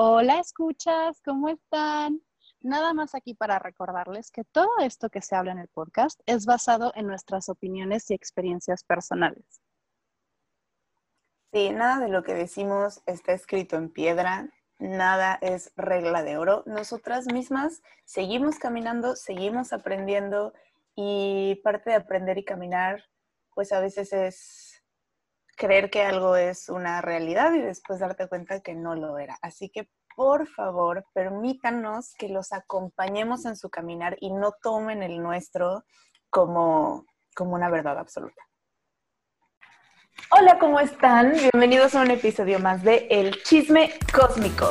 Hola, 0.00 0.38
escuchas, 0.38 1.20
¿cómo 1.24 1.48
están? 1.48 2.22
Nada 2.60 2.94
más 2.94 3.16
aquí 3.16 3.34
para 3.34 3.58
recordarles 3.58 4.30
que 4.30 4.44
todo 4.44 4.70
esto 4.78 5.10
que 5.10 5.20
se 5.20 5.34
habla 5.34 5.50
en 5.50 5.58
el 5.58 5.66
podcast 5.66 6.20
es 6.24 6.46
basado 6.46 6.92
en 6.94 7.08
nuestras 7.08 7.48
opiniones 7.48 8.08
y 8.08 8.14
experiencias 8.14 8.84
personales. 8.84 9.60
Sí, 11.52 11.70
nada 11.70 11.98
de 11.98 12.10
lo 12.10 12.22
que 12.22 12.34
decimos 12.34 13.02
está 13.06 13.32
escrito 13.32 13.74
en 13.74 13.90
piedra, 13.90 14.48
nada 14.78 15.36
es 15.42 15.72
regla 15.74 16.22
de 16.22 16.38
oro. 16.38 16.62
Nosotras 16.64 17.26
mismas 17.26 17.82
seguimos 18.04 18.60
caminando, 18.60 19.16
seguimos 19.16 19.72
aprendiendo 19.72 20.54
y 20.94 21.56
parte 21.64 21.90
de 21.90 21.96
aprender 21.96 22.38
y 22.38 22.44
caminar, 22.44 23.02
pues 23.52 23.72
a 23.72 23.80
veces 23.80 24.12
es 24.12 24.67
creer 25.58 25.90
que 25.90 26.02
algo 26.02 26.36
es 26.36 26.68
una 26.68 27.02
realidad 27.02 27.52
y 27.52 27.60
después 27.60 27.98
darte 27.98 28.28
cuenta 28.28 28.60
que 28.60 28.74
no 28.74 28.94
lo 28.94 29.18
era. 29.18 29.36
Así 29.42 29.68
que 29.68 29.90
por 30.16 30.46
favor, 30.46 31.04
permítanos 31.12 32.14
que 32.14 32.28
los 32.28 32.52
acompañemos 32.52 33.44
en 33.44 33.56
su 33.56 33.68
caminar 33.68 34.16
y 34.20 34.32
no 34.32 34.52
tomen 34.62 35.02
el 35.02 35.20
nuestro 35.22 35.84
como, 36.30 37.04
como 37.34 37.54
una 37.54 37.68
verdad 37.68 37.98
absoluta. 37.98 38.42
Hola, 40.30 40.58
¿cómo 40.58 40.80
están? 40.80 41.32
Bienvenidos 41.32 41.94
a 41.94 42.02
un 42.02 42.10
episodio 42.10 42.58
más 42.58 42.82
de 42.82 43.06
El 43.10 43.42
Chisme 43.42 43.94
Cósmico. 44.12 44.70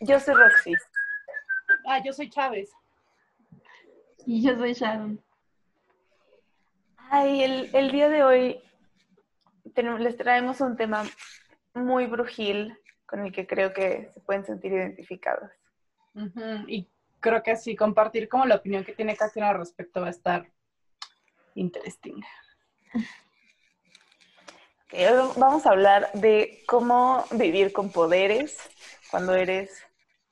Yo 0.00 0.20
soy 0.20 0.34
Roxy. 0.34 0.74
Ah, 1.86 2.00
yo 2.04 2.12
soy 2.12 2.30
Chávez. 2.30 2.70
Y 4.28 4.42
yo 4.42 4.56
soy 4.56 4.72
Sharon. 4.72 5.22
Ay, 7.10 7.70
el, 7.72 7.92
día 7.92 8.08
de 8.08 8.24
hoy 8.24 8.60
les 10.00 10.16
traemos 10.16 10.60
un 10.60 10.76
tema 10.76 11.04
muy 11.74 12.06
brujil 12.06 12.76
con 13.06 13.24
el 13.24 13.32
que 13.32 13.46
creo 13.46 13.72
que 13.72 14.10
se 14.12 14.20
pueden 14.20 14.44
sentir 14.44 14.72
identificados. 14.72 15.50
Y 16.66 16.88
creo 17.20 17.42
que 17.42 17.54
sí, 17.56 17.76
compartir 17.76 18.28
como 18.28 18.46
la 18.46 18.56
opinión 18.56 18.82
que 18.82 18.94
tiene 18.94 19.16
Katina 19.16 19.50
al 19.50 19.58
respecto 19.58 20.00
va 20.00 20.08
a 20.08 20.10
estar 20.10 20.50
interesting. 21.54 22.20
vamos 25.36 25.66
a 25.66 25.70
hablar 25.70 26.10
de 26.14 26.64
cómo 26.66 27.24
vivir 27.32 27.72
con 27.72 27.92
poderes 27.92 28.58
cuando 29.10 29.34
eres 29.36 29.84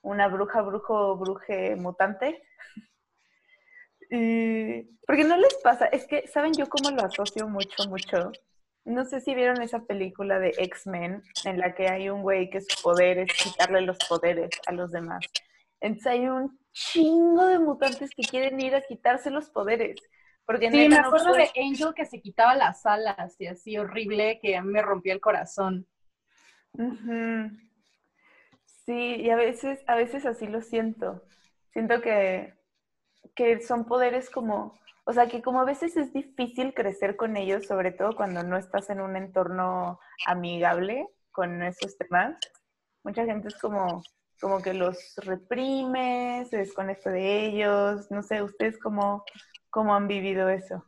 una 0.03 0.27
bruja, 0.27 0.62
brujo, 0.62 1.17
bruje 1.17 1.77
mutante. 1.77 2.42
Porque 5.07 5.25
no 5.25 5.37
les 5.37 5.55
pasa, 5.62 5.87
es 5.87 6.07
que, 6.07 6.27
¿saben 6.29 6.53
yo 6.55 6.69
cómo 6.69 6.91
lo 6.91 7.05
asocio 7.05 7.48
mucho, 7.48 7.89
mucho? 7.89 8.33
No 8.84 9.05
sé 9.05 9.21
si 9.21 9.34
vieron 9.34 9.62
esa 9.62 9.81
película 9.81 10.39
de 10.39 10.55
X-Men 10.59 11.23
en 11.45 11.59
la 11.59 11.75
que 11.75 11.89
hay 11.89 12.11
un 12.11 12.23
güey 12.23 12.51
que 12.51 12.61
su 12.61 12.83
poder 12.83 13.19
es 13.19 13.33
quitarle 13.33 13.81
los 13.81 13.98
poderes 14.09 14.51
a 14.67 14.73
los 14.73 14.93
demás. 14.93 15.25
Entonces 15.81 16.12
hay 16.12 16.29
un 16.29 16.59
chingo 16.73 17.47
de 17.47 17.59
mutantes 17.59 18.11
que 18.11 18.23
quieren 18.23 18.61
ir 18.61 18.75
a 18.75 18.83
quitarse 18.83 19.31
los 19.31 19.48
poderes. 19.48 20.01
Porque 20.47 20.71
sí, 20.71 20.89
me 20.89 20.97
acuerdo 20.97 21.33
de 21.33 21.51
Angel 21.56 21.95
que 21.95 22.05
se 22.05 22.21
quitaba 22.21 22.55
las 22.55 22.84
alas 22.84 23.41
y 23.41 23.47
así 23.47 23.78
horrible 23.78 24.39
que 24.43 24.56
a 24.56 24.62
mí 24.62 24.71
me 24.71 24.83
rompía 24.83 25.15
el 25.15 25.21
corazón. 25.21 25.87
Sí, 28.84 29.17
y 29.17 29.31
a 29.31 29.37
veces, 29.37 29.83
a 29.87 29.95
veces 29.95 30.27
así 30.27 30.47
lo 30.47 30.61
siento. 30.61 31.23
Siento 31.73 32.03
que, 32.03 32.53
que 33.35 33.61
son 33.61 33.85
poderes 33.85 34.31
como, 34.31 34.79
o 35.05 35.13
sea, 35.13 35.29
que 35.29 35.43
como 35.43 35.61
a 35.61 35.65
veces 35.65 35.97
es 35.97 36.13
difícil 36.13 36.75
crecer 36.75 37.17
con 37.17 37.37
ellos, 37.37 37.67
sobre 37.67 37.93
todo 37.93 38.15
cuando 38.17 38.43
no 38.43 38.57
estás 38.57 38.91
en 38.91 39.01
un 39.01 39.17
entorno 39.17 39.99
amigable 40.27 41.09
con 41.33 41.62
esos 41.62 41.97
temas. 41.99 42.37
Mucha 43.03 43.25
gente 43.25 43.49
es 43.49 43.59
como, 43.59 44.03
como 44.41 44.62
que 44.62 44.73
los 44.73 45.15
reprime, 45.17 46.47
se 46.49 46.59
desconecta 46.59 47.11
de 47.11 47.47
ellos. 47.47 48.11
No 48.11 48.23
sé, 48.23 48.43
¿ustedes 48.43 48.78
cómo, 48.78 49.25
cómo 49.69 49.94
han 49.94 50.09
vivido 50.09 50.49
eso? 50.49 50.84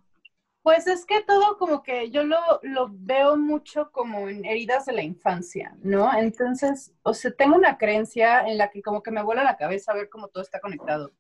Pues 0.63 0.89
es 0.89 1.05
que 1.07 1.23
todo 1.23 1.59
como 1.59 1.83
que 1.83 2.11
yo 2.11 2.25
lo, 2.25 2.41
lo, 2.63 2.89
veo 2.91 3.37
mucho 3.37 3.93
como 3.93 4.29
en 4.29 4.45
heridas 4.45 4.87
de 4.87 4.95
la 4.95 5.03
infancia, 5.03 5.77
¿no? 5.83 6.13
Entonces, 6.19 6.93
o 7.05 7.15
sea, 7.15 7.31
tengo 7.31 7.55
una 7.55 7.79
creencia 7.79 8.41
en 8.49 8.59
la 8.59 8.71
que 8.71 8.83
como 8.83 9.01
que 9.01 9.13
me 9.13 9.23
vuela 9.23 9.45
la 9.45 9.57
cabeza 9.57 9.95
ver 9.95 10.09
cómo 10.09 10.27
todo 10.27 10.43
está 10.43 10.59
conectado. 10.59 11.13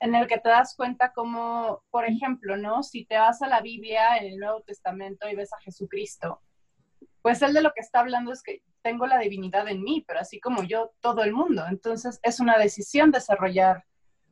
En 0.00 0.14
el 0.14 0.26
que 0.26 0.38
te 0.38 0.48
das 0.48 0.74
cuenta 0.76 1.12
como, 1.12 1.82
por 1.90 2.04
ejemplo, 2.04 2.56
¿no? 2.56 2.82
Si 2.82 3.06
te 3.06 3.16
vas 3.16 3.40
a 3.42 3.48
la 3.48 3.60
Biblia 3.60 4.18
en 4.18 4.32
el 4.32 4.38
Nuevo 4.38 4.60
Testamento 4.60 5.28
y 5.28 5.34
ves 5.34 5.52
a 5.52 5.60
Jesucristo, 5.60 6.42
pues 7.22 7.42
él 7.42 7.54
de 7.54 7.62
lo 7.62 7.72
que 7.72 7.80
está 7.80 8.00
hablando 8.00 8.32
es 8.32 8.42
que 8.42 8.62
tengo 8.82 9.06
la 9.06 9.18
divinidad 9.18 9.66
en 9.68 9.82
mí, 9.82 10.04
pero 10.06 10.20
así 10.20 10.38
como 10.38 10.62
yo, 10.62 10.92
todo 11.00 11.24
el 11.24 11.32
mundo. 11.32 11.64
Entonces, 11.68 12.20
es 12.22 12.38
una 12.38 12.56
decisión 12.56 13.10
desarrollar, 13.10 13.84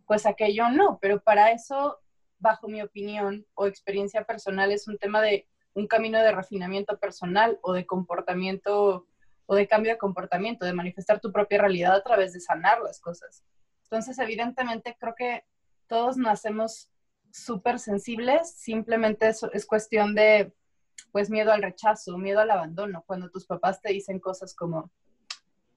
pues 0.06 0.26
aquello 0.26 0.68
no, 0.68 0.98
pero 1.00 1.20
para 1.20 1.50
eso 1.50 1.98
bajo 2.38 2.68
mi 2.68 2.82
opinión 2.82 3.46
o 3.54 3.66
experiencia 3.66 4.24
personal, 4.24 4.70
es 4.70 4.86
un 4.86 4.98
tema 4.98 5.22
de 5.22 5.48
un 5.72 5.86
camino 5.86 6.20
de 6.20 6.30
refinamiento 6.30 6.98
personal 6.98 7.58
o 7.62 7.72
de 7.72 7.86
comportamiento 7.86 9.06
o 9.46 9.54
de 9.54 9.66
cambio 9.66 9.92
de 9.92 9.98
comportamiento, 9.98 10.64
de 10.64 10.72
manifestar 10.72 11.20
tu 11.20 11.32
propia 11.32 11.58
realidad 11.58 11.96
a 11.96 12.02
través 12.02 12.32
de 12.32 12.40
sanar 12.40 12.80
las 12.80 13.00
cosas. 13.00 13.44
Entonces, 13.84 14.18
evidentemente, 14.18 14.96
creo 14.98 15.14
que 15.16 15.44
todos 15.86 16.16
nacemos 16.16 16.90
súper 17.30 17.78
sensibles, 17.78 18.54
simplemente 18.54 19.28
es, 19.28 19.42
es 19.52 19.66
cuestión 19.66 20.14
de, 20.14 20.54
pues, 21.12 21.30
miedo 21.30 21.52
al 21.52 21.62
rechazo, 21.62 22.18
miedo 22.18 22.40
al 22.40 22.50
abandono. 22.50 23.02
Cuando 23.06 23.30
tus 23.30 23.46
papás 23.46 23.80
te 23.80 23.92
dicen 23.92 24.20
cosas 24.20 24.54
como, 24.54 24.90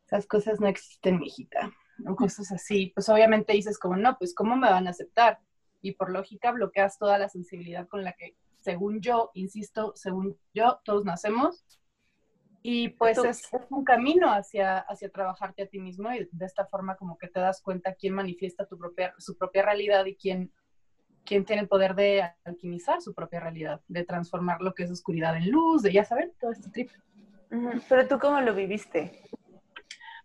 esas 0.06 0.28
cosas 0.28 0.60
no 0.60 0.68
existen, 0.68 1.22
hijita, 1.24 1.72
o 2.08 2.16
cosas 2.16 2.52
así, 2.52 2.92
pues 2.94 3.10
obviamente 3.10 3.54
dices 3.54 3.80
como, 3.80 3.96
no, 3.96 4.18
pues, 4.18 4.34
¿cómo 4.36 4.56
me 4.56 4.70
van 4.70 4.88
a 4.88 4.92
aceptar? 4.92 5.40
y 5.82 5.94
por 5.94 6.12
lógica 6.12 6.52
bloqueas 6.52 6.98
toda 6.98 7.18
la 7.18 7.30
sensibilidad 7.30 7.88
con 7.88 8.04
la 8.04 8.14
que, 8.14 8.36
según 8.60 9.02
yo, 9.02 9.32
insisto, 9.34 9.94
según 9.96 10.38
yo, 10.54 10.80
todos 10.84 11.06
nacemos. 11.06 11.64
Y 12.70 12.90
pues 12.90 13.18
es, 13.20 13.50
un 13.70 13.86
camino 13.86 14.30
hacia, 14.30 14.80
hacia 14.80 15.10
trabajarte 15.10 15.64
a 15.64 15.68
ti 15.68 15.80
mismo 15.80 16.12
y 16.12 16.28
de 16.30 16.46
esta 16.46 16.66
forma 16.66 16.98
como 16.98 17.18
que 17.18 17.30
te 17.30 17.40
das 17.40 17.62
cuenta 17.62 17.94
quién 17.94 18.14
manifiesta 18.14 18.66
tu 18.66 18.78
propia, 18.78 19.14
su 19.20 19.38
propia 19.38 19.64
realidad 19.64 20.04
y 20.04 20.18
quién, 20.18 20.52
quién 21.24 21.46
tiene 21.46 21.62
el 21.62 21.70
poder 21.70 21.96
de 21.96 22.30
alquimizar 22.44 23.02
su 23.02 23.14
propia 23.14 23.40
realidad, 23.40 23.80
de 23.88 24.04
transformar 24.04 24.60
lo 24.60 24.74
que 24.74 24.84
es 24.84 24.92
oscuridad 24.92 25.38
en 25.38 25.50
luz, 25.50 25.82
de 25.82 25.94
ya 25.94 26.04
saber, 26.04 26.34
todo 26.42 26.52
este 26.52 26.70
trip. 26.70 26.92
Pero 27.88 28.06
tú 28.06 28.20
cómo 28.20 28.42
lo 28.42 28.54
viviste? 28.54 29.22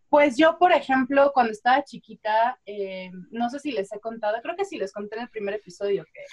Pues 0.08 0.36
yo, 0.36 0.58
por 0.58 0.72
ejemplo, 0.72 1.30
cuando 1.32 1.52
estaba 1.52 1.84
chiquita, 1.84 2.58
eh, 2.66 3.12
no 3.30 3.50
sé 3.50 3.60
si 3.60 3.70
les 3.70 3.92
he 3.92 4.00
contado, 4.00 4.42
creo 4.42 4.56
que 4.56 4.64
sí 4.64 4.78
les 4.78 4.92
conté 4.92 5.14
en 5.14 5.22
el 5.22 5.30
primer 5.30 5.54
episodio 5.54 6.04
que 6.12 6.24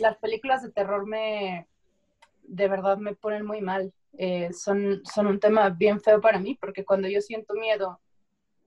las 0.00 0.16
películas 0.16 0.62
de 0.62 0.72
terror 0.72 1.06
me, 1.06 1.68
de 2.48 2.68
verdad 2.68 2.96
me 2.96 3.14
ponen 3.14 3.44
muy 3.44 3.60
mal. 3.60 3.92
Eh, 4.18 4.52
son, 4.52 5.02
son 5.04 5.26
un 5.26 5.40
tema 5.40 5.68
bien 5.70 6.00
feo 6.00 6.20
para 6.20 6.38
mí 6.38 6.56
porque 6.60 6.84
cuando 6.84 7.08
yo 7.08 7.20
siento 7.20 7.54
miedo, 7.54 8.00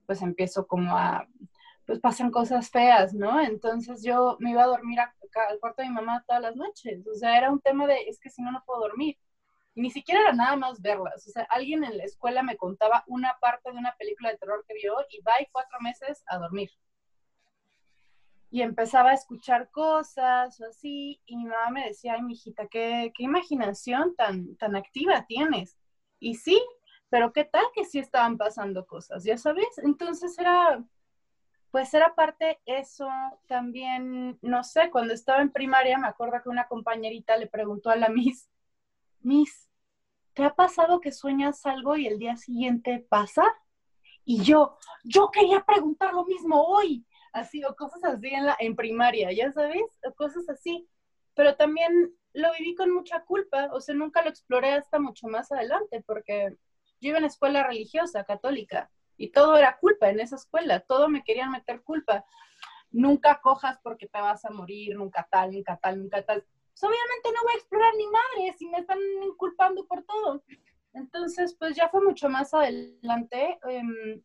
pues 0.05 0.21
empiezo 0.21 0.67
como 0.67 0.97
a, 0.97 1.27
pues 1.85 1.99
pasan 1.99 2.31
cosas 2.31 2.69
feas, 2.69 3.13
¿no? 3.13 3.39
Entonces 3.41 4.03
yo 4.03 4.37
me 4.39 4.51
iba 4.51 4.63
a 4.63 4.67
dormir 4.67 4.99
al 4.99 5.59
cuarto 5.59 5.81
de 5.81 5.89
mi 5.89 5.95
mamá 5.95 6.23
todas 6.27 6.41
las 6.41 6.55
noches. 6.55 7.05
O 7.07 7.15
sea, 7.15 7.37
era 7.37 7.51
un 7.51 7.61
tema 7.61 7.87
de, 7.87 8.01
es 8.07 8.19
que 8.19 8.29
si 8.29 8.41
no, 8.41 8.51
no 8.51 8.63
puedo 8.65 8.81
dormir 8.81 9.17
ni 9.79 9.91
siquiera 9.91 10.21
era 10.21 10.33
nada 10.33 10.55
más 10.55 10.81
verlas. 10.81 11.25
O 11.27 11.31
sea, 11.31 11.43
alguien 11.49 11.83
en 11.83 11.97
la 11.97 12.03
escuela 12.03 12.43
me 12.43 12.57
contaba 12.57 13.03
una 13.07 13.37
parte 13.39 13.71
de 13.71 13.77
una 13.77 13.95
película 13.97 14.29
de 14.29 14.37
terror 14.37 14.63
que 14.67 14.73
vio 14.75 14.93
y 15.09 15.21
va 15.21 15.41
y 15.41 15.47
cuatro 15.51 15.79
meses 15.81 16.23
a 16.27 16.37
dormir. 16.37 16.69
Y 18.51 18.61
empezaba 18.61 19.11
a 19.11 19.13
escuchar 19.13 19.69
cosas 19.69 20.59
o 20.59 20.65
así, 20.65 21.21
y 21.25 21.37
mi 21.37 21.45
mamá 21.45 21.69
me 21.69 21.87
decía, 21.87 22.13
ay, 22.13 22.23
mijita, 22.23 22.67
qué, 22.67 23.11
qué 23.15 23.23
imaginación 23.23 24.15
tan, 24.15 24.55
tan 24.57 24.75
activa 24.75 25.25
tienes. 25.27 25.77
Y 26.19 26.35
sí, 26.35 26.59
pero 27.09 27.33
qué 27.33 27.45
tal 27.45 27.65
que 27.73 27.85
sí 27.85 27.99
estaban 27.99 28.37
pasando 28.37 28.85
cosas, 28.85 29.23
ya 29.23 29.37
sabes. 29.37 29.77
Entonces 29.83 30.37
era, 30.39 30.83
pues 31.71 31.93
era 31.93 32.15
parte 32.15 32.59
eso. 32.65 33.09
También, 33.47 34.37
no 34.41 34.63
sé, 34.63 34.89
cuando 34.91 35.13
estaba 35.13 35.41
en 35.41 35.51
primaria, 35.51 35.97
me 35.97 36.07
acuerdo 36.07 36.41
que 36.43 36.49
una 36.49 36.67
compañerita 36.67 37.37
le 37.37 37.47
preguntó 37.47 37.89
a 37.89 37.95
la 37.95 38.09
Miss, 38.09 38.49
Miss, 39.21 39.69
¿te 40.33 40.43
ha 40.43 40.55
pasado 40.55 41.01
que 41.01 41.11
sueñas 41.11 41.65
algo 41.65 41.97
y 41.97 42.07
el 42.07 42.19
día 42.19 42.37
siguiente 42.37 43.05
pasa? 43.09 43.43
Y 44.23 44.41
yo, 44.43 44.77
yo 45.03 45.31
quería 45.31 45.65
preguntar 45.65 46.13
lo 46.13 46.25
mismo 46.25 46.61
hoy, 46.63 47.05
así, 47.33 47.63
o 47.63 47.75
cosas 47.75 48.03
así 48.03 48.27
en, 48.27 48.45
la, 48.45 48.55
en 48.59 48.75
primaria, 48.75 49.31
ya 49.31 49.51
sabes, 49.51 49.83
o 50.05 50.13
cosas 50.13 50.47
así. 50.49 50.87
Pero 51.35 51.55
también 51.55 52.13
lo 52.33 52.51
viví 52.57 52.75
con 52.75 52.91
mucha 52.91 53.23
culpa, 53.23 53.69
o 53.73 53.81
sea, 53.81 53.95
nunca 53.95 54.21
lo 54.21 54.29
exploré 54.29 54.73
hasta 54.73 54.99
mucho 54.99 55.27
más 55.27 55.51
adelante, 55.51 56.03
porque 56.05 56.57
yo 57.01 57.09
iba 57.09 57.17
en 57.17 57.25
escuela 57.25 57.63
religiosa, 57.63 58.23
católica, 58.23 58.89
y 59.17 59.31
todo 59.31 59.57
era 59.57 59.77
culpa 59.77 60.09
en 60.09 60.19
esa 60.19 60.35
escuela, 60.35 60.79
todo 60.81 61.09
me 61.09 61.23
querían 61.23 61.51
meter 61.51 61.81
culpa. 61.81 62.25
Nunca 62.91 63.39
cojas 63.41 63.77
porque 63.83 64.07
te 64.07 64.19
vas 64.19 64.45
a 64.45 64.49
morir, 64.49 64.95
nunca 64.95 65.27
tal, 65.29 65.51
nunca 65.51 65.77
tal, 65.77 65.99
nunca 66.01 66.23
tal 66.23 66.43
pues 66.79 66.91
obviamente 66.91 67.29
no 67.35 67.43
voy 67.43 67.53
a 67.53 67.57
explorar 67.57 67.93
ni 67.95 68.07
madre 68.07 68.57
si 68.57 68.67
me 68.67 68.79
están 68.79 68.99
inculpando 69.23 69.85
por 69.85 70.03
todo. 70.03 70.43
Entonces, 70.93 71.55
pues 71.59 71.75
ya 71.75 71.89
fue 71.89 72.01
mucho 72.01 72.29
más 72.29 72.53
adelante. 72.53 73.59
Em, 73.69 74.21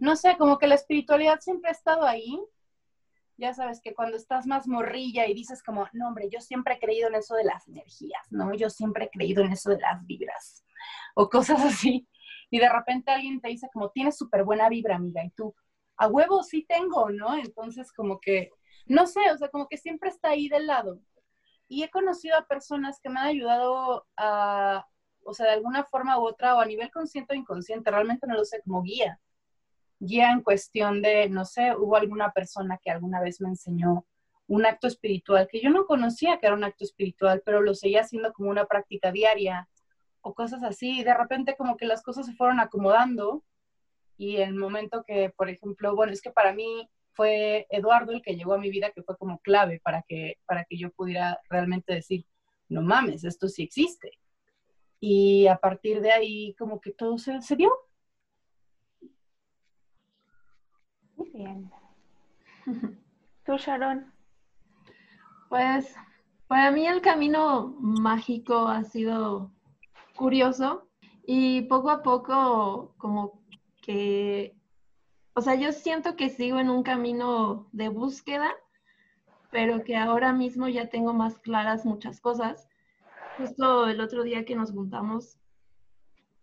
no 0.00 0.16
sé, 0.16 0.36
como 0.36 0.58
que 0.58 0.66
la 0.66 0.74
espiritualidad 0.74 1.40
siempre 1.40 1.68
ha 1.68 1.72
estado 1.72 2.04
ahí. 2.04 2.40
Ya 3.36 3.54
sabes 3.54 3.80
que 3.82 3.94
cuando 3.94 4.16
estás 4.16 4.46
más 4.46 4.66
morrilla 4.66 5.26
y 5.26 5.34
dices 5.34 5.62
como, 5.62 5.88
no, 5.92 6.08
hombre, 6.08 6.28
yo 6.30 6.40
siempre 6.40 6.74
he 6.74 6.78
creído 6.78 7.08
en 7.08 7.14
eso 7.14 7.34
de 7.34 7.44
las 7.44 7.68
energías, 7.68 8.26
¿no? 8.30 8.52
Yo 8.54 8.68
siempre 8.70 9.04
he 9.06 9.10
creído 9.10 9.42
en 9.44 9.52
eso 9.52 9.70
de 9.70 9.80
las 9.80 10.04
vibras 10.06 10.64
o 11.14 11.28
cosas 11.28 11.60
así. 11.64 12.08
Y 12.50 12.58
de 12.58 12.68
repente 12.68 13.10
alguien 13.12 13.40
te 13.40 13.48
dice 13.48 13.68
como, 13.72 13.90
tienes 13.90 14.16
súper 14.16 14.44
buena 14.44 14.68
vibra, 14.68 14.96
amiga, 14.96 15.24
y 15.24 15.30
tú, 15.30 15.54
a 15.96 16.08
huevo 16.08 16.42
sí 16.42 16.64
tengo, 16.68 17.10
¿no? 17.10 17.36
Entonces 17.36 17.92
como 17.92 18.20
que, 18.20 18.50
no 18.86 19.06
sé, 19.06 19.20
o 19.32 19.36
sea, 19.38 19.48
como 19.50 19.68
que 19.68 19.76
siempre 19.76 20.10
está 20.10 20.30
ahí 20.30 20.48
del 20.48 20.66
lado. 20.66 21.00
Y 21.68 21.84
he 21.84 21.90
conocido 21.90 22.36
a 22.36 22.46
personas 22.46 23.00
que 23.00 23.10
me 23.10 23.20
han 23.20 23.26
ayudado 23.26 24.06
a, 24.16 24.86
o 25.24 25.34
sea, 25.34 25.46
de 25.46 25.52
alguna 25.52 25.84
forma 25.84 26.18
u 26.18 26.26
otra, 26.26 26.56
o 26.56 26.60
a 26.60 26.66
nivel 26.66 26.90
consciente 26.90 27.34
o 27.34 27.36
inconsciente, 27.36 27.90
realmente 27.90 28.26
no 28.26 28.34
lo 28.34 28.44
sé, 28.44 28.60
como 28.62 28.82
guía. 28.82 29.20
Guía 30.00 30.32
en 30.32 30.42
cuestión 30.42 31.02
de, 31.02 31.28
no 31.28 31.44
sé, 31.44 31.76
hubo 31.76 31.96
alguna 31.96 32.32
persona 32.32 32.78
que 32.82 32.90
alguna 32.90 33.20
vez 33.20 33.40
me 33.40 33.50
enseñó 33.50 34.06
un 34.48 34.66
acto 34.66 34.88
espiritual 34.88 35.46
que 35.48 35.60
yo 35.60 35.70
no 35.70 35.86
conocía 35.86 36.38
que 36.38 36.46
era 36.46 36.56
un 36.56 36.64
acto 36.64 36.82
espiritual, 36.82 37.40
pero 37.44 37.60
lo 37.60 37.74
seguía 37.74 38.00
haciendo 38.00 38.32
como 38.32 38.50
una 38.50 38.66
práctica 38.66 39.12
diaria 39.12 39.68
o 40.22 40.34
cosas 40.34 40.64
así. 40.64 41.00
Y 41.00 41.04
de 41.04 41.14
repente 41.14 41.54
como 41.56 41.76
que 41.76 41.86
las 41.86 42.02
cosas 42.02 42.26
se 42.26 42.34
fueron 42.34 42.58
acomodando 42.58 43.44
y 44.16 44.38
el 44.38 44.54
momento 44.54 45.04
que, 45.06 45.30
por 45.30 45.48
ejemplo, 45.48 45.94
bueno, 45.94 46.12
es 46.12 46.20
que 46.20 46.30
para 46.30 46.52
mí 46.52 46.90
fue 47.12 47.66
Eduardo 47.70 48.12
el 48.12 48.22
que 48.22 48.34
llegó 48.36 48.54
a 48.54 48.58
mi 48.58 48.70
vida, 48.70 48.90
que 48.90 49.02
fue 49.02 49.16
como 49.16 49.38
clave 49.38 49.80
para 49.84 50.02
que, 50.02 50.38
para 50.46 50.64
que 50.64 50.76
yo 50.76 50.90
pudiera 50.90 51.40
realmente 51.48 51.94
decir, 51.94 52.26
no 52.68 52.82
mames, 52.82 53.24
esto 53.24 53.48
sí 53.48 53.62
existe. 53.62 54.18
Y 55.00 55.46
a 55.46 55.56
partir 55.56 56.00
de 56.00 56.12
ahí, 56.12 56.54
como 56.58 56.80
que 56.80 56.92
todo 56.92 57.18
se, 57.18 57.40
se 57.40 57.56
dio. 57.56 57.70
Muy 61.20 61.28
bien. 61.32 61.70
¿Tú, 63.44 63.58
Sharon? 63.58 64.10
Pues 65.50 65.94
para 66.46 66.70
mí 66.70 66.86
el 66.86 67.02
camino 67.02 67.76
mágico 67.78 68.68
ha 68.68 68.84
sido 68.84 69.50
curioso 70.16 70.88
y 71.26 71.60
poco 71.62 71.90
a 71.90 72.02
poco 72.02 72.94
como 72.96 73.42
que, 73.82 74.56
o 75.34 75.42
sea, 75.42 75.56
yo 75.56 75.72
siento 75.72 76.16
que 76.16 76.30
sigo 76.30 76.58
en 76.58 76.70
un 76.70 76.82
camino 76.82 77.68
de 77.72 77.90
búsqueda, 77.90 78.50
pero 79.50 79.84
que 79.84 79.96
ahora 79.96 80.32
mismo 80.32 80.68
ya 80.68 80.88
tengo 80.88 81.12
más 81.12 81.38
claras 81.38 81.84
muchas 81.84 82.18
cosas 82.22 82.66
justo 83.36 83.88
el 83.88 84.00
otro 84.00 84.22
día 84.22 84.46
que 84.46 84.56
nos 84.56 84.72
juntamos 84.72 85.36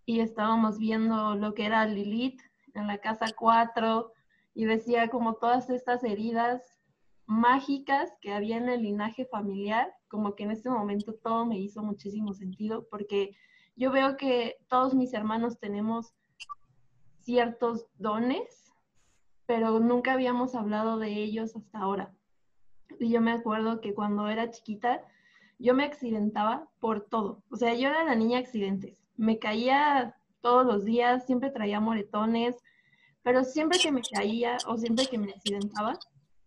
y 0.06 0.20
estábamos 0.20 0.78
viendo 0.78 1.34
lo 1.34 1.56
que 1.56 1.66
era 1.66 1.84
Lilith 1.88 2.42
en 2.76 2.86
la 2.86 3.00
casa 3.00 3.26
4 3.36 4.14
y 4.58 4.66
decía 4.66 5.08
como 5.10 5.36
todas 5.36 5.70
estas 5.70 6.04
heridas 6.04 6.80
mágicas 7.28 8.12
que 8.22 8.34
había 8.34 8.58
en 8.58 8.70
el 8.70 8.82
linaje 8.82 9.28
familiar, 9.28 9.94
como 10.08 10.34
que 10.34 10.46
en 10.46 10.52
ese 10.52 10.68
momento 10.72 11.14
todo 11.14 11.46
me 11.46 11.60
hizo 11.60 11.84
muchísimo 11.84 12.34
sentido 12.34 12.88
porque 12.90 13.38
yo 13.76 13.92
veo 13.92 14.18
que 14.18 14.58
todos 14.68 14.96
mis 14.96 15.14
hermanos 15.14 15.60
tenemos 15.60 16.16
ciertos 17.22 17.86
dones, 18.00 18.74
pero 19.46 19.80
nunca 19.80 20.14
habíamos 20.14 20.56
hablado 20.56 20.98
de 20.98 21.14
ellos 21.14 21.56
hasta 21.56 21.78
ahora. 21.78 22.12
Y 23.00 23.12
yo 23.12 23.22
me 23.22 23.34
acuerdo 23.34 23.80
que 23.80 23.94
cuando 23.94 24.28
era 24.28 24.50
chiquita, 24.50 25.04
yo 25.60 25.76
me 25.76 25.84
accidentaba 25.84 26.68
por 26.80 27.02
todo. 27.02 27.44
O 27.52 27.58
sea, 27.58 27.76
yo 27.76 27.90
era 27.90 28.04
la 28.04 28.16
niña 28.16 28.40
accidentes. 28.40 29.06
Me 29.18 29.38
caía 29.38 30.16
todos 30.42 30.66
los 30.66 30.84
días, 30.84 31.28
siempre 31.28 31.52
traía 31.52 31.80
moretones, 31.80 32.56
pero 33.28 33.44
siempre 33.44 33.78
que 33.78 33.92
me 33.92 34.02
caía 34.02 34.58
o 34.68 34.78
siempre 34.78 35.06
que 35.06 35.18
me 35.18 35.34
accidentaba, 35.34 36.00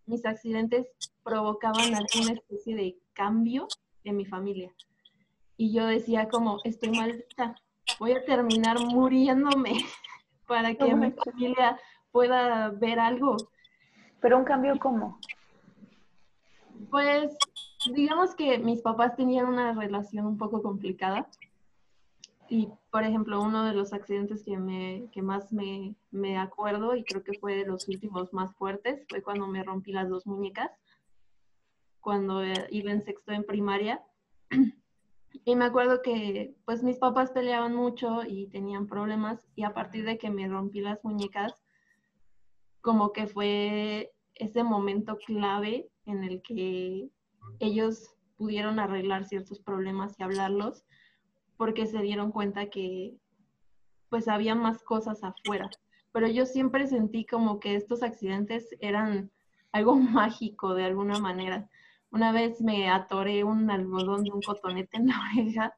mis 0.07 0.25
accidentes 0.25 0.87
provocaban 1.23 1.95
alguna 1.95 2.33
especie 2.33 2.75
de 2.75 2.97
cambio 3.13 3.69
en 4.05 4.17
mi 4.17 4.25
familia. 4.25 4.73
Y 5.59 5.75
yo 5.75 5.85
decía 5.85 6.31
como, 6.31 6.59
estoy 6.65 6.89
maldita, 6.93 7.55
voy 7.99 8.13
a 8.13 8.25
terminar 8.25 8.81
muriéndome 8.81 9.75
para 10.47 10.75
que 10.75 10.95
mi 10.95 11.13
familia 11.13 11.79
pueda 12.13 12.71
ver 12.71 12.99
algo. 12.99 13.37
¿Pero 14.23 14.39
un 14.39 14.45
cambio 14.45 14.79
cómo? 14.79 15.21
Pues 16.91 17.37
digamos 17.93 18.35
que 18.35 18.57
mis 18.57 18.81
papás 18.81 19.17
tenían 19.17 19.45
una 19.45 19.75
relación 19.75 20.25
un 20.25 20.39
poco 20.39 20.63
complicada. 20.63 21.29
Y, 22.53 22.69
por 22.91 23.05
ejemplo, 23.05 23.41
uno 23.41 23.65
de 23.65 23.75
los 23.75 23.93
accidentes 23.93 24.43
que, 24.43 24.59
me, 24.59 25.09
que 25.13 25.23
más 25.23 25.53
me, 25.53 25.95
me 26.11 26.37
acuerdo, 26.37 26.97
y 26.97 27.05
creo 27.05 27.23
que 27.23 27.39
fue 27.39 27.55
de 27.55 27.65
los 27.65 27.87
últimos 27.87 28.33
más 28.33 28.57
fuertes, 28.57 29.07
fue 29.09 29.23
cuando 29.23 29.47
me 29.47 29.63
rompí 29.63 29.93
las 29.93 30.11
dos 30.11 30.27
muñecas, 30.27 30.69
cuando 32.01 32.43
eh, 32.43 32.67
iba 32.71 32.91
en 32.91 33.03
sexto 33.03 33.33
en 33.33 33.45
primaria. 33.45 34.03
Y 35.45 35.55
me 35.55 35.65
acuerdo 35.65 36.03
que 36.03 36.57
pues 36.65 36.83
mis 36.83 36.99
papás 36.99 37.31
peleaban 37.31 37.75
mucho 37.75 38.25
y 38.27 38.49
tenían 38.49 38.89
problemas 38.89 39.47
y 39.55 39.63
a 39.63 39.73
partir 39.73 40.05
de 40.05 40.19
que 40.19 40.29
me 40.29 40.49
rompí 40.49 40.81
las 40.81 41.03
muñecas, 41.05 41.55
como 42.81 43.13
que 43.13 43.29
fue 43.29 44.13
ese 44.35 44.65
momento 44.65 45.19
clave 45.25 45.89
en 46.05 46.25
el 46.25 46.43
que 46.43 47.11
ellos 47.61 48.17
pudieron 48.37 48.81
arreglar 48.81 49.25
ciertos 49.25 49.61
problemas 49.61 50.19
y 50.19 50.25
hablarlos 50.25 50.85
porque 51.61 51.85
se 51.85 52.01
dieron 52.01 52.33
cuenta 52.33 52.71
que 52.71 53.19
pues 54.09 54.29
había 54.29 54.55
más 54.55 54.83
cosas 54.83 55.23
afuera. 55.23 55.69
Pero 56.11 56.27
yo 56.27 56.47
siempre 56.47 56.87
sentí 56.87 57.27
como 57.27 57.61
que 57.61 57.75
estos 57.75 58.03
accidentes 58.03 58.75
eran 58.81 59.31
algo 59.71 59.95
mágico 59.97 60.73
de 60.73 60.85
alguna 60.85 61.19
manera. 61.19 61.69
Una 62.11 62.33
vez 62.33 62.63
me 62.63 62.89
atoré 62.89 63.45
un 63.45 63.71
algodón 63.71 64.25
de 64.25 64.31
un 64.31 64.41
cotonete 64.41 64.97
en 64.97 65.09
la 65.09 65.21
oreja 65.35 65.75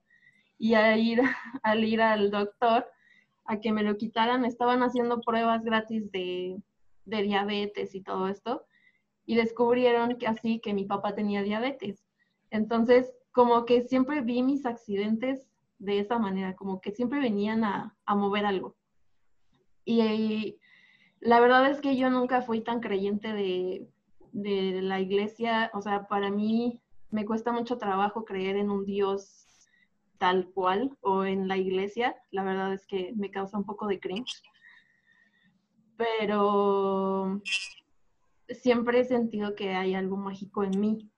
y 0.57 0.75
al 0.75 1.01
ir, 1.01 1.21
al 1.65 1.83
ir 1.83 2.01
al 2.01 2.31
doctor 2.31 2.87
a 3.45 3.59
que 3.59 3.73
me 3.73 3.83
lo 3.83 3.97
quitaran, 3.97 4.45
estaban 4.45 4.85
haciendo 4.85 5.21
pruebas 5.21 5.65
gratis 5.65 6.13
de, 6.13 6.63
de 7.07 7.23
diabetes 7.23 7.97
y 7.97 8.03
todo 8.03 8.29
esto 8.29 8.65
y 9.27 9.35
descubrieron 9.35 10.17
que 10.17 10.29
así 10.29 10.61
que 10.61 10.75
mi 10.75 10.85
papá 10.85 11.17
tenía 11.17 11.43
diabetes. 11.43 12.07
Entonces, 12.51 13.13
como 13.33 13.65
que 13.65 13.83
siempre 13.83 14.21
vi 14.21 14.45
mis 14.45 14.65
accidentes 14.65 15.52
de 15.83 15.99
esa 15.99 16.19
manera, 16.19 16.55
como 16.55 16.81
que 16.81 16.93
siempre 16.93 17.21
venían 17.21 17.65
a, 17.65 17.97
mover 18.09 18.47
algo. 18.47 18.77
Y, 19.85 20.59
la 21.21 21.39
verdad 21.39 21.71
es 21.71 21.81
que 21.81 21.97
yo 21.97 22.11
nunca 22.11 22.43
fui 22.43 22.63
tan 22.63 22.81
creyente 22.81 23.33
de, 23.33 23.89
de 24.33 24.83
la 24.83 25.01
iglesia, 25.01 25.71
o 25.73 25.81
sea, 25.81 26.09
para 26.09 26.31
mí 26.31 26.81
me 27.11 27.25
cuesta 27.25 27.53
mucho 27.53 27.79
trabajo 27.79 28.25
creer 28.25 28.57
en 28.57 28.71
un 28.71 28.85
Dios 28.85 29.47
tal 30.19 30.51
cual 30.53 30.97
o 31.01 31.25
en 31.25 31.49
la 31.49 31.57
iglesia, 31.57 32.17
la 32.31 32.45
verdad 32.45 32.73
es 32.73 32.87
que 32.87 33.13
me 33.17 33.31
causa 33.31 33.59
un 33.59 33.65
poco 33.65 33.87
de 33.87 34.01
cringe. 34.01 34.43
Pero 35.97 37.41
siempre 38.49 39.01
he 39.01 39.05
sentido 39.05 39.55
que 39.55 39.75
hay 39.75 39.95
algo 39.95 40.17
mágico 40.17 40.65
en 40.65 40.81
mí. 40.81 41.11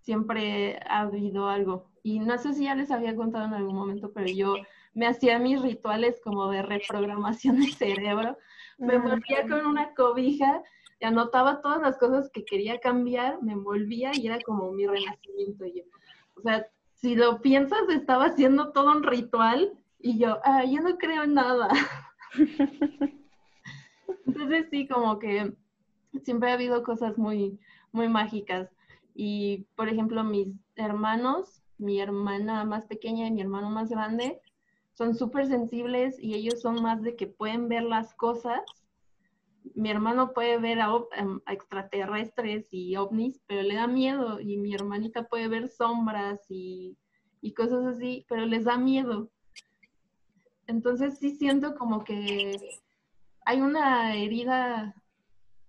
Siempre 0.00 0.78
ha 0.86 1.00
habido 1.00 1.48
algo. 1.48 1.89
Y 2.02 2.18
no 2.20 2.38
sé 2.38 2.54
si 2.54 2.64
ya 2.64 2.74
les 2.74 2.90
había 2.90 3.14
contado 3.14 3.46
en 3.46 3.54
algún 3.54 3.76
momento, 3.76 4.12
pero 4.12 4.26
yo 4.26 4.54
me 4.94 5.06
hacía 5.06 5.38
mis 5.38 5.60
rituales 5.60 6.20
como 6.22 6.50
de 6.50 6.62
reprogramación 6.62 7.60
de 7.60 7.72
cerebro. 7.72 8.38
Me 8.78 8.94
envolvía 8.94 9.46
con 9.48 9.66
una 9.66 9.94
cobija 9.94 10.62
y 10.98 11.04
anotaba 11.04 11.60
todas 11.60 11.80
las 11.82 11.98
cosas 11.98 12.30
que 12.30 12.44
quería 12.44 12.80
cambiar, 12.80 13.42
me 13.42 13.52
envolvía 13.52 14.12
y 14.14 14.26
era 14.26 14.38
como 14.40 14.72
mi 14.72 14.86
renacimiento. 14.86 15.66
Yo. 15.66 15.82
O 16.36 16.40
sea, 16.40 16.66
si 16.94 17.14
lo 17.14 17.40
piensas, 17.40 17.88
estaba 17.88 18.26
haciendo 18.26 18.72
todo 18.72 18.92
un 18.92 19.02
ritual 19.02 19.72
y 19.98 20.18
yo, 20.18 20.38
ah, 20.44 20.64
yo 20.64 20.80
no 20.80 20.96
creo 20.98 21.24
en 21.24 21.34
nada. 21.34 21.68
Entonces 24.26 24.66
sí, 24.70 24.86
como 24.86 25.18
que 25.18 25.52
siempre 26.22 26.50
ha 26.50 26.54
habido 26.54 26.82
cosas 26.82 27.18
muy, 27.18 27.58
muy 27.92 28.08
mágicas. 28.08 28.68
Y, 29.14 29.66
por 29.76 29.88
ejemplo, 29.88 30.24
mis 30.24 30.48
hermanos, 30.76 31.59
mi 31.80 32.00
hermana 32.00 32.64
más 32.64 32.86
pequeña 32.86 33.26
y 33.26 33.30
mi 33.30 33.40
hermano 33.40 33.70
más 33.70 33.90
grande, 33.90 34.40
son 34.92 35.14
súper 35.14 35.46
sensibles 35.46 36.16
y 36.18 36.34
ellos 36.34 36.60
son 36.60 36.82
más 36.82 37.02
de 37.02 37.16
que 37.16 37.26
pueden 37.26 37.68
ver 37.68 37.84
las 37.84 38.14
cosas. 38.14 38.60
Mi 39.74 39.90
hermano 39.90 40.32
puede 40.32 40.58
ver 40.58 40.78
em, 41.16 41.40
extraterrestres 41.46 42.68
y 42.70 42.96
ovnis, 42.96 43.40
pero 43.46 43.62
le 43.62 43.74
da 43.74 43.86
miedo. 43.86 44.40
Y 44.40 44.58
mi 44.58 44.74
hermanita 44.74 45.24
puede 45.24 45.48
ver 45.48 45.68
sombras 45.68 46.40
y, 46.50 46.98
y 47.40 47.54
cosas 47.54 47.84
así, 47.86 48.26
pero 48.28 48.44
les 48.44 48.64
da 48.64 48.76
miedo. 48.76 49.30
Entonces 50.66 51.18
sí 51.18 51.30
siento 51.30 51.74
como 51.74 52.04
que 52.04 52.56
hay 53.44 53.60
una 53.60 54.14
herida 54.16 54.94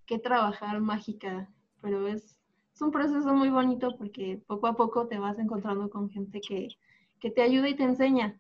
que 0.05 0.19
trabajar 0.19 0.81
mágica, 0.81 1.49
pero 1.81 2.07
es 2.07 2.40
es 2.81 2.83
un 2.83 2.91
proceso 2.91 3.31
muy 3.35 3.49
bonito 3.49 3.95
porque 3.95 4.41
poco 4.47 4.65
a 4.65 4.73
poco 4.73 5.05
te 5.05 5.19
vas 5.19 5.37
encontrando 5.37 5.87
con 5.91 6.09
gente 6.09 6.41
que, 6.41 6.67
que 7.19 7.29
te 7.29 7.43
ayuda 7.43 7.69
y 7.69 7.75
te 7.75 7.83
enseña. 7.83 8.39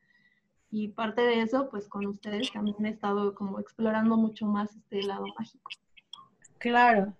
Y 0.71 0.87
parte 0.87 1.21
de 1.21 1.43
eso, 1.43 1.69
pues 1.69 1.87
con 1.87 2.07
ustedes 2.07 2.51
también 2.51 2.83
he 2.87 2.89
estado 2.89 3.35
como 3.35 3.59
explorando 3.59 4.17
mucho 4.17 4.47
más 4.47 4.75
este 4.75 5.03
lado 5.03 5.25
mágico. 5.37 5.69
Claro. 6.57 7.13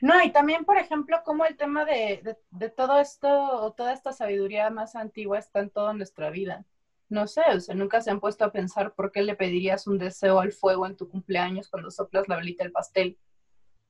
No, 0.00 0.20
y 0.24 0.32
también, 0.32 0.64
por 0.64 0.76
ejemplo, 0.76 1.18
como 1.24 1.44
el 1.44 1.56
tema 1.56 1.84
de, 1.84 2.36
de, 2.50 2.68
todo 2.70 2.98
esto 2.98 3.28
o 3.28 3.72
toda 3.72 3.92
esta 3.92 4.12
sabiduría 4.12 4.68
más 4.70 4.96
antigua 4.96 5.38
está 5.38 5.60
en 5.60 5.70
toda 5.70 5.92
nuestra 5.92 6.30
vida. 6.30 6.64
No 7.08 7.28
sé, 7.28 7.42
o 7.54 7.60
sea, 7.60 7.76
nunca 7.76 8.00
se 8.00 8.10
han 8.10 8.18
puesto 8.18 8.44
a 8.44 8.50
pensar 8.50 8.94
por 8.94 9.12
qué 9.12 9.22
le 9.22 9.36
pedirías 9.36 9.86
un 9.86 9.98
deseo 9.98 10.40
al 10.40 10.50
fuego 10.50 10.86
en 10.86 10.96
tu 10.96 11.08
cumpleaños 11.08 11.68
cuando 11.68 11.92
soplas 11.92 12.26
la 12.26 12.36
velita 12.36 12.64
del 12.64 12.72
pastel, 12.72 13.16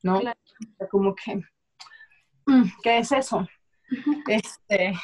¿no? 0.02 0.20
Como 0.90 1.14
que, 1.14 1.42
¿qué 2.82 2.98
es 2.98 3.12
eso? 3.12 3.46
Este, 4.26 4.94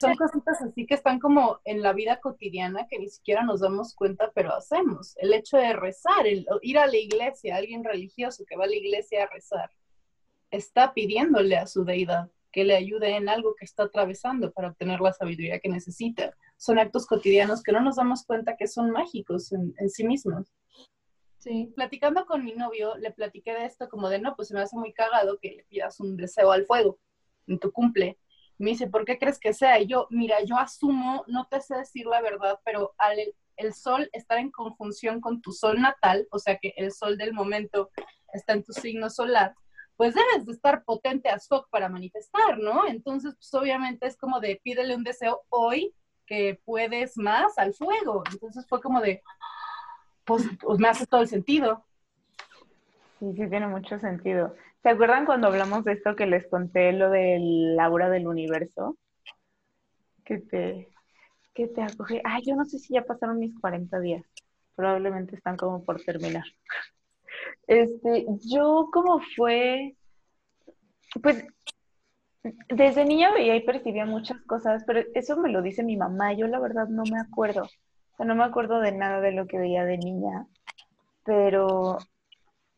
son 0.00 0.16
cositas 0.16 0.62
así 0.62 0.86
que 0.86 0.94
están 0.94 1.18
como 1.18 1.60
en 1.64 1.82
la 1.82 1.92
vida 1.92 2.20
cotidiana 2.20 2.86
que 2.88 2.98
ni 2.98 3.08
siquiera 3.08 3.42
nos 3.44 3.60
damos 3.60 3.94
cuenta, 3.94 4.30
pero 4.34 4.54
hacemos. 4.54 5.14
El 5.18 5.34
hecho 5.34 5.58
de 5.58 5.74
rezar, 5.74 6.26
el 6.26 6.46
ir 6.62 6.78
a 6.78 6.86
la 6.86 6.96
iglesia, 6.96 7.56
alguien 7.56 7.84
religioso 7.84 8.44
que 8.48 8.56
va 8.56 8.64
a 8.64 8.68
la 8.68 8.76
iglesia 8.76 9.24
a 9.24 9.26
rezar, 9.26 9.70
está 10.50 10.94
pidiéndole 10.94 11.56
a 11.56 11.66
su 11.66 11.84
deidad 11.84 12.30
que 12.52 12.64
le 12.64 12.76
ayude 12.76 13.16
en 13.16 13.28
algo 13.28 13.54
que 13.54 13.64
está 13.64 13.84
atravesando 13.84 14.52
para 14.52 14.68
obtener 14.68 15.00
la 15.00 15.12
sabiduría 15.12 15.60
que 15.60 15.68
necesita. 15.68 16.34
Son 16.56 16.78
actos 16.78 17.06
cotidianos 17.06 17.62
que 17.62 17.72
no 17.72 17.80
nos 17.80 17.96
damos 17.96 18.24
cuenta 18.24 18.56
que 18.56 18.66
son 18.66 18.90
mágicos 18.90 19.52
en, 19.52 19.74
sí 19.88 20.04
mismos. 20.04 20.52
Sí. 21.40 21.72
Platicando 21.74 22.24
con 22.26 22.44
mi 22.44 22.52
novio, 22.52 22.96
le 22.96 23.10
platiqué 23.10 23.52
de 23.52 23.64
esto 23.64 23.88
como 23.88 24.08
de, 24.08 24.20
no, 24.20 24.36
pues 24.36 24.48
se 24.48 24.54
me 24.54 24.60
hace 24.60 24.76
muy 24.76 24.92
cagado 24.92 25.38
que 25.40 25.50
le 25.50 25.64
pidas 25.64 25.98
un 25.98 26.16
deseo 26.16 26.52
al 26.52 26.64
fuego 26.66 26.98
en 27.48 27.58
tu 27.58 27.72
cumple 27.72 28.18
me 28.60 28.70
dice, 28.70 28.88
¿por 28.88 29.06
qué 29.06 29.18
crees 29.18 29.38
que 29.38 29.54
sea? 29.54 29.80
Y 29.80 29.86
yo, 29.86 30.06
mira, 30.10 30.44
yo 30.44 30.58
asumo, 30.58 31.24
no 31.26 31.46
te 31.50 31.62
sé 31.62 31.76
decir 31.76 32.06
la 32.06 32.20
verdad, 32.20 32.60
pero 32.64 32.94
al 32.98 33.18
el 33.56 33.74
sol 33.74 34.08
estar 34.12 34.38
en 34.38 34.50
conjunción 34.50 35.20
con 35.20 35.42
tu 35.42 35.52
sol 35.52 35.80
natal, 35.80 36.26
o 36.30 36.38
sea 36.38 36.58
que 36.58 36.72
el 36.76 36.92
sol 36.92 37.18
del 37.18 37.34
momento 37.34 37.90
está 38.32 38.54
en 38.54 38.64
tu 38.64 38.72
signo 38.72 39.10
solar, 39.10 39.54
pues 39.96 40.14
debes 40.14 40.46
de 40.46 40.52
estar 40.52 40.82
potente 40.84 41.28
as 41.28 41.46
fuck 41.46 41.68
para 41.68 41.90
manifestar, 41.90 42.58
¿no? 42.58 42.86
Entonces, 42.86 43.34
pues 43.34 43.52
obviamente 43.54 44.06
es 44.06 44.16
como 44.16 44.40
de 44.40 44.60
pídele 44.62 44.94
un 44.94 45.04
deseo 45.04 45.42
hoy 45.50 45.94
que 46.26 46.60
puedes 46.64 47.18
más 47.18 47.58
al 47.58 47.74
fuego. 47.74 48.22
Entonces 48.30 48.66
fue 48.66 48.80
como 48.80 49.00
de, 49.00 49.22
pues, 50.24 50.48
pues 50.60 50.78
me 50.78 50.88
hace 50.88 51.06
todo 51.06 51.20
el 51.20 51.28
sentido. 51.28 51.84
Sí, 53.18 53.32
sí, 53.36 53.48
tiene 53.48 53.66
mucho 53.66 53.98
sentido. 53.98 54.54
¿Se 54.82 54.88
acuerdan 54.88 55.26
cuando 55.26 55.48
hablamos 55.48 55.84
de 55.84 55.92
esto 55.92 56.16
que 56.16 56.26
les 56.26 56.46
conté 56.48 56.92
lo 56.92 57.10
del 57.10 57.78
aura 57.78 58.08
del 58.08 58.26
universo? 58.26 58.96
Que 60.24 60.38
te, 60.38 60.88
que 61.54 61.68
te 61.68 61.82
acoge. 61.82 62.22
Ay, 62.24 62.42
yo 62.46 62.56
no 62.56 62.64
sé 62.64 62.78
si 62.78 62.94
ya 62.94 63.04
pasaron 63.04 63.38
mis 63.38 63.58
40 63.60 64.00
días. 64.00 64.24
Probablemente 64.74 65.36
están 65.36 65.56
como 65.56 65.84
por 65.84 66.00
terminar. 66.02 66.44
Este, 67.66 68.26
yo 68.44 68.88
como 68.92 69.20
fue, 69.36 69.94
pues 71.22 71.46
desde 72.68 73.04
niña 73.04 73.32
veía 73.32 73.56
y 73.56 73.64
percibía 73.64 74.06
muchas 74.06 74.40
cosas, 74.42 74.82
pero 74.86 75.00
eso 75.14 75.36
me 75.36 75.50
lo 75.50 75.62
dice 75.62 75.82
mi 75.82 75.96
mamá. 75.96 76.32
Yo 76.32 76.46
la 76.48 76.58
verdad 76.58 76.88
no 76.88 77.04
me 77.04 77.20
acuerdo. 77.20 77.68
No 78.24 78.34
me 78.34 78.44
acuerdo 78.44 78.80
de 78.80 78.92
nada 78.92 79.20
de 79.20 79.32
lo 79.32 79.46
que 79.46 79.58
veía 79.58 79.84
de 79.84 79.98
niña. 79.98 80.46
Pero 81.24 81.98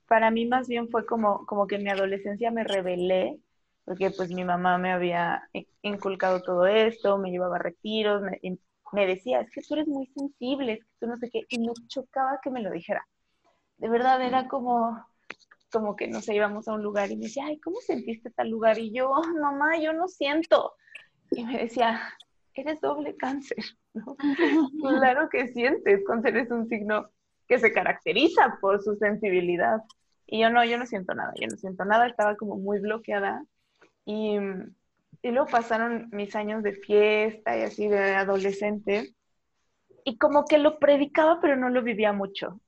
para 0.08 0.30
mí 0.30 0.46
más 0.46 0.68
bien 0.68 0.88
fue 0.88 1.06
como, 1.06 1.46
como 1.46 1.66
que 1.66 1.76
en 1.76 1.84
mi 1.84 1.90
adolescencia 1.90 2.50
me 2.50 2.64
rebelé, 2.64 3.40
porque 3.84 4.10
pues 4.10 4.30
mi 4.30 4.44
mamá 4.44 4.78
me 4.78 4.92
había 4.92 5.48
inculcado 5.82 6.42
todo 6.42 6.66
esto, 6.66 7.18
me 7.18 7.30
llevaba 7.30 7.58
retiros, 7.58 8.22
me, 8.22 8.38
me 8.92 9.06
decía, 9.06 9.40
es 9.40 9.50
que 9.50 9.62
tú 9.62 9.74
eres 9.74 9.88
muy 9.88 10.06
sensible, 10.08 10.74
es 10.74 10.84
que 10.84 10.90
tú 11.00 11.06
no 11.06 11.16
sé 11.16 11.30
qué, 11.30 11.46
y 11.48 11.58
me 11.58 11.72
chocaba 11.88 12.38
que 12.42 12.50
me 12.50 12.60
lo 12.60 12.70
dijera. 12.70 13.06
De 13.78 13.88
verdad 13.88 14.22
era 14.22 14.48
como, 14.48 15.04
como 15.72 15.96
que, 15.96 16.06
no 16.08 16.20
sé, 16.20 16.34
íbamos 16.34 16.68
a 16.68 16.74
un 16.74 16.82
lugar 16.82 17.10
y 17.10 17.16
me 17.16 17.24
decía, 17.24 17.46
ay, 17.46 17.58
¿cómo 17.58 17.80
sentiste 17.80 18.30
tal 18.30 18.50
lugar? 18.50 18.78
Y 18.78 18.92
yo, 18.92 19.10
mamá, 19.40 19.78
yo 19.78 19.92
no 19.92 20.08
siento. 20.08 20.74
Y 21.30 21.42
me 21.44 21.58
decía, 21.58 22.00
eres 22.54 22.80
doble 22.80 23.16
cáncer, 23.16 23.64
claro 24.80 25.28
que 25.28 25.48
sientes, 25.48 26.04
cáncer 26.06 26.36
es 26.36 26.50
un 26.50 26.68
signo 26.68 27.10
que 27.48 27.58
se 27.58 27.72
caracteriza 27.72 28.58
por 28.60 28.82
su 28.82 28.96
sensibilidad. 28.96 29.82
Y 30.26 30.40
yo 30.40 30.50
no, 30.50 30.64
yo 30.64 30.78
no 30.78 30.86
siento 30.86 31.14
nada, 31.14 31.32
yo 31.38 31.46
no 31.48 31.56
siento 31.56 31.84
nada, 31.84 32.06
estaba 32.06 32.36
como 32.36 32.56
muy 32.56 32.80
bloqueada. 32.80 33.44
Y, 34.04 34.36
y 35.22 35.30
luego 35.30 35.46
pasaron 35.46 36.08
mis 36.12 36.34
años 36.34 36.62
de 36.62 36.72
fiesta 36.72 37.56
y 37.58 37.62
así 37.62 37.88
de 37.88 38.14
adolescente. 38.14 39.14
Y 40.04 40.16
como 40.18 40.44
que 40.46 40.58
lo 40.58 40.78
predicaba, 40.78 41.40
pero 41.40 41.56
no 41.56 41.68
lo 41.68 41.82
vivía 41.82 42.12
mucho. 42.12 42.60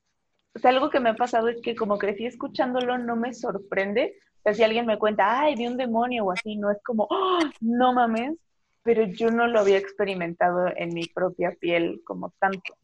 O 0.54 0.58
sea, 0.58 0.70
algo 0.70 0.90
que 0.90 1.00
me 1.00 1.10
ha 1.10 1.16
pasado 1.16 1.48
es 1.48 1.60
que 1.62 1.74
como 1.74 1.98
crecí 1.98 2.26
escuchándolo, 2.26 2.98
no 2.98 3.16
me 3.16 3.34
sorprende. 3.34 4.16
O 4.38 4.42
sea, 4.42 4.54
si 4.54 4.62
alguien 4.62 4.86
me 4.86 4.98
cuenta, 4.98 5.40
ay, 5.40 5.56
vi 5.56 5.66
un 5.66 5.76
demonio 5.76 6.26
o 6.26 6.32
así, 6.32 6.56
no 6.56 6.70
es 6.70 6.78
como, 6.84 7.06
¡Oh, 7.10 7.40
no 7.60 7.92
mames, 7.92 8.36
pero 8.84 9.04
yo 9.04 9.30
no 9.30 9.48
lo 9.48 9.58
había 9.58 9.78
experimentado 9.78 10.68
en 10.76 10.94
mi 10.94 11.06
propia 11.06 11.50
piel 11.58 12.00
como 12.04 12.30
tanto 12.38 12.76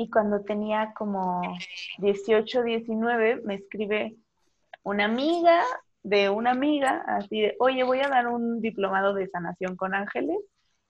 y 0.00 0.08
cuando 0.08 0.40
tenía 0.40 0.94
como 0.96 1.42
18, 1.98 2.62
19, 2.62 3.42
me 3.44 3.56
escribe 3.56 4.16
una 4.82 5.04
amiga 5.04 5.62
de 6.02 6.30
una 6.30 6.52
amiga, 6.52 7.04
así 7.06 7.42
de, 7.42 7.56
oye, 7.58 7.84
voy 7.84 8.00
a 8.00 8.08
dar 8.08 8.26
un 8.28 8.62
diplomado 8.62 9.12
de 9.12 9.28
sanación 9.28 9.76
con 9.76 9.94
ángeles 9.94 10.38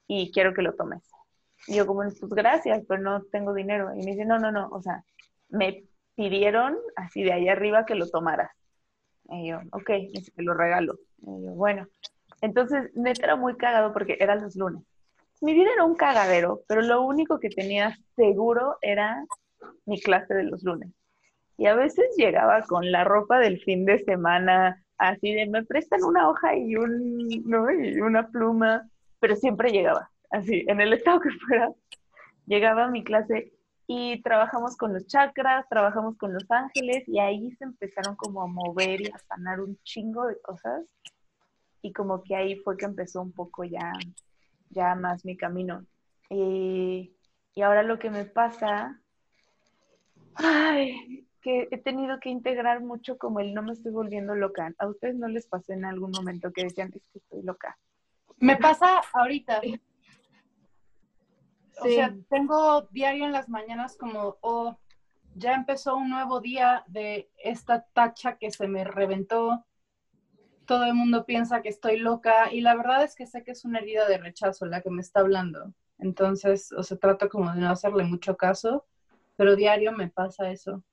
y 0.06 0.30
quiero 0.30 0.54
que 0.54 0.62
lo 0.62 0.76
tomes. 0.76 1.02
Y 1.66 1.75
yo 1.75 1.88
como, 1.88 2.02
pues 2.02 2.32
gracias, 2.32 2.85
pero 2.87 3.02
no 3.02 3.23
tengo 3.32 3.52
dinero. 3.52 3.92
Y 3.97 4.04
me 4.04 4.12
dice, 4.12 4.25
no, 4.25 4.38
no, 4.38 4.52
no, 4.52 4.68
o 4.68 4.80
sea, 4.80 5.02
me 5.49 5.82
pidieron 6.14 6.78
así 6.94 7.25
de 7.25 7.32
ahí 7.32 7.49
arriba 7.49 7.87
que 7.87 7.97
lo 7.97 8.09
tomaras. 8.09 8.52
Y 9.28 9.49
yo, 9.49 9.59
ok, 9.73 9.90
dice 10.12 10.30
que 10.30 10.42
lo 10.42 10.54
regalo. 10.54 10.94
Y 11.18 11.47
yo, 11.47 11.52
bueno. 11.54 11.88
Entonces, 12.40 12.90
neta 12.94 13.25
era 13.25 13.37
muy 13.37 13.56
cagado 13.56 13.92
porque 13.92 14.16
eran 14.20 14.42
los 14.42 14.56
lunes 14.56 14.85
mi 15.40 15.54
vida 15.54 15.70
era 15.73 15.85
un 15.85 15.94
cagadero, 15.94 16.62
pero 16.68 16.82
lo 16.82 17.02
único 17.02 17.40
que 17.40 17.49
tenía 17.49 17.97
seguro 18.14 18.76
era 18.82 19.25
mi 19.87 20.00
clase 20.00 20.35
de 20.35 20.44
los 20.44 20.62
lunes. 20.62 20.90
Y 21.56 21.66
a 21.66 21.75
veces 21.75 22.06
llegaba 22.16 22.62
con 22.62 22.90
la 22.90 23.04
ropa 23.04 23.38
del 23.38 23.61
fin 23.61 23.85
de 23.85 23.99
semana, 24.04 24.82
así 24.99 25.35
de, 25.35 25.47
me 25.47 25.64
prestan 25.64 26.04
una 26.04 26.28
hoja 26.28 26.56
y, 26.56 26.76
un, 26.76 27.28
¿no? 27.47 27.70
y 27.70 28.00
una 28.00 28.28
pluma, 28.28 28.88
pero 29.18 29.37
siempre 29.37 29.70
llegaba, 29.70 30.11
así, 30.30 30.64
en 30.68 30.80
el 30.80 30.92
estado 30.92 31.20
que 31.20 31.30
fuera, 31.47 31.70
llegaba 32.47 32.85
a 32.85 32.90
mi 32.90 33.02
clase 33.04 33.52
y 33.87 34.23
trabajamos 34.23 34.76
con 34.76 34.92
los 34.92 35.06
chakras, 35.06 35.66
trabajamos 35.68 36.16
con 36.16 36.32
los 36.32 36.49
ángeles 36.50 37.09
y 37.09 37.18
ahí 37.18 37.50
se 37.52 37.64
empezaron 37.64 38.14
como 38.16 38.42
a 38.42 38.47
mover 38.47 39.00
y 39.00 39.06
a 39.06 39.18
sanar 39.18 39.61
un 39.61 39.76
chingo 39.82 40.26
de 40.26 40.40
cosas 40.40 40.87
y 41.82 41.92
como 41.92 42.22
que 42.22 42.37
ahí 42.37 42.56
fue 42.56 42.76
que 42.76 42.84
empezó 42.84 43.22
un 43.22 43.32
poco 43.32 43.64
ya 43.64 43.92
ya 44.70 44.94
más 44.94 45.25
mi 45.25 45.37
camino. 45.37 45.84
Y, 46.30 47.12
y 47.54 47.62
ahora 47.62 47.82
lo 47.82 47.99
que 47.99 48.10
me 48.10 48.25
pasa, 48.25 49.00
ay, 50.34 51.26
que 51.42 51.68
he 51.70 51.78
tenido 51.78 52.20
que 52.20 52.30
integrar 52.30 52.80
mucho 52.80 53.18
como 53.18 53.40
el 53.40 53.52
no 53.52 53.62
me 53.62 53.72
estoy 53.72 53.92
volviendo 53.92 54.34
loca. 54.34 54.72
¿A 54.78 54.87
ustedes 54.87 55.16
no 55.16 55.28
les 55.28 55.46
pasó 55.46 55.72
en 55.72 55.84
algún 55.84 56.12
momento 56.12 56.52
que 56.52 56.64
decían, 56.64 56.90
es 56.94 57.02
que 57.12 57.18
estoy 57.18 57.42
loca? 57.42 57.76
Me 58.38 58.56
pasa 58.56 59.02
ahorita. 59.12 59.60
O 61.82 61.88
sea, 61.88 62.14
tengo 62.28 62.82
diario 62.90 63.25
en 63.25 63.32
las 63.32 63.49
mañanas 63.49 63.96
como, 63.96 64.37
oh, 64.42 64.78
ya 65.34 65.54
empezó 65.54 65.96
un 65.96 66.10
nuevo 66.10 66.40
día 66.40 66.84
de 66.88 67.30
esta 67.42 67.87
tacha 67.92 68.37
que 68.37 68.50
se 68.50 68.68
me 68.68 68.84
reventó, 68.84 69.64
todo 70.70 70.84
el 70.84 70.94
mundo 70.94 71.26
piensa 71.26 71.62
que 71.62 71.68
estoy 71.68 71.96
loca 71.96 72.52
y 72.52 72.60
la 72.60 72.76
verdad 72.76 73.02
es 73.02 73.16
que 73.16 73.26
sé 73.26 73.42
que 73.42 73.50
es 73.50 73.64
una 73.64 73.80
herida 73.80 74.06
de 74.06 74.18
rechazo 74.18 74.66
la 74.66 74.80
que 74.80 74.88
me 74.88 75.00
está 75.00 75.18
hablando. 75.18 75.74
Entonces, 75.98 76.70
o 76.70 76.84
sea, 76.84 76.96
trato 76.96 77.28
como 77.28 77.52
de 77.52 77.60
no 77.60 77.70
hacerle 77.70 78.04
mucho 78.04 78.36
caso, 78.36 78.86
pero 79.34 79.56
diario 79.56 79.90
me 79.90 80.06
pasa 80.06 80.48
eso. 80.52 80.84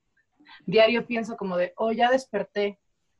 Diario 0.65 1.05
pienso 1.05 1.37
como 1.37 1.57
de, 1.57 1.73
oh, 1.75 1.91
ya 1.91 2.09
desperté. 2.09 2.79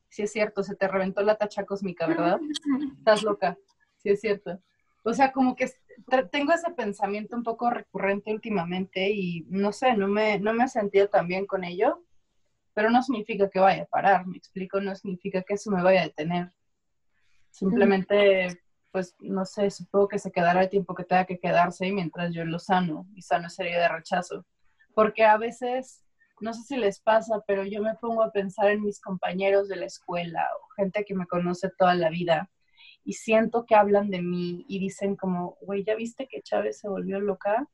Si 0.10 0.24
es 0.24 0.32
cierto, 0.32 0.64
se 0.64 0.76
te 0.76 0.88
reventó 0.88 1.22
la 1.22 1.36
tacha 1.36 1.64
cósmica, 1.64 2.08
¿verdad? 2.08 2.40
Estás 2.98 3.22
loca. 3.22 3.56
Si 3.98 4.10
es 4.10 4.20
cierto. 4.20 4.60
O 5.04 5.14
sea, 5.14 5.32
como 5.32 5.56
que 5.56 5.70
tengo 6.32 6.54
ese 6.54 6.72
pensamiento 6.72 7.36
un 7.36 7.44
poco 7.44 7.70
recurrente 7.70 8.34
últimamente 8.34 9.12
y 9.12 9.46
no 9.50 9.74
sé, 9.74 9.94
no 9.94 10.08
me, 10.08 10.40
no 10.40 10.56
me 10.56 10.64
he 10.64 10.70
sentido 10.70 11.08
tan 11.08 11.28
bien 11.28 11.46
con 11.46 11.64
ello 11.64 12.02
pero 12.78 12.92
no 12.92 13.02
significa 13.02 13.50
que 13.50 13.60
vaya 13.60 13.82
a 13.82 13.86
parar, 13.88 14.28
me 14.28 14.38
explico, 14.38 14.80
no 14.80 14.96
significa 14.96 15.42
que 15.42 15.56
eso 15.56 15.72
me 15.72 15.82
vaya 15.82 16.02
a 16.02 16.04
detener. 16.04 16.52
Simplemente, 17.50 18.62
pues, 18.92 19.16
no 19.18 19.46
sé, 19.46 19.72
supongo 19.72 20.10
que 20.10 20.20
se 20.20 20.32
quedará 20.32 20.62
el 20.62 20.70
tiempo 20.70 20.94
que 20.94 21.04
tenga 21.04 21.26
que 21.26 21.40
quedarse 21.40 21.92
mientras 21.92 22.36
yo 22.36 22.46
lo 22.46 22.60
sano 22.60 23.08
y 23.16 23.24
sano 23.24 23.48
herida 23.58 23.82
de 23.82 23.88
rechazo. 23.88 24.46
Porque 24.94 25.26
a 25.26 25.38
veces, 25.38 26.04
no 26.40 26.54
sé 26.54 26.62
si 26.68 26.78
les 26.78 27.00
pasa, 27.00 27.42
pero 27.48 27.66
yo 27.66 27.82
me 27.82 27.96
pongo 27.96 28.22
a 28.22 28.32
pensar 28.32 28.70
en 28.70 28.84
mis 28.84 29.02
compañeros 29.02 29.68
de 29.70 29.78
la 29.78 29.88
escuela 29.88 30.48
o 30.62 30.68
gente 30.76 31.04
que 31.04 31.16
me 31.16 31.26
conoce 31.26 31.72
toda 31.80 31.96
la 31.96 32.12
vida 32.12 32.48
y 33.04 33.14
siento 33.14 33.66
que 33.66 33.74
hablan 33.74 34.12
de 34.12 34.22
mí 34.22 34.66
y 34.68 34.78
dicen 34.78 35.16
como, 35.16 35.58
güey, 35.62 35.84
¿ya 35.84 35.96
viste 35.96 36.28
que 36.28 36.44
Chávez 36.44 36.78
se 36.78 36.90
volvió 36.90 37.20
loca? 37.20 37.68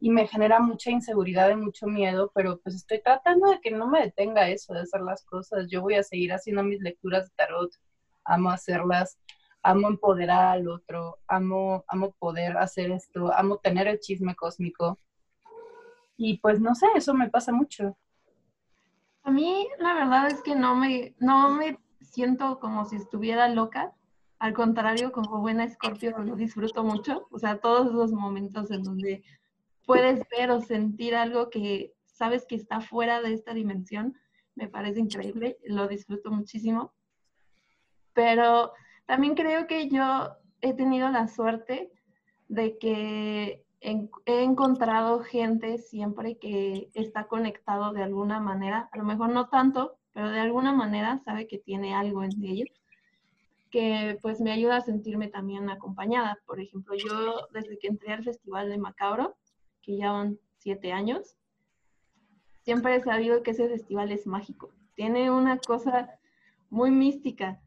Y 0.00 0.10
me 0.10 0.26
genera 0.28 0.60
mucha 0.60 0.90
inseguridad 0.90 1.50
y 1.50 1.56
mucho 1.56 1.86
miedo, 1.86 2.30
pero 2.34 2.58
pues 2.60 2.76
estoy 2.76 3.02
tratando 3.02 3.50
de 3.50 3.60
que 3.60 3.70
no 3.70 3.88
me 3.88 4.00
detenga 4.00 4.48
eso, 4.48 4.72
de 4.72 4.80
hacer 4.80 5.00
las 5.00 5.24
cosas. 5.24 5.66
Yo 5.68 5.82
voy 5.82 5.94
a 5.94 6.02
seguir 6.02 6.32
haciendo 6.32 6.62
mis 6.62 6.80
lecturas 6.80 7.28
de 7.28 7.34
tarot, 7.36 7.70
amo 8.24 8.50
hacerlas, 8.50 9.18
amo 9.62 9.88
empoderar 9.88 10.56
al 10.56 10.68
otro, 10.68 11.18
amo, 11.26 11.84
amo 11.88 12.12
poder 12.18 12.56
hacer 12.58 12.90
esto, 12.92 13.32
amo 13.34 13.58
tener 13.58 13.88
el 13.88 13.98
chisme 13.98 14.36
cósmico. 14.36 14.98
Y 16.16 16.38
pues 16.38 16.60
no 16.60 16.74
sé, 16.74 16.86
eso 16.94 17.14
me 17.14 17.28
pasa 17.28 17.52
mucho. 17.52 17.96
A 19.22 19.30
mí 19.30 19.68
la 19.78 19.94
verdad 19.94 20.28
es 20.28 20.42
que 20.42 20.54
no 20.54 20.74
me, 20.74 21.14
no 21.18 21.50
me 21.50 21.78
siento 22.00 22.58
como 22.60 22.84
si 22.84 22.96
estuviera 22.96 23.48
loca. 23.48 23.92
Al 24.38 24.52
contrario, 24.52 25.12
como 25.12 25.40
buena 25.40 25.64
escorpio 25.64 26.16
lo 26.18 26.36
disfruto 26.36 26.84
mucho. 26.84 27.26
O 27.30 27.38
sea, 27.38 27.58
todos 27.58 27.92
los 27.92 28.12
momentos 28.12 28.70
en 28.70 28.82
donde 28.84 29.22
puedes 29.88 30.22
ver 30.28 30.50
o 30.50 30.60
sentir 30.60 31.14
algo 31.14 31.48
que 31.48 31.94
sabes 32.04 32.44
que 32.44 32.56
está 32.56 32.82
fuera 32.82 33.22
de 33.22 33.32
esta 33.32 33.54
dimensión, 33.54 34.14
me 34.54 34.68
parece 34.68 35.00
increíble. 35.00 35.56
Lo 35.64 35.88
disfruto 35.88 36.30
muchísimo. 36.30 36.92
Pero 38.12 38.74
también 39.06 39.34
creo 39.34 39.66
que 39.66 39.88
yo 39.88 40.28
he 40.60 40.74
tenido 40.74 41.08
la 41.08 41.26
suerte 41.26 41.90
de 42.48 42.76
que 42.76 43.64
he 43.80 44.42
encontrado 44.42 45.20
gente 45.20 45.78
siempre 45.78 46.36
que 46.36 46.90
está 46.92 47.26
conectado 47.26 47.94
de 47.94 48.02
alguna 48.02 48.40
manera, 48.40 48.90
a 48.92 48.98
lo 48.98 49.04
mejor 49.04 49.30
no 49.30 49.48
tanto, 49.48 49.96
pero 50.12 50.28
de 50.28 50.40
alguna 50.40 50.74
manera 50.74 51.18
sabe 51.24 51.46
que 51.46 51.56
tiene 51.56 51.94
algo 51.94 52.22
en 52.22 52.44
ellos 52.44 52.68
que 53.70 54.18
pues 54.22 54.40
me 54.40 54.52
ayuda 54.52 54.78
a 54.78 54.80
sentirme 54.82 55.28
también 55.28 55.68
acompañada. 55.70 56.38
Por 56.46 56.60
ejemplo, 56.60 56.94
yo 56.94 57.48
desde 57.52 57.78
que 57.78 57.88
entré 57.88 58.12
al 58.12 58.24
Festival 58.24 58.68
de 58.68 58.78
Macabro, 58.78 59.36
que 59.88 59.96
ya 59.96 60.12
van 60.12 60.38
siete 60.58 60.92
años, 60.92 61.38
siempre 62.60 62.94
he 62.94 63.00
sabido 63.00 63.42
que 63.42 63.52
ese 63.52 63.70
festival 63.70 64.12
es 64.12 64.26
mágico. 64.26 64.70
Tiene 64.96 65.30
una 65.30 65.56
cosa 65.56 66.10
muy 66.68 66.90
mística 66.90 67.62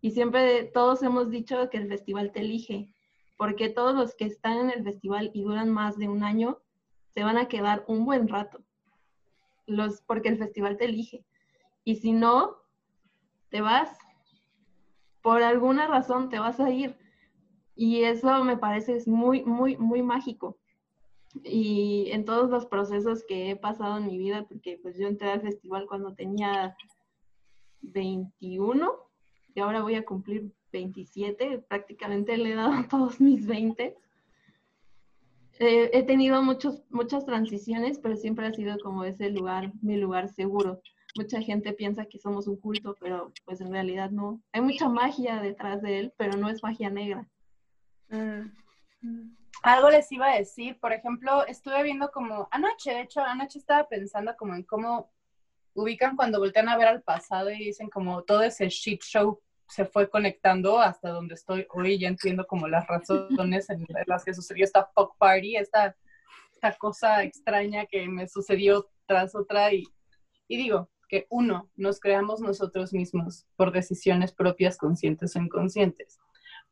y 0.00 0.10
siempre 0.10 0.64
todos 0.64 1.00
hemos 1.04 1.30
dicho 1.30 1.70
que 1.70 1.76
el 1.76 1.86
festival 1.86 2.32
te 2.32 2.40
elige, 2.40 2.92
porque 3.36 3.68
todos 3.68 3.94
los 3.94 4.16
que 4.16 4.24
están 4.24 4.58
en 4.58 4.70
el 4.70 4.82
festival 4.82 5.30
y 5.32 5.44
duran 5.44 5.70
más 5.70 5.96
de 5.96 6.08
un 6.08 6.24
año 6.24 6.58
se 7.14 7.22
van 7.22 7.38
a 7.38 7.46
quedar 7.46 7.84
un 7.86 8.04
buen 8.04 8.26
rato, 8.26 8.58
los, 9.66 10.00
porque 10.00 10.30
el 10.30 10.38
festival 10.38 10.76
te 10.76 10.86
elige. 10.86 11.24
Y 11.84 11.94
si 11.96 12.10
no, 12.10 12.56
te 13.48 13.60
vas. 13.60 13.96
Por 15.22 15.44
alguna 15.44 15.86
razón 15.86 16.30
te 16.30 16.40
vas 16.40 16.58
a 16.58 16.68
ir. 16.70 16.98
Y 17.76 18.02
eso 18.02 18.42
me 18.42 18.56
parece 18.56 18.96
es 18.96 19.06
muy, 19.06 19.44
muy, 19.44 19.76
muy 19.76 20.02
mágico. 20.02 20.58
Y 21.44 22.10
en 22.10 22.24
todos 22.24 22.50
los 22.50 22.66
procesos 22.66 23.24
que 23.24 23.50
he 23.50 23.56
pasado 23.56 23.98
en 23.98 24.06
mi 24.06 24.18
vida, 24.18 24.44
porque 24.48 24.78
pues 24.82 24.98
yo 24.98 25.06
entré 25.06 25.30
al 25.30 25.42
festival 25.42 25.86
cuando 25.86 26.14
tenía 26.14 26.76
21 27.82 28.92
y 29.54 29.60
ahora 29.60 29.82
voy 29.82 29.94
a 29.94 30.04
cumplir 30.04 30.52
27, 30.72 31.58
prácticamente 31.68 32.36
le 32.36 32.52
he 32.52 32.54
dado 32.54 32.72
todos 32.90 33.20
mis 33.20 33.46
20. 33.46 33.96
Eh, 35.60 35.90
he 35.92 36.02
tenido 36.04 36.42
muchos, 36.42 36.82
muchas 36.90 37.26
transiciones, 37.26 37.98
pero 37.98 38.16
siempre 38.16 38.46
ha 38.46 38.52
sido 38.52 38.78
como 38.78 39.04
ese 39.04 39.30
lugar, 39.30 39.72
mi 39.82 39.96
lugar 39.96 40.28
seguro 40.28 40.80
mucha 41.16 41.40
gente 41.40 41.72
piensa 41.72 42.06
que 42.06 42.18
somos 42.18 42.46
un 42.46 42.56
culto, 42.56 42.96
pero 43.00 43.32
pues 43.44 43.60
en 43.60 43.72
realidad 43.72 44.10
no. 44.10 44.40
Hay 44.52 44.60
mucha 44.60 44.88
magia 44.88 45.40
detrás 45.40 45.82
de 45.82 45.98
él, 45.98 46.12
pero 46.16 46.36
no 46.36 46.48
es 46.48 46.62
magia 46.62 46.90
negra. 46.90 47.28
Mm. 48.08 49.36
Algo 49.62 49.90
les 49.90 50.10
iba 50.12 50.30
a 50.30 50.36
decir, 50.36 50.78
por 50.80 50.92
ejemplo, 50.92 51.46
estuve 51.46 51.82
viendo 51.82 52.10
como 52.10 52.48
anoche, 52.50 52.92
de 52.92 53.02
hecho, 53.02 53.20
anoche 53.20 53.58
estaba 53.58 53.88
pensando 53.88 54.34
como 54.36 54.54
en 54.54 54.62
cómo 54.62 55.10
ubican 55.74 56.16
cuando 56.16 56.38
voltean 56.38 56.68
a 56.68 56.76
ver 56.76 56.88
al 56.88 57.02
pasado 57.02 57.50
y 57.50 57.58
dicen 57.58 57.88
como 57.90 58.22
todo 58.22 58.42
ese 58.42 58.68
shit 58.68 59.02
show 59.02 59.40
se 59.68 59.84
fue 59.84 60.10
conectando 60.10 60.80
hasta 60.80 61.10
donde 61.10 61.34
estoy 61.34 61.66
hoy, 61.70 61.98
ya 61.98 62.08
entiendo 62.08 62.46
como 62.46 62.66
las 62.66 62.86
razones 62.88 63.70
en 63.70 63.86
las 64.06 64.24
que 64.24 64.34
sucedió 64.34 64.64
esta 64.64 64.90
fuck 64.94 65.16
party, 65.16 65.56
esta, 65.56 65.94
esta 66.52 66.72
cosa 66.76 67.22
extraña 67.22 67.86
que 67.86 68.08
me 68.08 68.26
sucedió 68.26 68.90
tras 69.06 69.34
otra 69.34 69.72
y, 69.72 69.84
y 70.48 70.56
digo, 70.56 70.90
que 71.10 71.26
uno, 71.28 71.68
nos 71.76 71.98
creamos 71.98 72.40
nosotros 72.40 72.92
mismos 72.92 73.44
por 73.56 73.72
decisiones 73.72 74.32
propias, 74.32 74.78
conscientes 74.78 75.34
o 75.34 75.40
inconscientes. 75.40 76.20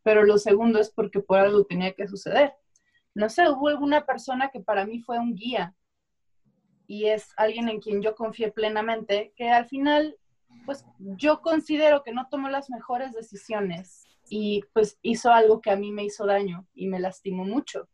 Pero 0.05 0.23
lo 0.25 0.39
segundo 0.39 0.79
es 0.79 0.91
porque 0.91 1.21
por 1.21 1.41
algo 1.41 1.65
tenía 1.65 1.93
que 1.93 2.07
suceder. 2.07 2.55
No 3.19 3.29
sé, 3.29 3.51
hubo 3.51 3.67
alguna 3.67 4.07
persona 4.07 4.49
que 4.51 4.61
para 4.61 4.87
mí 4.87 5.01
fue 5.01 5.19
un 5.19 5.35
guía 5.35 5.75
y 6.87 7.07
es 7.07 7.33
alguien 7.37 7.69
en 7.69 7.81
quien 7.81 8.01
yo 8.01 8.15
confié 8.15 8.53
plenamente, 8.53 9.33
que 9.35 9.51
al 9.51 9.67
final, 9.67 10.17
pues 10.65 10.87
yo 11.01 11.43
considero 11.43 12.05
que 12.05 12.13
no 12.13 12.29
tomó 12.29 12.49
las 12.49 12.71
mejores 12.71 13.15
decisiones 13.15 14.05
y 14.31 14.63
pues 14.73 15.01
hizo 15.03 15.33
algo 15.33 15.61
que 15.61 15.73
a 15.73 15.77
mí 15.77 15.91
me 15.91 16.05
hizo 16.05 16.27
daño 16.27 16.69
y 16.75 16.87
me 16.87 17.01
lastimó 17.01 17.45
mucho. 17.45 17.89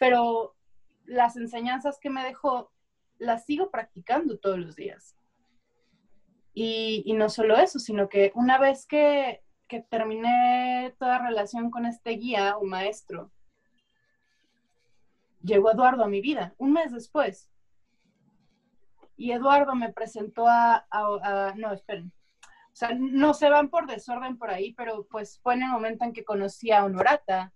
Pero 0.00 0.56
las 1.04 1.36
enseñanzas 1.36 2.00
que 2.00 2.10
me 2.10 2.24
dejó 2.24 2.72
las 3.16 3.44
sigo 3.44 3.70
practicando 3.70 4.40
todos 4.40 4.58
los 4.58 4.74
días. 4.74 5.14
Y, 6.52 7.12
no 7.14 7.28
solo 7.28 7.56
eso, 7.56 7.78
sino 7.78 8.08
que 8.08 8.32
una 8.34 8.58
vez 8.58 8.86
que, 8.86 9.44
que 9.68 9.82
terminé 9.82 10.96
toda 10.98 11.24
relación 11.24 11.70
con 11.70 11.86
este 11.86 12.10
guía 12.10 12.56
o 12.56 12.64
maestro, 12.64 13.30
llegó 15.42 15.70
Eduardo 15.70 16.04
a 16.04 16.08
mi 16.08 16.20
vida, 16.20 16.54
un 16.58 16.72
mes 16.72 16.92
después. 16.92 17.50
Y 19.16 19.32
Eduardo 19.32 19.74
me 19.74 19.92
presentó 19.92 20.46
a, 20.48 20.86
a, 20.90 21.52
no, 21.56 21.72
esperen, 21.72 22.12
o 22.72 22.76
sea, 22.76 22.90
no 22.94 23.34
se 23.34 23.50
van 23.50 23.68
por 23.68 23.86
desorden 23.86 24.38
por 24.38 24.50
ahí, 24.50 24.72
pero 24.72 25.06
pues 25.10 25.38
fue 25.42 25.54
en 25.54 25.64
el 25.64 25.68
momento 25.70 26.04
en 26.04 26.12
que 26.12 26.24
conocí 26.24 26.70
a 26.70 26.84
Honorata, 26.84 27.52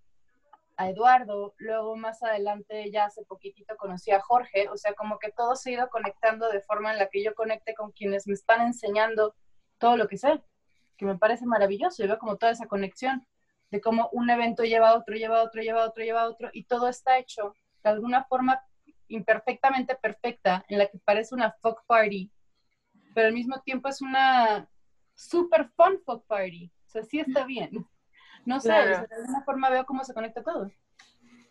a 0.77 0.89
Eduardo, 0.89 1.55
luego 1.57 1.95
más 1.95 2.21
adelante 2.21 2.91
ya 2.91 3.05
hace 3.05 3.23
poquitito 3.23 3.77
conocí 3.77 4.11
a 4.11 4.19
Jorge, 4.19 4.67
o 4.69 4.77
sea, 4.77 4.93
como 4.93 5.17
que 5.19 5.31
todo 5.31 5.55
se 5.55 5.69
ha 5.69 5.73
ido 5.73 5.89
conectando 5.89 6.49
de 6.49 6.61
forma 6.61 6.91
en 6.91 6.99
la 6.99 7.07
que 7.07 7.23
yo 7.23 7.33
conecte 7.33 7.73
con 7.73 7.91
quienes 7.91 8.27
me 8.27 8.33
están 8.33 8.61
enseñando 8.61 9.35
todo 9.77 9.95
lo 9.95 10.07
que 10.07 10.17
sé, 10.17 10.43
que 10.97 11.05
me 11.05 11.17
parece 11.17 11.45
maravilloso, 11.45 12.03
yo 12.03 12.09
veo 12.09 12.19
como 12.19 12.37
toda 12.37 12.51
esa 12.51 12.67
conexión 12.67 13.25
de 13.71 13.81
cómo 13.81 14.09
un 14.11 14.29
evento 14.29 14.63
lleva 14.63 14.89
a 14.89 14.97
otro, 14.97 15.15
lleva 15.15 15.39
a 15.39 15.43
otro, 15.43 15.61
lleva 15.61 15.83
a 15.83 15.87
otro, 15.87 16.03
lleva 16.03 16.21
a 16.21 16.29
otro, 16.29 16.49
y 16.51 16.65
todo 16.65 16.89
está 16.89 17.17
hecho 17.17 17.55
de 17.89 17.95
alguna 17.95 18.23
forma 18.25 18.61
imperfectamente 19.07 19.95
perfecta, 19.95 20.65
en 20.67 20.79
la 20.79 20.87
que 20.87 20.97
parece 20.99 21.35
una 21.35 21.51
fuck 21.61 21.85
party, 21.85 22.31
pero 23.13 23.27
al 23.27 23.33
mismo 23.33 23.61
tiempo 23.61 23.87
es 23.87 24.01
una 24.01 24.67
super 25.13 25.69
fun 25.75 25.99
fuck 26.05 26.25
party, 26.25 26.71
o 26.85 26.89
sea, 26.89 27.03
sí 27.03 27.19
está 27.19 27.45
bien. 27.45 27.87
No 28.45 28.59
sé, 28.59 28.69
de 28.71 28.95
alguna 28.95 29.43
forma 29.43 29.69
veo 29.69 29.85
cómo 29.85 30.03
se 30.03 30.13
conecta 30.13 30.43
todo. 30.43 30.71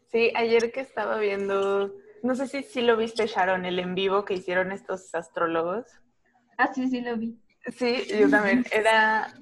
Sí, 0.07 0.33
ayer 0.37 0.71
que 0.71 0.81
estaba 0.81 1.19
viendo, 1.19 1.93
no 2.23 2.35
sé 2.37 2.47
si, 2.47 2.63
si 2.63 2.83
lo 2.83 2.97
viste, 2.97 3.27
Sharon, 3.27 3.65
el 3.65 3.81
en 3.81 3.97
vivo 3.97 4.25
que 4.25 4.35
hicieron 4.35 4.71
estos 4.71 5.13
astrólogos. 5.15 5.87
Ah, 6.57 6.73
sí, 6.73 6.89
sí 6.89 7.01
lo 7.01 7.17
vi. 7.17 7.37
Sí, 7.77 8.05
yo 8.21 8.29
también. 8.31 8.65
Era, 8.71 9.35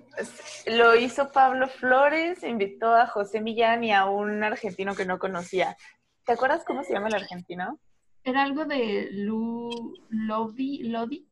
lo 0.67 0.95
hizo 0.95 1.31
Pablo 1.33 1.69
Flores, 1.69 2.43
invitó 2.43 2.95
a 2.95 3.07
José 3.07 3.41
Millán 3.41 3.85
y 3.85 3.93
a 3.93 4.07
un 4.07 4.43
argentino 4.45 4.95
que 4.95 5.05
no 5.05 5.19
conocía. 5.19 5.77
¿Te 6.25 6.33
acuerdas 6.33 6.65
cómo 6.65 6.85
se 6.85 6.93
llama 6.93 7.09
el 7.09 7.15
argentino? 7.15 7.79
Era 8.25 8.43
algo 8.43 8.65
de 8.65 9.09
Lu, 9.11 9.95
Lodi, 10.09 10.85
Lodi. 10.85 11.29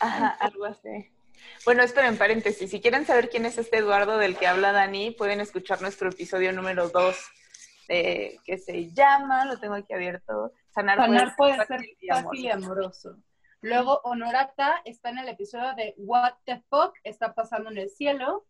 Ajá, 0.00 0.28
algo 0.40 0.64
así. 0.64 1.12
Bueno, 1.64 1.82
esperen, 1.82 2.18
paréntesis. 2.18 2.70
Si 2.70 2.80
quieren 2.80 3.06
saber 3.06 3.28
quién 3.30 3.46
es 3.46 3.58
este 3.58 3.78
Eduardo 3.78 4.18
del 4.18 4.36
que 4.36 4.46
habla 4.46 4.72
Dani, 4.72 5.12
pueden 5.12 5.40
escuchar 5.40 5.80
nuestro 5.80 6.08
episodio 6.08 6.52
número 6.52 6.88
2, 6.88 7.16
que 7.88 8.58
se 8.58 8.90
llama, 8.92 9.44
lo 9.44 9.58
tengo 9.58 9.74
aquí 9.74 9.92
abierto, 9.92 10.52
Sanar, 10.70 10.98
puede, 11.36 11.56
ser 11.64 11.66
fácil 11.66 11.96
y 12.32 12.50
amoroso. 12.50 13.16
Luego, 13.62 14.00
Honorata 14.04 14.82
está 14.84 15.08
en 15.08 15.18
el 15.18 15.28
episodio 15.28 15.74
de 15.74 15.94
What 15.96 16.34
the 16.44 16.62
Fuck 16.68 16.94
está 17.02 17.34
pasando 17.34 17.70
en 17.70 17.78
el 17.78 17.90
cielo. 17.90 18.44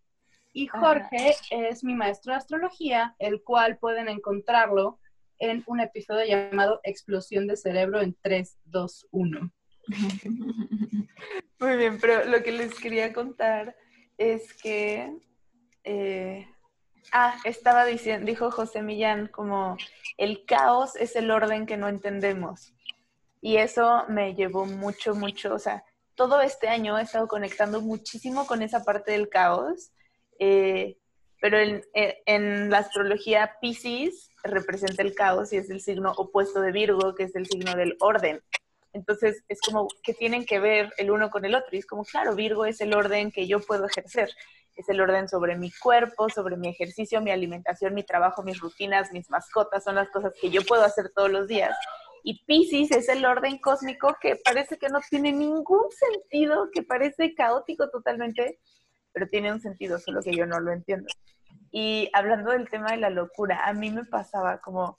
Y 0.53 0.67
Jorge 0.69 1.37
es 1.51 1.85
mi 1.85 1.95
maestro 1.95 2.33
de 2.33 2.39
astrología, 2.39 3.15
el 3.19 3.43
cual 3.43 3.79
pueden 3.79 4.09
encontrarlo 4.09 4.99
en 5.39 5.63
un 5.67 5.81
episodio 5.81 6.25
llamado 6.25 6.81
Explosión 6.83 7.47
de 7.47 7.57
Cerebro 7.57 8.01
en 8.01 8.17
3, 8.21 8.59
2, 8.65 9.09
1. 9.11 9.53
Muy 11.59 11.77
bien, 11.77 11.99
pero 12.01 12.25
lo 12.25 12.43
que 12.43 12.53
les 12.53 12.75
quería 12.75 13.13
contar 13.13 13.77
es 14.19 14.53
que, 14.55 15.17
eh, 15.85 16.49
ah, 17.13 17.37
estaba 17.45 17.85
diciendo, 17.85 18.27
dijo 18.27 18.51
José 18.51 18.83
Millán, 18.83 19.29
como 19.29 19.77
el 20.17 20.45
caos 20.45 20.97
es 20.97 21.17
el 21.17 21.31
orden 21.31 21.67
que 21.67 21.77
no 21.77 21.89
entendemos. 21.89 22.73
Y 23.41 23.59
eso 23.59 24.05
me 24.09 24.35
llevó 24.35 24.67
mucho, 24.67 25.15
mucho, 25.15 25.55
o 25.55 25.59
sea, 25.59 25.85
todo 26.15 26.41
este 26.41 26.69
año 26.69 26.99
he 26.99 27.03
estado 27.03 27.29
conectando 27.29 27.81
muchísimo 27.81 28.47
con 28.47 28.63
esa 28.63 28.85
parte 28.85 29.13
del 29.13 29.29
caos. 29.29 29.93
Eh, 30.39 30.99
pero 31.41 31.59
en, 31.59 31.85
eh, 31.95 32.23
en 32.27 32.71
la 32.71 32.79
astrología 32.79 33.57
Pisces 33.61 34.31
representa 34.47 35.03
el 35.03 35.15
caos 35.15 35.53
y 35.53 35.57
es 35.57 35.71
el 35.71 35.81
signo 35.81 36.13
opuesto 36.17 36.61
de 36.61 36.73
Virgo, 36.73 37.15
que 37.15 37.25
es 37.25 37.35
el 37.37 37.47
signo 37.47 37.75
del 37.75 37.97
orden. 38.01 38.41
Entonces 38.93 39.45
es 39.49 39.61
como 39.61 39.89
que 40.03 40.15
tienen 40.15 40.47
que 40.47 40.59
ver 40.59 40.93
el 40.97 41.11
uno 41.11 41.31
con 41.31 41.45
el 41.45 41.55
otro. 41.55 41.69
Y 41.73 41.79
es 41.79 41.87
como, 41.87 42.05
claro, 42.05 42.35
Virgo 42.35 42.65
es 42.65 42.81
el 42.81 42.95
orden 42.95 43.31
que 43.31 43.47
yo 43.47 43.61
puedo 43.61 43.85
ejercer. 43.87 44.31
Es 44.75 44.89
el 44.89 45.01
orden 45.01 45.29
sobre 45.29 45.57
mi 45.57 45.71
cuerpo, 45.71 46.29
sobre 46.31 46.57
mi 46.57 46.69
ejercicio, 46.69 47.21
mi 47.21 47.31
alimentación, 47.31 47.95
mi 47.95 48.05
trabajo, 48.05 48.43
mis 48.43 48.59
rutinas, 48.59 49.13
mis 49.13 49.29
mascotas. 49.31 49.85
Son 49.85 49.95
las 49.95 50.09
cosas 50.11 50.33
que 50.41 50.51
yo 50.51 50.63
puedo 50.63 50.83
hacer 50.83 51.11
todos 51.15 51.31
los 51.31 51.47
días. 51.47 51.77
Y 52.23 52.45
Pisces 52.45 52.91
es 52.91 53.09
el 53.09 53.25
orden 53.25 53.59
cósmico 53.59 54.17
que 54.21 54.37
parece 54.37 54.79
que 54.79 54.89
no 54.89 55.01
tiene 55.09 55.33
ningún 55.33 55.87
sentido, 55.91 56.71
que 56.73 56.83
parece 56.83 57.35
caótico 57.35 57.89
totalmente, 57.89 58.59
pero 59.13 59.29
tiene 59.29 59.53
un 59.53 59.61
sentido, 59.61 59.99
solo 59.99 60.21
que 60.23 60.35
yo 60.35 60.45
no 60.45 60.59
lo 60.59 60.73
entiendo. 60.73 61.07
Y 61.79 62.09
hablando 62.15 62.53
del 62.53 62.71
tema 62.71 62.93
de 62.93 62.97
la 62.97 63.11
locura, 63.11 63.67
a 63.67 63.75
mí 63.75 63.91
me 63.91 64.07
pasaba 64.07 64.63
como, 64.63 64.99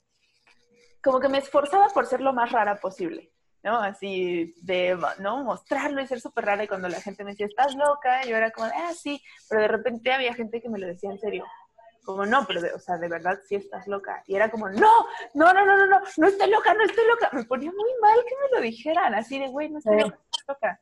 como 1.02 1.18
que 1.18 1.28
me 1.28 1.38
esforzaba 1.38 1.88
por 1.88 2.06
ser 2.06 2.20
lo 2.20 2.32
más 2.32 2.52
rara 2.52 2.76
posible. 2.76 3.32
¿no? 3.64 3.80
Así 3.80 4.54
de, 4.62 4.96
¿no? 5.18 5.42
Mostrarlo 5.42 6.00
y 6.00 6.06
ser 6.06 6.20
súper 6.20 6.44
rara. 6.44 6.62
Y 6.62 6.68
cuando 6.68 6.88
la 6.88 7.00
gente 7.00 7.24
me 7.24 7.32
decía, 7.32 7.46
estás 7.46 7.74
loca, 7.74 8.22
yo 8.26 8.36
era 8.36 8.52
como, 8.52 8.68
ah, 8.68 8.92
sí, 8.94 9.20
pero 9.48 9.62
de 9.62 9.66
repente 9.66 10.12
había 10.12 10.32
gente 10.34 10.62
que 10.62 10.68
me 10.68 10.78
lo 10.78 10.86
decía 10.86 11.10
en 11.10 11.18
serio. 11.18 11.44
Como, 12.04 12.24
no, 12.24 12.46
pero, 12.46 12.60
de, 12.60 12.72
o 12.72 12.78
sea, 12.78 12.96
de 12.96 13.08
verdad 13.08 13.40
sí 13.48 13.56
estás 13.56 13.88
loca. 13.88 14.22
Y 14.28 14.36
era 14.36 14.48
como, 14.48 14.68
no, 14.68 14.92
no, 15.34 15.52
no, 15.52 15.66
no, 15.66 15.76
no, 15.76 15.86
no, 15.88 16.00
no 16.16 16.28
estoy 16.28 16.48
loca, 16.48 16.74
no 16.74 16.84
estoy 16.84 17.08
loca. 17.08 17.28
Me 17.32 17.42
ponía 17.42 17.72
muy 17.72 17.90
mal 18.00 18.18
que 18.24 18.34
me 18.36 18.56
lo 18.56 18.62
dijeran, 18.62 19.16
así 19.16 19.40
de, 19.40 19.48
güey, 19.48 19.68
no 19.68 19.78
estoy 19.78 19.98
loca, 19.98 20.18
estoy 20.30 20.44
loca. 20.46 20.80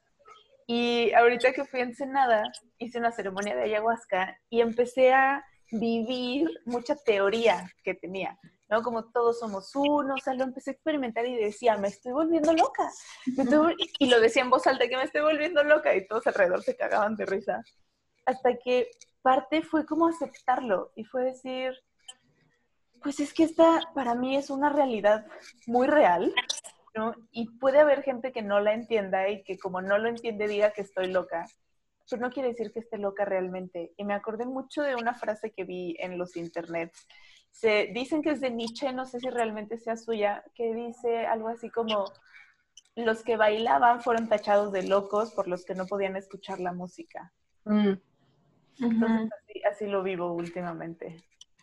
Y 0.67 1.11
ahorita 1.15 1.55
que 1.55 1.65
fui 1.65 1.81
a 1.81 1.85
Ensenada, 1.85 2.43
hice 2.77 2.99
una 2.99 3.13
ceremonia 3.13 3.57
de 3.57 3.63
ayahuasca 3.63 4.39
y 4.51 4.61
empecé 4.61 5.15
a 5.15 5.43
vivir 5.71 6.49
mucha 6.65 6.97
teoría 6.97 7.71
que 7.83 7.95
tenía. 7.95 8.39
¿no? 8.69 8.83
Como 8.83 9.05
todos 9.11 9.39
somos 9.39 9.75
uno, 9.75 10.15
o 10.15 10.19
sea, 10.19 10.35
lo 10.35 10.45
empecé 10.45 10.71
a 10.71 10.75
experimentar 10.75 11.27
y 11.27 11.37
decía, 11.37 11.77
me 11.77 11.89
estoy 11.89 12.13
volviendo 12.13 12.53
loca. 12.53 12.91
Y 13.99 14.09
lo 14.09 14.21
decía 14.21 14.43
en 14.43 14.51
voz 14.51 14.67
alta, 14.67 14.89
que 14.89 14.97
me 14.97 15.05
estoy 15.05 15.23
volviendo 15.23 15.63
loca, 15.63 15.95
y 15.95 16.07
todos 16.07 16.27
alrededor 16.27 16.63
se 16.63 16.77
cagaban 16.77 17.17
de 17.17 17.27
risa. 17.27 17.63
Hasta 18.25 18.57
que 18.57 18.91
parte 19.23 19.63
fue 19.63 19.87
como 19.87 20.09
aceptarlo, 20.09 20.93
y 20.97 21.05
fue 21.05 21.25
decir, 21.25 21.75
pues 23.03 23.21
es 23.21 23.33
que 23.33 23.45
esta 23.45 23.81
para 23.95 24.15
mí 24.15 24.37
es 24.37 24.51
una 24.51 24.69
realidad 24.71 25.27
muy 25.67 25.87
real, 25.87 26.35
¿no? 26.95 27.15
Y 27.31 27.57
puede 27.59 27.79
haber 27.79 28.03
gente 28.03 28.33
que 28.33 28.43
no 28.43 28.59
la 28.61 28.73
entienda 28.73 29.29
y 29.29 29.45
que 29.45 29.59
como 29.59 29.81
no 29.81 29.99
lo 29.99 30.09
entiende 30.09 30.49
diga 30.49 30.73
que 30.73 30.83
estoy 30.83 31.13
loca, 31.13 31.47
pero 32.09 32.23
no 32.23 32.31
quiere 32.31 32.51
decir 32.51 32.73
que 32.73 32.81
esté 32.81 32.99
loca 32.99 33.25
realmente. 33.25 33.93
Y 33.97 34.05
me 34.05 34.15
acordé 34.15 34.47
mucho 34.47 34.83
de 34.83 34.95
una 34.95 35.15
frase 35.15 35.53
que 35.53 35.65
vi 35.65 35.97
en 35.99 36.19
los 36.19 36.37
internets 36.37 37.07
se 37.59 37.91
dicen 37.95 38.21
que 38.21 38.31
es 38.31 38.41
de 38.41 38.51
Nietzsche, 38.51 38.93
no 38.93 39.07
sé 39.07 39.19
si 39.19 39.31
realmente 39.31 39.79
sea 39.79 39.97
suya, 39.97 40.45
que 40.55 40.75
dice 40.75 41.27
algo 41.27 41.49
así 41.49 41.71
como 41.71 42.05
los 42.97 43.23
que 43.23 43.39
bailaban 43.39 44.03
fueron 44.03 44.29
tachados 44.29 44.73
de 44.73 44.83
locos 44.83 45.33
por 45.33 45.49
los 45.49 45.65
que 45.65 45.75
no 45.75 45.87
podían 45.87 46.17
escuchar 46.17 46.61
la 46.61 46.75
música. 46.75 47.33
Mm. 47.65 47.95
Entonces, 48.79 49.31
así, 49.71 49.87
lo 49.87 50.03
vivo 50.03 50.33
últimamente. 50.33 51.17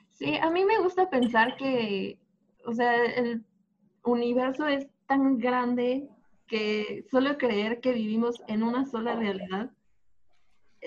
Sí, 0.09 0.35
a 0.37 0.49
mí 0.49 0.65
me 0.65 0.79
gusta 0.79 1.11
pensar 1.11 1.55
que, 1.57 2.17
o 2.65 2.73
sea, 2.73 2.95
el 3.05 3.45
universo 4.03 4.67
es 4.67 4.87
tan 5.05 5.37
grande 5.37 6.09
que 6.47 7.05
solo 7.11 7.37
creer 7.37 7.81
que 7.81 7.93
vivimos 7.93 8.41
en 8.47 8.63
una 8.63 8.85
sola 8.85 9.15
realidad, 9.15 9.69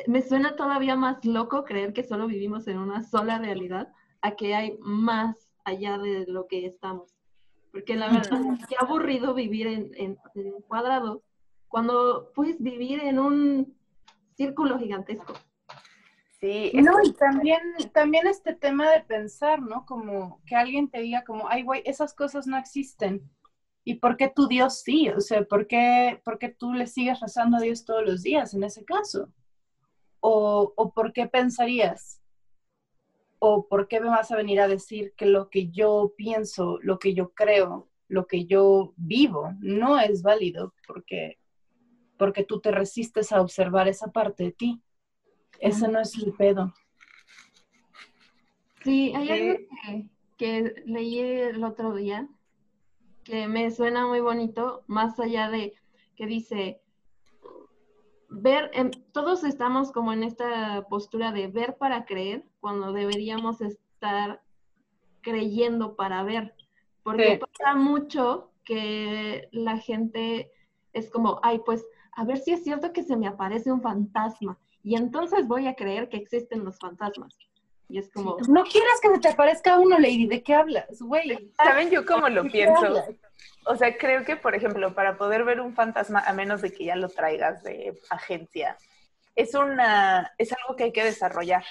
me 0.06 0.22
suena 0.22 0.56
todavía 0.56 0.96
más 0.96 1.24
loco 1.24 1.64
creer 1.64 1.92
que 1.92 2.04
solo 2.04 2.26
vivimos 2.26 2.68
en 2.68 2.78
una 2.78 3.02
sola 3.02 3.38
realidad 3.38 3.92
a 4.22 4.36
que 4.36 4.54
hay 4.54 4.76
más 4.80 5.36
allá 5.64 5.98
de 5.98 6.26
lo 6.26 6.46
que 6.46 6.66
estamos. 6.66 7.14
Porque 7.72 7.96
la 7.96 8.08
verdad, 8.08 8.40
es 8.58 8.66
que 8.66 8.76
aburrido 8.78 9.34
vivir 9.34 9.66
en, 9.66 9.90
en, 9.96 10.18
en 10.34 10.62
cuadrados 10.62 11.22
cuando 11.68 12.32
puedes 12.34 12.60
vivir 12.62 13.00
en 13.00 13.18
un 13.18 13.76
círculo 14.36 14.78
gigantesco. 14.78 15.34
Sí, 16.40 16.70
no, 16.74 16.92
y 17.02 17.12
también, 17.12 17.60
también 17.92 18.26
este 18.26 18.54
tema 18.54 18.90
de 18.90 19.00
pensar, 19.00 19.62
¿no? 19.62 19.86
Como 19.86 20.42
que 20.46 20.54
alguien 20.54 20.90
te 20.90 21.00
diga 21.00 21.24
como, 21.24 21.48
ay, 21.48 21.62
güey, 21.62 21.82
esas 21.86 22.14
cosas 22.14 22.46
no 22.46 22.58
existen. 22.58 23.22
¿Y 23.84 23.94
por 23.94 24.16
qué 24.16 24.28
tu 24.28 24.46
Dios 24.46 24.82
sí? 24.82 25.08
O 25.08 25.20
sea, 25.20 25.44
¿por 25.44 25.66
qué, 25.66 26.20
por 26.24 26.38
qué 26.38 26.50
tú 26.50 26.74
le 26.74 26.86
sigues 26.86 27.20
rezando 27.20 27.56
a 27.56 27.60
Dios 27.60 27.84
todos 27.84 28.04
los 28.04 28.22
días 28.22 28.52
en 28.52 28.64
ese 28.64 28.84
caso? 28.84 29.32
¿O, 30.28 30.72
o 30.74 30.90
por 30.92 31.12
qué 31.12 31.28
pensarías 31.28 32.20
¿O 33.38 33.68
por 33.68 33.86
qué 33.86 34.00
me 34.00 34.08
vas 34.08 34.32
a 34.32 34.36
venir 34.36 34.60
a 34.60 34.66
decir 34.66 35.12
que 35.16 35.26
lo 35.26 35.50
que 35.50 35.68
yo 35.68 36.14
pienso, 36.16 36.80
lo 36.82 36.98
que 36.98 37.14
yo 37.14 37.32
creo, 37.32 37.88
lo 38.08 38.26
que 38.26 38.44
yo 38.46 38.92
vivo 38.96 39.52
no 39.60 40.00
es 40.00 40.22
válido 40.22 40.74
porque, 40.84 41.38
porque 42.18 42.42
tú 42.42 42.60
te 42.60 42.72
resistes 42.72 43.30
a 43.30 43.40
observar 43.40 43.86
esa 43.86 44.10
parte 44.10 44.44
de 44.44 44.52
ti? 44.52 44.82
Ese 45.60 45.86
no 45.86 46.00
es 46.00 46.16
el 46.16 46.32
pedo. 46.32 46.74
Sí, 48.82 49.12
hay 49.14 49.30
algo 49.30 49.58
que, 49.84 50.08
que 50.38 50.82
leí 50.86 51.20
el 51.20 51.62
otro 51.62 51.94
día 51.94 52.28
que 53.22 53.46
me 53.46 53.70
suena 53.70 54.08
muy 54.08 54.20
bonito, 54.20 54.82
más 54.88 55.20
allá 55.20 55.50
de 55.50 55.74
que 56.16 56.26
dice, 56.26 56.80
ver, 58.40 58.70
todos 59.12 59.44
estamos 59.44 59.92
como 59.92 60.12
en 60.12 60.22
esta 60.22 60.86
postura 60.88 61.32
de 61.32 61.48
ver 61.48 61.76
para 61.76 62.04
creer, 62.04 62.44
cuando 62.60 62.92
deberíamos 62.92 63.60
estar 63.60 64.42
creyendo 65.20 65.96
para 65.96 66.22
ver. 66.22 66.54
Porque 67.02 67.38
pasa 67.38 67.74
mucho 67.74 68.50
que 68.64 69.48
la 69.52 69.78
gente 69.78 70.50
es 70.92 71.10
como, 71.10 71.40
ay, 71.42 71.60
pues 71.64 71.86
a 72.12 72.24
ver 72.24 72.38
si 72.38 72.52
es 72.52 72.64
cierto 72.64 72.92
que 72.92 73.02
se 73.02 73.16
me 73.16 73.26
aparece 73.26 73.70
un 73.70 73.82
fantasma. 73.82 74.58
Y 74.82 74.96
entonces 74.96 75.46
voy 75.46 75.66
a 75.66 75.74
creer 75.74 76.08
que 76.08 76.16
existen 76.16 76.64
los 76.64 76.78
fantasmas. 76.78 77.36
Y 77.88 77.98
es 77.98 78.10
como... 78.10 78.36
No 78.48 78.64
quieras 78.64 79.00
que 79.00 79.08
se 79.14 79.20
te 79.20 79.28
aparezca 79.28 79.78
uno, 79.78 79.98
Lady, 79.98 80.26
¿de 80.26 80.42
qué 80.42 80.54
hablas, 80.54 81.00
güey? 81.00 81.52
¿Saben 81.56 81.90
yo 81.90 82.04
cómo 82.04 82.28
lo 82.28 82.44
pienso? 82.44 83.04
O 83.64 83.76
sea, 83.76 83.96
creo 83.96 84.24
que, 84.24 84.36
por 84.36 84.54
ejemplo, 84.54 84.94
para 84.94 85.16
poder 85.16 85.44
ver 85.44 85.60
un 85.60 85.74
fantasma, 85.74 86.20
a 86.20 86.32
menos 86.32 86.62
de 86.62 86.72
que 86.72 86.84
ya 86.84 86.96
lo 86.96 87.08
traigas 87.08 87.62
de 87.62 87.98
agencia, 88.10 88.76
es, 89.34 89.54
una, 89.54 90.32
es 90.38 90.52
algo 90.52 90.76
que 90.76 90.84
hay 90.84 90.92
que 90.92 91.04
desarrollar, 91.04 91.64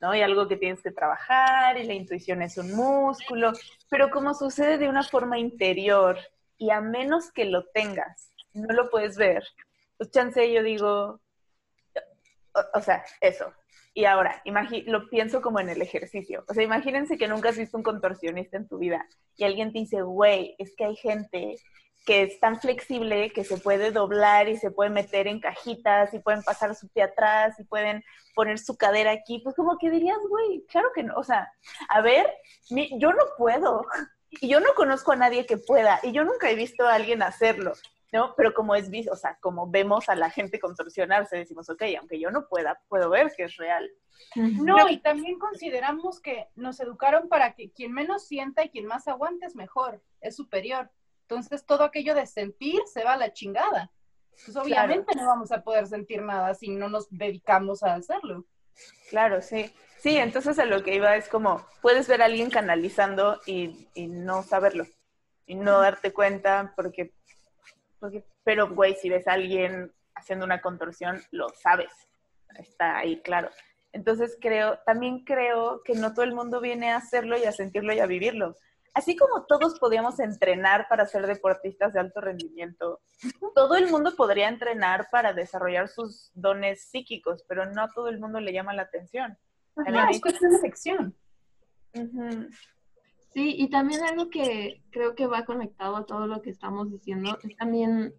¿no? 0.00 0.14
Y 0.14 0.22
algo 0.22 0.46
que 0.48 0.56
tienes 0.56 0.82
que 0.82 0.90
trabajar, 0.90 1.76
y 1.78 1.84
la 1.84 1.94
intuición 1.94 2.42
es 2.42 2.58
un 2.58 2.72
músculo, 2.74 3.52
pero 3.88 4.10
como 4.10 4.34
sucede 4.34 4.78
de 4.78 4.88
una 4.88 5.02
forma 5.02 5.38
interior, 5.38 6.18
y 6.56 6.70
a 6.70 6.80
menos 6.80 7.30
que 7.32 7.44
lo 7.44 7.66
tengas, 7.66 8.32
no 8.52 8.74
lo 8.74 8.90
puedes 8.90 9.16
ver, 9.16 9.44
pues 9.96 10.10
chance 10.10 10.52
yo 10.52 10.62
digo, 10.62 11.20
o 12.74 12.80
sea, 12.80 13.04
eso, 13.20 13.52
y 13.98 14.04
ahora, 14.04 14.40
lo 14.86 15.08
pienso 15.08 15.42
como 15.42 15.58
en 15.58 15.70
el 15.70 15.82
ejercicio. 15.82 16.44
O 16.48 16.54
sea, 16.54 16.62
imagínense 16.62 17.18
que 17.18 17.26
nunca 17.26 17.48
has 17.48 17.58
visto 17.58 17.76
un 17.76 17.82
contorsionista 17.82 18.56
en 18.56 18.68
tu 18.68 18.78
vida 18.78 19.04
y 19.36 19.42
alguien 19.42 19.72
te 19.72 19.80
dice, 19.80 20.02
güey, 20.02 20.54
es 20.58 20.72
que 20.76 20.84
hay 20.84 20.94
gente 20.94 21.56
que 22.06 22.22
es 22.22 22.38
tan 22.38 22.60
flexible 22.60 23.32
que 23.32 23.42
se 23.42 23.56
puede 23.56 23.90
doblar 23.90 24.48
y 24.48 24.56
se 24.56 24.70
puede 24.70 24.90
meter 24.90 25.26
en 25.26 25.40
cajitas 25.40 26.14
y 26.14 26.20
pueden 26.20 26.44
pasar 26.44 26.76
su 26.76 26.86
pie 26.90 27.02
atrás 27.02 27.58
y 27.58 27.64
pueden 27.64 28.04
poner 28.36 28.60
su 28.60 28.76
cadera 28.76 29.10
aquí. 29.10 29.40
Pues 29.42 29.56
como 29.56 29.76
que 29.78 29.90
dirías, 29.90 30.20
güey, 30.28 30.64
claro 30.68 30.90
que 30.94 31.02
no. 31.02 31.14
O 31.16 31.24
sea, 31.24 31.52
a 31.88 32.00
ver, 32.00 32.32
yo 32.70 33.12
no 33.12 33.24
puedo. 33.36 33.84
Y 34.30 34.48
yo 34.48 34.60
no 34.60 34.74
conozco 34.76 35.10
a 35.10 35.16
nadie 35.16 35.44
que 35.44 35.56
pueda. 35.56 35.98
Y 36.04 36.12
yo 36.12 36.22
nunca 36.22 36.48
he 36.48 36.54
visto 36.54 36.86
a 36.86 36.94
alguien 36.94 37.20
hacerlo. 37.20 37.72
¿No? 38.12 38.34
Pero 38.36 38.54
como 38.54 38.74
es 38.74 38.88
o 39.10 39.16
sea, 39.16 39.38
como 39.40 39.70
vemos 39.70 40.08
a 40.08 40.14
la 40.14 40.30
gente 40.30 40.58
contorsionarse, 40.58 41.36
decimos, 41.36 41.68
ok, 41.68 41.82
aunque 41.98 42.18
yo 42.18 42.30
no 42.30 42.48
pueda, 42.48 42.80
puedo 42.88 43.10
ver 43.10 43.32
que 43.36 43.44
es 43.44 43.56
real. 43.56 43.90
No, 44.34 44.88
y 44.88 44.98
también 44.98 45.38
consideramos 45.38 46.20
que 46.20 46.48
nos 46.54 46.80
educaron 46.80 47.28
para 47.28 47.54
que 47.54 47.70
quien 47.70 47.92
menos 47.92 48.26
sienta 48.26 48.64
y 48.64 48.70
quien 48.70 48.86
más 48.86 49.08
aguante 49.08 49.46
es 49.46 49.54
mejor, 49.54 50.02
es 50.20 50.36
superior. 50.36 50.90
Entonces 51.22 51.66
todo 51.66 51.84
aquello 51.84 52.14
de 52.14 52.26
sentir 52.26 52.80
se 52.92 53.04
va 53.04 53.12
a 53.12 53.18
la 53.18 53.32
chingada. 53.32 53.92
Pues 54.44 54.56
obviamente 54.56 55.14
no 55.14 55.26
vamos 55.26 55.52
a 55.52 55.62
poder 55.62 55.86
sentir 55.86 56.22
nada 56.22 56.54
si 56.54 56.70
no 56.70 56.88
nos 56.88 57.08
dedicamos 57.10 57.82
a 57.82 57.94
hacerlo. 57.94 58.46
Claro, 59.10 59.42
sí. 59.42 59.72
Sí, 59.98 60.16
entonces 60.16 60.58
a 60.60 60.64
lo 60.64 60.84
que 60.84 60.94
iba 60.94 61.16
es 61.16 61.28
como, 61.28 61.66
puedes 61.82 62.06
ver 62.06 62.22
a 62.22 62.26
alguien 62.26 62.50
canalizando 62.50 63.40
y, 63.46 63.88
y 63.94 64.06
no 64.06 64.44
saberlo, 64.44 64.86
y 65.44 65.56
no 65.56 65.80
darte 65.80 66.12
cuenta 66.12 66.72
porque 66.76 67.12
pero, 68.44 68.74
güey, 68.74 68.94
si 68.94 69.08
ves 69.08 69.26
a 69.28 69.32
alguien 69.32 69.92
haciendo 70.14 70.44
una 70.44 70.60
contorsión, 70.60 71.20
lo 71.30 71.48
sabes. 71.50 71.92
Está 72.56 72.98
ahí, 72.98 73.20
claro. 73.20 73.50
Entonces 73.92 74.36
creo, 74.40 74.78
también 74.84 75.24
creo 75.24 75.82
que 75.84 75.94
no 75.94 76.12
todo 76.12 76.24
el 76.24 76.34
mundo 76.34 76.60
viene 76.60 76.90
a 76.90 76.96
hacerlo 76.96 77.38
y 77.38 77.44
a 77.44 77.52
sentirlo 77.52 77.92
y 77.92 78.00
a 78.00 78.06
vivirlo. 78.06 78.56
Así 78.94 79.16
como 79.16 79.44
todos 79.46 79.78
podíamos 79.78 80.18
entrenar 80.18 80.86
para 80.88 81.06
ser 81.06 81.26
deportistas 81.26 81.92
de 81.92 82.00
alto 82.00 82.20
rendimiento, 82.20 83.00
todo 83.54 83.76
el 83.76 83.88
mundo 83.88 84.14
podría 84.16 84.48
entrenar 84.48 85.08
para 85.10 85.32
desarrollar 85.32 85.88
sus 85.88 86.30
dones 86.34 86.88
psíquicos, 86.90 87.44
pero 87.46 87.66
no 87.66 87.82
a 87.82 87.92
todo 87.92 88.08
el 88.08 88.18
mundo 88.18 88.40
le 88.40 88.52
llama 88.52 88.74
la 88.74 88.82
atención. 88.82 89.38
No, 89.76 90.08
es 90.08 90.20
cuestión 90.20 90.50
de 90.50 90.58
elección. 90.58 91.16
Ujú. 91.94 92.48
Sí, 93.38 93.54
y 93.56 93.70
también 93.70 94.02
algo 94.02 94.30
que 94.30 94.82
creo 94.90 95.14
que 95.14 95.28
va 95.28 95.44
conectado 95.44 95.94
a 95.94 96.06
todo 96.06 96.26
lo 96.26 96.42
que 96.42 96.50
estamos 96.50 96.90
diciendo 96.90 97.38
es 97.44 97.56
también 97.56 98.12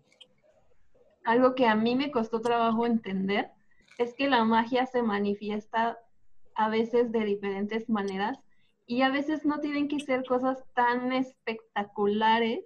algo 1.25 1.55
que 1.55 1.67
a 1.67 1.75
mí 1.75 1.93
me 1.97 2.09
costó 2.09 2.39
trabajo 2.39 2.85
entender, 2.85 3.51
es 3.97 4.13
que 4.13 4.29
la 4.29 4.45
magia 4.45 4.85
se 4.85 5.03
manifiesta 5.03 5.99
a 6.55 6.69
veces 6.69 7.11
de 7.11 7.25
diferentes 7.25 7.89
maneras 7.89 8.39
y 8.87 9.01
a 9.01 9.09
veces 9.09 9.43
no 9.43 9.59
tienen 9.59 9.89
que 9.89 9.99
ser 9.99 10.23
cosas 10.23 10.63
tan 10.73 11.11
espectaculares 11.11 12.63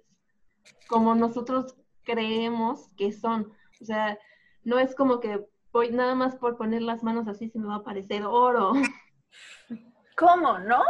como 0.86 1.16
nosotros 1.16 1.74
creemos 2.04 2.86
que 2.96 3.10
son. 3.10 3.52
O 3.80 3.84
sea, 3.84 4.16
no 4.62 4.78
es 4.78 4.94
como 4.94 5.18
que 5.18 5.44
voy 5.72 5.90
nada 5.90 6.14
más 6.14 6.36
por 6.36 6.56
poner 6.56 6.82
las 6.82 7.02
manos 7.02 7.26
así 7.26 7.48
se 7.48 7.58
me 7.58 7.66
va 7.66 7.74
a 7.74 7.78
aparecer 7.78 8.22
oro. 8.22 8.74
¿Cómo, 10.16 10.60
no? 10.60 10.84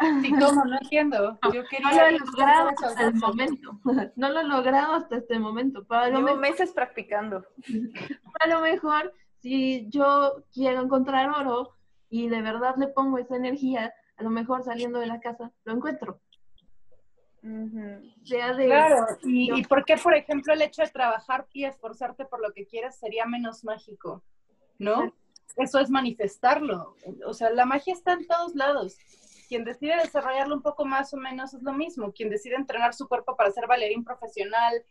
Sí, 0.00 0.30
¿cómo? 0.40 0.64
No 0.64 0.76
entiendo. 0.80 1.38
Yo 1.52 1.62
No 1.62 1.68
quería 1.68 2.10
lo 2.10 2.16
he 2.16 2.18
logrado 2.18 2.68
hasta 2.68 3.02
el 3.08 3.14
momento. 3.14 3.80
No 4.16 4.28
lo 4.30 4.40
he 4.40 4.44
logrado 4.44 4.94
hasta 4.94 5.16
este 5.16 5.38
momento. 5.38 5.84
Pero 5.88 6.00
a 6.00 6.08
lo, 6.08 6.16
Llevo 6.18 6.26
mejor, 6.26 6.40
meses 6.40 6.72
practicando. 6.72 7.44
a 8.40 8.46
lo 8.46 8.60
mejor, 8.60 9.12
si 9.40 9.88
yo 9.90 10.44
quiero 10.52 10.82
encontrar 10.82 11.30
oro 11.30 11.76
y 12.08 12.28
de 12.28 12.42
verdad 12.42 12.76
le 12.76 12.88
pongo 12.88 13.18
esa 13.18 13.36
energía, 13.36 13.92
a 14.16 14.22
lo 14.22 14.30
mejor 14.30 14.62
saliendo 14.62 14.98
de 14.98 15.06
la 15.06 15.20
casa 15.20 15.52
lo 15.64 15.72
encuentro. 15.74 16.20
Ujú. 17.42 18.00
Sea 18.24 18.54
de 18.54 18.66
Claro, 18.66 19.06
y, 19.22 19.52
y 19.52 19.64
por 19.64 19.84
qué, 19.84 19.98
por 19.98 20.14
ejemplo, 20.14 20.54
el 20.54 20.62
hecho 20.62 20.80
de 20.80 20.88
trabajar 20.88 21.46
y 21.52 21.64
esforzarte 21.64 22.24
por 22.24 22.40
lo 22.40 22.52
que 22.52 22.66
quieres 22.66 22.96
sería 22.96 23.26
menos 23.26 23.64
mágico, 23.64 24.22
¿no? 24.78 25.12
Eso 25.56 25.78
es 25.78 25.90
manifestarlo. 25.90 26.96
O 27.26 27.34
sea, 27.34 27.50
la 27.50 27.64
magia 27.64 27.92
está 27.92 28.14
en 28.14 28.26
todos 28.26 28.54
lados. 28.54 28.96
Quien 29.54 29.62
decide 29.64 29.94
desarrollarlo 29.94 30.56
un 30.56 30.62
poco 30.62 30.84
más 30.84 31.14
o 31.14 31.16
menos 31.16 31.54
es 31.54 31.62
lo 31.62 31.72
mismo. 31.72 32.10
Quien 32.10 32.28
decide 32.28 32.56
entrenar 32.56 32.92
su 32.92 33.06
cuerpo 33.06 33.36
para 33.36 33.52
ser 33.52 33.68
bailarín 33.68 34.02
profesional, 34.02 34.84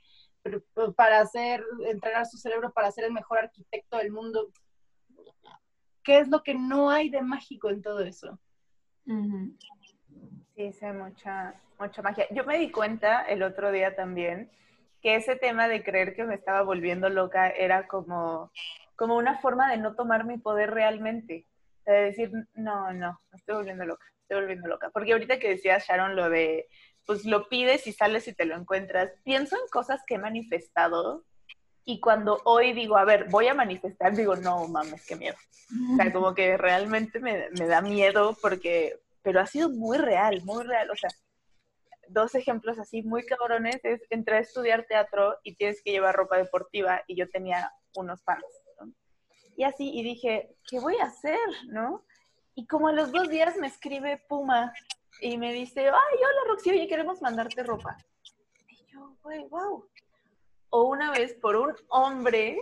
para 0.95 1.19
hacer, 1.19 1.61
entrenar 1.85 2.25
su 2.25 2.37
cerebro 2.37 2.71
para 2.71 2.89
ser 2.89 3.03
el 3.03 3.11
mejor 3.11 3.39
arquitecto 3.39 3.97
del 3.97 4.13
mundo. 4.13 4.47
¿Qué 6.01 6.19
es 6.19 6.29
lo 6.29 6.43
que 6.43 6.53
no 6.53 6.89
hay 6.89 7.09
de 7.09 7.21
mágico 7.21 7.69
en 7.71 7.81
todo 7.81 7.99
eso? 7.99 8.39
Ujú. 9.05 9.53
Sí, 10.55 10.71
sí, 10.71 10.85
hay 10.85 10.93
mucha, 10.93 11.55
mucha 11.77 12.01
magia. 12.01 12.25
Yo 12.31 12.45
me 12.45 12.57
di 12.57 12.71
cuenta 12.71 13.23
el 13.23 13.43
otro 13.43 13.69
día 13.69 13.97
también 13.97 14.49
que 15.01 15.17
ese 15.17 15.35
tema 15.35 15.67
de 15.67 15.83
creer 15.83 16.15
que 16.15 16.23
me 16.23 16.35
estaba 16.35 16.61
volviendo 16.61 17.09
loca 17.09 17.49
era 17.49 17.85
como, 17.85 18.49
como 18.95 19.17
una 19.17 19.39
forma 19.39 19.69
de 19.69 19.75
no 19.75 19.93
tomar 19.95 20.23
mi 20.23 20.37
poder 20.37 20.71
realmente. 20.71 21.47
De 21.85 21.91
decir, 21.91 22.31
no, 22.53 22.93
no, 22.93 23.19
me 23.29 23.37
estoy 23.37 23.55
volviendo 23.55 23.83
loca, 23.83 24.05
estoy 24.23 24.41
volviendo 24.41 24.67
loca. 24.67 24.89
Porque 24.91 25.13
ahorita 25.13 25.39
que 25.39 25.49
decía 25.49 25.77
Sharon 25.77 26.15
lo 26.15 26.29
de, 26.29 26.67
pues 27.05 27.25
lo 27.25 27.47
pides 27.49 27.87
y 27.87 27.93
sales 27.93 28.27
y 28.27 28.33
te 28.33 28.45
lo 28.45 28.55
encuentras, 28.55 29.11
pienso 29.23 29.55
en 29.55 29.67
cosas 29.71 30.01
que 30.05 30.15
he 30.15 30.19
manifestado 30.19 31.25
y 31.85 31.99
cuando 31.99 32.39
hoy 32.45 32.73
digo, 32.73 32.97
a 32.97 33.05
ver, 33.05 33.27
voy 33.29 33.47
a 33.47 33.53
manifestar, 33.53 34.15
digo, 34.15 34.35
no 34.35 34.67
mames, 34.67 35.05
qué 35.05 35.15
miedo. 35.15 35.35
O 35.93 35.95
sea, 35.97 36.13
como 36.13 36.33
que 36.33 36.55
realmente 36.57 37.19
me, 37.19 37.49
me 37.51 37.67
da 37.67 37.81
miedo 37.81 38.37
porque, 38.41 38.99
pero 39.21 39.41
ha 39.41 39.47
sido 39.47 39.69
muy 39.69 39.97
real, 39.97 40.41
muy 40.45 40.63
real. 40.63 40.89
O 40.91 40.95
sea, 40.95 41.09
dos 42.07 42.35
ejemplos 42.35 42.79
así 42.79 43.01
muy 43.01 43.25
cabrones 43.25 43.83
es, 43.83 44.01
entré 44.09 44.37
a 44.37 44.41
estudiar 44.41 44.85
teatro 44.85 45.37
y 45.43 45.55
tienes 45.55 45.81
que 45.83 45.91
llevar 45.91 46.15
ropa 46.15 46.37
deportiva 46.37 47.03
y 47.07 47.15
yo 47.15 47.29
tenía 47.29 47.71
unos 47.95 48.21
pants. 48.21 48.45
¿no? 48.79 48.93
Y 49.57 49.63
así, 49.63 49.91
y 49.93 50.03
dije, 50.03 50.55
¿qué 50.69 50.79
voy 50.79 50.95
a 50.97 51.05
hacer? 51.05 51.39
¿No? 51.67 52.05
Y 52.55 52.67
como 52.67 52.87
a 52.87 52.93
los 52.93 53.11
dos 53.11 53.29
días 53.29 53.57
me 53.57 53.67
escribe 53.67 54.23
Puma 54.27 54.73
y 55.21 55.37
me 55.37 55.53
dice, 55.53 55.87
ay, 55.87 55.89
hola 56.17 56.49
Roxy, 56.49 56.71
oye, 56.71 56.87
queremos 56.87 57.21
mandarte 57.21 57.63
ropa. 57.63 57.97
Y 58.67 58.85
yo, 58.91 59.15
güey, 59.23 59.47
wow. 59.47 59.87
O 60.69 60.83
una 60.83 61.11
vez 61.11 61.33
por 61.35 61.55
un 61.55 61.75
hombre 61.89 62.57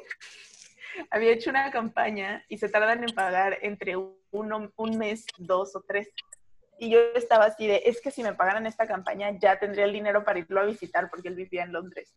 había 1.09 1.31
hecho 1.31 1.49
una 1.49 1.71
campaña 1.71 2.45
y 2.47 2.57
se 2.57 2.69
tardan 2.69 3.03
en 3.03 3.15
pagar 3.15 3.57
entre 3.61 3.95
uno, 4.31 4.71
un 4.75 4.97
mes, 4.97 5.25
dos 5.37 5.75
o 5.75 5.81
tres. 5.81 6.09
Y 6.77 6.89
yo 6.89 6.99
estaba 7.15 7.45
así 7.45 7.67
de, 7.67 7.83
es 7.85 8.01
que 8.01 8.11
si 8.11 8.23
me 8.23 8.33
pagaran 8.33 8.65
esta 8.65 8.87
campaña 8.87 9.37
ya 9.39 9.59
tendría 9.59 9.85
el 9.85 9.93
dinero 9.93 10.23
para 10.23 10.39
irlo 10.39 10.61
a 10.61 10.65
visitar 10.65 11.09
porque 11.09 11.27
él 11.27 11.35
vivía 11.35 11.63
en 11.63 11.73
Londres. 11.73 12.13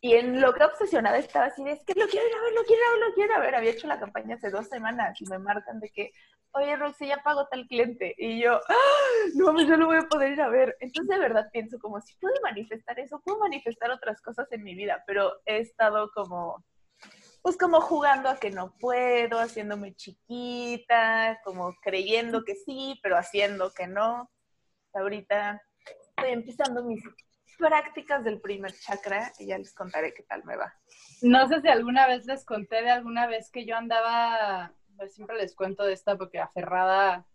Y 0.00 0.14
en 0.14 0.40
lo 0.40 0.52
que 0.52 0.62
obsesionada 0.62 1.16
estaba 1.16 1.46
así 1.46 1.64
de, 1.64 1.72
es 1.72 1.84
que 1.84 1.94
lo 1.98 2.06
quiero 2.06 2.28
ir 2.28 2.34
a 2.34 2.42
ver, 2.42 2.52
lo 2.52 2.64
quiero 2.64 2.82
ver, 2.90 3.08
lo 3.08 3.14
quiero 3.14 3.40
ver. 3.40 3.54
Había 3.54 3.70
hecho 3.70 3.86
la 3.86 3.98
campaña 3.98 4.34
hace 4.34 4.50
dos 4.50 4.68
semanas 4.68 5.18
y 5.20 5.24
me 5.26 5.38
marcan 5.38 5.80
de 5.80 5.88
que, 5.88 6.12
oye 6.54 6.76
Roxy, 6.76 7.06
ya 7.06 7.22
pagó 7.22 7.46
tal 7.48 7.66
cliente. 7.66 8.14
Y 8.18 8.42
yo, 8.42 8.60
¡Ah! 8.68 8.74
no 9.34 9.46
mames, 9.46 9.68
yo 9.68 9.76
lo 9.76 9.86
voy 9.86 9.98
a 9.98 10.08
poder 10.08 10.32
ir 10.32 10.40
a 10.40 10.48
ver. 10.48 10.76
Entonces 10.80 11.08
de 11.08 11.18
verdad 11.18 11.48
pienso 11.52 11.78
como, 11.78 12.00
si 12.00 12.14
puedo 12.16 12.34
manifestar 12.42 12.98
eso, 12.98 13.20
puedo 13.24 13.38
manifestar 13.38 13.90
otras 13.90 14.20
cosas 14.20 14.50
en 14.52 14.62
mi 14.62 14.74
vida, 14.74 15.02
pero 15.06 15.32
he 15.46 15.58
estado 15.58 16.10
como 16.12 16.64
pues 17.42 17.58
como 17.58 17.82
jugando 17.82 18.30
a 18.30 18.38
que 18.38 18.50
no 18.50 18.74
puedo, 18.80 19.38
haciéndome 19.38 19.94
chiquita, 19.94 21.38
como 21.44 21.74
creyendo 21.82 22.42
que 22.42 22.54
sí, 22.54 22.98
pero 23.02 23.18
haciendo 23.18 23.70
que 23.70 23.86
no. 23.86 24.30
Ahorita 24.94 25.60
estoy 26.16 26.32
empezando 26.32 26.82
mis 26.84 27.02
prácticas 27.58 28.24
del 28.24 28.40
primer 28.40 28.72
chakra 28.72 29.30
y 29.38 29.48
ya 29.48 29.58
les 29.58 29.74
contaré 29.74 30.14
qué 30.14 30.22
tal 30.22 30.42
me 30.44 30.56
va. 30.56 30.72
No 31.20 31.46
sé 31.46 31.60
si 31.60 31.68
alguna 31.68 32.06
vez 32.06 32.24
les 32.24 32.46
conté 32.46 32.82
de 32.82 32.90
alguna 32.90 33.26
vez 33.26 33.50
que 33.50 33.66
yo 33.66 33.76
andaba, 33.76 34.72
pues 34.83 34.83
siempre 35.08 35.36
les 35.36 35.54
cuento 35.54 35.84
de 35.84 35.92
esta 35.92 36.16
porque 36.16 36.38
aferrada 36.38 37.26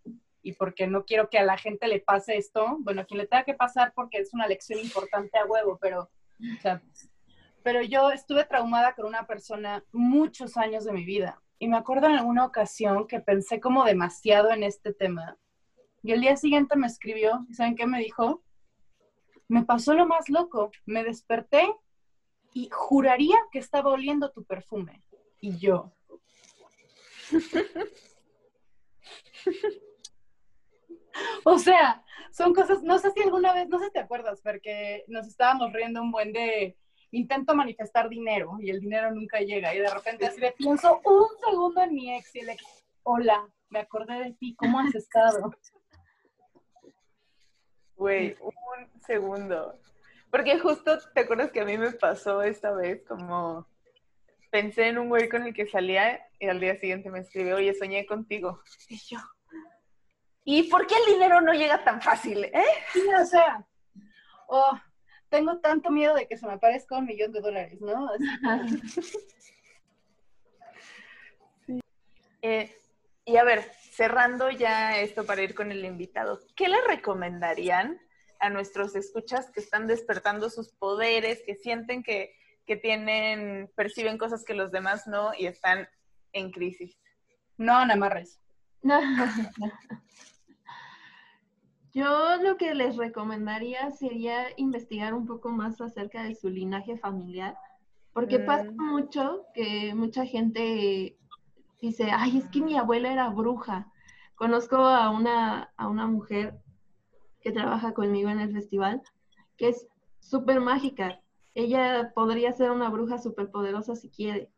y 0.42 0.54
porque 0.54 0.88
no 0.88 1.06
quiero 1.06 1.30
que 1.30 1.38
a 1.38 1.44
la 1.44 1.58
gente 1.58 1.88
le 1.88 2.00
pase 2.00 2.38
esto. 2.38 2.78
Bueno, 2.80 3.02
a 3.02 3.06
quien 3.06 3.20
le 3.20 3.28
tenga 3.28 3.44
que 3.44 3.54
pasar 3.54 3.94
porque 3.94 4.18
es 4.18 4.34
una 4.34 4.48
lección 4.48 4.80
importante 4.80 5.38
a 5.38 5.46
huevo, 5.46 5.78
pero, 5.82 6.10
o 6.58 6.62
sea, 6.62 6.82
pero 7.64 7.82
yo 7.82 8.12
estuve 8.12 8.46
traumada 8.46 8.96
con 8.96 9.06
una 9.06 9.28
persona 9.28 9.84
muchos 9.92 10.58
años 10.58 10.86
de 10.86 10.94
mi 10.94 11.06
vida. 11.06 11.42
Y 11.60 11.68
me 11.68 11.78
acuerdo 11.78 12.08
en 12.08 12.16
alguna 12.16 12.46
ocasión 12.46 13.06
que 13.06 13.20
pensé 13.20 13.60
como 13.60 13.84
demasiado 13.84 14.52
en 14.52 14.64
este 14.64 14.94
tema. 14.94 15.38
Y 16.02 16.14
el 16.14 16.22
día 16.22 16.38
siguiente 16.38 16.78
me 16.78 16.88
escribió, 16.88 17.46
¿y 17.50 17.54
saben 17.54 17.76
qué 17.76 17.86
me 17.86 18.00
dijo? 18.00 18.44
Me 19.50 19.66
pasó 19.66 19.94
lo 19.94 20.08
más 20.08 20.30
loco. 20.30 20.72
Me 20.86 21.04
desperté 21.04 21.70
y 22.54 22.70
juraría 22.72 23.36
que 23.52 23.60
estaba 23.60 23.92
oliendo 23.92 24.32
tu 24.32 24.46
perfume. 24.46 25.04
Y 25.42 25.58
yo. 25.58 25.92
o 31.46 31.60
sea, 31.60 32.04
son 32.32 32.54
cosas, 32.54 32.82
no 32.84 33.00
sé 33.00 33.12
si 33.12 33.22
alguna 33.22 33.54
vez, 33.54 33.70
no 33.70 33.80
sé 33.80 33.86
si 33.86 33.92
te 33.92 34.00
acuerdas, 34.00 34.42
porque 34.42 35.06
nos 35.08 35.28
estábamos 35.28 35.72
riendo 35.74 36.02
un 36.02 36.12
buen 36.12 36.34
de 36.34 36.78
intento 37.12 37.56
manifestar 37.56 38.10
dinero 38.10 38.58
y 38.60 38.70
el 38.70 38.80
dinero 38.80 39.12
nunca 39.12 39.40
llega 39.40 39.74
y 39.74 39.80
de 39.80 39.90
repente 39.90 40.28
así 40.28 40.40
de 40.40 40.52
pienso 40.52 41.02
un 41.04 41.26
segundo 41.44 41.82
en 41.82 41.96
mi 41.96 42.16
ex 42.16 42.36
y 42.36 42.42
le 42.42 42.56
hola, 43.04 43.50
me 43.70 43.80
acordé 43.80 44.24
de 44.24 44.34
ti, 44.34 44.56
¿cómo 44.56 44.80
has 44.80 44.94
estado? 44.94 45.52
Güey, 47.96 48.38
un 48.40 49.02
segundo. 49.02 49.80
Porque 50.32 50.60
justo, 50.60 50.98
¿te 51.14 51.22
acuerdas 51.22 51.52
que 51.52 51.62
a 51.62 51.66
mí 51.66 51.78
me 51.78 51.92
pasó 51.92 52.42
esta 52.44 52.72
vez? 52.72 53.04
Como 53.06 53.68
pensé 54.50 54.88
en 54.88 54.98
un 54.98 55.10
güey 55.10 55.30
con 55.30 55.44
el 55.44 55.54
que 55.54 55.68
salía 55.68 56.20
y 56.40 56.48
al 56.48 56.60
día 56.60 56.76
siguiente 56.76 57.10
me 57.10 57.20
escribió, 57.20 57.58
oye, 57.58 57.74
soñé 57.74 58.06
contigo. 58.06 58.62
Y 58.90 58.98
yo, 58.98 59.20
¿y 60.44 60.64
por 60.64 60.88
qué 60.88 60.96
el 60.96 61.14
dinero 61.14 61.42
no 61.42 61.54
llega 61.54 61.84
tan 61.84 62.02
fácil, 62.02 62.46
eh? 62.46 62.64
Sí, 62.92 63.04
o 63.20 63.26
sea, 63.26 63.66
oh, 64.48 64.80
tengo 65.30 65.60
tanto 65.60 65.92
miedo 65.92 66.16
de 66.16 66.28
que 66.28 66.38
se 66.38 66.48
me 66.48 66.54
aparezca 66.54 66.98
un 66.98 67.06
millón 67.06 67.32
de 67.32 67.42
dólares, 67.42 67.80
¿no? 67.82 68.10
Así, 68.10 68.82
Eh, 72.42 72.74
y 73.26 73.36
a 73.36 73.44
ver, 73.44 73.70
cerrando 73.92 74.50
ya 74.50 74.98
esto 74.98 75.26
para 75.26 75.42
ir 75.42 75.54
con 75.54 75.74
el 75.74 75.84
invitado, 75.84 76.40
¿qué 76.56 76.70
le 76.70 76.82
recomendarían 76.88 78.00
a 78.40 78.50
nuestros 78.50 78.96
escuchas 78.96 79.52
que 79.52 79.60
están 79.60 79.88
despertando 79.88 80.50
sus 80.50 80.72
poderes, 80.72 81.44
que 81.46 81.56
sienten 81.56 82.02
que, 82.02 82.34
que 82.70 82.78
tienen, 82.78 83.72
perciben 83.76 84.20
cosas 84.20 84.46
que 84.46 84.54
los 84.54 84.70
demás 84.72 85.08
no 85.08 85.32
y 85.36 85.48
están 85.48 85.88
en 86.34 86.52
crisis? 86.52 86.96
no, 87.58 87.84
no 87.84 87.94
amarres. 87.94 88.40
Yo 91.96 92.38
lo 92.44 92.58
que 92.58 92.76
les 92.76 92.96
recomendaría 92.96 93.90
sería 93.90 94.50
investigar 94.56 95.16
un 95.16 95.26
poco 95.26 95.50
más 95.50 95.82
acerca 95.82 96.22
de 96.22 96.36
su 96.36 96.48
linaje 96.48 96.96
familiar, 96.96 97.58
porque 98.14 98.38
Mm. 98.38 98.46
pasa 98.46 98.72
mucho 98.78 99.48
que 99.56 99.96
mucha 99.96 100.28
gente 100.28 101.18
dice, 101.82 102.12
ay, 102.12 102.38
es 102.38 102.50
que 102.50 102.62
mi 102.62 102.78
abuela 102.78 103.12
era 103.12 103.30
bruja. 103.30 103.92
Conozco 104.36 104.76
a 104.78 105.10
una, 105.10 105.74
a 105.76 105.88
una 105.88 106.06
mujer 106.06 106.54
que 107.42 107.52
trabaja 107.52 107.96
conmigo 107.96 108.30
en 108.30 108.42
el 108.42 108.54
festival, 108.54 109.02
que 109.58 109.70
es 109.70 109.88
súper 110.20 110.60
mágica. 110.60 111.20
Ella 111.56 112.12
podría 112.16 112.54
ser 112.54 112.72
una 112.72 112.90
bruja 112.90 113.18
súper 113.18 113.50
poderosa 113.52 113.96
si 113.96 114.10
quiere, 114.10 114.50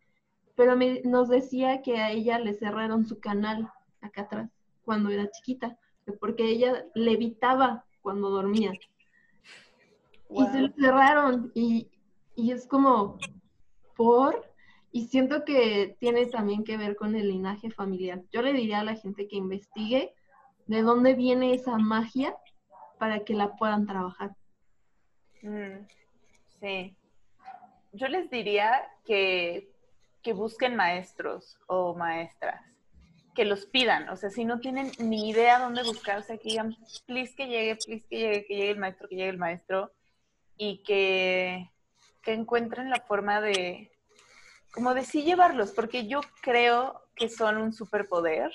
pero 0.56 0.76
me- 0.76 1.02
nos 1.04 1.30
decía 1.30 1.82
que 1.82 1.98
a 1.98 2.12
ella 2.12 2.40
le 2.40 2.54
cerraron 2.54 3.06
su 3.06 3.20
canal 3.20 3.70
acá 4.02 4.24
atrás. 4.24 4.50
cuando 4.84 5.10
era 5.10 5.30
chiquita, 5.30 5.78
porque 6.20 6.44
ella 6.46 6.86
levitaba 6.96 7.86
cuando 8.02 8.30
dormía. 8.32 8.74
Y 10.30 10.46
se 10.48 10.62
lo 10.62 10.70
cerraron 10.74 11.52
y, 11.54 11.90
y 12.36 12.52
es 12.52 12.66
como, 12.68 13.20
¿por? 13.96 14.44
Y 14.92 15.08
siento 15.08 15.46
que 15.46 15.96
tiene 16.00 16.26
también 16.26 16.64
que 16.64 16.78
ver 16.78 16.96
con 16.96 17.16
el 17.16 17.28
linaje 17.30 17.70
familiar. 17.70 18.24
Yo 18.32 18.42
le 18.42 18.54
diría 18.54 18.80
a 18.80 18.84
la 18.84 18.96
gente 18.96 19.28
que 19.28 19.36
investigue 19.36 20.14
de 20.68 20.82
dónde 20.82 21.14
viene 21.14 21.54
esa 21.54 21.78
magia 21.78 22.36
para 22.98 23.24
que 23.24 23.34
la 23.34 23.56
puedan 23.56 23.86
trabajar. 23.86 24.36
Mm, 25.44 25.86
sí. 26.62 26.96
Yo 27.92 28.08
les 28.08 28.30
diría 28.30 28.88
que, 29.06 29.70
que 30.22 30.34
busquen 30.34 30.76
maestros 30.76 31.60
o 31.68 31.94
maestras, 31.96 32.62
que 33.36 33.44
los 33.44 33.66
pidan. 33.66 34.08
O 34.10 34.16
sea, 34.16 34.30
si 34.30 34.46
no 34.46 34.60
tienen 34.60 34.92
ni 35.00 35.30
idea 35.30 35.60
dónde 35.60 35.84
buscarse, 35.84 36.40
que 36.40 36.50
digan, 36.50 36.78
please 37.06 37.36
que 37.36 37.48
llegue, 37.48 37.76
please 37.76 38.06
que 38.08 38.18
llegue, 38.18 38.46
que 38.46 38.56
llegue 38.56 38.72
el 38.72 38.78
maestro, 38.78 39.10
que 39.10 39.16
llegue 39.16 39.30
el 39.30 39.38
maestro, 39.38 39.92
y 40.58 40.84
que, 40.84 41.72
que 42.22 42.34
encuentren 42.34 42.92
la 42.92 43.02
forma 43.02 43.42
de, 43.42 43.92
como 44.72 44.94
de 44.94 45.04
llevarlos, 45.04 45.72
porque 45.72 46.08
yo 46.08 46.22
creo 46.42 47.02
que 47.16 47.30
son 47.30 47.58
un 47.58 47.74
superpoder 47.74 48.52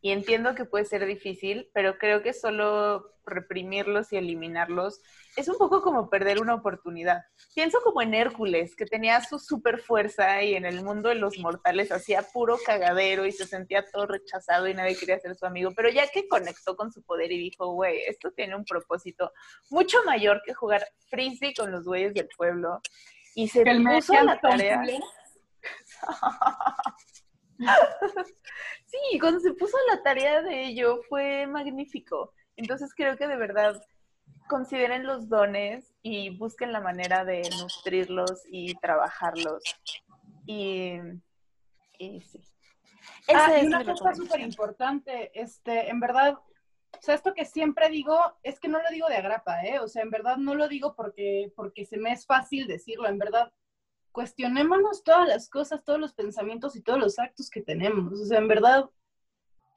y 0.00 0.12
entiendo 0.12 0.54
que 0.54 0.64
puede 0.64 0.84
ser 0.84 1.04
difícil, 1.06 1.68
pero 1.74 1.98
creo 1.98 2.22
que 2.22 2.32
solo 2.32 3.16
reprimirlos 3.26 4.12
y 4.12 4.16
eliminarlos 4.16 5.00
es 5.36 5.48
un 5.48 5.58
poco 5.58 5.82
como 5.82 6.10
perder 6.10 6.40
una 6.40 6.54
oportunidad. 6.54 7.22
Pienso 7.54 7.80
como 7.82 8.02
en 8.02 8.14
Hércules, 8.14 8.74
que 8.76 8.86
tenía 8.86 9.20
su 9.22 9.38
super 9.38 9.80
fuerza 9.80 10.42
y 10.42 10.54
en 10.54 10.64
el 10.64 10.82
mundo 10.82 11.08
de 11.08 11.14
los 11.14 11.38
mortales 11.38 11.92
hacía 11.92 12.22
puro 12.22 12.58
cagadero 12.64 13.26
y 13.26 13.32
se 13.32 13.46
sentía 13.46 13.84
todo 13.86 14.06
rechazado 14.06 14.68
y 14.68 14.74
nadie 14.74 14.96
quería 14.96 15.20
ser 15.20 15.36
su 15.36 15.46
amigo, 15.46 15.70
pero 15.74 15.88
ya 15.90 16.06
que 16.08 16.28
conectó 16.28 16.76
con 16.76 16.92
su 16.92 17.02
poder 17.02 17.32
y 17.32 17.38
dijo, 17.38 17.72
güey, 17.72 18.00
esto 18.06 18.32
tiene 18.32 18.56
un 18.56 18.64
propósito 18.64 19.32
mucho 19.70 20.02
mayor 20.04 20.42
que 20.44 20.54
jugar 20.54 20.86
frisbee 21.08 21.54
con 21.54 21.70
los 21.70 21.84
güeyes 21.84 22.14
del 22.14 22.28
pueblo 22.36 22.80
y 23.34 23.48
se 23.48 23.64
puso 23.64 24.14
a 24.14 24.24
la 24.24 24.40
tarea. 24.40 24.82
sí, 28.86 29.18
cuando 29.20 29.40
se 29.40 29.52
puso 29.54 29.76
la 29.88 30.02
tarea 30.02 30.42
de 30.42 30.64
ello 30.64 31.00
fue 31.08 31.46
magnífico. 31.46 32.34
Entonces 32.56 32.92
creo 32.94 33.16
que 33.16 33.26
de 33.26 33.36
verdad 33.36 33.80
consideren 34.50 35.06
los 35.06 35.28
dones 35.28 35.94
y 36.02 36.36
busquen 36.36 36.72
la 36.72 36.80
manera 36.80 37.24
de 37.24 37.48
nutrirlos 37.60 38.42
y 38.50 38.74
trabajarlos. 38.74 39.62
Y, 40.44 40.96
y 41.98 42.20
sí. 42.22 42.42
Ah, 43.32 43.60
y 43.62 43.66
una 43.66 43.84
cosa 43.84 44.12
súper 44.12 44.40
importante, 44.40 45.30
este, 45.40 45.88
en 45.88 46.00
verdad, 46.00 46.34
o 46.34 47.00
sea, 47.00 47.14
esto 47.14 47.32
que 47.32 47.44
siempre 47.44 47.88
digo, 47.90 48.18
es 48.42 48.58
que 48.58 48.66
no 48.66 48.82
lo 48.82 48.90
digo 48.90 49.06
de 49.08 49.18
agrapa, 49.18 49.62
¿eh? 49.62 49.78
O 49.78 49.86
sea, 49.86 50.02
en 50.02 50.10
verdad 50.10 50.36
no 50.36 50.56
lo 50.56 50.66
digo 50.66 50.96
porque, 50.96 51.52
porque 51.54 51.86
se 51.86 51.96
me 51.96 52.10
es 52.12 52.26
fácil 52.26 52.66
decirlo, 52.66 53.08
en 53.08 53.18
verdad, 53.18 53.52
cuestionémonos 54.10 55.04
todas 55.04 55.28
las 55.28 55.48
cosas, 55.48 55.84
todos 55.84 56.00
los 56.00 56.12
pensamientos 56.12 56.74
y 56.74 56.82
todos 56.82 56.98
los 56.98 57.20
actos 57.20 57.48
que 57.50 57.62
tenemos. 57.62 58.20
O 58.20 58.24
sea, 58.24 58.38
en 58.38 58.48
verdad, 58.48 58.90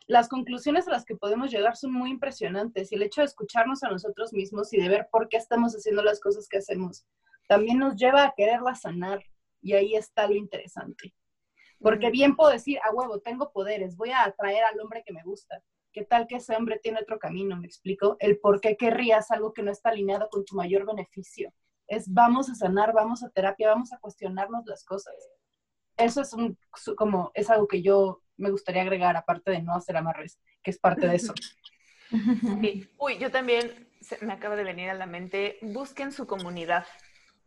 las 0.07 0.29
conclusiones 0.29 0.87
a 0.87 0.91
las 0.91 1.05
que 1.05 1.15
podemos 1.15 1.51
llegar 1.51 1.75
son 1.75 1.93
muy 1.93 2.09
impresionantes 2.09 2.91
y 2.91 2.95
el 2.95 3.03
hecho 3.03 3.21
de 3.21 3.25
escucharnos 3.25 3.83
a 3.83 3.89
nosotros 3.89 4.33
mismos 4.33 4.73
y 4.73 4.81
de 4.81 4.89
ver 4.89 5.07
por 5.11 5.29
qué 5.29 5.37
estamos 5.37 5.73
haciendo 5.73 6.03
las 6.03 6.19
cosas 6.19 6.47
que 6.47 6.57
hacemos 6.57 7.05
también 7.47 7.79
nos 7.79 7.95
lleva 7.95 8.23
a 8.23 8.33
quererlas 8.35 8.81
sanar 8.81 9.23
y 9.61 9.73
ahí 9.73 9.95
está 9.95 10.27
lo 10.27 10.35
interesante. 10.35 11.13
Porque 11.79 12.09
bien 12.09 12.35
puedo 12.35 12.51
decir, 12.51 12.79
a 12.83 12.91
huevo, 12.91 13.19
tengo 13.19 13.51
poderes, 13.51 13.97
voy 13.97 14.11
a 14.11 14.23
atraer 14.23 14.63
al 14.63 14.79
hombre 14.79 15.03
que 15.05 15.13
me 15.13 15.23
gusta. 15.23 15.61
¿Qué 15.91 16.05
tal 16.05 16.27
que 16.27 16.37
ese 16.37 16.55
hombre 16.55 16.79
tiene 16.81 17.01
otro 17.01 17.19
camino? 17.19 17.57
¿Me 17.57 17.67
explico? 17.67 18.15
El 18.19 18.39
por 18.39 18.61
qué 18.61 18.77
querrías 18.77 19.29
algo 19.31 19.53
que 19.53 19.61
no 19.61 19.71
está 19.71 19.89
alineado 19.89 20.29
con 20.29 20.45
tu 20.45 20.55
mayor 20.55 20.85
beneficio. 20.85 21.53
Es 21.87 22.11
vamos 22.11 22.49
a 22.49 22.55
sanar, 22.55 22.93
vamos 22.93 23.23
a 23.23 23.29
terapia, 23.29 23.69
vamos 23.69 23.91
a 23.93 23.99
cuestionarnos 23.99 24.65
las 24.65 24.83
cosas. 24.85 25.13
Eso 25.97 26.21
es 26.21 26.33
un, 26.33 26.57
como, 26.95 27.31
es 27.35 27.49
algo 27.49 27.67
que 27.67 27.81
yo 27.83 28.22
me 28.37 28.51
gustaría 28.51 28.81
agregar, 28.81 29.15
aparte 29.15 29.51
de 29.51 29.61
no 29.61 29.75
hacer 29.75 29.97
amarres, 29.97 30.39
que 30.61 30.71
es 30.71 30.79
parte 30.79 31.07
de 31.07 31.15
eso. 31.15 31.33
Uy, 32.97 33.17
yo 33.17 33.31
también, 33.31 33.87
me 34.21 34.33
acaba 34.33 34.55
de 34.55 34.63
venir 34.63 34.89
a 34.89 34.93
la 34.93 35.05
mente, 35.05 35.57
busquen 35.61 36.11
su 36.11 36.27
comunidad. 36.27 36.85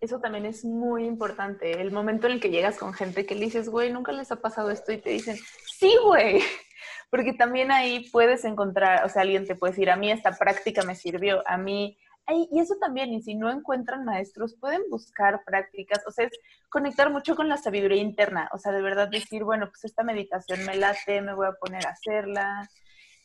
Eso 0.01 0.21
también 0.21 0.45
es 0.45 0.65
muy 0.65 1.05
importante. 1.05 1.81
El 1.81 1.91
momento 1.91 2.27
en 2.27 2.35
el 2.35 2.41
que 2.41 2.51
llegas 2.51 2.77
con 2.79 2.93
gente 2.93 3.25
que 3.25 3.35
le 3.35 3.47
dices, 3.47 3.69
güey, 3.69 3.91
nunca 3.91 4.13
les 4.13 4.31
ha 4.31 4.37
pasado 4.37 4.71
esto 4.71 4.93
y 4.93 4.99
te 4.99 5.11
dicen, 5.11 5.37
sí, 5.79 5.93
güey. 6.05 6.41
Porque 7.11 7.33
también 7.33 7.71
ahí 7.71 8.09
puedes 8.11 8.45
encontrar, 8.45 9.05
o 9.05 9.09
sea, 9.09 9.23
alguien 9.23 9.47
te 9.47 9.55
puede 9.55 9.73
decir, 9.73 9.91
a 9.91 9.97
mí 9.97 10.11
esta 10.11 10.33
práctica 10.33 10.83
me 10.83 10.95
sirvió, 10.95 11.43
a 11.47 11.57
mí 11.57 11.99
y 12.35 12.59
eso 12.59 12.75
también, 12.81 13.13
y 13.13 13.23
si 13.23 13.35
no 13.35 13.51
encuentran 13.51 14.05
maestros, 14.05 14.55
pueden 14.55 14.83
buscar 14.91 15.45
prácticas, 15.45 16.03
o 16.07 16.11
sea, 16.11 16.27
es 16.27 16.33
conectar 16.69 17.11
mucho 17.11 17.37
con 17.37 17.49
la 17.49 17.57
sabiduría 17.57 18.03
interna, 18.03 18.49
o 18.53 18.59
sea, 18.59 18.73
de 18.73 18.83
verdad 18.83 19.09
decir, 19.09 19.45
bueno, 19.45 19.69
pues 19.69 19.85
esta 19.85 20.03
meditación 20.03 20.65
me 20.67 20.77
late, 20.77 21.23
me 21.23 21.35
voy 21.35 21.47
a 21.47 21.53
poner 21.53 21.87
a 21.87 21.91
hacerla 21.91 22.69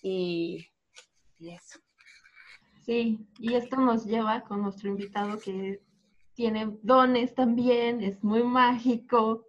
y, 0.04 0.68
eso. 1.40 1.80
Sí, 2.86 3.28
y 3.40 3.56
esto 3.56 3.78
nos 3.78 4.06
lleva 4.06 4.42
con 4.42 4.62
nuestro 4.62 4.90
invitado 4.90 5.40
que 5.40 5.82
tiene 6.34 6.78
dones 6.84 7.34
también, 7.34 8.02
es 8.02 8.24
muy 8.24 8.44
mágico. 8.44 9.48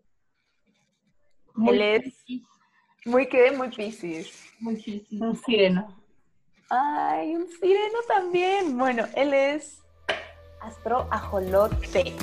Muy 1.54 1.74
Él 1.74 1.82
es 1.82 2.24
muy 3.04 3.28
que 3.28 3.50
muy 3.52 3.68
piscis. 3.68 4.50
Muy 4.60 4.76
piscis. 4.76 5.20
Un 5.20 5.36
sireno. 5.36 6.01
Ay, 6.74 7.36
un 7.36 7.46
sireno 7.48 7.98
también. 8.08 8.78
Bueno, 8.78 9.04
él 9.14 9.34
es 9.34 9.82
Astro 10.62 11.06
Ajolote. 11.10 12.14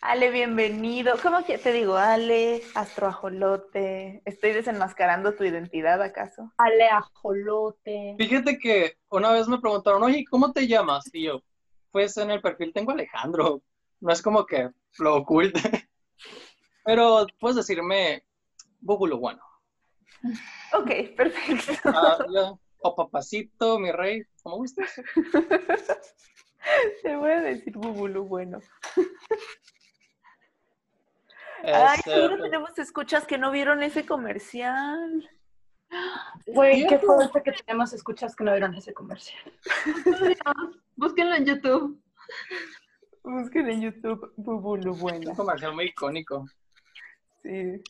Ale, 0.00 0.28
bienvenido. 0.32 1.14
¿Cómo 1.22 1.44
que 1.44 1.58
te 1.58 1.72
digo? 1.72 1.94
Ale, 1.94 2.62
Astro 2.74 3.06
Ajolote. 3.06 4.22
¿Estoy 4.24 4.50
desenmascarando 4.50 5.34
tu 5.34 5.44
identidad 5.44 6.02
acaso? 6.02 6.52
Ale 6.56 6.88
Ajolote. 6.88 8.16
Fíjate 8.18 8.58
que 8.58 8.96
una 9.08 9.30
vez 9.30 9.46
me 9.46 9.60
preguntaron, 9.60 10.02
oye, 10.02 10.24
¿cómo 10.28 10.50
te 10.50 10.66
llamas? 10.66 11.08
Y 11.12 11.26
yo, 11.26 11.44
pues 11.92 12.16
en 12.16 12.32
el 12.32 12.42
perfil 12.42 12.72
tengo 12.72 12.90
Alejandro. 12.90 13.62
No 14.00 14.12
es 14.12 14.20
como 14.20 14.44
que 14.44 14.68
lo 14.98 15.14
oculte. 15.14 15.60
Pero 16.84 17.28
puedes 17.38 17.54
decirme 17.54 18.24
Búbulo 18.84 19.18
bueno. 19.18 19.42
Ok, 20.74 21.16
perfecto. 21.16 21.72
Ah, 21.84 22.18
o 22.82 22.94
papacito, 22.94 23.78
mi 23.78 23.90
rey, 23.90 24.22
¿cómo 24.42 24.58
gustas? 24.58 25.00
Te 27.02 27.16
voy 27.16 27.30
a 27.30 27.40
decir 27.40 27.72
Búbulo 27.78 28.24
bueno. 28.24 28.60
Ay, 31.62 31.96
este, 31.96 32.10
seguro 32.10 32.42
tenemos 32.42 32.78
escuchas 32.78 33.26
que 33.26 33.38
no 33.38 33.50
vieron 33.50 33.82
ese 33.82 34.04
comercial. 34.04 35.30
Güey, 36.46 36.86
qué 36.86 36.98
fuerte 36.98 37.42
que 37.42 37.52
tenemos 37.52 37.94
escuchas 37.94 38.36
que 38.36 38.44
no 38.44 38.52
vieron 38.52 38.74
ese 38.74 38.92
comercial. 38.92 39.50
Búsquenlo 40.96 41.36
en 41.36 41.46
YouTube. 41.46 42.02
Búsquenlo 43.22 43.72
en 43.72 43.80
YouTube, 43.80 44.34
Búbulo 44.36 44.92
bueno. 44.94 45.30
Un 45.30 45.36
comercial 45.36 45.74
muy 45.74 45.86
icónico. 45.86 46.44
Sí. 47.42 47.82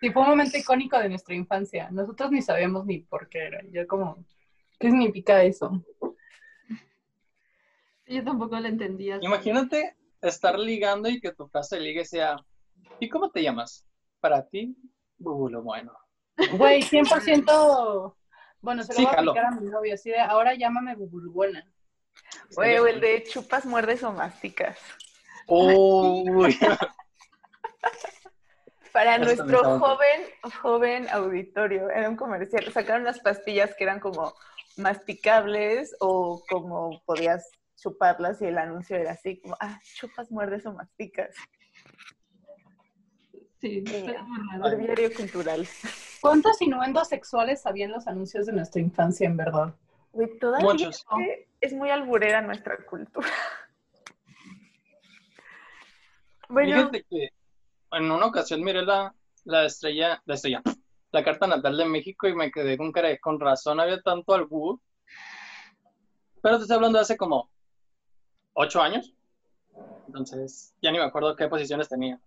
Sí, 0.00 0.10
fue 0.10 0.22
un 0.22 0.28
momento 0.28 0.58
icónico 0.58 0.98
de 0.98 1.08
nuestra 1.08 1.34
infancia. 1.34 1.88
Nosotros 1.90 2.30
ni 2.30 2.42
sabíamos 2.42 2.84
ni 2.84 2.98
por 2.98 3.28
qué 3.28 3.46
era. 3.46 3.62
Yo 3.70 3.86
como, 3.86 4.24
¿qué 4.78 4.90
significa 4.90 5.42
eso? 5.42 5.82
Yo 8.06 8.22
tampoco 8.22 8.60
lo 8.60 8.68
entendía. 8.68 9.18
Imagínate 9.22 9.96
estar 10.20 10.58
ligando 10.58 11.08
y 11.08 11.20
que 11.20 11.32
tu 11.32 11.48
frase 11.48 11.76
de 11.76 11.82
ligue 11.82 12.04
sea, 12.04 12.36
¿y 13.00 13.08
cómo 13.08 13.30
te 13.30 13.42
llamas? 13.42 13.86
Para 14.20 14.46
ti, 14.46 14.76
bubulo 15.18 15.62
bueno. 15.62 15.92
Güey, 16.52 16.82
100%, 16.82 18.14
bueno, 18.60 18.82
se 18.82 18.92
lo 18.92 18.98
voy 18.98 19.06
a 19.06 19.12
explicar 19.12 19.44
a 19.46 19.50
mi 19.52 19.66
novio, 19.66 19.94
así 19.94 20.10
de, 20.10 20.18
ahora 20.18 20.54
llámame 20.54 20.94
bubulo 20.94 21.32
buena. 21.32 21.66
Güey, 22.54 22.78
o 22.78 22.86
el 22.86 23.00
de 23.00 23.24
chupas, 23.24 23.64
muerdes 23.64 24.02
o 24.02 24.12
masticas. 24.12 24.78
Uy. 25.48 26.58
Para 28.96 29.18
nuestro 29.18 29.78
joven, 29.78 30.22
joven 30.62 31.06
auditorio, 31.10 31.90
era 31.90 32.08
un 32.08 32.16
comercial, 32.16 32.64
sacaron 32.72 33.02
unas 33.02 33.20
pastillas 33.20 33.74
que 33.74 33.84
eran 33.84 34.00
como 34.00 34.32
masticables 34.78 35.94
o 36.00 36.42
como 36.48 37.02
podías 37.04 37.50
chuparlas 37.76 38.40
y 38.40 38.46
el 38.46 38.56
anuncio 38.56 38.96
era 38.96 39.10
así, 39.10 39.38
como, 39.38 39.54
ah, 39.60 39.78
chupas, 39.96 40.30
muerdes 40.30 40.64
o 40.64 40.72
masticas. 40.72 41.34
Sí, 43.60 43.84
el 43.84 44.78
diario 44.78 45.12
cultural. 45.14 45.68
¿Cuántos 46.22 46.62
inuendos 46.62 47.08
sexuales 47.08 47.66
había 47.66 47.84
en 47.84 47.92
los 47.92 48.06
anuncios 48.06 48.46
de 48.46 48.54
nuestra 48.54 48.80
infancia, 48.80 49.26
en 49.26 49.36
verdad? 49.36 49.74
Muchos. 50.60 51.04
Es 51.60 51.74
muy 51.74 51.90
alburera 51.90 52.40
nuestra 52.40 52.78
cultura. 52.78 53.28
Bueno, 56.48 56.76
Fíjate 56.76 57.04
que 57.10 57.28
en 57.92 58.10
una 58.10 58.26
ocasión 58.26 58.62
miré 58.62 58.82
la, 58.82 59.14
la 59.44 59.64
estrella, 59.64 60.22
la 60.26 60.34
estrella, 60.34 60.62
la 61.12 61.24
carta 61.24 61.46
natal 61.46 61.76
de 61.76 61.84
México 61.84 62.28
y 62.28 62.34
me 62.34 62.50
quedé 62.50 62.76
con 62.76 62.92
cara 62.92 63.16
con 63.18 63.40
razón, 63.40 63.80
había 63.80 64.00
tanto 64.02 64.34
albur. 64.34 64.80
Pero 66.42 66.56
te 66.56 66.62
estoy 66.62 66.76
hablando 66.76 66.98
de 66.98 67.02
hace 67.02 67.16
como 67.16 67.50
ocho 68.54 68.80
años. 68.80 69.14
Entonces, 70.06 70.74
ya 70.80 70.90
ni 70.90 70.98
me 70.98 71.04
acuerdo 71.04 71.34
qué 71.36 71.48
posiciones 71.48 71.88
tenía. 71.88 72.20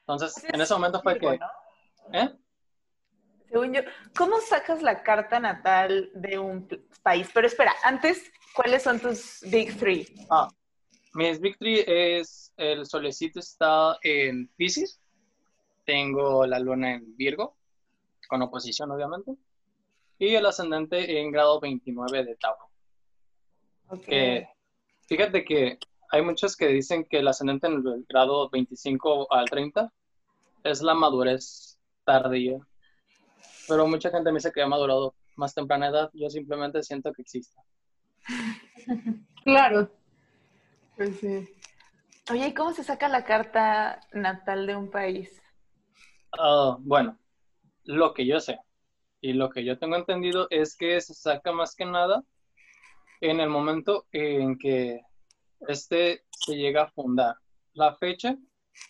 Entonces, 0.00 0.44
en 0.44 0.60
ese 0.60 0.74
momento 0.74 1.00
fue 1.02 1.18
que... 1.18 1.38
¿Eh? 2.12 2.30
Según 3.48 3.72
yo, 3.72 3.82
¿cómo 4.16 4.40
sacas 4.40 4.82
la 4.82 5.02
carta 5.02 5.38
natal 5.38 6.10
de 6.14 6.38
un 6.38 6.68
país? 7.02 7.28
Pero 7.32 7.46
espera, 7.46 7.72
antes, 7.84 8.30
¿cuáles 8.54 8.82
son 8.82 8.98
tus 9.00 9.40
big 9.50 9.78
three? 9.78 10.06
Ah, 10.30 10.48
mis 11.14 11.40
Big 11.40 11.56
Three 11.58 11.84
es 11.86 12.52
el 12.56 12.86
solecito 12.86 13.40
está 13.40 13.98
en 14.02 14.48
Pisces, 14.56 15.00
tengo 15.84 16.46
la 16.46 16.58
luna 16.58 16.94
en 16.94 17.16
Virgo, 17.16 17.56
con 18.28 18.42
oposición 18.42 18.90
obviamente, 18.90 19.32
y 20.18 20.34
el 20.34 20.46
ascendente 20.46 21.20
en 21.20 21.30
grado 21.30 21.60
29 21.60 22.24
de 22.24 22.36
Tauro. 22.36 22.68
Ok. 23.88 24.04
Que, 24.06 24.48
fíjate 25.06 25.44
que 25.44 25.78
hay 26.10 26.22
muchos 26.22 26.56
que 26.56 26.68
dicen 26.68 27.04
que 27.04 27.18
el 27.18 27.28
ascendente 27.28 27.66
en 27.66 27.74
el 27.86 28.04
grado 28.08 28.48
25 28.50 29.32
al 29.32 29.48
30 29.48 29.92
es 30.64 30.82
la 30.82 30.94
madurez 30.94 31.78
tardía, 32.04 32.58
pero 33.68 33.86
mucha 33.86 34.10
gente 34.10 34.30
me 34.30 34.38
dice 34.38 34.52
que 34.52 34.62
ha 34.62 34.66
madurado 34.66 35.14
más 35.36 35.54
temprana 35.54 35.88
edad, 35.88 36.10
yo 36.12 36.28
simplemente 36.28 36.82
siento 36.82 37.12
que 37.12 37.22
existe. 37.22 37.60
Claro. 39.44 39.90
Pues 40.96 41.18
sí. 41.20 41.48
Oye, 42.30 42.48
¿y 42.48 42.54
cómo 42.54 42.72
se 42.72 42.84
saca 42.84 43.08
la 43.08 43.24
carta 43.24 44.00
natal 44.12 44.66
de 44.66 44.76
un 44.76 44.90
país? 44.90 45.42
Ah, 46.32 46.76
bueno, 46.80 47.18
lo 47.84 48.14
que 48.14 48.26
yo 48.26 48.40
sé 48.40 48.58
y 49.20 49.32
lo 49.32 49.50
que 49.50 49.64
yo 49.64 49.78
tengo 49.78 49.96
entendido 49.96 50.46
es 50.50 50.76
que 50.76 51.00
se 51.00 51.14
saca 51.14 51.52
más 51.52 51.74
que 51.74 51.84
nada 51.84 52.22
en 53.20 53.40
el 53.40 53.48
momento 53.48 54.06
en 54.12 54.58
que 54.58 55.00
este 55.66 56.24
se 56.30 56.56
llega 56.56 56.82
a 56.82 56.90
fundar. 56.90 57.36
La 57.72 57.94
fecha 57.94 58.36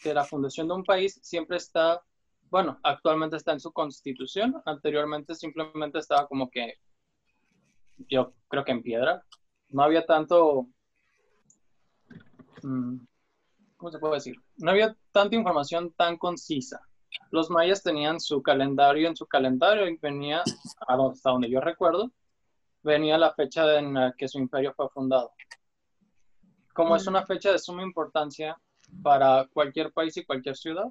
de 0.02 0.14
la 0.14 0.24
fundación 0.24 0.68
de 0.68 0.74
un 0.74 0.84
país 0.84 1.20
siempre 1.22 1.56
está, 1.56 2.02
bueno, 2.50 2.78
actualmente 2.82 3.36
está 3.36 3.52
en 3.52 3.60
su 3.60 3.72
constitución, 3.72 4.60
anteriormente 4.66 5.34
simplemente 5.34 5.98
estaba 5.98 6.26
como 6.26 6.50
que, 6.50 6.74
yo 8.08 8.34
creo 8.48 8.64
que 8.64 8.72
en 8.72 8.82
piedra. 8.82 9.24
No 9.68 9.82
había 9.82 10.04
tanto, 10.04 10.66
¿cómo 13.76 13.90
se 13.90 13.98
puede 13.98 14.14
decir? 14.14 14.36
No 14.56 14.70
había 14.70 14.96
tanta 15.12 15.36
información 15.36 15.92
tan 15.92 16.16
concisa 16.16 16.80
los 17.30 17.50
mayas 17.50 17.82
tenían 17.82 18.20
su 18.20 18.42
calendario 18.42 19.08
en 19.08 19.16
su 19.16 19.26
calendario 19.26 19.88
y 19.88 19.96
venía, 19.96 20.42
hasta 20.86 21.30
donde 21.30 21.50
yo 21.50 21.60
recuerdo, 21.60 22.10
venía 22.82 23.18
la 23.18 23.32
fecha 23.34 23.78
en 23.78 23.94
la 23.94 24.14
que 24.16 24.28
su 24.28 24.38
imperio 24.38 24.72
fue 24.74 24.88
fundado. 24.90 25.32
Como 26.72 26.96
es 26.96 27.06
una 27.06 27.24
fecha 27.24 27.52
de 27.52 27.58
suma 27.58 27.82
importancia 27.82 28.56
para 29.02 29.48
cualquier 29.52 29.92
país 29.92 30.16
y 30.16 30.24
cualquier 30.24 30.56
ciudad, 30.56 30.86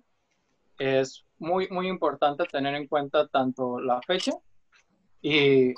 es 0.77 1.25
muy, 1.37 1.67
muy 1.69 1.87
importante 1.87 2.45
tener 2.45 2.73
en 2.75 2.87
cuenta 2.87 3.27
tanto 3.27 3.79
la 3.79 4.01
fecha 4.01 4.31
y 5.21 5.73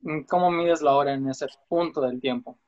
mm, 0.00 0.22
cómo 0.28 0.50
mides 0.50 0.82
la 0.82 0.94
hora 0.94 1.14
en 1.14 1.28
ese 1.28 1.46
punto 1.68 2.00
del 2.00 2.20
tiempo. 2.20 2.58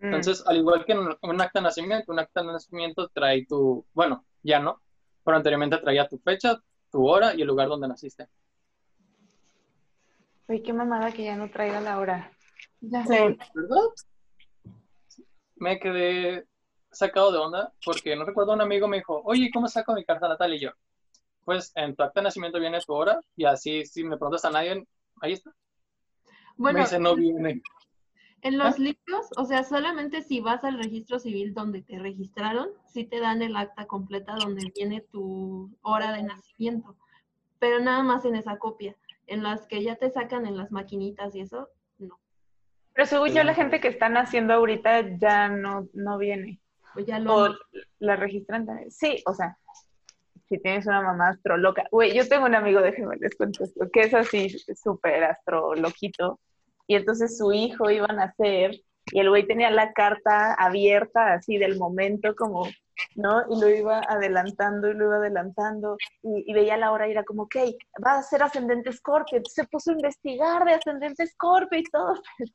Mm, 0.00 0.04
Entonces, 0.04 0.44
al 0.46 0.56
igual 0.58 0.84
que 0.84 0.92
en 0.92 0.98
un 0.98 1.40
acta 1.40 1.60
de 1.60 1.64
nacimiento, 1.64 2.12
un 2.12 2.18
acta 2.18 2.42
de 2.42 2.48
nacimiento 2.48 3.08
trae 3.08 3.46
tu, 3.46 3.84
bueno, 3.94 4.24
ya 4.42 4.60
no, 4.60 4.80
pero 5.24 5.36
anteriormente 5.36 5.78
traía 5.78 6.06
tu 6.08 6.18
fecha, 6.18 6.60
tu 6.90 7.06
hora 7.08 7.34
y 7.34 7.40
el 7.40 7.46
lugar 7.48 7.68
donde 7.68 7.88
naciste. 7.88 8.28
Oye, 10.48 10.62
qué 10.62 10.72
mamada 10.72 11.12
que 11.12 11.24
ya 11.24 11.36
no 11.36 11.50
traiga 11.50 11.80
la 11.80 11.98
hora. 11.98 12.30
Ya 12.80 13.04
Sí. 13.04 13.14
sé. 13.14 13.38
¿Verdad? 13.54 13.80
Me 15.56 15.78
quedé 15.80 16.46
sacado 16.92 17.32
de 17.32 17.38
onda 17.38 17.72
porque 17.84 18.14
no 18.14 18.24
recuerdo 18.24 18.52
un 18.52 18.60
amigo 18.60 18.86
me 18.86 18.98
dijo, 18.98 19.22
oye, 19.24 19.50
¿cómo 19.52 19.66
saco 19.68 19.94
mi 19.94 20.04
carta 20.04 20.28
natal? 20.28 20.54
Y 20.54 20.60
yo, 20.60 20.70
pues 21.44 21.72
en 21.74 21.96
tu 21.96 22.02
acta 22.02 22.20
de 22.20 22.24
nacimiento 22.24 22.60
viene 22.60 22.80
tu 22.80 22.92
hora 22.92 23.18
y 23.34 23.44
así 23.44 23.84
si 23.86 24.04
me 24.04 24.16
preguntas 24.16 24.44
a 24.44 24.50
nadie, 24.50 24.86
ahí 25.20 25.32
está. 25.32 25.50
Bueno, 26.56 26.78
me 26.78 26.84
dice, 26.84 26.98
no 26.98 27.16
viene. 27.16 27.62
En 28.46 28.58
los 28.58 28.78
libros, 28.78 29.28
o 29.36 29.44
sea, 29.44 29.64
solamente 29.64 30.22
si 30.22 30.40
vas 30.40 30.62
al 30.62 30.78
registro 30.78 31.18
civil 31.18 31.52
donde 31.52 31.82
te 31.82 31.98
registraron, 31.98 32.68
sí 32.86 33.04
te 33.04 33.18
dan 33.18 33.42
el 33.42 33.56
acta 33.56 33.86
completa 33.86 34.36
donde 34.36 34.72
viene 34.72 35.00
tu 35.00 35.76
hora 35.82 36.12
de 36.12 36.22
nacimiento, 36.22 36.96
pero 37.58 37.80
nada 37.80 38.04
más 38.04 38.24
en 38.24 38.36
esa 38.36 38.56
copia. 38.58 38.94
En 39.26 39.42
las 39.42 39.66
que 39.66 39.82
ya 39.82 39.96
te 39.96 40.10
sacan 40.10 40.46
en 40.46 40.56
las 40.56 40.70
maquinitas 40.70 41.34
y 41.34 41.40
eso, 41.40 41.68
no. 41.98 42.20
Pero 42.92 43.06
según 43.06 43.30
yo, 43.30 43.42
la 43.42 43.54
gente 43.54 43.80
que 43.80 43.88
están 43.88 44.16
haciendo 44.16 44.54
ahorita 44.54 45.18
ya 45.18 45.48
no, 45.48 45.88
no 45.92 46.16
viene. 46.16 46.60
Pues 46.94 47.06
ya 47.06 47.18
lo 47.18 47.34
O 47.34 47.54
la 47.98 48.14
registran 48.14 48.64
también. 48.64 48.92
Sí, 48.92 49.24
o 49.26 49.34
sea, 49.34 49.58
si 50.48 50.58
tienes 50.58 50.86
una 50.86 51.02
mamá 51.02 51.30
astroloca. 51.30 51.88
Güey, 51.90 52.14
yo 52.14 52.28
tengo 52.28 52.46
un 52.46 52.54
amigo, 52.54 52.80
déjenme 52.80 53.16
les 53.16 53.34
cuento 53.34 53.64
esto, 53.64 53.90
que 53.92 54.02
es 54.02 54.14
así 54.14 54.48
súper 54.80 55.24
astroloquito. 55.24 56.38
Y 56.86 56.94
entonces 56.94 57.36
su 57.36 57.52
hijo 57.52 57.90
iba 57.90 58.06
a 58.08 58.12
nacer 58.12 58.80
y 59.12 59.20
el 59.20 59.28
güey 59.28 59.46
tenía 59.46 59.70
la 59.70 59.92
carta 59.92 60.54
abierta 60.54 61.34
así 61.34 61.58
del 61.58 61.78
momento 61.78 62.34
como, 62.34 62.66
¿no? 63.14 63.42
Y 63.48 63.60
lo 63.60 63.68
iba 63.68 64.00
adelantando 64.00 64.90
y 64.90 64.94
lo 64.94 65.06
iba 65.06 65.16
adelantando 65.16 65.96
y, 66.22 66.52
veía 66.52 66.76
la 66.76 66.90
hora 66.90 67.06
y 67.06 67.12
era 67.12 67.24
como, 67.24 67.42
ok, 67.42 67.56
va 68.04 68.18
a 68.18 68.22
ser 68.22 68.42
ascendente 68.42 68.92
Scorpio. 68.92 69.38
Entonces 69.38 69.64
se 69.64 69.68
puso 69.68 69.90
a 69.90 69.94
investigar 69.94 70.64
de 70.64 70.74
ascendente 70.74 71.26
Scorpio 71.26 71.78
y 71.78 71.84
todo, 71.84 72.14
pero 72.38 72.52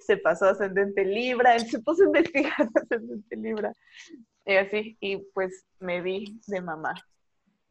se 0.00 0.16
pasó 0.18 0.46
ascendente 0.46 1.04
Libra, 1.04 1.58
se 1.58 1.80
puso 1.80 2.04
a 2.04 2.06
investigar 2.06 2.70
de 2.70 2.80
ascendente 2.80 3.36
Libra. 3.36 3.72
Y 4.44 4.56
así, 4.56 4.96
y 5.00 5.16
pues 5.32 5.66
me 5.80 6.00
vi 6.00 6.40
de 6.46 6.60
mamá. 6.60 6.94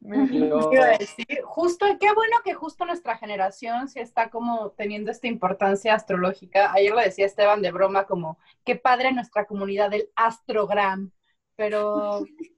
Me 0.04 0.26
vi. 0.26 0.48
Yo- 0.48 0.70
Iba 0.72 0.84
a 0.86 0.98
decir, 0.98 1.26
justo, 1.44 1.86
qué 2.00 2.12
bueno 2.12 2.36
que 2.44 2.54
justo 2.54 2.84
nuestra 2.84 3.16
generación 3.16 3.88
sí 3.88 4.00
está 4.00 4.30
como 4.30 4.70
teniendo 4.72 5.12
esta 5.12 5.28
importancia 5.28 5.94
astrológica. 5.94 6.72
Ayer 6.72 6.92
lo 6.92 7.00
decía 7.00 7.24
Esteban 7.24 7.62
de 7.62 7.70
broma, 7.70 8.04
como 8.04 8.36
qué 8.64 8.74
padre 8.74 9.12
nuestra 9.12 9.46
comunidad 9.46 9.90
del 9.90 10.10
astrogram. 10.16 11.12
Pero, 11.54 12.24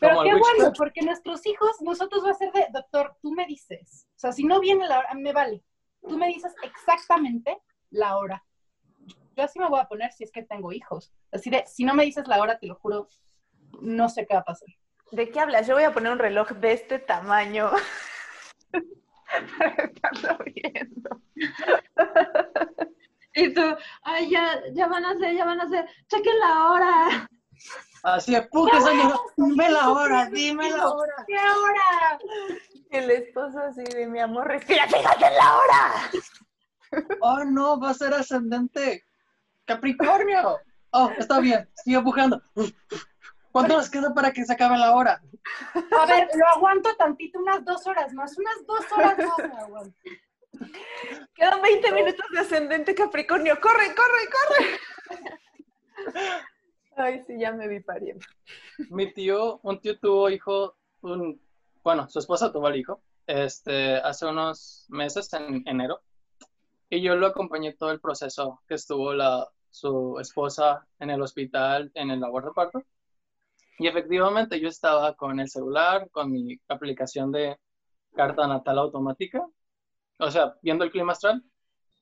pero 0.00 0.22
qué 0.22 0.30
bueno, 0.30 0.72
porque 0.76 1.02
nuestros 1.02 1.44
hijos, 1.46 1.80
nosotros 1.82 2.24
va 2.24 2.30
a 2.30 2.34
ser 2.34 2.52
de, 2.52 2.66
doctor, 2.72 3.16
tú 3.20 3.32
me 3.32 3.46
dices. 3.46 4.06
O 4.14 4.18
sea, 4.18 4.32
si 4.32 4.44
no 4.44 4.60
viene 4.60 4.86
la 4.86 5.00
hora, 5.00 5.14
me 5.14 5.32
vale. 5.32 5.64
Tú 6.08 6.16
me 6.16 6.28
dices 6.28 6.54
exactamente 6.62 7.58
la 7.90 8.16
hora. 8.16 8.44
Yo 9.36 9.42
así 9.44 9.58
me 9.58 9.68
voy 9.68 9.80
a 9.80 9.88
poner 9.88 10.12
si 10.12 10.22
es 10.24 10.30
que 10.30 10.42
tengo 10.42 10.72
hijos. 10.72 11.12
Así 11.32 11.50
de, 11.50 11.64
si 11.66 11.84
no 11.84 11.94
me 11.94 12.04
dices 12.04 12.28
la 12.28 12.40
hora, 12.40 12.58
te 12.58 12.66
lo 12.66 12.76
juro, 12.76 13.08
no 13.80 14.08
sé 14.08 14.24
qué 14.26 14.34
va 14.34 14.40
a 14.40 14.44
pasar. 14.44 14.68
¿De 15.12 15.30
qué 15.30 15.40
hablas? 15.40 15.66
Yo 15.66 15.74
voy 15.74 15.84
a 15.84 15.92
poner 15.92 16.12
un 16.12 16.18
reloj 16.18 16.50
de 16.50 16.72
este 16.72 16.98
tamaño 16.98 17.70
para 19.58 19.84
estarlo 19.84 20.44
viendo. 20.44 21.22
Y 23.34 23.54
tú, 23.54 23.62
ay, 24.02 24.30
ya, 24.30 24.60
ya 24.72 24.86
van 24.88 25.04
a 25.04 25.10
hacer, 25.10 25.36
ya 25.36 25.44
van 25.44 25.60
a 25.60 25.64
hacer, 25.64 25.88
chequen 26.08 26.38
la 26.40 26.70
hora. 26.70 27.28
Así 28.02 28.32
de, 28.32 28.42
puta, 28.42 28.78
dime 29.36 29.70
la 29.70 29.90
hora, 29.90 30.28
dime 30.30 30.70
la 30.70 30.88
hora. 30.88 31.14
¿Qué 31.26 31.36
hora? 31.36 32.18
El 32.90 33.10
esposo 33.10 33.58
así 33.60 33.84
de 33.84 34.06
mi 34.06 34.18
amor, 34.20 34.48
respira, 34.48 34.86
fíjate 34.88 35.26
en 35.26 35.34
la 35.36 35.56
hora. 35.56 36.10
Oh, 37.20 37.44
no, 37.44 37.78
va 37.78 37.90
a 37.90 37.94
ser 37.94 38.12
ascendente 38.14 39.04
Capricornio. 39.64 40.58
Oh, 40.90 41.10
está 41.16 41.38
bien, 41.38 41.68
sigue 41.76 41.98
empujando. 41.98 42.42
¿Cuánto 43.52 43.76
nos 43.76 43.90
queda 43.90 44.14
para 44.14 44.32
que 44.32 44.44
se 44.44 44.52
acabe 44.52 44.78
la 44.78 44.94
hora? 44.94 45.20
A 45.74 46.06
ver, 46.06 46.28
lo 46.34 46.46
aguanto 46.46 46.94
tantito, 46.96 47.38
unas 47.38 47.64
dos 47.64 47.86
horas 47.86 48.12
más, 48.12 48.36
unas 48.38 48.66
dos 48.66 48.92
horas 48.92 49.18
más 49.18 49.38
me 49.38 49.60
aguanto. 49.60 49.98
Quedan 51.34 51.62
20 51.62 51.92
minutos 51.92 52.26
de 52.32 52.40
ascendente 52.40 52.94
Capricornio. 52.94 53.58
¡Corre, 53.60 53.94
corre, 53.94 54.28
corre! 54.36 54.78
Ay, 56.96 57.22
sí, 57.26 57.38
ya 57.38 57.52
me 57.52 57.66
vi 57.66 57.80
pariendo. 57.80 58.24
Mi 58.90 59.12
tío, 59.12 59.58
un 59.62 59.80
tío 59.80 59.98
tuvo 59.98 60.28
hijo, 60.28 60.76
un, 61.00 61.40
bueno, 61.82 62.08
su 62.08 62.18
esposa 62.18 62.52
tuvo 62.52 62.68
el 62.68 62.76
hijo, 62.76 63.02
este, 63.26 63.96
hace 63.96 64.26
unos 64.26 64.86
meses, 64.88 65.32
en 65.32 65.62
enero, 65.66 66.02
y 66.90 67.00
yo 67.00 67.16
lo 67.16 67.28
acompañé 67.28 67.72
todo 67.74 67.90
el 67.90 68.00
proceso 68.00 68.60
que 68.66 68.74
estuvo 68.74 69.14
la, 69.14 69.48
su 69.70 70.18
esposa 70.20 70.86
en 70.98 71.10
el 71.10 71.22
hospital, 71.22 71.90
en 71.94 72.10
el 72.10 72.20
labor 72.20 72.44
de 72.44 72.50
parto. 72.52 72.82
Y 73.80 73.86
efectivamente 73.88 74.60
yo 74.60 74.68
estaba 74.68 75.14
con 75.14 75.40
el 75.40 75.48
celular, 75.48 76.10
con 76.10 76.30
mi 76.30 76.60
aplicación 76.68 77.32
de 77.32 77.56
carta 78.14 78.46
natal 78.46 78.78
automática, 78.78 79.42
o 80.18 80.30
sea, 80.30 80.54
viendo 80.60 80.84
el 80.84 80.90
clima 80.90 81.12
astral, 81.12 81.42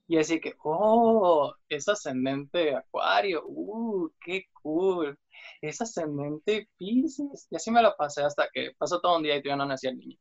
y 0.09 0.18
así 0.18 0.41
que, 0.41 0.55
oh, 0.64 1.55
es 1.68 1.89
ascendente 1.89 2.74
acuario, 2.74 3.45
uh, 3.47 4.11
qué 4.20 4.47
cool. 4.61 5.16
es 5.61 5.81
ascendente 5.81 6.68
Pisces. 6.76 7.47
Y 7.49 7.55
así 7.55 7.70
me 7.70 7.81
la 7.81 7.95
pasé 7.95 8.24
hasta 8.24 8.49
que 8.53 8.72
pasó 8.76 9.01
todo 9.01 9.16
un 9.16 9.22
día 9.22 9.37
y 9.37 9.43
todavía 9.43 9.64
no 9.64 9.66
nacía 9.66 9.91
el 9.91 9.99
niño. 9.99 10.18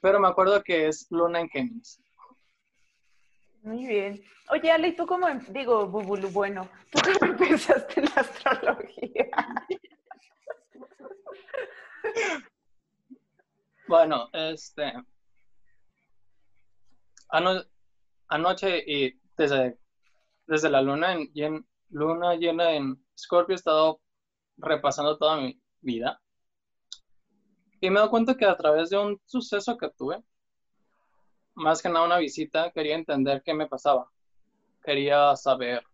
Pero 0.00 0.18
me 0.18 0.28
acuerdo 0.28 0.62
que 0.62 0.88
es 0.88 1.06
Luna 1.10 1.40
en 1.40 1.50
Géminis. 1.50 2.00
Muy 3.62 3.86
bien. 3.86 4.24
Oye, 4.48 4.70
Ale, 4.70 4.88
¿y 4.88 4.96
tú 4.96 5.06
cómo, 5.06 5.28
em- 5.28 5.44
digo, 5.50 5.86
Bubulu, 5.86 6.30
bueno, 6.30 6.66
¿tú 6.90 7.00
cómo 7.02 7.32
empezaste 7.32 8.00
en 8.00 8.06
la 8.06 8.22
astrología? 8.22 9.26
Bueno, 13.88 14.28
este. 14.32 14.92
ano- 17.28 17.62
anoche 18.28 18.82
y 18.86 19.18
desde, 19.36 19.78
desde 20.46 20.70
la 20.70 20.82
luna 20.82 21.16
luna 21.90 22.34
llena 22.34 22.72
en 22.72 23.04
Scorpio 23.16 23.54
he 23.54 23.56
estado 23.56 24.00
repasando 24.56 25.16
toda 25.18 25.36
mi 25.36 25.60
vida. 25.80 26.20
Y 27.80 27.90
me 27.90 27.96
he 27.96 27.98
dado 27.98 28.10
cuenta 28.10 28.36
que 28.36 28.46
a 28.46 28.56
través 28.56 28.90
de 28.90 28.98
un 28.98 29.20
suceso 29.26 29.76
que 29.76 29.90
tuve, 29.90 30.22
más 31.54 31.80
que 31.80 31.88
nada 31.88 32.06
una 32.06 32.18
visita, 32.18 32.70
quería 32.72 32.96
entender 32.96 33.42
qué 33.44 33.54
me 33.54 33.68
pasaba. 33.68 34.10
Quería 34.82 35.36
saber 35.36 35.84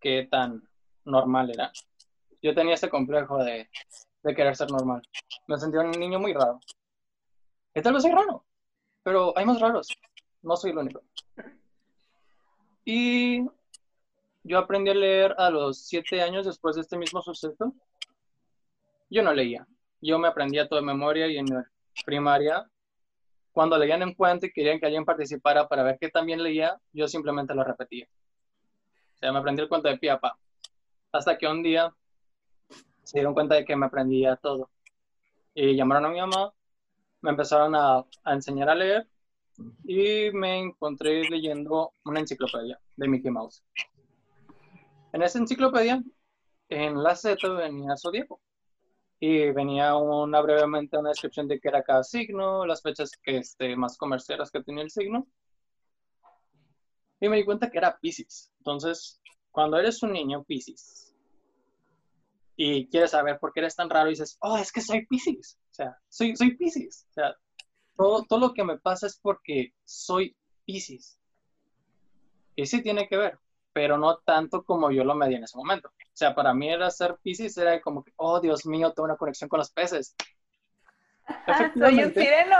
qué 0.00 0.28
tan 0.30 0.68
normal 1.04 1.50
era. 1.50 1.72
Yo 2.42 2.54
tenía 2.54 2.74
ese 2.74 2.90
complejo 2.90 3.38
de, 3.42 3.70
de 4.22 4.34
querer 4.34 4.56
ser 4.56 4.70
normal. 4.70 5.02
Me 5.46 5.58
sentía 5.58 5.80
un 5.80 5.90
niño 5.90 6.18
muy 6.18 6.32
raro. 6.32 6.60
Y 7.74 7.80
tal 7.82 7.94
vez 7.94 8.02
soy 8.02 8.12
raro, 8.12 8.44
pero 9.02 9.36
hay 9.36 9.44
más 9.44 9.60
raros. 9.60 9.88
No 10.42 10.56
soy 10.56 10.72
el 10.72 10.78
único. 10.78 11.02
Y 12.84 13.46
yo 14.42 14.58
aprendí 14.58 14.90
a 14.90 14.94
leer 14.94 15.34
a 15.38 15.50
los 15.50 15.86
siete 15.86 16.20
años 16.20 16.46
después 16.46 16.74
de 16.76 16.82
este 16.82 16.98
mismo 16.98 17.22
suceso. 17.22 17.74
Yo 19.08 19.22
no 19.22 19.32
leía. 19.32 19.66
Yo 20.00 20.18
me 20.18 20.28
aprendía 20.28 20.68
todo 20.68 20.80
de 20.80 20.86
memoria 20.86 21.28
y 21.28 21.38
en 21.38 21.46
primaria, 22.04 22.68
cuando 23.52 23.78
leían 23.78 24.02
en 24.02 24.14
cuenta 24.14 24.46
y 24.46 24.52
querían 24.52 24.80
que 24.80 24.86
alguien 24.86 25.04
participara 25.04 25.68
para 25.68 25.82
ver 25.82 25.98
qué 26.00 26.08
también 26.08 26.42
leía, 26.42 26.80
yo 26.92 27.06
simplemente 27.06 27.54
lo 27.54 27.62
repetía. 27.62 28.08
O 29.14 29.18
sea, 29.18 29.32
me 29.32 29.38
aprendí 29.38 29.62
el 29.62 29.68
cuento 29.68 29.88
de 29.88 29.98
pie 29.98 30.10
a 30.10 30.18
pa. 30.18 30.36
Hasta 31.12 31.38
que 31.38 31.46
un 31.46 31.62
día 31.62 31.94
se 33.02 33.18
dieron 33.18 33.34
cuenta 33.34 33.54
de 33.54 33.64
que 33.64 33.76
me 33.76 33.86
aprendía 33.86 34.36
todo. 34.36 34.70
Y 35.54 35.76
llamaron 35.76 36.06
a 36.06 36.08
mi 36.08 36.20
mamá, 36.20 36.52
me 37.20 37.30
empezaron 37.30 37.74
a, 37.74 38.04
a 38.24 38.32
enseñar 38.32 38.68
a 38.70 38.74
leer 38.74 39.08
y 39.84 40.30
me 40.32 40.58
encontré 40.58 41.28
leyendo 41.28 41.92
una 42.04 42.20
enciclopedia 42.20 42.80
de 42.96 43.08
Mickey 43.08 43.30
Mouse. 43.30 43.62
En 45.12 45.22
esa 45.22 45.38
enciclopedia, 45.38 46.02
en 46.68 47.02
la 47.02 47.14
Z 47.14 47.48
venía 47.50 47.96
Zodíaco. 47.96 48.40
Y 49.20 49.52
venía 49.52 49.94
una 49.94 50.40
brevemente 50.40 50.98
una 50.98 51.10
descripción 51.10 51.46
de 51.46 51.60
qué 51.60 51.68
era 51.68 51.84
cada 51.84 52.02
signo, 52.02 52.66
las 52.66 52.82
fechas 52.82 53.12
que, 53.22 53.36
este, 53.36 53.76
más 53.76 53.96
comerciales 53.96 54.50
que 54.50 54.64
tenía 54.64 54.82
el 54.82 54.90
signo. 54.90 55.28
Y 57.20 57.28
me 57.28 57.36
di 57.36 57.44
cuenta 57.44 57.70
que 57.70 57.78
era 57.78 57.96
Pisces. 58.00 58.50
Entonces, 58.58 59.20
cuando 59.52 59.78
eres 59.78 60.02
un 60.02 60.12
niño 60.12 60.42
Pisces 60.42 61.11
y 62.56 62.88
quieres 62.88 63.10
saber 63.12 63.38
por 63.38 63.52
qué 63.52 63.60
eres 63.60 63.76
tan 63.76 63.88
raro, 63.90 64.10
dices, 64.10 64.36
oh, 64.40 64.56
es 64.56 64.70
que 64.72 64.80
soy 64.80 65.06
Pisces. 65.06 65.58
O 65.70 65.74
sea, 65.74 65.96
soy, 66.08 66.36
soy 66.36 66.56
Pisces. 66.56 67.06
O 67.10 67.12
sea, 67.14 67.36
todo, 67.96 68.24
todo 68.24 68.38
lo 68.38 68.52
que 68.52 68.64
me 68.64 68.78
pasa 68.78 69.06
es 69.06 69.18
porque 69.20 69.72
soy 69.84 70.36
Pisces. 70.64 71.18
Y 72.54 72.66
sí 72.66 72.82
tiene 72.82 73.08
que 73.08 73.16
ver, 73.16 73.38
pero 73.72 73.96
no 73.96 74.18
tanto 74.18 74.62
como 74.64 74.90
yo 74.90 75.04
lo 75.04 75.14
medí 75.14 75.34
en 75.36 75.44
ese 75.44 75.56
momento. 75.56 75.88
O 75.88 76.14
sea, 76.16 76.34
para 76.34 76.52
mí 76.52 76.68
era 76.70 76.90
ser 76.90 77.16
Pisces, 77.22 77.56
era 77.56 77.80
como 77.80 78.04
que, 78.04 78.12
oh, 78.16 78.40
Dios 78.40 78.66
mío, 78.66 78.92
tengo 78.92 79.06
una 79.06 79.16
conexión 79.16 79.48
con 79.48 79.58
los 79.58 79.70
peces. 79.70 80.14
Ah, 81.26 81.72
soy 81.78 82.02
un 82.02 82.12
sireno. 82.12 82.56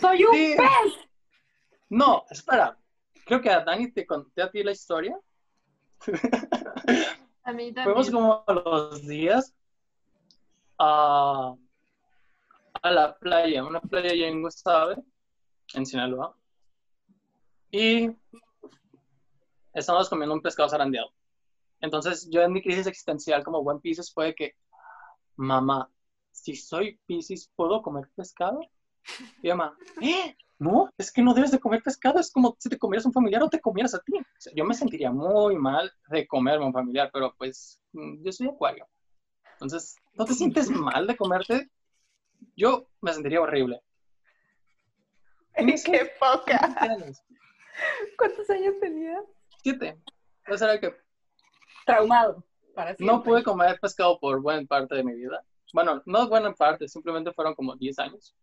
Soy 0.00 0.24
un 0.24 0.32
Sí. 0.34 0.54
pez. 0.56 0.94
No, 1.90 2.24
espera. 2.30 2.78
Creo 3.26 3.40
que 3.42 3.50
a 3.50 3.62
Dani 3.64 3.92
te 3.92 4.06
conté 4.06 4.42
a 4.42 4.50
ti 4.50 4.62
la 4.62 4.72
historia. 4.72 5.18
A 7.48 7.52
mí 7.54 7.72
Fuimos 7.72 8.10
como 8.10 8.44
a 8.46 8.52
los 8.52 9.06
días 9.06 9.54
a, 10.78 11.54
a 12.82 12.90
la 12.90 13.16
playa, 13.16 13.64
una 13.64 13.80
playa 13.80 14.10
allá 14.10 14.28
en 14.28 14.42
Guasave, 14.42 14.96
en 15.72 15.86
Sinaloa. 15.86 16.36
Y 17.70 18.10
estábamos 19.72 20.10
comiendo 20.10 20.34
un 20.34 20.42
pescado 20.42 20.68
zarandeado. 20.68 21.10
Entonces 21.80 22.28
yo 22.30 22.42
en 22.42 22.52
mi 22.52 22.62
crisis 22.62 22.86
existencial 22.86 23.42
como 23.42 23.62
buen 23.62 23.80
Pisces 23.80 24.12
fue 24.12 24.26
de 24.26 24.34
que, 24.34 24.56
mamá, 25.36 25.90
si 26.30 26.54
soy 26.54 27.00
Pisces, 27.06 27.50
¿puedo 27.56 27.80
comer 27.80 28.10
pescado? 28.14 28.60
Y 29.42 29.48
mamá, 29.48 29.74
¿eh? 30.02 30.36
No, 30.58 30.90
es 30.98 31.12
que 31.12 31.22
no 31.22 31.34
debes 31.34 31.52
de 31.52 31.60
comer 31.60 31.82
pescado, 31.82 32.18
es 32.18 32.32
como 32.32 32.56
si 32.58 32.68
te 32.68 32.78
comieras 32.78 33.06
un 33.06 33.12
familiar 33.12 33.42
o 33.42 33.48
te 33.48 33.60
comieras 33.60 33.94
a 33.94 34.00
ti. 34.00 34.14
O 34.16 34.40
sea, 34.40 34.52
yo 34.56 34.64
me 34.64 34.74
sentiría 34.74 35.12
muy 35.12 35.56
mal 35.56 35.92
de 36.08 36.26
comerme 36.26 36.66
un 36.66 36.72
familiar, 36.72 37.10
pero 37.12 37.32
pues 37.38 37.80
mm, 37.92 38.24
yo 38.24 38.32
soy 38.32 38.48
acuario. 38.48 38.86
Entonces, 39.52 39.96
¿no 40.14 40.24
te 40.24 40.34
sientes 40.34 40.68
mal 40.70 41.06
de 41.06 41.16
comerte? 41.16 41.70
Yo 42.56 42.88
me 43.00 43.12
sentiría 43.12 43.40
horrible. 43.40 43.80
¡Qué 45.84 46.10
poca! 46.18 46.76
¿Cuántos 48.16 48.50
años 48.50 48.74
tenías? 48.80 49.24
Siete. 49.62 50.00
Entonces 50.44 50.68
era 50.68 50.80
que 50.80 50.96
Traumado. 51.86 52.44
Para 52.74 52.94
siempre. 52.94 53.16
no 53.16 53.22
pude 53.22 53.42
comer 53.42 53.78
pescado 53.80 54.18
por 54.20 54.40
buena 54.40 54.66
parte 54.66 54.94
de 54.94 55.04
mi 55.04 55.14
vida. 55.14 55.42
Bueno, 55.72 56.02
no 56.06 56.28
buena 56.28 56.52
parte, 56.52 56.86
simplemente 56.86 57.32
fueron 57.32 57.54
como 57.54 57.74
10 57.76 57.98
años. 57.98 58.34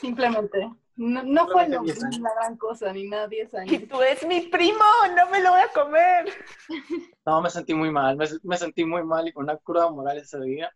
Simplemente. 0.00 0.70
No, 0.96 1.22
no 1.24 1.48
fue 1.48 1.68
lo- 1.68 1.78
Simplemente 1.84 1.92
10 1.92 2.04
años. 2.04 2.20
la 2.20 2.34
gran 2.34 2.56
cosa, 2.56 2.92
ni 2.92 3.08
nada, 3.08 3.26
10 3.28 3.52
Y 3.52 3.56
años. 3.56 3.88
tú 3.88 4.00
es 4.02 4.26
mi 4.26 4.42
primo, 4.42 4.84
no 5.16 5.28
me 5.30 5.40
lo 5.40 5.50
voy 5.50 5.60
a 5.60 5.68
comer. 5.72 6.32
No, 7.26 7.40
me 7.42 7.50
sentí 7.50 7.74
muy 7.74 7.90
mal, 7.90 8.16
me, 8.16 8.26
me 8.42 8.56
sentí 8.56 8.84
muy 8.84 9.02
mal 9.04 9.26
y 9.26 9.32
con 9.32 9.44
una 9.44 9.56
cruda 9.56 9.90
moral 9.90 10.18
ese 10.18 10.38
día. 10.40 10.70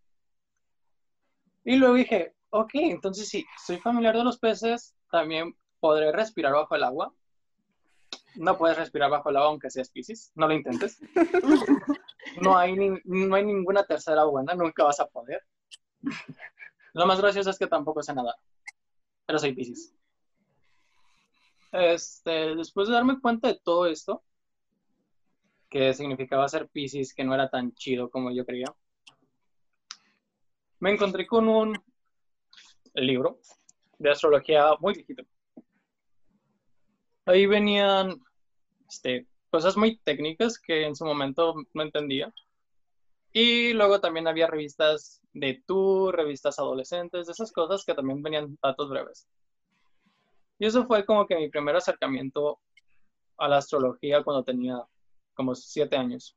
Y 1.64 1.76
luego 1.76 1.94
dije, 1.94 2.34
ok, 2.50 2.70
entonces 2.74 3.28
sí, 3.28 3.44
soy 3.64 3.78
familiar 3.78 4.16
de 4.16 4.24
los 4.24 4.38
peces, 4.38 4.96
también 5.10 5.54
podré 5.80 6.10
respirar 6.12 6.52
bajo 6.52 6.74
el 6.74 6.82
agua. 6.84 7.12
No 8.34 8.56
puedes 8.56 8.76
respirar 8.78 9.10
bajo 9.10 9.30
el 9.30 9.36
agua 9.36 9.48
aunque 9.50 9.70
seas 9.70 9.90
Piscis, 9.90 10.32
no 10.34 10.48
lo 10.48 10.54
intentes. 10.54 10.98
No 12.40 12.56
hay, 12.56 12.74
ni- 12.76 13.00
no 13.04 13.34
hay 13.36 13.44
ninguna 13.44 13.84
tercera 13.84 14.24
buena, 14.24 14.54
nunca 14.54 14.84
vas 14.84 15.00
a 15.00 15.06
poder. 15.06 15.42
Lo 16.92 17.06
más 17.06 17.20
gracioso 17.20 17.50
es 17.50 17.58
que 17.58 17.66
tampoco 17.66 18.02
sé 18.02 18.14
nadar, 18.14 18.34
pero 19.28 19.38
soy 19.38 19.52
Piscis. 19.52 19.94
Este, 21.70 22.56
después 22.56 22.88
de 22.88 22.94
darme 22.94 23.20
cuenta 23.20 23.48
de 23.48 23.60
todo 23.62 23.86
esto, 23.86 24.24
que 25.68 25.92
significaba 25.92 26.48
ser 26.48 26.66
Piscis, 26.70 27.12
que 27.12 27.24
no 27.24 27.34
era 27.34 27.50
tan 27.50 27.74
chido 27.74 28.08
como 28.08 28.30
yo 28.30 28.46
creía, 28.46 28.74
me 30.80 30.92
encontré 30.92 31.26
con 31.26 31.46
un 31.46 31.78
libro 32.94 33.38
de 33.98 34.10
astrología 34.10 34.70
muy 34.80 34.94
viejito. 34.94 35.24
Ahí 37.26 37.44
venían 37.44 38.18
este, 38.88 39.26
cosas 39.50 39.76
muy 39.76 39.98
técnicas 39.98 40.58
que 40.58 40.86
en 40.86 40.96
su 40.96 41.04
momento 41.04 41.54
no 41.74 41.82
entendía. 41.82 42.32
Y 43.32 43.72
luego 43.72 44.00
también 44.00 44.26
había 44.26 44.46
revistas 44.46 45.20
de 45.32 45.62
tour, 45.66 46.16
revistas 46.16 46.58
adolescentes, 46.58 47.26
de 47.26 47.32
esas 47.32 47.52
cosas 47.52 47.84
que 47.84 47.94
también 47.94 48.22
venían 48.22 48.58
datos 48.62 48.88
breves. 48.88 49.28
Y 50.58 50.66
eso 50.66 50.86
fue 50.86 51.04
como 51.04 51.26
que 51.26 51.36
mi 51.36 51.48
primer 51.48 51.76
acercamiento 51.76 52.58
a 53.36 53.48
la 53.48 53.58
astrología 53.58 54.22
cuando 54.24 54.42
tenía 54.42 54.82
como 55.34 55.54
siete 55.54 55.96
años. 55.96 56.36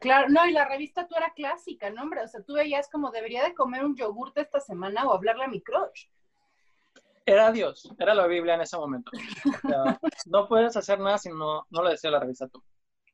Claro, 0.00 0.28
no, 0.28 0.46
y 0.46 0.52
la 0.52 0.66
revista 0.66 1.06
tú 1.06 1.14
era 1.16 1.32
clásica, 1.32 1.90
¿no, 1.90 2.02
hombre? 2.02 2.22
O 2.22 2.28
sea, 2.28 2.42
tú 2.42 2.54
veías 2.54 2.88
como 2.90 3.10
debería 3.10 3.44
de 3.44 3.54
comer 3.54 3.84
un 3.84 3.94
yogurte 3.94 4.40
esta 4.40 4.58
semana 4.58 5.06
o 5.06 5.12
hablarle 5.12 5.44
a 5.44 5.48
mi 5.48 5.60
crush. 5.60 6.08
Era 7.24 7.52
Dios, 7.52 7.88
era 7.98 8.14
la 8.14 8.26
Biblia 8.26 8.54
en 8.54 8.62
ese 8.62 8.76
momento. 8.76 9.12
O 9.64 9.68
sea, 9.68 10.00
no 10.26 10.48
puedes 10.48 10.76
hacer 10.76 10.98
nada 10.98 11.18
si 11.18 11.28
no, 11.28 11.66
no 11.70 11.82
lo 11.82 11.90
decía 11.90 12.10
la 12.10 12.18
revista 12.18 12.48
tú. 12.48 12.62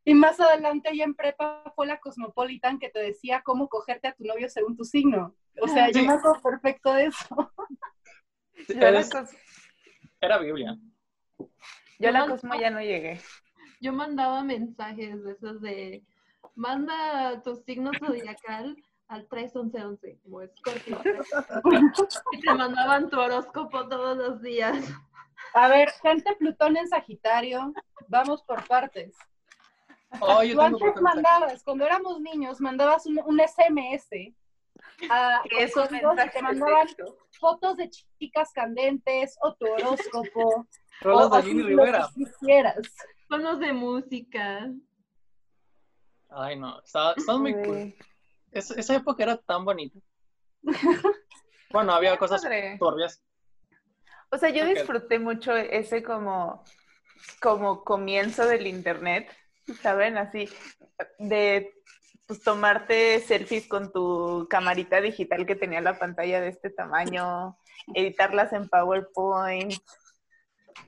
Y 0.09 0.15
más 0.15 0.41
adelante, 0.41 0.97
ya 0.97 1.05
en 1.05 1.15
prepa, 1.15 1.63
fue 1.77 1.87
la 1.87 2.01
Cosmopolitan 2.01 2.79
que 2.79 2.89
te 2.89 2.99
decía 2.99 3.43
cómo 3.45 3.69
cogerte 3.69 4.09
a 4.09 4.15
tu 4.15 4.25
novio 4.25 4.49
según 4.49 4.75
tu 4.77 4.85
signo. 4.85 5.35
O 5.61 5.69
sea, 5.69 5.89
yo 5.89 6.01
Sí. 6.01 6.07
me 6.07 6.15
acuerdo 6.15 6.41
perfecto 6.43 6.95
de 6.95 7.07
eso. 7.07 7.53
Yo 8.69 8.87
a 8.87 8.91
la, 8.91 9.01
Es- 9.01 9.11
cos- 9.11 9.37
era 10.21 10.39
Biblia. 10.39 10.77
yo 11.99 12.09
a 12.09 12.13
la 12.13 12.27
Cosmo 12.27 12.55
ya 12.59 12.71
no 12.71 12.81
llegué. 12.81 13.21
Yo 13.81 13.93
mandaba 13.93 14.43
mensajes 14.43 15.23
de 15.23 15.33
esos 15.33 15.61
de 15.61 16.03
manda 16.55 17.43
tu 17.43 17.55
signo 17.57 17.91
zodiacal 17.99 18.77
al 19.09 19.27
3111, 19.29 20.19
como 20.23 20.41
Scorpio. 20.57 21.01
y 22.33 22.41
te 22.41 22.55
mandaban 22.55 23.09
tu 23.11 23.19
horóscopo 23.21 23.89
todos 23.89 24.17
los 24.17 24.43
días. 24.43 24.77
A 25.55 25.69
ver, 25.69 25.91
gente 26.03 26.35
Plutón 26.37 26.77
en 26.77 26.89
Sagitario, 26.89 27.73
vamos 28.09 28.43
por 28.43 28.67
partes. 28.67 29.15
Oh, 30.21 30.43
yo 30.43 30.55
Tú 30.55 30.61
tengo 30.63 30.87
antes 30.87 31.03
mandabas, 31.03 31.63
cuando 31.63 31.85
éramos 31.85 32.21
niños, 32.21 32.61
mandabas 32.61 33.05
un, 33.07 33.21
un 33.25 33.41
SMS 33.41 34.35
a 35.11 35.43
Que 35.49 35.65
es 35.65 35.75
con 35.75 35.83
un 35.83 35.89
códigos 35.89 36.13
y 36.13 36.17
mensaje 36.17 36.31
te 36.39 36.43
mandaban 36.43 36.87
fotos 37.39 37.77
de 37.77 37.91
chicas 37.91 38.53
candentes 38.53 39.37
o 39.43 39.55
tu 39.55 39.67
horóscopo. 39.67 40.67
Rolas 41.01 41.27
o 41.31 41.37
de 41.37 41.43
Rivera. 41.43 42.09
que 42.17 42.25
quisieras. 42.25 42.77
Tonos 43.29 43.61
de 43.61 43.73
música. 43.73 44.71
Ay, 46.31 46.59
no, 46.59 46.81
está 46.83 47.15
muy 47.39 47.53
cool. 47.63 47.95
Es- 48.51 48.71
esa 48.71 48.97
época 48.97 49.23
era 49.23 49.37
tan 49.37 49.65
bonita. 49.65 49.99
Bueno, 51.71 51.93
había 51.93 52.13
qué 52.13 52.19
cosas 52.19 52.43
padre. 52.43 52.79
turbias. 52.79 53.23
O 54.31 54.39
sea, 54.39 54.49
yo 54.49 54.65
disfruté 54.65 55.19
mucho 55.19 55.55
ese 55.55 56.03
como, 56.03 56.65
como 57.43 57.85
comienzo 57.85 58.47
del 58.47 58.67
internet, 58.67 59.31
¿saben? 59.83 60.19
Así, 60.19 60.49
de 61.19 61.73
pues, 62.27 62.43
tomarte 62.43 63.21
selfies 63.21 63.67
con 63.69 63.93
tu 63.93 64.47
camarita 64.49 65.01
digital 65.01 65.47
que 65.47 65.57
tenía 65.57 65.81
la 65.81 65.99
pantalla 65.99 66.41
de 66.41 66.49
este 66.49 66.71
tamaño, 66.71 67.57
editarlas 67.95 68.53
en 68.53 68.69
PowerPoint, 68.69 69.75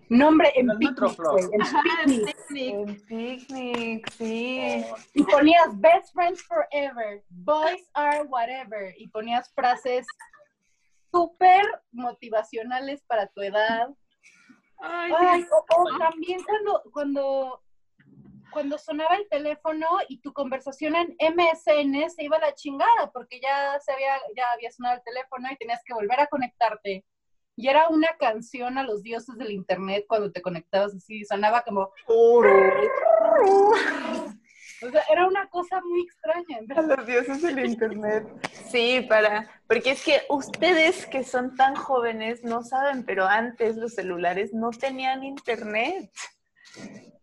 Nombre 0.09 0.51
en 0.57 0.67
picnic, 0.79 1.19
en 1.53 1.63
Ajá, 1.63 1.83
picnic. 2.05 2.37
en 2.51 3.01
picnic, 3.07 4.11
sí. 4.11 4.85
Y 5.15 5.23
ponías 5.23 5.81
best 5.81 6.13
friends 6.13 6.43
forever, 6.43 7.23
boys 7.29 7.89
are 7.95 8.25
whatever. 8.25 8.93
Y 8.99 9.07
ponías 9.09 9.53
frases 9.55 10.07
súper 11.13 11.63
motivacionales 11.93 13.03
para 13.05 13.29
tu 13.29 13.41
edad. 13.41 13.89
Ay, 14.81 15.13
Ay, 15.17 15.47
o, 15.53 15.81
o 15.81 15.99
también 15.99 16.43
cuando, 16.43 16.83
cuando, 16.93 17.63
cuando 18.53 18.79
sonaba 18.79 19.17
el 19.17 19.29
teléfono 19.29 19.87
y 20.09 20.21
tu 20.21 20.33
conversación 20.33 20.95
en 20.97 21.17
MSN 21.19 22.11
se 22.11 22.25
iba 22.25 22.37
a 22.37 22.41
la 22.41 22.55
chingada 22.55 23.11
porque 23.13 23.41
ya 23.41 23.79
se 23.81 23.93
había, 23.93 24.17
ya 24.37 24.51
había 24.53 24.71
sonado 24.71 24.97
el 24.97 25.03
teléfono 25.05 25.49
y 25.51 25.57
tenías 25.57 25.83
que 25.85 25.95
volver 25.95 26.21
a 26.21 26.27
conectarte. 26.27 27.05
Y 27.57 27.69
era 27.69 27.89
una 27.89 28.09
canción 28.19 28.79
a 28.79 28.85
los 28.85 29.03
dioses 29.03 29.37
del 29.37 29.51
internet 29.51 30.05
cuando 30.09 30.33
te 30.33 30.41
conectabas 30.41 30.95
así, 30.95 31.25
sonaba 31.25 31.63
como 31.63 31.91
o 34.83 34.91
sea, 34.91 35.03
era 35.11 35.27
una 35.27 35.47
cosa 35.49 35.81
muy 35.83 36.03
extraña, 36.03 36.61
A 36.75 36.83
los 36.83 37.07
dioses 37.07 37.43
del 37.43 37.67
internet. 37.67 38.27
Sí, 38.71 39.05
para, 39.09 39.51
porque 39.67 39.91
es 39.91 40.05
que 40.05 40.23
ustedes 40.29 41.05
que 41.07 41.25
son 41.25 41.57
tan 41.57 41.75
jóvenes 41.75 42.45
no 42.45 42.63
saben, 42.63 43.05
pero 43.05 43.27
antes 43.27 43.77
los 43.77 43.95
celulares 43.95 44.55
no 44.55 44.71
tenían 44.71 45.25
internet. 45.25 46.13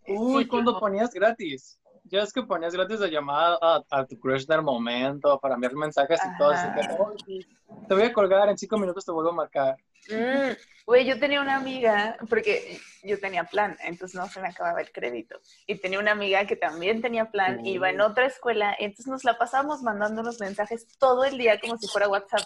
Uy, 0.07 0.43
Sí, 0.43 0.47
cuando 0.49 0.79
ponías 0.79 1.11
gratis. 1.13 1.79
Ya 2.05 2.21
es 2.21 2.31
que 2.31 2.41
ponías 2.43 2.73
gratis 2.73 2.99
de 2.99 3.09
llamada 3.11 3.57
a, 3.61 3.83
a 3.89 4.05
tu 4.05 4.17
crush 4.19 4.45
del 4.45 4.61
momento 4.61 5.37
para 5.39 5.55
enviar 5.55 5.73
mensajes 5.75 6.23
y 6.25 6.37
todo 6.37 6.53
eso. 6.53 6.67
Ajá. 6.67 6.73
que, 6.87 6.95
"Oh, 6.97 7.13
sí, 7.25 7.45
Te 7.87 7.93
voy 7.93 8.03
a 8.03 8.13
colgar, 8.13 8.49
en 8.49 8.57
cinco 8.57 8.77
minutos 8.77 9.05
te 9.05 9.11
vuelvo 9.11 9.31
a 9.31 9.35
marcar. 9.35 9.77
Mm, 10.09 10.51
Güey, 10.97 11.05
yo 11.05 11.19
tenía 11.19 11.41
una 11.41 11.57
amiga, 11.57 12.17
porque 12.27 12.81
yo 13.03 13.19
tenía 13.19 13.43
plan, 13.43 13.77
entonces 13.83 14.19
no 14.19 14.27
se 14.27 14.41
me 14.41 14.47
acababa 14.47 14.81
el 14.81 14.91
crédito. 14.91 15.39
Y 15.67 15.75
tenía 15.75 15.99
una 15.99 16.13
amiga 16.13 16.47
que 16.47 16.55
también 16.55 17.03
tenía 17.03 17.29
plan, 17.29 17.63
iba 17.63 17.91
en 17.91 18.01
otra 18.01 18.25
escuela, 18.25 18.75
entonces 18.79 19.05
nos 19.05 19.23
la 19.23 19.37
pasábamos 19.37 19.83
mandándonos 19.83 20.39
mensajes 20.39 20.87
todo 20.97 21.23
el 21.23 21.37
día 21.37 21.59
como 21.59 21.77
si 21.77 21.87
fuera 21.87 22.09
WhatsApp. 22.09 22.41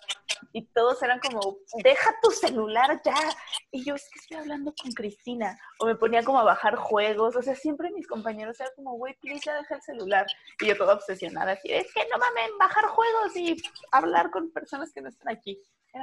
Y 0.52 0.66
todos 0.66 1.02
eran 1.02 1.20
como, 1.20 1.60
deja 1.82 2.14
tu 2.22 2.30
celular 2.30 3.02
ya. 3.06 3.16
Y 3.72 3.86
yo, 3.86 3.96
es 3.96 4.10
que 4.10 4.20
estoy 4.20 4.36
hablando 4.36 4.74
con 4.76 4.92
Cristina. 4.92 5.58
O 5.80 5.86
me 5.86 5.96
ponía 5.96 6.22
como 6.22 6.40
a 6.40 6.44
bajar 6.44 6.76
juegos. 6.76 7.38
O 7.38 7.42
sea, 7.42 7.56
siempre 7.56 7.90
mis 7.92 8.06
compañeros 8.06 8.60
eran 8.60 8.74
como, 8.76 8.98
güey, 8.98 9.14
please, 9.22 9.44
ya 9.46 9.56
deja 9.56 9.76
el 9.76 9.82
celular. 9.82 10.26
Y 10.60 10.66
yo 10.66 10.76
toda 10.76 10.96
obsesionada, 10.96 11.54
así, 11.54 11.72
es 11.72 11.94
que 11.94 12.02
no 12.12 12.18
mames, 12.18 12.52
bajar 12.60 12.84
juegos 12.88 13.38
y 13.38 13.56
hablar 13.94 14.30
con 14.30 14.52
personas 14.52 14.92
que 14.92 15.00
no 15.00 15.08
están 15.08 15.30
aquí. 15.30 15.58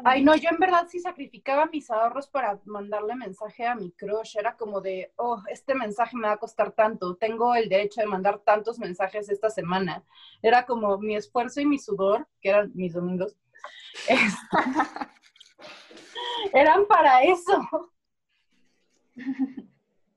Ay, 0.04 0.22
no, 0.22 0.36
yo 0.36 0.50
en 0.50 0.58
verdad 0.58 0.86
sí 0.88 1.00
sacrificaba 1.00 1.66
mis 1.66 1.90
ahorros 1.90 2.28
para 2.28 2.60
mandarle 2.66 3.14
mensaje 3.16 3.66
a 3.66 3.74
mi 3.74 3.90
crush. 3.92 4.36
Era 4.36 4.54
como 4.56 4.80
de, 4.82 5.12
oh, 5.16 5.42
este 5.48 5.74
mensaje 5.74 6.14
me 6.16 6.28
va 6.28 6.34
a 6.34 6.38
costar 6.38 6.72
tanto. 6.72 7.16
Tengo 7.16 7.54
el 7.54 7.68
derecho 7.70 8.00
de 8.02 8.06
mandar 8.06 8.40
tantos 8.40 8.78
mensajes 8.78 9.28
esta 9.30 9.48
semana. 9.48 10.04
Era 10.42 10.66
como 10.66 10.98
mi 10.98 11.16
esfuerzo 11.16 11.60
y 11.60 11.66
mi 11.66 11.78
sudor, 11.78 12.28
que 12.40 12.50
eran 12.50 12.70
mis 12.74 12.92
domingos, 12.92 13.34
es- 14.08 14.36
eran 16.52 16.86
para 16.86 17.22
eso. 17.22 17.92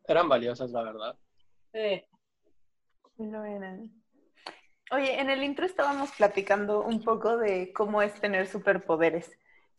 Eran 0.07 0.27
valiosas, 0.27 0.71
la 0.71 0.83
verdad. 0.83 1.17
Eh, 1.73 2.05
Lo 3.17 3.43
eran. 3.45 3.89
Oye, 4.91 5.19
en 5.21 5.29
el 5.29 5.41
intro 5.43 5.65
estábamos 5.65 6.11
platicando 6.11 6.81
un 6.83 7.01
poco 7.01 7.37
de 7.37 7.71
cómo 7.71 8.01
es 8.01 8.13
tener 8.19 8.47
superpoderes 8.47 9.31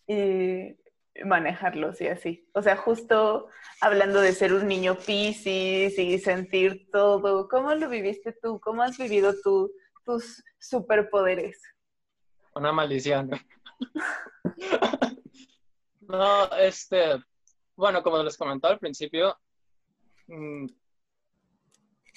y 0.06 0.76
manejarlos 1.24 2.00
y 2.00 2.08
así. 2.08 2.48
O 2.54 2.62
sea, 2.62 2.76
justo 2.76 3.48
hablando 3.80 4.20
de 4.20 4.32
ser 4.32 4.52
un 4.52 4.66
niño 4.66 4.96
piscis 4.96 5.98
y 5.98 6.18
sentir 6.18 6.90
todo. 6.90 7.48
¿Cómo 7.48 7.74
lo 7.74 7.88
viviste 7.88 8.32
tú? 8.32 8.60
¿Cómo 8.60 8.82
has 8.82 8.98
vivido 8.98 9.34
tú 9.42 9.72
tus 10.04 10.42
superpoderes? 10.58 11.60
Una 12.54 12.72
maldición. 12.72 13.30
No, 16.12 16.44
este, 16.58 17.22
bueno, 17.74 18.02
como 18.02 18.22
les 18.22 18.36
comentaba 18.36 18.74
al 18.74 18.80
principio, 18.80 19.34
mm, 20.26 20.66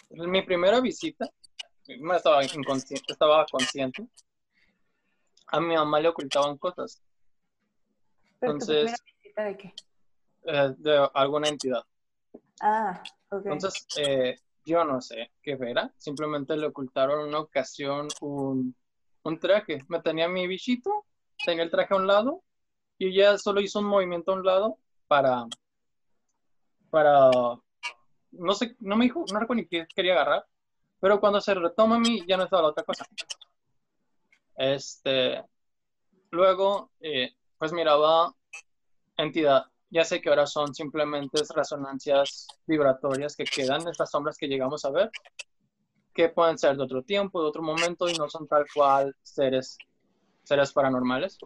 mi 0.09 0.41
primera 0.41 0.81
visita, 0.81 1.29
estaba 1.87 2.43
inconsciente, 2.43 3.13
estaba 3.13 3.45
consciente, 3.45 4.05
a 5.47 5.61
mi 5.61 5.75
mamá 5.75 6.01
le 6.01 6.09
ocultaban 6.09 6.57
cosas 6.57 7.01
Tu 8.45 8.51
Entonces- 8.51 8.75
primera 8.77 8.97
visita 9.23 9.43
de 9.43 9.57
qué? 9.57 9.73
eh, 10.47 10.73
de 10.77 11.09
alguna 11.13 11.47
entidad. 11.49 11.83
Ah, 12.61 13.01
ok. 13.29 13.45
Entonces, 13.47 13.87
eh, 13.97 14.39
yo 14.65 14.83
no 14.83 15.01
sé 15.01 15.31
qué 15.41 15.57
era, 15.59 15.91
simplemente 15.97 16.55
le 16.55 16.67
ocultaron 16.67 17.21
en 17.21 17.27
una 17.29 17.39
ocasión 17.39 18.07
un, 18.21 18.75
un 19.23 19.39
traje. 19.39 19.83
Me 19.87 20.01
tenía 20.01 20.27
mi 20.27 20.47
bichito, 20.47 21.05
tenía 21.45 21.63
el 21.63 21.71
traje 21.71 21.93
a 21.93 21.97
un 21.97 22.07
lado 22.07 22.43
y 22.97 23.07
ella 23.09 23.37
solo 23.37 23.59
hizo 23.61 23.79
un 23.79 23.85
movimiento 23.85 24.31
a 24.31 24.35
un 24.35 24.45
lado 24.45 24.77
para, 25.07 25.45
para, 26.89 27.29
no 28.31 28.53
sé, 28.53 28.75
no 28.79 28.95
me 28.95 29.05
dijo, 29.05 29.25
no 29.31 29.39
recuerdo 29.39 29.61
ni 29.61 29.67
qué 29.67 29.85
quería 29.95 30.13
agarrar, 30.13 30.45
pero 30.99 31.19
cuando 31.19 31.41
se 31.41 31.53
retoma 31.53 31.95
a 31.97 31.99
mí 31.99 32.23
ya 32.27 32.37
no 32.37 32.43
estaba 32.45 32.61
la 32.63 32.69
otra 32.69 32.83
cosa. 32.83 33.05
Este, 34.57 35.43
luego, 36.31 36.91
eh, 36.99 37.35
pues 37.57 37.73
miraba 37.73 38.33
entidad. 39.17 39.65
Ya 39.89 40.03
sé 40.03 40.21
que 40.21 40.29
ahora 40.29 40.47
son 40.47 40.73
simplemente 40.73 41.41
resonancias 41.55 42.47
vibratorias 42.65 43.35
que 43.35 43.45
quedan, 43.45 43.87
estas 43.87 44.11
sombras 44.11 44.37
que 44.37 44.47
llegamos 44.47 44.83
a 44.83 44.91
ver, 44.91 45.09
que 46.13 46.29
pueden 46.29 46.57
ser 46.57 46.75
de 46.75 46.83
otro 46.83 47.03
tiempo, 47.03 47.41
de 47.41 47.49
otro 47.49 47.61
momento 47.61 48.09
y 48.09 48.13
no 48.13 48.29
son 48.29 48.47
tal 48.47 48.65
cual 48.73 49.15
seres, 49.23 49.77
seres 50.43 50.73
paranormales. 50.73 51.37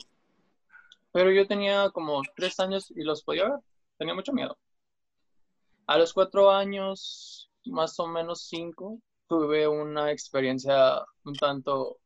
Pero 1.11 1.31
yo 1.31 1.47
tenía 1.47 1.89
como 1.89 2.21
tres 2.35 2.59
años 2.59 2.91
y 2.91 3.03
los 3.03 3.23
podía 3.23 3.49
ver, 3.49 3.59
tenía 3.97 4.13
mucho 4.13 4.31
miedo. 4.31 4.57
A 5.87 5.97
los 5.97 6.13
cuatro 6.13 6.51
años, 6.51 7.49
más 7.65 7.99
o 7.99 8.07
menos 8.07 8.47
cinco, 8.47 8.99
tuve 9.27 9.67
una 9.67 10.11
experiencia 10.11 11.03
un 11.23 11.33
tanto 11.33 11.97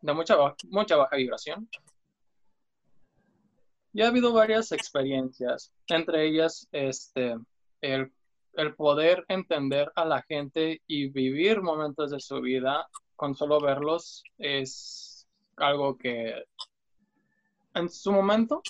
de 0.00 0.12
mucha, 0.14 0.36
mucha 0.70 0.96
baja 0.96 1.16
vibración. 1.16 1.68
Y 3.98 4.02
ha 4.02 4.06
habido 4.06 4.32
varias 4.32 4.70
experiencias, 4.70 5.72
entre 5.88 6.24
ellas 6.28 6.68
este, 6.70 7.36
el, 7.80 8.12
el 8.52 8.76
poder 8.76 9.24
entender 9.26 9.90
a 9.96 10.04
la 10.04 10.22
gente 10.22 10.80
y 10.86 11.08
vivir 11.08 11.62
momentos 11.62 12.12
de 12.12 12.20
su 12.20 12.40
vida 12.40 12.88
con 13.16 13.34
solo 13.34 13.60
verlos 13.60 14.22
es 14.38 15.26
algo 15.56 15.98
que 15.98 16.32
en 17.74 17.88
su 17.88 18.12
momento 18.12 18.62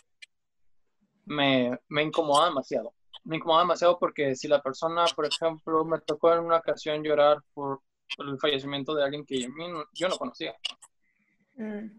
me, 1.27 1.79
me 1.89 2.05
incomoda 2.05 2.47
demasiado. 2.47 2.95
Me 3.25 3.37
incomoda 3.37 3.61
demasiado 3.61 3.99
porque 3.99 4.35
si 4.35 4.49
la 4.49 4.63
persona, 4.63 5.05
por 5.15 5.27
ejemplo, 5.27 5.85
me 5.85 6.01
tocó 6.01 6.33
en 6.33 6.39
una 6.39 6.57
ocasión 6.57 7.03
llorar 7.05 7.43
por, 7.53 7.83
por 8.17 8.29
el 8.31 8.39
fallecimiento 8.39 8.95
de 8.95 9.05
alguien 9.05 9.27
que 9.27 9.47
no- 9.47 9.85
yo 9.93 10.09
no 10.09 10.17
conocía 10.17 10.57
Mm, 11.55 11.99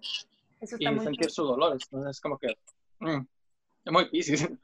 Eso 0.61 0.77
y 0.79 0.87
muy 0.87 1.03
sentir 1.03 1.29
sus 1.29 1.45
dolores. 1.47 1.83
Entonces 1.91 2.17
es 2.17 2.21
como 2.21 2.39
que 2.39 2.57
mm, 2.99 3.25
es 3.85 3.91
muy 3.91 4.09
difícil. 4.11 4.59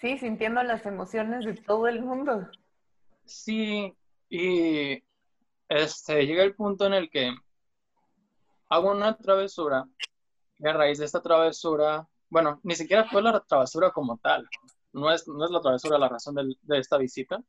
Sí, 0.00 0.16
sintiendo 0.18 0.62
las 0.62 0.86
emociones 0.86 1.44
de 1.44 1.54
todo 1.54 1.88
el 1.88 2.02
mundo. 2.02 2.48
Sí, 3.24 3.92
y 4.28 5.02
este, 5.68 6.24
llega 6.26 6.44
el 6.44 6.54
punto 6.54 6.86
en 6.86 6.94
el 6.94 7.10
que 7.10 7.34
hago 8.68 8.92
una 8.92 9.16
travesura 9.16 9.84
y 10.58 10.68
a 10.68 10.72
raíz 10.72 10.98
de 10.98 11.04
esta 11.04 11.20
travesura, 11.20 12.06
bueno, 12.28 12.60
ni 12.62 12.74
siquiera 12.74 13.04
fue 13.08 13.22
la 13.22 13.40
travesura 13.40 13.90
como 13.90 14.18
tal, 14.18 14.48
no 14.92 15.10
es, 15.10 15.26
no 15.28 15.44
es 15.44 15.50
la 15.50 15.60
travesura 15.60 15.98
la 15.98 16.08
razón 16.08 16.34
del- 16.34 16.58
de 16.62 16.78
esta 16.78 16.96
visita, 16.98 17.42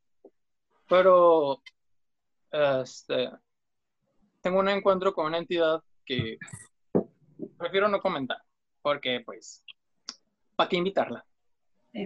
pero 0.88 1.62
este, 2.50 3.30
tengo 4.40 4.58
un 4.60 4.68
encuentro 4.68 5.12
con 5.12 5.26
una 5.26 5.38
entidad 5.38 5.82
que 6.04 6.38
prefiero 7.58 7.88
no 7.88 8.00
comentar, 8.00 8.38
porque 8.82 9.22
pues, 9.24 9.64
¿para 10.56 10.68
qué 10.68 10.76
invitarla? 10.76 11.24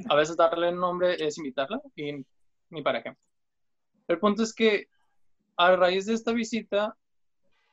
A 0.09 0.15
veces 0.15 0.37
darle 0.37 0.71
el 0.71 0.77
nombre 0.77 1.17
es 1.19 1.37
invitarla 1.39 1.81
y 1.95 2.25
ni 2.71 2.83
para 2.83 3.03
qué. 3.03 3.15
El 4.09 4.19
punto 4.19 4.43
es 4.43 4.55
que 4.55 4.89
a 5.57 5.77
raíz 5.77 6.07
de 6.07 6.15
esta 6.15 6.33
visita, 6.33 6.97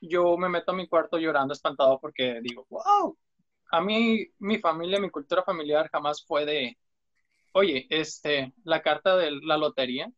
yo 0.02 0.38
me 0.38 0.50
meto 0.50 0.72
a 0.72 0.76
mi 0.76 0.88
cuarto 0.88 1.18
llorando 1.18 1.54
espantado 1.54 2.00
porque 2.00 2.40
digo, 2.42 2.66
wow, 2.70 3.18
a 3.72 3.82
mí, 3.82 4.28
mi 4.40 4.60
familia, 4.60 5.00
mi 5.00 5.10
cultura 5.10 5.44
familiar 5.44 5.90
jamás 5.92 6.26
fue 6.26 6.46
de, 6.46 6.78
oye, 7.54 7.88
este, 7.90 8.54
la 8.64 8.82
carta 8.82 9.16
de 9.18 9.32
la 9.32 9.58
lotería, 9.58 10.12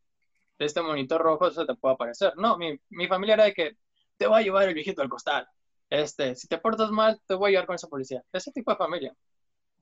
de 0.60 0.66
este 0.66 0.82
monito 0.82 1.18
rojo, 1.18 1.52
se 1.52 1.66
te 1.66 1.76
puede 1.76 1.96
aparecer. 1.96 2.34
No, 2.38 2.58
mi, 2.58 2.80
mi 2.90 3.08
familia 3.08 3.36
era 3.36 3.44
de 3.46 3.54
que 3.54 3.78
te 4.18 4.28
va 4.28 4.38
a 4.38 4.42
llevar 4.42 4.68
el 4.68 4.74
viejito 4.74 5.02
al 5.02 5.10
costal. 5.10 5.48
Este, 5.94 6.36
si 6.36 6.48
te 6.48 6.58
portas 6.58 6.90
mal, 6.90 7.22
te 7.28 7.36
voy 7.36 7.50
a 7.50 7.52
llevar 7.52 7.68
con 7.68 7.76
esa 7.76 7.88
policía. 7.88 8.24
Ese 8.34 8.52
tipo 8.52 8.72
de 8.72 8.78
familia. 8.78 9.16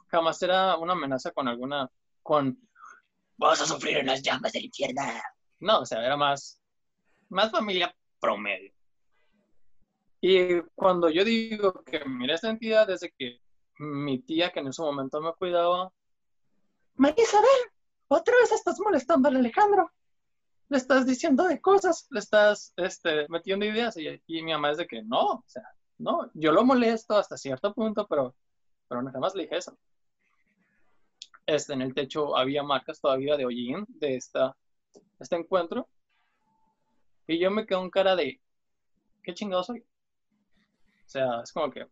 Jamás 0.07 0.41
era 0.41 0.75
una 0.75 0.91
amenaza 0.91 1.31
con 1.31 1.47
alguna, 1.47 1.89
con, 2.21 2.59
vas 3.37 3.61
a 3.61 3.65
sufrir 3.65 3.99
en 3.99 4.07
las 4.07 4.21
llamas 4.21 4.51
del 4.51 4.65
infierno. 4.65 5.01
No, 5.61 5.79
o 5.79 5.85
sea, 5.85 6.05
era 6.05 6.17
más, 6.17 6.59
más 7.29 7.49
familia 7.49 7.95
promedio. 8.19 8.73
Y 10.19 10.59
cuando 10.75 11.09
yo 11.09 11.23
digo 11.23 11.81
que 11.85 12.03
mira 12.03 12.35
esta 12.35 12.49
entidad, 12.49 12.87
desde 12.87 13.13
que 13.17 13.39
mi 13.79 14.19
tía, 14.19 14.51
que 14.51 14.59
en 14.59 14.67
ese 14.67 14.81
momento 14.81 15.21
me 15.21 15.31
cuidaba, 15.35 15.93
María 16.95 17.23
Isabel, 17.23 17.71
otra 18.09 18.35
vez 18.35 18.51
estás 18.51 18.77
molestando 18.81 19.29
al 19.29 19.37
Alejandro. 19.37 19.89
Le 20.67 20.77
estás 20.77 21.05
diciendo 21.05 21.45
de 21.45 21.61
cosas, 21.61 22.07
le 22.09 22.19
estás 22.19 22.73
este, 22.75 23.27
metiendo 23.29 23.65
ideas. 23.65 23.95
Y, 23.95 24.21
y, 24.27 24.43
mi 24.43 24.51
mamá 24.51 24.71
es 24.71 24.77
de 24.77 24.87
que 24.87 25.01
no, 25.03 25.21
o 25.21 25.43
sea, 25.47 25.63
no, 26.01 26.31
yo 26.33 26.51
lo 26.51 26.63
molesto 26.63 27.15
hasta 27.15 27.37
cierto 27.37 27.73
punto, 27.73 28.07
pero, 28.07 28.35
pero 28.87 29.01
nada 29.01 29.19
más 29.19 29.35
le 29.35 29.47
eso. 29.51 29.77
Este, 31.45 31.73
en 31.73 31.81
el 31.81 31.93
techo 31.93 32.35
había 32.35 32.63
marcas 32.63 32.99
todavía 32.99 33.37
de 33.37 33.45
hollín 33.45 33.85
de 33.87 34.15
esta, 34.15 34.55
este 35.19 35.35
encuentro. 35.35 35.87
Y 37.27 37.39
yo 37.39 37.51
me 37.51 37.65
quedo 37.65 37.81
en 37.83 37.89
cara 37.89 38.15
de, 38.15 38.41
¿qué 39.23 39.33
chingado 39.33 39.63
soy? 39.63 39.79
O 39.79 41.09
sea, 41.09 41.41
es 41.41 41.51
como 41.51 41.69
que, 41.69 41.87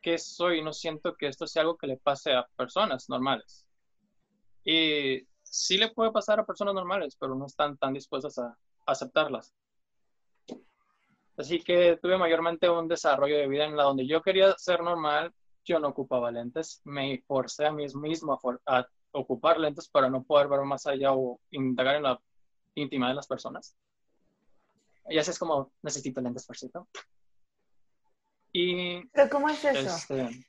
¿qué 0.00 0.18
soy? 0.18 0.62
No 0.62 0.72
siento 0.72 1.16
que 1.16 1.26
esto 1.26 1.46
sea 1.46 1.62
algo 1.62 1.76
que 1.76 1.86
le 1.86 1.96
pase 1.96 2.32
a 2.32 2.46
personas 2.56 3.08
normales. 3.08 3.66
Y 4.64 5.26
sí 5.42 5.78
le 5.78 5.90
puede 5.90 6.12
pasar 6.12 6.38
a 6.38 6.46
personas 6.46 6.74
normales, 6.74 7.16
pero 7.18 7.34
no 7.34 7.46
están 7.46 7.76
tan 7.78 7.94
dispuestas 7.94 8.38
a 8.38 8.56
aceptarlas. 8.86 9.54
Así 11.40 11.62
que 11.62 11.98
tuve 12.00 12.18
mayormente 12.18 12.68
un 12.68 12.86
desarrollo 12.86 13.38
de 13.38 13.48
vida 13.48 13.64
en 13.64 13.76
la 13.76 13.84
donde 13.84 14.06
yo 14.06 14.20
quería 14.20 14.54
ser 14.58 14.82
normal, 14.82 15.32
yo 15.64 15.80
no 15.80 15.88
ocupaba 15.88 16.30
lentes, 16.30 16.82
me 16.84 17.22
forcé 17.26 17.64
a 17.64 17.72
mí 17.72 17.86
mismo 17.94 18.38
a, 18.66 18.78
a 18.78 18.88
ocupar 19.12 19.58
lentes 19.58 19.88
para 19.88 20.10
no 20.10 20.22
poder 20.22 20.48
ver 20.48 20.60
más 20.60 20.86
allá 20.86 21.14
o 21.14 21.40
indagar 21.50 21.96
en 21.96 22.02
la 22.02 22.20
intimidad 22.74 23.08
de 23.08 23.14
las 23.14 23.26
personas. 23.26 23.74
Y 25.08 25.16
así 25.16 25.30
es 25.30 25.38
como 25.38 25.72
necesito 25.82 26.20
lentes, 26.20 26.46
por 26.46 26.58
cierto. 26.58 26.86
Y, 28.52 29.06
¿Pero 29.08 29.30
cómo 29.30 29.48
es 29.48 29.64
eso? 29.64 29.96
Este, 29.96 30.46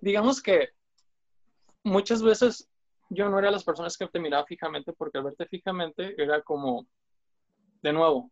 digamos 0.00 0.40
que 0.40 0.70
muchas 1.82 2.22
veces 2.22 2.70
yo 3.10 3.28
no 3.28 3.38
era 3.38 3.50
las 3.50 3.64
personas 3.64 3.98
que 3.98 4.06
te 4.06 4.18
miraba 4.18 4.46
fijamente 4.46 4.94
porque 4.94 5.18
al 5.18 5.24
verte 5.24 5.46
fijamente 5.46 6.14
era 6.16 6.40
como, 6.40 6.86
de 7.82 7.92
nuevo, 7.92 8.30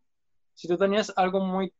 si 0.53 0.67
tú 0.67 0.77
tenías 0.77 1.11
algo 1.15 1.39
muy, 1.39 1.73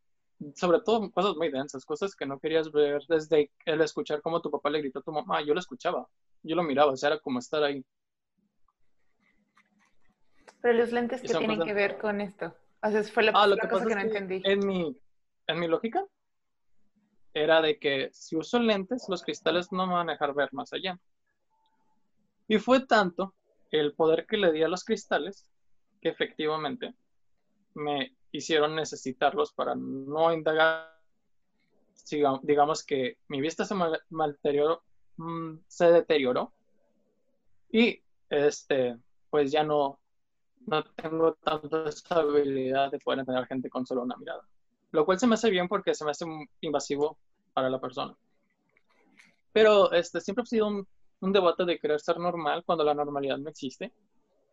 sobre 0.54 0.80
todo 0.80 1.10
cosas 1.10 1.36
muy 1.36 1.50
densas, 1.50 1.84
cosas 1.84 2.14
que 2.16 2.26
no 2.26 2.38
querías 2.38 2.70
ver 2.72 3.02
desde 3.08 3.50
el 3.64 3.80
escuchar 3.82 4.22
como 4.22 4.40
tu 4.40 4.50
papá 4.50 4.70
le 4.70 4.80
gritó 4.80 5.00
a 5.00 5.02
tu 5.02 5.12
mamá, 5.12 5.42
yo 5.42 5.54
lo 5.54 5.60
escuchaba, 5.60 6.08
yo 6.42 6.56
lo 6.56 6.62
miraba, 6.62 6.92
o 6.92 6.96
sea, 6.96 7.10
era 7.10 7.18
como 7.20 7.38
estar 7.38 7.62
ahí. 7.62 7.84
Pero 10.62 10.78
los 10.78 10.92
lentes, 10.92 11.22
¿qué 11.22 11.28
tienen 11.28 11.62
que 11.62 11.72
ver 11.72 11.98
con 11.98 12.20
esto? 12.20 12.54
O 12.82 12.90
sea, 12.90 13.02
fue 13.04 13.24
la, 13.24 13.32
ah, 13.34 13.46
lo 13.46 13.56
que 13.56 13.68
cosa 13.68 13.86
que 13.86 13.94
no 13.94 14.00
es 14.00 14.12
que 14.12 14.18
entendí. 14.18 14.42
En 14.50 14.66
mi, 14.66 14.96
en 15.46 15.60
mi 15.60 15.68
lógica 15.68 16.04
era 17.32 17.60
de 17.60 17.78
que 17.78 18.10
si 18.12 18.36
uso 18.36 18.58
lentes, 18.58 19.06
los 19.08 19.22
cristales 19.22 19.70
no 19.72 19.86
me 19.86 19.94
van 19.94 20.08
a 20.08 20.12
dejar 20.12 20.34
ver 20.34 20.48
más 20.52 20.72
allá. 20.72 20.98
Y 22.48 22.58
fue 22.58 22.86
tanto 22.86 23.34
el 23.70 23.94
poder 23.94 24.26
que 24.26 24.36
le 24.36 24.52
di 24.52 24.62
a 24.62 24.68
los 24.68 24.84
cristales 24.84 25.48
que 26.00 26.08
efectivamente 26.08 26.94
me 27.80 28.16
hicieron 28.32 28.76
necesitarlos 28.76 29.52
para 29.52 29.74
no 29.74 30.32
indagar. 30.32 30.90
Digamos 32.42 32.84
que 32.84 33.18
mi 33.28 33.40
vista 33.40 33.64
se, 33.64 33.74
mm, 33.74 35.58
se 35.66 35.92
deterioró 35.92 36.52
y 37.70 38.02
este, 38.28 38.96
pues 39.28 39.52
ya 39.52 39.62
no, 39.62 40.00
no 40.66 40.84
tengo 40.84 41.34
tanta 41.34 41.84
habilidad 42.10 42.90
de 42.90 42.98
poder 42.98 43.20
entender 43.20 43.46
gente 43.46 43.70
con 43.70 43.86
solo 43.86 44.02
una 44.02 44.16
mirada. 44.16 44.42
Lo 44.92 45.04
cual 45.04 45.18
se 45.18 45.26
me 45.26 45.34
hace 45.34 45.50
bien 45.50 45.68
porque 45.68 45.94
se 45.94 46.04
me 46.04 46.10
hace 46.10 46.24
invasivo 46.60 47.18
para 47.52 47.70
la 47.70 47.80
persona. 47.80 48.16
Pero 49.52 49.92
este, 49.92 50.20
siempre 50.20 50.42
ha 50.42 50.46
sido 50.46 50.68
un 51.20 51.32
debate 51.32 51.64
de 51.64 51.78
querer 51.78 52.00
ser 52.00 52.18
normal 52.18 52.64
cuando 52.64 52.84
la 52.84 52.94
normalidad 52.94 53.38
no 53.38 53.50
existe, 53.50 53.92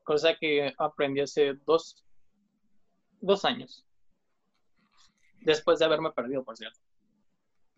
cosa 0.07 0.35
que 0.35 0.73
aprendí 0.77 1.19
hace 1.19 1.55
dos, 1.65 2.03
dos 3.21 3.45
años, 3.45 3.85
después 5.41 5.79
de 5.79 5.85
haberme 5.85 6.11
perdido, 6.11 6.43
por 6.43 6.57
cierto. 6.57 6.79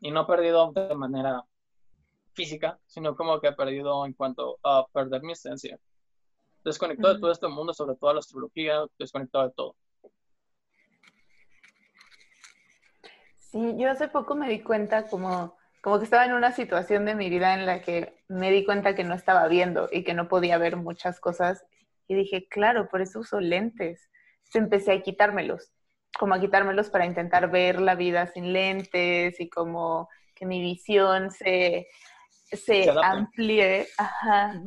Y 0.01 0.11
no 0.11 0.25
perdido 0.25 0.71
de 0.71 0.95
manera 0.95 1.43
física, 2.33 2.79
sino 2.85 3.15
como 3.15 3.39
que 3.39 3.47
he 3.47 3.53
perdido 3.53 4.05
en 4.05 4.13
cuanto 4.13 4.59
a 4.63 4.85
perder 4.93 5.21
mi 5.23 5.33
esencia. 5.33 5.77
Desconectado 6.63 7.13
de 7.13 7.19
todo 7.19 7.31
este 7.31 7.47
mundo, 7.47 7.73
sobre 7.73 7.95
todo 7.95 8.13
la 8.13 8.19
astrología, 8.19 8.85
desconectado 8.97 9.47
de 9.47 9.53
todo. 9.53 9.75
Sí, 13.37 13.75
yo 13.77 13.89
hace 13.89 14.07
poco 14.07 14.35
me 14.35 14.47
di 14.47 14.61
cuenta 14.61 15.07
como, 15.07 15.57
como 15.81 15.97
que 15.97 16.03
estaba 16.03 16.25
en 16.25 16.33
una 16.33 16.51
situación 16.51 17.05
de 17.05 17.15
mi 17.15 17.29
vida 17.29 17.55
en 17.55 17.65
la 17.65 17.81
que 17.81 18.23
me 18.27 18.51
di 18.51 18.63
cuenta 18.63 18.95
que 18.95 19.03
no 19.03 19.15
estaba 19.15 19.47
viendo 19.47 19.89
y 19.91 20.03
que 20.03 20.13
no 20.13 20.27
podía 20.27 20.57
ver 20.57 20.75
muchas 20.75 21.19
cosas. 21.19 21.65
Y 22.07 22.15
dije, 22.15 22.47
claro, 22.47 22.89
por 22.89 23.01
eso 23.01 23.19
uso 23.19 23.39
lentes. 23.39 24.09
Empecé 24.53 24.93
a 24.93 25.01
quitármelos, 25.01 25.71
como 26.17 26.33
a 26.33 26.39
quitármelos 26.39 26.89
para 26.89 27.05
intentar 27.05 27.49
ver 27.51 27.81
la 27.81 27.95
vida 27.95 28.27
sin 28.27 28.53
lentes 28.53 29.39
y 29.39 29.49
como 29.49 30.09
que 30.35 30.45
mi 30.45 30.61
visión 30.61 31.31
se, 31.31 31.87
se 32.45 32.89
amplíe. 32.89 33.87
Ajá. 33.97 34.61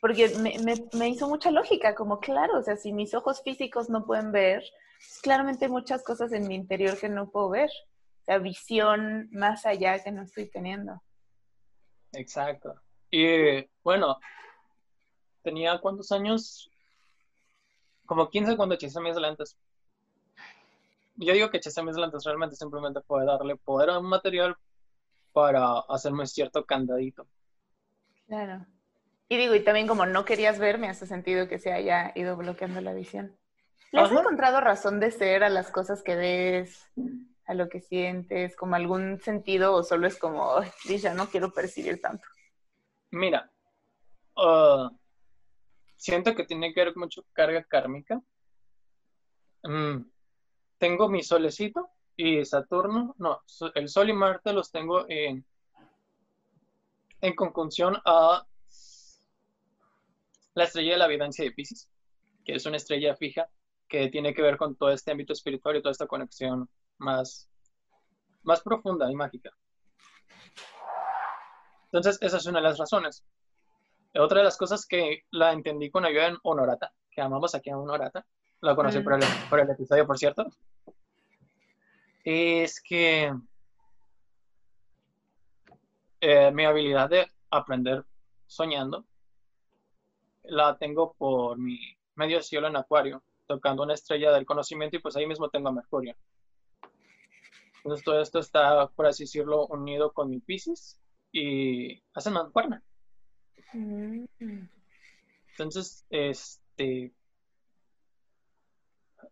Porque 0.00 0.28
me, 0.38 0.58
me, 0.60 0.74
me 0.94 1.08
hizo 1.08 1.28
mucha 1.28 1.50
lógica, 1.50 1.94
como 1.94 2.20
claro, 2.20 2.58
o 2.58 2.62
sea, 2.62 2.76
si 2.76 2.92
mis 2.92 3.12
ojos 3.14 3.42
físicos 3.42 3.90
no 3.90 4.06
pueden 4.06 4.32
ver, 4.32 4.62
claramente 5.22 5.66
hay 5.66 5.70
muchas 5.70 6.02
cosas 6.02 6.32
en 6.32 6.48
mi 6.48 6.54
interior 6.54 6.98
que 6.98 7.08
no 7.08 7.30
puedo 7.30 7.50
ver. 7.50 7.70
O 8.22 8.24
sea, 8.24 8.38
visión 8.38 9.28
más 9.32 9.66
allá 9.66 10.02
que 10.02 10.12
no 10.12 10.22
estoy 10.22 10.50
teniendo. 10.50 11.02
Exacto. 12.12 12.74
Y 13.10 13.68
bueno, 13.82 14.18
tenía 15.42 15.78
cuántos 15.80 16.12
años? 16.12 16.69
Como 18.10 18.28
15 18.28 18.56
cuando 18.56 18.74
hechicé 18.74 19.00
mis 19.00 19.14
lentes. 19.14 19.56
Yo 21.14 21.32
digo 21.32 21.48
que 21.48 21.58
hechicé 21.58 21.80
mis 21.84 21.94
lentes 21.94 22.24
realmente 22.24 22.56
simplemente 22.56 23.00
fue 23.06 23.24
darle 23.24 23.54
poder 23.54 23.90
a 23.90 24.00
un 24.00 24.08
material 24.08 24.56
para 25.32 25.78
hacerme 25.88 26.26
cierto 26.26 26.64
candadito. 26.64 27.28
Claro. 28.26 28.66
Y 29.28 29.36
digo, 29.36 29.54
y 29.54 29.62
también 29.62 29.86
como 29.86 30.06
no 30.06 30.24
querías 30.24 30.58
ver, 30.58 30.78
me 30.78 30.88
hace 30.88 31.06
sentido 31.06 31.46
que 31.46 31.60
se 31.60 31.72
haya 31.72 32.10
ido 32.16 32.36
bloqueando 32.36 32.80
la 32.80 32.94
visión. 32.94 33.38
¿Le 33.92 34.00
has 34.00 34.10
Ajá. 34.10 34.22
encontrado 34.22 34.60
razón 34.60 34.98
de 34.98 35.12
ser 35.12 35.44
a 35.44 35.48
las 35.48 35.70
cosas 35.70 36.02
que 36.02 36.16
ves, 36.16 36.90
a 37.46 37.54
lo 37.54 37.68
que 37.68 37.80
sientes, 37.80 38.56
como 38.56 38.74
algún 38.74 39.20
sentido 39.20 39.72
o 39.72 39.84
solo 39.84 40.08
es 40.08 40.18
como, 40.18 40.56
"Ay, 40.56 40.98
ya 40.98 41.14
no 41.14 41.26
quiero 41.26 41.52
percibir 41.52 42.00
tanto? 42.00 42.26
Mira, 43.12 43.48
ah, 44.36 44.90
siento 46.00 46.34
que 46.34 46.44
tiene 46.44 46.72
que 46.72 46.82
ver 46.82 46.96
mucho 46.96 47.26
carga 47.34 47.62
kármica. 47.62 48.22
Mm, 49.62 50.06
tengo 50.78 51.10
mi 51.10 51.22
solecito 51.22 51.90
y 52.16 52.42
Saturno, 52.46 53.14
no, 53.18 53.42
el 53.74 53.88
Sol 53.88 54.08
y 54.08 54.14
Marte 54.14 54.54
los 54.54 54.70
tengo 54.72 55.04
en, 55.08 55.44
en 57.20 57.34
conjunción 57.36 57.98
a 58.06 58.46
la 60.54 60.64
estrella 60.64 60.92
de 60.92 60.98
la 60.98 61.04
evidencia 61.04 61.44
de 61.44 61.52
Pisces, 61.52 61.90
que 62.46 62.54
es 62.54 62.64
una 62.64 62.78
estrella 62.78 63.14
fija 63.14 63.50
que 63.86 64.08
tiene 64.08 64.32
que 64.32 64.42
ver 64.42 64.56
con 64.56 64.76
todo 64.76 64.90
este 64.92 65.10
ámbito 65.10 65.34
espiritual 65.34 65.76
y 65.76 65.82
toda 65.82 65.92
esta 65.92 66.06
conexión 66.06 66.68
más, 66.96 67.46
más 68.42 68.62
profunda 68.62 69.10
y 69.10 69.14
mágica. 69.14 69.50
Entonces, 71.92 72.18
esa 72.22 72.38
es 72.38 72.46
una 72.46 72.60
de 72.60 72.68
las 72.68 72.78
razones. 72.78 73.22
Otra 74.14 74.38
de 74.38 74.44
las 74.44 74.56
cosas 74.56 74.86
que 74.86 75.24
la 75.30 75.52
entendí 75.52 75.90
con 75.90 76.04
ayuda 76.04 76.28
en 76.28 76.38
Honorata, 76.42 76.92
que 77.10 77.20
amamos 77.20 77.54
aquí 77.54 77.70
a 77.70 77.78
Honorata, 77.78 78.26
Lo 78.62 78.76
conocí 78.76 78.98
Mm. 78.98 79.04
por, 79.04 79.14
el, 79.14 79.20
por 79.48 79.60
el 79.60 79.70
episodio, 79.70 80.06
por 80.06 80.18
cierto. 80.18 80.46
Es 82.24 82.78
que 82.82 83.32
eh, 86.20 86.50
mi 86.52 86.64
habilidad 86.66 87.08
de 87.08 87.26
aprender 87.50 88.04
soñando 88.46 89.06
la 90.42 90.76
tengo 90.76 91.14
por 91.14 91.56
mi 91.58 91.78
medio 92.16 92.42
cielo 92.42 92.66
en 92.66 92.76
Acuario, 92.76 93.22
tocando 93.46 93.82
una 93.82 93.94
estrella 93.94 94.30
del 94.32 94.44
conocimiento 94.44 94.96
y 94.96 95.00
pues 95.00 95.16
ahí 95.16 95.26
mismo 95.26 95.48
tengo 95.48 95.70
a 95.70 95.72
Mercurio. 95.72 96.14
Entonces 97.76 98.04
todo 98.04 98.20
esto 98.20 98.40
está, 98.40 98.88
por 98.88 99.06
así 99.06 99.24
decirlo, 99.24 99.66
unido 99.68 100.12
con 100.12 100.28
mi 100.28 100.40
Pisces 100.40 101.00
y 101.32 102.02
hacen 102.12 102.34
mancuerna. 102.34 102.82
Entonces, 105.52 106.04
este, 106.10 107.12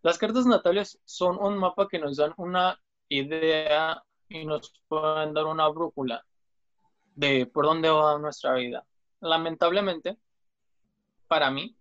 las 0.03 0.19
cartas 0.19 0.47
natales 0.47 1.01
son 1.05 1.39
un 1.39 1.59
mapa 1.59 1.89
que 1.89 1.99
nos 1.99 2.17
dan 2.17 2.33
una 2.37 2.81
idea 3.09 4.03
y 4.29 4.45
nos 4.45 4.73
pueden 4.87 5.35
dar 5.35 5.47
una 5.47 5.69
brújula 5.69 6.25
de 7.15 7.47
por 7.47 7.65
dónde 7.65 7.89
va 7.89 8.19
nuestra 8.19 8.55
vida. 8.55 8.87
Lamentablemente, 9.21 10.19
para 11.27 11.51
mí, 11.51 11.77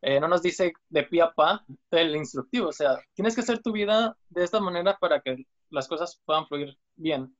eh, 0.00 0.20
no 0.20 0.28
nos 0.28 0.42
dice 0.42 0.72
de 0.88 1.02
pie 1.02 1.22
a 1.22 1.32
pa 1.32 1.64
el 1.90 2.14
instructivo. 2.14 2.68
O 2.68 2.72
sea, 2.72 2.98
tienes 3.14 3.34
que 3.34 3.40
hacer 3.40 3.60
tu 3.60 3.72
vida 3.72 4.16
de 4.28 4.44
esta 4.44 4.60
manera 4.60 4.96
para 4.98 5.20
que 5.20 5.44
las 5.70 5.88
cosas 5.88 6.20
puedan 6.24 6.46
fluir 6.46 6.78
bien. 6.94 7.36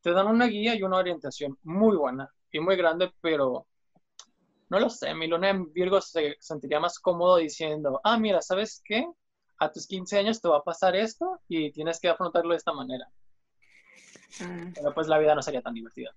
Te 0.00 0.10
dan 0.10 0.26
una 0.26 0.46
guía 0.46 0.74
y 0.74 0.82
una 0.82 0.96
orientación 0.96 1.56
muy 1.62 1.96
buena 1.96 2.28
y 2.50 2.58
muy 2.58 2.76
grande, 2.76 3.12
pero 3.20 3.66
no 4.72 4.80
lo 4.80 4.88
sé, 4.88 5.14
mi 5.14 5.26
luna 5.26 5.50
en 5.50 5.70
Virgo 5.74 6.00
se 6.00 6.34
sentiría 6.40 6.80
más 6.80 6.98
cómodo 6.98 7.36
diciendo, 7.36 8.00
ah, 8.04 8.18
mira, 8.18 8.40
¿sabes 8.40 8.80
qué? 8.82 9.06
A 9.58 9.70
tus 9.70 9.86
15 9.86 10.18
años 10.18 10.40
te 10.40 10.48
va 10.48 10.56
a 10.56 10.62
pasar 10.62 10.96
esto 10.96 11.42
y 11.46 11.70
tienes 11.72 12.00
que 12.00 12.08
afrontarlo 12.08 12.52
de 12.52 12.56
esta 12.56 12.72
manera. 12.72 13.06
Mm, 14.40 14.72
Pero 14.72 14.94
pues 14.94 15.08
la 15.08 15.18
vida 15.18 15.34
no 15.34 15.42
sería 15.42 15.60
tan 15.60 15.74
divertida. 15.74 16.16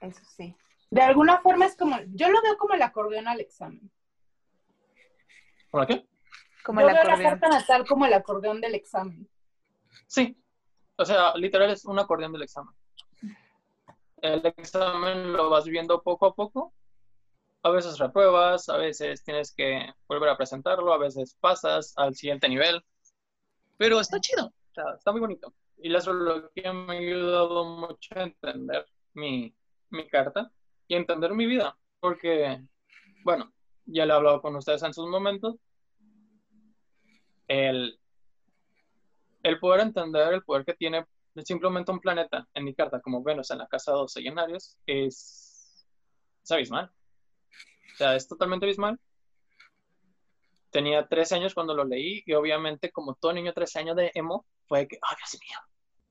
Eso 0.00 0.20
sí. 0.36 0.56
De 0.90 1.00
alguna 1.00 1.40
forma 1.42 1.66
es 1.66 1.76
como, 1.76 1.96
yo 2.08 2.28
lo 2.28 2.42
veo 2.42 2.56
como 2.58 2.74
el 2.74 2.82
acordeón 2.82 3.28
al 3.28 3.38
examen. 3.38 3.88
¿Por 5.70 5.86
qué? 5.86 6.08
Como 6.64 6.80
yo 6.80 6.88
el 6.88 6.94
veo 6.94 7.04
la 7.04 7.12
acordeón. 7.12 7.38
carta 7.38 7.48
natal 7.56 7.86
como 7.86 8.06
el 8.06 8.14
acordeón 8.14 8.60
del 8.60 8.74
examen. 8.74 9.30
Sí. 10.08 10.36
O 10.96 11.04
sea, 11.04 11.36
literal 11.36 11.70
es 11.70 11.84
un 11.84 12.00
acordeón 12.00 12.32
del 12.32 12.42
examen. 12.42 12.74
El 14.24 14.40
examen 14.56 15.34
lo 15.34 15.50
vas 15.50 15.66
viendo 15.66 16.02
poco 16.02 16.24
a 16.24 16.34
poco. 16.34 16.72
A 17.62 17.68
veces 17.68 17.98
repruebas, 17.98 18.70
a 18.70 18.78
veces 18.78 19.22
tienes 19.22 19.52
que 19.54 19.92
volver 20.08 20.30
a 20.30 20.36
presentarlo, 20.38 20.94
a 20.94 20.98
veces 20.98 21.36
pasas 21.38 21.92
al 21.96 22.14
siguiente 22.14 22.48
nivel. 22.48 22.82
Pero 23.76 24.00
está 24.00 24.18
chido, 24.20 24.50
está 24.96 25.12
muy 25.12 25.20
bonito. 25.20 25.52
Y 25.76 25.90
la 25.90 25.98
astrología 25.98 26.72
me 26.72 26.94
ha 26.94 26.98
ayudado 27.00 27.66
mucho 27.66 28.14
a 28.16 28.22
entender 28.22 28.86
mi, 29.12 29.54
mi 29.90 30.08
carta 30.08 30.50
y 30.88 30.94
entender 30.94 31.34
mi 31.34 31.44
vida. 31.44 31.76
Porque, 32.00 32.62
bueno, 33.24 33.52
ya 33.84 34.06
le 34.06 34.12
he 34.14 34.16
hablado 34.16 34.40
con 34.40 34.56
ustedes 34.56 34.82
en 34.84 34.94
sus 34.94 35.06
momentos. 35.06 35.56
El, 37.46 38.00
el 39.42 39.58
poder 39.60 39.80
entender 39.80 40.32
el 40.32 40.44
poder 40.44 40.64
que 40.64 40.72
tiene 40.72 41.04
simplemente 41.42 41.90
un 41.90 42.00
planeta 42.00 42.46
en 42.54 42.64
mi 42.64 42.74
carta, 42.74 43.00
como 43.00 43.22
Venus 43.22 43.50
en 43.50 43.58
la 43.58 43.66
casa 43.66 43.92
12 43.92 44.22
y 44.22 44.28
en 44.28 44.38
Aries, 44.38 44.78
es, 44.86 45.86
es 46.42 46.50
abismal. 46.52 46.90
O 47.94 47.96
sea, 47.96 48.14
es 48.14 48.28
totalmente 48.28 48.66
abismal. 48.66 48.98
Tenía 50.70 51.06
13 51.06 51.36
años 51.36 51.54
cuando 51.54 51.74
lo 51.74 51.84
leí 51.84 52.22
y 52.26 52.32
obviamente 52.34 52.90
como 52.90 53.14
todo 53.14 53.32
niño 53.32 53.50
de 53.50 53.54
13 53.54 53.78
años 53.80 53.96
de 53.96 54.10
emo, 54.14 54.44
fue 54.66 54.88
que, 54.88 54.98
ay, 55.02 55.16
Dios 55.16 55.40
mío, 55.40 55.58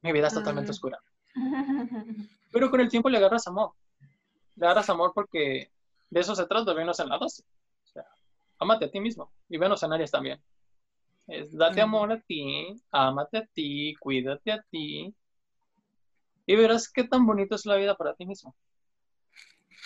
mi 0.01 0.11
vida 0.11 0.27
es 0.27 0.33
totalmente 0.33 0.71
oscura. 0.71 0.99
Pero 2.51 2.69
con 2.69 2.79
el 2.79 2.89
tiempo 2.89 3.09
le 3.09 3.17
agarras 3.17 3.47
amor. 3.47 3.71
Le 4.55 4.65
agarras 4.65 4.89
amor 4.89 5.11
porque 5.13 5.71
de 6.09 6.19
eso 6.19 6.35
se 6.35 6.45
trata 6.45 6.73
Venus 6.73 6.99
en 6.99 7.09
la 7.09 7.17
12. 7.17 7.43
O 7.43 7.87
sea, 7.87 8.05
amate 8.59 8.85
a 8.85 8.91
ti 8.91 8.99
mismo. 8.99 9.31
Y 9.49 9.57
Venus 9.57 9.83
en 9.83 9.93
Aries 9.93 10.11
también. 10.11 10.41
Es 11.27 11.51
date 11.55 11.81
amor 11.81 12.11
a 12.11 12.19
ti, 12.19 12.75
ámate 12.91 13.37
a 13.37 13.45
ti, 13.45 13.95
cuídate 13.99 14.51
a 14.51 14.61
ti. 14.69 15.15
Y 16.45 16.55
verás 16.55 16.91
qué 16.91 17.03
tan 17.05 17.25
bonito 17.25 17.55
es 17.55 17.65
la 17.65 17.75
vida 17.77 17.95
para 17.95 18.13
ti 18.15 18.25
mismo. 18.25 18.55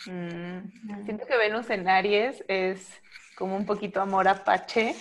Mm, 0.07 1.05
Siento 1.05 1.25
que 1.25 1.37
Venus 1.37 1.69
en 1.69 1.87
Aries 1.87 2.43
es 2.47 2.89
como 3.37 3.55
un 3.55 3.65
poquito 3.65 4.01
amor 4.01 4.27
apache. 4.27 4.95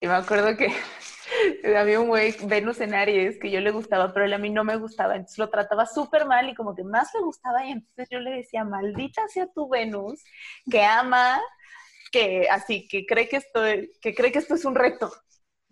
Y 0.00 0.06
me 0.06 0.14
acuerdo 0.14 0.56
que 0.56 0.68
había 1.78 2.00
un 2.00 2.08
güey, 2.08 2.34
Venus 2.46 2.80
en 2.80 2.94
Aries, 2.94 3.38
que 3.38 3.50
yo 3.50 3.60
le 3.60 3.70
gustaba, 3.70 4.12
pero 4.12 4.26
él 4.26 4.34
a 4.34 4.38
mí 4.38 4.50
no 4.50 4.64
me 4.64 4.76
gustaba. 4.76 5.14
Entonces 5.16 5.38
lo 5.38 5.48
trataba 5.50 5.86
súper 5.86 6.26
mal 6.26 6.48
y 6.48 6.54
como 6.54 6.74
que 6.74 6.84
más 6.84 7.12
le 7.14 7.20
gustaba. 7.20 7.64
Y 7.66 7.72
entonces 7.72 8.08
yo 8.10 8.18
le 8.18 8.30
decía, 8.32 8.64
maldita 8.64 9.26
sea 9.28 9.46
tu 9.46 9.68
Venus, 9.68 10.22
que 10.70 10.82
ama, 10.84 11.40
que 12.12 12.48
así, 12.50 12.86
que 12.88 13.06
cree 13.06 13.28
que 13.28 13.36
esto, 13.36 13.62
que 14.00 14.14
cree 14.14 14.32
que 14.32 14.38
esto 14.40 14.54
es 14.54 14.64
un 14.64 14.74
reto. 14.74 15.12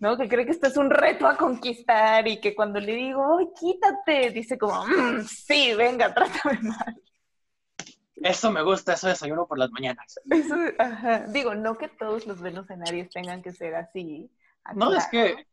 ¿No? 0.03 0.17
Que 0.19 0.29
cree 0.29 0.45
que 0.45 0.51
esto 0.51 0.67
es 0.67 0.77
un 0.77 0.91
reto 0.91 1.29
a 1.29 1.37
conquistar 1.37 2.27
y 2.27 2.41
que 2.41 2.57
cuando 2.57 2.81
le 2.81 2.93
digo, 2.95 3.39
¡ay, 3.39 3.47
quítate! 3.59 4.31
Dice 4.31 4.59
como, 4.59 4.85
"Mm, 4.85 5.23
sí, 5.23 5.75
venga, 5.75 6.13
trátame 6.15 6.59
mal. 6.61 7.01
Eso 8.17 8.51
me 8.51 8.63
gusta, 8.65 8.95
eso 8.95 9.07
desayuno 9.09 9.47
por 9.47 9.59
las 9.59 9.71
mañanas. 9.71 10.19
Eso, 10.29 10.55
ajá. 10.79 11.21
Digo, 11.29 11.55
no 11.55 11.79
que 11.79 11.87
todos 11.89 12.27
los 12.27 12.41
Venus 12.41 12.69
en 12.71 12.83
Aries 12.87 13.11
tengan 13.11 13.43
que 13.43 13.53
ser 13.53 13.77
así. 13.77 14.29
No, 14.75 14.93
es 14.93 15.07
que. 15.09 15.47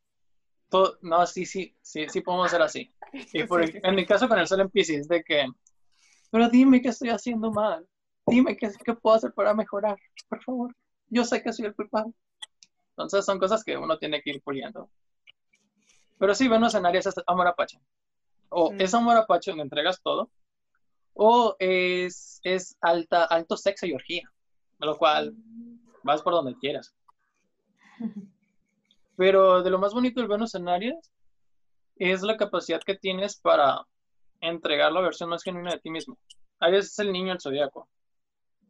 to- 0.69 0.97
no, 1.01 1.25
sí, 1.27 1.45
sí, 1.45 1.75
sí, 1.81 2.07
sí 2.09 2.21
podemos 2.21 2.49
ser 2.51 2.61
así. 2.63 2.91
Y 3.33 3.43
por- 3.43 3.65
Sí, 3.65 3.73
sí, 3.73 3.79
en 3.83 3.95
mi 3.95 4.05
caso 4.05 4.27
con 4.27 4.39
el 4.39 4.47
sol 4.47 4.61
en 4.61 4.69
Pisces, 4.69 5.07
de 5.07 5.23
que. 5.23 5.47
Pero 6.31 6.49
dime 6.49 6.81
qué 6.81 6.89
estoy 6.89 7.09
haciendo 7.09 7.51
mal. 7.51 7.87
Dime 8.25 8.55
qué, 8.57 8.69
qué 8.83 8.93
puedo 8.95 9.15
hacer 9.15 9.31
para 9.33 9.53
mejorar. 9.53 9.97
Por 10.27 10.43
favor. 10.43 10.75
Yo 11.07 11.23
sé 11.23 11.41
que 11.41 11.53
soy 11.53 11.65
el 11.67 11.75
culpable. 11.75 12.13
Entonces 12.99 13.23
son 13.23 13.39
cosas 13.39 13.63
que 13.63 13.77
uno 13.77 13.97
tiene 13.97 14.21
que 14.21 14.31
ir 14.31 14.41
puliendo. 14.41 14.89
Pero 16.17 16.35
sí, 16.35 16.49
Venus 16.49 16.75
en 16.75 16.85
Aries 16.85 17.05
es 17.05 17.15
amor 17.27 17.47
apache. 17.47 17.79
O 18.49 18.73
Mm. 18.73 18.81
es 18.81 18.93
amor 18.93 19.15
apache 19.15 19.51
donde 19.51 19.63
entregas 19.63 20.01
todo. 20.01 20.29
O 21.13 21.55
es, 21.59 22.41
es 22.43 22.75
alta, 22.81 23.23
alto 23.23 23.55
sexo 23.55 23.85
y 23.85 23.93
orgía. 23.93 24.29
Lo 24.79 24.97
cual 24.97 25.33
vas 26.03 26.21
por 26.21 26.33
donde 26.33 26.57
quieras. 26.57 26.93
Pero 29.15 29.63
de 29.63 29.69
lo 29.69 29.79
más 29.79 29.93
bonito 29.93 30.19
del 30.19 30.29
Venus 30.29 30.55
en 30.55 30.67
Aries 30.67 31.11
es 31.95 32.21
la 32.21 32.35
capacidad 32.35 32.81
que 32.85 32.95
tienes 32.95 33.39
para 33.39 33.85
entregar 34.41 34.91
la 34.91 34.99
versión 34.99 35.29
más 35.29 35.41
genuina 35.43 35.71
de 35.71 35.79
ti 35.79 35.89
mismo. 35.89 36.17
Aries 36.59 36.87
es 36.87 36.99
el 36.99 37.13
niño 37.13 37.29
del 37.29 37.39
zodiaco. 37.41 37.87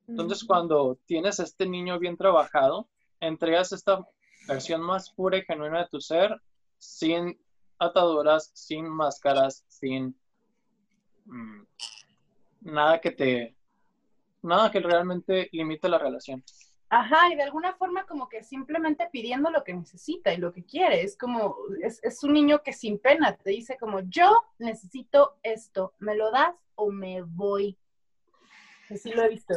Entonces, 0.07 0.43
cuando 0.43 0.99
tienes 1.05 1.39
este 1.39 1.65
niño 1.67 1.97
bien 1.97 2.15
trabajado, 2.17 2.87
entregas 3.19 3.71
esta 3.71 4.03
versión 4.49 4.81
más 4.81 5.11
pura 5.11 5.37
y 5.37 5.43
genuina 5.43 5.79
de 5.79 5.89
tu 5.89 6.01
ser, 6.01 6.41
sin 6.77 7.39
ataduras, 7.77 8.51
sin 8.53 8.87
máscaras, 8.89 9.63
sin 9.67 10.15
mm, 11.25 11.61
nada 12.61 12.99
que 12.99 13.11
te, 13.11 13.55
nada 14.41 14.71
que 14.71 14.79
realmente 14.79 15.49
limite 15.51 15.87
la 15.87 15.97
relación. 15.97 16.43
Ajá, 16.91 17.31
y 17.31 17.35
de 17.35 17.43
alguna 17.43 17.73
forma 17.73 18.07
como 18.07 18.27
que 18.27 18.43
simplemente 18.43 19.07
pidiendo 19.11 19.51
lo 19.51 19.63
que 19.63 19.75
necesita 19.75 20.33
y 20.33 20.37
lo 20.37 20.51
que 20.51 20.65
quiere. 20.65 21.03
Es 21.03 21.15
como, 21.15 21.55
es, 21.83 21.99
es 22.03 22.23
un 22.23 22.33
niño 22.33 22.63
que 22.63 22.73
sin 22.73 22.97
pena 22.97 23.37
te 23.37 23.51
dice 23.51 23.77
como, 23.77 23.99
yo 24.01 24.43
necesito 24.57 25.37
esto, 25.43 25.93
¿me 25.99 26.15
lo 26.15 26.31
das 26.31 26.55
o 26.73 26.91
me 26.91 27.21
voy? 27.21 27.77
Así 28.89 29.11
lo 29.11 29.23
he 29.23 29.29
visto. 29.29 29.53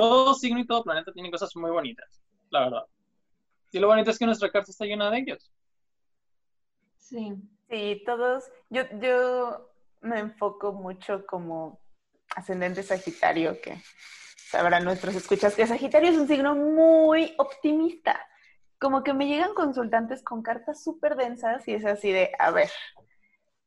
Todo 0.00 0.34
signo 0.34 0.60
y 0.60 0.66
todo 0.66 0.82
planeta 0.82 1.12
tienen 1.12 1.30
cosas 1.30 1.54
muy 1.56 1.70
bonitas, 1.70 2.22
la 2.50 2.60
verdad. 2.60 2.84
Y 3.72 3.78
lo 3.78 3.86
bonito 3.86 4.10
es 4.10 4.18
que 4.18 4.26
nuestra 4.26 4.50
carta 4.50 4.70
está 4.70 4.84
llena 4.84 5.10
de 5.10 5.18
ellos. 5.18 5.52
Sí. 6.96 7.34
Sí, 7.70 8.02
todos, 8.04 8.50
yo, 8.68 8.82
yo 9.00 9.70
me 10.00 10.18
enfoco 10.18 10.72
mucho 10.72 11.24
como 11.24 11.78
ascendente 12.34 12.82
Sagitario, 12.82 13.60
que 13.60 13.80
sabrán 14.36 14.82
nuestros 14.82 15.14
escuchas 15.14 15.54
que 15.54 15.68
Sagitario 15.68 16.10
es 16.10 16.18
un 16.18 16.26
signo 16.26 16.56
muy 16.56 17.32
optimista. 17.38 18.20
Como 18.80 19.04
que 19.04 19.14
me 19.14 19.28
llegan 19.28 19.54
consultantes 19.54 20.24
con 20.24 20.42
cartas 20.42 20.82
súper 20.82 21.14
densas 21.14 21.68
y 21.68 21.74
es 21.74 21.84
así 21.84 22.10
de, 22.10 22.32
a 22.40 22.50
ver, 22.50 22.70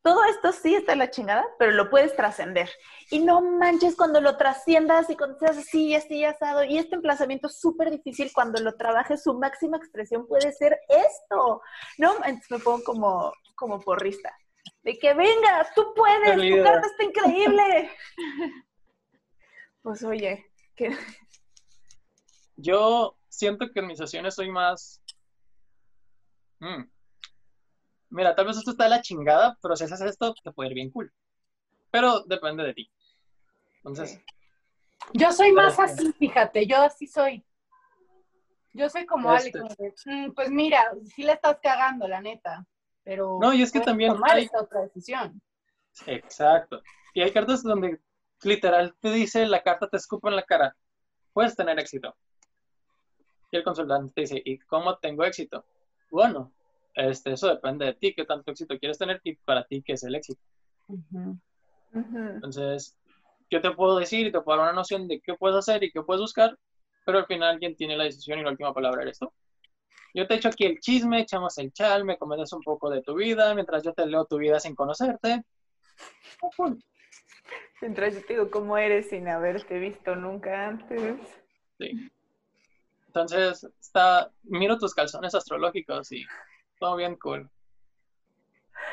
todo 0.04 0.26
esto 0.26 0.52
sí 0.52 0.76
está 0.76 0.92
en 0.92 1.00
la 1.00 1.10
chingada, 1.10 1.46
pero 1.58 1.72
lo 1.72 1.90
puedes 1.90 2.14
trascender. 2.16 2.70
Y 3.10 3.20
no 3.20 3.42
manches 3.42 3.96
cuando 3.96 4.20
lo 4.20 4.36
trasciendas 4.36 5.10
y 5.10 5.16
cuando 5.16 5.40
seas 5.40 5.58
así, 5.58 5.96
así, 5.96 6.26
asado. 6.26 6.66
Y 6.66 6.78
este 6.78 6.96
emplazamiento 6.96 7.48
es 7.48 7.58
súper 7.58 7.90
difícil 7.90 8.30
cuando 8.34 8.62
lo 8.62 8.76
trabajes, 8.76 9.24
su 9.24 9.34
máxima 9.34 9.78
expresión 9.78 10.28
puede 10.28 10.52
ser 10.52 10.78
esto, 10.90 11.62
¿no? 11.98 12.16
Entonces 12.26 12.52
me 12.52 12.60
pongo 12.60 12.84
como, 12.84 13.34
como 13.56 13.80
porrista. 13.80 14.38
De 14.82 15.00
que 15.00 15.14
venga, 15.14 15.66
tú 15.74 15.94
puedes, 15.96 16.36
tu 16.36 16.64
carta 16.64 16.88
está 16.88 17.04
increíble. 17.04 17.92
Pues 19.82 20.02
oye, 20.06 20.50
que 20.78 20.96
Yo 22.56 23.18
siento 23.28 23.70
que 23.70 23.82
en 23.82 23.88
mis 23.88 23.98
sesiones 23.98 24.36
soy 24.36 24.50
más... 24.50 25.04
Mm. 26.62 26.84
Mira, 28.14 28.36
tal 28.36 28.46
vez 28.46 28.58
esto 28.58 28.72
está 28.72 28.84
de 28.84 28.92
la 28.92 29.02
chingada, 29.02 29.58
pero 29.62 29.76
si 29.76 29.86
haces 29.86 30.00
esto, 30.02 30.36
te 30.44 30.52
puede 30.52 30.70
ir 30.70 30.76
bien 30.76 30.92
cool. 30.92 31.12
Pero 31.90 32.22
depende 32.26 32.64
de 32.64 32.74
ti. 32.74 32.92
Entonces, 33.78 34.22
Yo 35.14 35.34
soy 35.34 35.52
más 35.52 35.76
Pero- 35.76 35.88
así, 35.92 36.14
fíjate, 36.14 36.66
yo 36.66 36.78
así 36.78 37.08
soy. 37.08 37.44
Yo 38.74 38.88
soy 38.90 39.06
como 39.06 39.30
Ale, 39.32 39.48
Este- 39.48 39.60
como 39.60 39.76
de, 39.76 39.94
"Mm, 40.06 40.32
pues 40.34 40.50
mira, 40.50 40.92
sí 41.14 41.24
le 41.24 41.34
estás 41.34 41.58
cagando, 41.62 42.08
la 42.08 42.22
neta, 42.22 42.66
pero 43.04 43.38
No, 43.42 43.54
y 43.54 43.62
es 43.64 43.72
que 43.72 43.82
también 43.82 44.14
tomar 44.14 44.38
hay- 44.38 44.46
esta 44.46 44.62
otra 44.62 44.80
decisión. 44.82 45.42
exacto. 46.06 46.82
Y 47.14 47.22
hay 47.22 47.32
cartas 47.34 47.64
donde 47.64 48.00
literal 48.44 48.96
te 49.02 49.12
dice, 49.12 49.46
la 49.46 49.62
carta 49.62 49.90
te 49.90 49.98
escupa 49.98 50.30
en 50.30 50.38
la 50.38 50.44
cara, 50.44 50.74
puedes 51.34 51.54
tener 51.56 51.78
éxito. 51.80 52.16
Y 53.52 53.58
el 53.58 53.64
consultante 53.64 54.14
te 54.14 54.22
dice, 54.22 54.42
¿y 54.46 54.58
cómo 54.60 54.98
tengo 55.00 55.26
éxito? 55.26 55.66
Bueno, 56.10 56.54
este, 56.96 57.34
eso 57.34 57.48
depende 57.48 57.86
de 57.86 57.94
ti, 57.94 58.14
qué 58.14 58.26
tanto 58.26 58.52
éxito 58.52 58.78
quieres 58.78 58.98
tener 58.98 59.20
y 59.24 59.36
para 59.36 59.64
ti 59.66 59.82
qué 59.82 59.94
es 59.94 60.04
el 60.04 60.16
éxito. 60.16 60.42
Entonces, 61.94 62.98
yo 63.50 63.62
te 63.62 63.72
puedo 63.72 63.98
decir 63.98 64.28
y 64.28 64.32
te 64.32 64.42
puedo 64.42 64.58
dar 64.58 64.70
una 64.70 64.76
noción 64.76 65.08
de 65.08 65.22
qué 65.22 65.36
puedes 65.36 65.58
hacer 65.58 65.84
y 65.84 65.92
qué 65.92 66.02
puedes 66.02 66.22
buscar, 66.22 66.58
pero 67.06 67.20
al 67.20 67.26
final 67.26 67.60
quien 67.60 67.76
tiene 67.76 67.98
la 67.98 68.06
decisión 68.06 68.40
y 68.40 68.44
la 68.44 68.52
última 68.52 68.74
palabra 68.74 69.04
eres 69.04 69.20
tú. 69.20 69.32
Yo 70.16 70.28
te 70.28 70.36
echo 70.36 70.50
aquí 70.50 70.66
el 70.66 70.80
chisme, 70.80 71.22
echamos 71.22 71.58
el 71.58 71.74
chal, 71.74 72.06
me 72.06 72.18
comentas 72.18 72.54
un 72.54 72.62
poco 72.62 72.90
de 72.90 73.02
tu 73.02 73.16
vida, 73.16 73.54
mientras 73.56 73.84
yo 73.84 73.94
te 73.94 74.06
leo 74.06 74.26
tu 74.26 74.38
vida 74.38 74.60
sin 74.60 74.76
conocerte. 74.76 75.44
Mientras 77.82 78.14
yo 78.14 78.22
te 78.22 78.34
digo 78.34 78.52
cómo 78.52 78.78
eres 78.78 79.10
sin 79.10 79.28
haberte 79.28 79.80
visto 79.80 80.16
nunca 80.16 80.68
antes. 80.68 81.18
Sí. 81.80 82.12
Entonces, 83.08 83.68
está, 83.80 84.32
miro 84.44 84.78
tus 84.78 84.94
calzones 84.94 85.34
astrológicos 85.36 86.12
y 86.12 86.26
todo 86.84 86.98
bien 86.98 87.16
cool. 87.16 87.50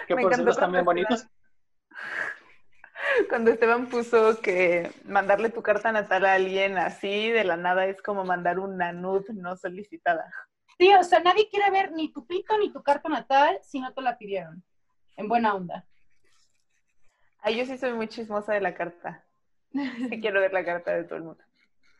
Que 0.07 0.14
Me 0.14 0.22
por 0.22 0.32
encantó 0.32 0.36
cierto 0.36 0.51
están 0.53 0.70
bien 0.70 0.84
cuando 0.84 1.03
bonitos. 1.03 1.26
Cuando 3.28 3.51
Esteban 3.51 3.88
puso 3.88 4.41
que 4.41 4.93
mandarle 5.05 5.51
tu 5.51 5.61
carta 5.62 5.91
natal 5.91 6.24
a 6.24 6.34
alguien 6.34 6.78
así 6.78 7.30
de 7.30 7.43
la 7.43 7.57
nada 7.57 7.86
es 7.86 8.01
como 8.01 8.24
mandar 8.24 8.61
una 8.61 8.93
nud 8.93 9.26
no 9.30 9.57
solicitada. 9.57 10.32
Sí, 10.78 10.93
o 10.95 11.03
sea, 11.03 11.18
nadie 11.18 11.49
quiere 11.49 11.68
ver 11.72 11.91
ni 11.91 12.12
tu 12.12 12.24
pito 12.24 12.57
ni 12.59 12.72
tu 12.72 12.80
carta 12.82 13.09
natal 13.09 13.59
si 13.62 13.80
no 13.80 13.93
te 13.93 14.01
la 14.03 14.16
pidieron. 14.16 14.62
En 15.16 15.26
buena 15.26 15.55
onda. 15.55 15.84
Ay, 17.41 17.57
yo 17.57 17.66
sí 17.66 17.76
soy 17.76 17.93
muy 17.95 18.07
chismosa 18.07 18.53
de 18.53 18.61
la 18.61 18.74
carta. 18.74 19.24
Sí 19.72 20.20
quiero 20.20 20.41
ver 20.41 20.53
la 20.53 20.64
carta 20.64 20.93
de 20.93 21.03
todo 21.05 21.16
el 21.16 21.24
mundo. 21.24 21.43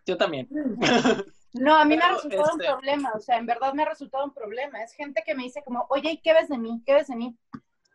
Yo 0.07 0.17
también. 0.17 0.49
No, 1.53 1.75
a 1.77 1.85
mí 1.85 1.97
me 1.97 2.05
ha 2.05 2.13
resultado 2.13 2.55
un 2.55 2.61
este- 2.61 2.73
problema, 2.73 3.13
o 3.15 3.21
sea, 3.21 3.37
en 3.39 3.47
verdad 3.47 3.75
me 3.75 3.83
ha 3.83 3.89
resultado 3.89 4.25
un 4.25 4.35
problema. 4.35 4.83
Es 4.83 4.93
gente 4.93 5.23
que 5.25 5.35
me 5.35 5.43
dice 5.43 5.63
como, 5.65 5.87
oye, 5.91 6.13
¿y 6.13 6.21
qué 6.21 6.33
ves 6.33 6.49
de 6.49 6.59
mí? 6.59 6.83
¿Qué 6.87 6.95
ves 6.95 7.09
de 7.09 7.17
mí? 7.17 7.37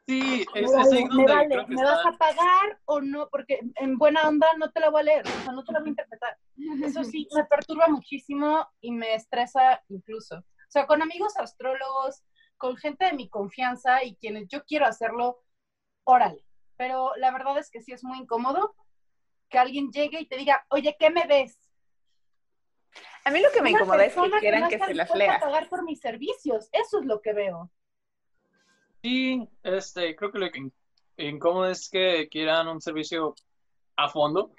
Sí, 0.06 0.46
Me 0.54 0.62
es, 0.62 0.72
es 0.72 0.92
ahí 0.92 1.04
me, 1.04 1.10
donde 1.10 1.34
vale, 1.34 1.50
creo 1.50 1.66
que 1.66 1.74
¿me 1.74 1.84
vas 1.84 2.06
a 2.06 2.12
pagar 2.12 2.80
o 2.86 3.02
no? 3.02 3.28
Porque 3.30 3.60
en 3.76 3.98
buena 3.98 4.28
onda 4.28 4.48
no 4.58 4.70
te 4.70 4.80
la 4.80 4.90
voy 4.90 5.02
a 5.02 5.04
leer, 5.04 5.26
o 5.26 5.44
sea, 5.44 5.52
no 5.52 5.64
te 5.64 5.72
la 5.72 5.80
voy 5.80 5.88
a 5.88 5.90
interpretar. 5.90 6.38
Eso 6.84 7.04
sí, 7.04 7.28
me 7.34 7.44
perturba 7.46 7.88
muchísimo 7.88 8.68
y 8.82 8.92
me 8.92 9.16
estresa 9.16 9.82
incluso. 9.90 10.38
O 10.38 10.70
sea, 10.70 10.86
con 10.86 11.02
amigos 11.02 11.38
astrólogos, 11.38 12.24
con 12.58 12.78
gente 12.78 13.06
de 13.06 13.14
mi 13.14 13.30
confianza 13.30 14.04
y 14.04 14.16
quienes 14.18 14.48
yo 14.48 14.64
quiero 14.66 14.86
hacerlo, 14.86 15.42
órale. 16.04 16.46
Pero 16.78 17.16
la 17.16 17.32
verdad 17.32 17.58
es 17.58 17.72
que 17.72 17.82
sí 17.82 17.92
es 17.92 18.04
muy 18.04 18.20
incómodo 18.20 18.76
que 19.50 19.58
alguien 19.58 19.90
llegue 19.92 20.20
y 20.20 20.28
te 20.28 20.38
diga, 20.38 20.66
oye, 20.70 20.96
¿qué 21.00 21.10
me 21.10 21.26
ves? 21.26 21.65
A 23.26 23.32
mí 23.32 23.42
lo 23.42 23.50
que 23.52 23.62
me 23.62 23.72
Una 23.72 23.80
incomoda 23.80 24.06
es 24.06 24.14
que 24.14 24.30
quieran 24.40 24.62
no 24.62 24.70
que 24.70 24.80
se 24.80 24.94
las 24.94 25.14
lea. 25.16 25.40
pagar 25.40 25.68
por 25.68 25.84
mis 25.84 26.00
servicios. 26.00 26.70
Eso 26.72 27.00
es 27.00 27.06
lo 27.06 27.22
que 27.22 27.34
veo. 27.34 27.70
Sí, 29.02 29.48
este, 29.64 30.16
creo 30.16 30.32
que 30.32 30.40
lo 30.40 30.52
que 30.52 30.60
in- 30.60 30.74
incómodo 31.18 31.68
es 31.70 31.90
que 31.90 32.28
quieran 32.30 32.68
un 32.68 32.82
servicio 32.82 33.36
a 33.96 34.10
fondo 34.10 34.52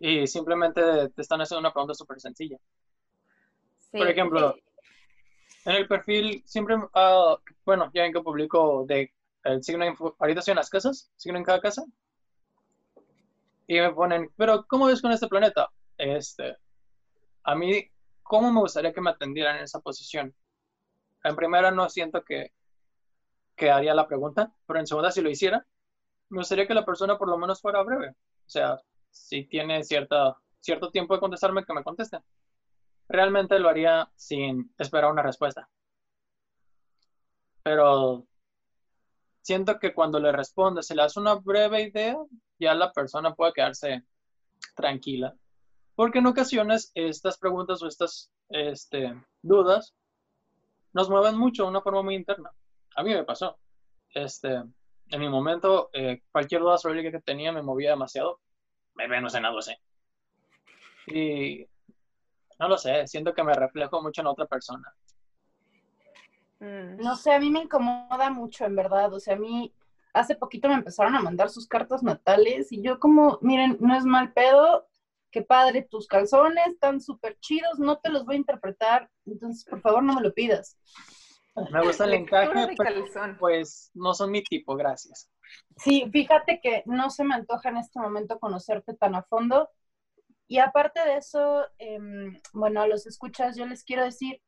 y 0.00 0.26
simplemente 0.26 0.80
te 1.10 1.22
están 1.22 1.40
haciendo 1.40 1.60
una 1.60 1.72
pregunta 1.72 1.94
súper 1.94 2.20
sencilla. 2.20 2.58
Sí, 3.78 3.98
Por 3.98 4.08
ejemplo, 4.08 4.56
En 5.66 5.76
el 5.76 5.88
perfil 5.88 6.42
siempre, 6.46 6.76
ah, 6.94 7.38
bueno, 7.64 7.90
ya 7.94 8.02
ven 8.02 8.12
que 8.12 8.20
publico 8.20 8.84
de 8.86 9.12
el 9.44 9.62
signo, 9.64 9.84
info- 9.86 10.14
ahorita 10.18 10.40
estoy 10.40 10.52
en 10.52 10.56
las 10.58 10.68
casas, 10.70 11.10
signo 11.16 11.38
en 11.38 11.44
cada 11.44 11.60
casa, 11.60 11.82
y 13.66 13.80
me 13.80 13.92
ponen, 13.94 14.30
pero 14.36 14.64
¿cómo 14.66 14.86
ves 14.86 15.00
con 15.00 15.10
este 15.12 15.26
planeta? 15.26 15.70
Este, 15.96 16.56
a 17.44 17.54
mí, 17.54 17.90
¿cómo 18.22 18.50
me 18.52 18.60
gustaría 18.60 18.92
que 18.92 19.00
me 19.00 19.10
atendieran 19.10 19.58
en 19.58 19.64
esa 19.64 19.80
posición? 19.80 20.34
En 21.22 21.36
primera 21.36 21.70
no 21.70 21.88
siento 21.88 22.24
que, 22.24 22.52
que 23.54 23.70
haría 23.70 23.94
la 23.94 24.08
pregunta, 24.08 24.52
pero 24.66 24.80
en 24.80 24.86
segunda 24.86 25.10
si 25.12 25.20
lo 25.20 25.30
hiciera, 25.30 25.64
me 26.30 26.38
gustaría 26.38 26.66
que 26.66 26.74
la 26.74 26.84
persona 26.84 27.18
por 27.18 27.28
lo 27.28 27.38
menos 27.38 27.60
fuera 27.60 27.82
breve. 27.82 28.10
O 28.10 28.48
sea, 28.48 28.78
si 29.10 29.44
tiene 29.44 29.84
cierta, 29.84 30.36
cierto 30.60 30.90
tiempo 30.90 31.14
de 31.14 31.20
contestarme, 31.20 31.64
que 31.64 31.74
me 31.74 31.84
conteste. 31.84 32.18
Realmente 33.08 33.58
lo 33.58 33.68
haría 33.68 34.10
sin 34.16 34.74
esperar 34.78 35.10
una 35.12 35.22
respuesta. 35.22 35.68
Pero 37.62 38.26
siento 39.42 39.78
que 39.78 39.94
cuando 39.94 40.18
le 40.18 40.32
responde, 40.32 40.82
se 40.82 40.94
le 40.94 41.02
hace 41.02 41.20
una 41.20 41.34
breve 41.34 41.82
idea, 41.82 42.16
ya 42.58 42.74
la 42.74 42.90
persona 42.92 43.34
puede 43.34 43.52
quedarse 43.52 44.02
tranquila. 44.74 45.34
Porque 45.94 46.18
en 46.18 46.26
ocasiones 46.26 46.90
estas 46.94 47.38
preguntas 47.38 47.82
o 47.82 47.86
estas 47.86 48.30
este, 48.48 49.14
dudas 49.42 49.94
nos 50.92 51.08
mueven 51.08 51.36
mucho 51.36 51.64
de 51.64 51.70
una 51.70 51.82
forma 51.82 52.02
muy 52.02 52.14
interna. 52.14 52.50
A 52.96 53.02
mí 53.02 53.12
me 53.12 53.24
pasó. 53.24 53.58
Este, 54.10 54.62
en 55.10 55.20
mi 55.20 55.28
momento, 55.28 55.90
eh, 55.92 56.22
cualquier 56.30 56.60
duda 56.60 56.74
astrológica 56.74 57.10
que 57.10 57.20
tenía 57.20 57.52
me 57.52 57.62
movía 57.62 57.90
demasiado. 57.90 58.40
Me 58.94 59.08
Venus 59.08 59.34
en 59.34 59.42
la 59.42 59.50
12. 59.50 59.78
Y 61.08 61.66
no 62.58 62.68
lo 62.68 62.78
sé, 62.78 63.06
siento 63.06 63.34
que 63.34 63.42
me 63.42 63.54
reflejo 63.54 64.00
mucho 64.02 64.20
en 64.20 64.28
otra 64.28 64.46
persona. 64.46 64.94
Mm. 66.60 66.96
No 66.96 67.16
sé, 67.16 67.32
a 67.32 67.40
mí 67.40 67.50
me 67.50 67.62
incomoda 67.62 68.30
mucho, 68.30 68.64
en 68.64 68.76
verdad. 68.76 69.12
O 69.12 69.20
sea, 69.20 69.34
a 69.34 69.38
mí 69.38 69.74
hace 70.12 70.36
poquito 70.36 70.68
me 70.68 70.74
empezaron 70.74 71.14
a 71.16 71.20
mandar 71.20 71.50
sus 71.50 71.66
cartas 71.66 72.02
natales 72.02 72.70
y 72.72 72.80
yo 72.80 73.00
como, 73.00 73.38
miren, 73.42 73.76
no 73.80 73.96
es 73.96 74.04
mal 74.04 74.32
pedo, 74.32 74.86
qué 75.34 75.42
padre, 75.42 75.82
tus 75.82 76.06
calzones 76.06 76.64
están 76.68 77.00
súper 77.00 77.36
chidos, 77.40 77.80
no 77.80 77.98
te 77.98 78.08
los 78.08 78.24
voy 78.24 78.36
a 78.36 78.38
interpretar, 78.38 79.10
entonces 79.26 79.64
por 79.64 79.80
favor 79.80 80.04
no 80.04 80.14
me 80.14 80.22
lo 80.22 80.32
pidas. 80.32 80.78
Me 81.72 81.84
gusta 81.84 82.04
el 82.04 82.14
encaje, 82.14 82.68
pero 82.78 83.04
pues 83.40 83.90
no 83.94 84.14
son 84.14 84.30
mi 84.30 84.44
tipo, 84.44 84.76
gracias. 84.76 85.28
Sí, 85.76 86.08
fíjate 86.12 86.60
que 86.62 86.84
no 86.86 87.10
se 87.10 87.24
me 87.24 87.34
antoja 87.34 87.68
en 87.70 87.78
este 87.78 87.98
momento 87.98 88.38
conocerte 88.38 88.94
tan 88.94 89.16
a 89.16 89.24
fondo. 89.24 89.70
Y 90.46 90.58
aparte 90.58 91.04
de 91.04 91.16
eso, 91.16 91.64
em, 91.78 92.40
bueno, 92.52 92.82
a 92.82 92.86
los 92.86 93.04
escuchas 93.06 93.56
yo 93.56 93.66
les 93.66 93.82
quiero 93.82 94.04
decir, 94.04 94.40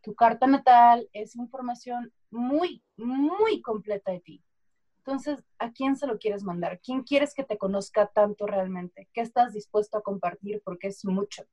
tu 0.00 0.14
carta 0.14 0.46
natal 0.46 1.08
es 1.12 1.34
información 1.34 2.12
muy, 2.30 2.84
muy 2.96 3.62
completa 3.62 4.12
de 4.12 4.20
ti. 4.20 4.44
Entonces, 5.04 5.42
¿a 5.58 5.72
quién 5.72 5.96
se 5.96 6.06
lo 6.06 6.18
quieres 6.18 6.44
mandar? 6.44 6.78
¿Quién 6.84 7.02
quieres 7.02 7.32
que 7.32 7.42
te 7.42 7.56
conozca 7.56 8.06
tanto 8.06 8.46
realmente? 8.46 9.08
¿Qué 9.14 9.22
estás 9.22 9.54
dispuesto 9.54 9.96
a 9.96 10.02
compartir? 10.02 10.60
Porque 10.62 10.88
es 10.88 11.04
mucho. 11.06 11.44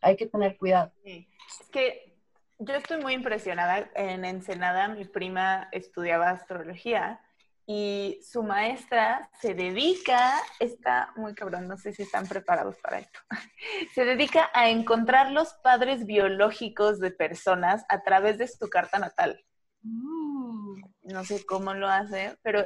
Hay 0.00 0.16
que 0.16 0.26
tener 0.26 0.56
cuidado. 0.56 0.92
Es 1.04 1.68
que 1.70 2.16
yo 2.58 2.74
estoy 2.74 3.00
muy 3.00 3.14
impresionada. 3.14 3.90
En 3.94 4.24
Ensenada, 4.24 4.88
mi 4.88 5.04
prima 5.04 5.68
estudiaba 5.70 6.30
astrología 6.30 7.20
y 7.64 8.20
su 8.22 8.42
maestra 8.42 9.30
se 9.40 9.54
dedica, 9.54 10.34
está 10.58 11.12
muy 11.16 11.34
cabrón, 11.34 11.66
no 11.66 11.76
sé 11.76 11.92
si 11.92 12.02
están 12.02 12.26
preparados 12.26 12.76
para 12.78 13.00
esto, 13.00 13.18
se 13.94 14.04
dedica 14.04 14.50
a 14.54 14.68
encontrar 14.70 15.32
los 15.32 15.52
padres 15.64 16.06
biológicos 16.06 17.00
de 17.00 17.10
personas 17.10 17.84
a 17.88 18.02
través 18.02 18.38
de 18.38 18.46
su 18.46 18.68
carta 18.70 19.00
natal. 19.00 19.44
No 21.02 21.24
sé 21.24 21.44
cómo 21.46 21.74
lo 21.74 21.88
hace, 21.88 22.36
pero 22.42 22.64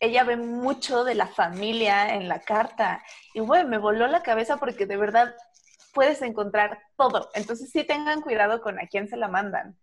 ella 0.00 0.24
ve 0.24 0.36
mucho 0.36 1.04
de 1.04 1.14
la 1.14 1.26
familia 1.26 2.14
en 2.14 2.28
la 2.28 2.40
carta. 2.40 3.02
Y 3.34 3.40
bueno, 3.40 3.68
me 3.68 3.78
voló 3.78 4.06
la 4.06 4.22
cabeza 4.22 4.56
porque 4.56 4.86
de 4.86 4.96
verdad 4.96 5.34
puedes 5.92 6.22
encontrar 6.22 6.80
todo. 6.96 7.30
Entonces 7.34 7.70
sí 7.70 7.84
tengan 7.84 8.20
cuidado 8.20 8.60
con 8.60 8.78
a 8.78 8.86
quién 8.86 9.08
se 9.08 9.16
la 9.16 9.28
mandan. 9.28 9.76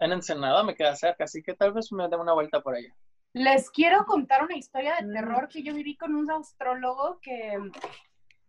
En 0.00 0.12
Ensenada 0.12 0.62
me 0.62 0.74
queda 0.76 0.94
cerca, 0.94 1.24
así 1.24 1.42
que 1.42 1.54
tal 1.54 1.72
vez 1.72 1.90
me 1.92 2.08
dé 2.08 2.16
una 2.16 2.32
vuelta 2.32 2.60
por 2.60 2.74
allá. 2.74 2.94
Les 3.32 3.70
quiero 3.70 4.04
contar 4.06 4.42
una 4.44 4.56
historia 4.56 4.96
de 4.96 5.06
Mm. 5.06 5.12
terror 5.12 5.48
que 5.48 5.62
yo 5.62 5.74
viví 5.74 5.96
con 5.96 6.14
un 6.14 6.30
astrólogo 6.30 7.18
que 7.20 7.58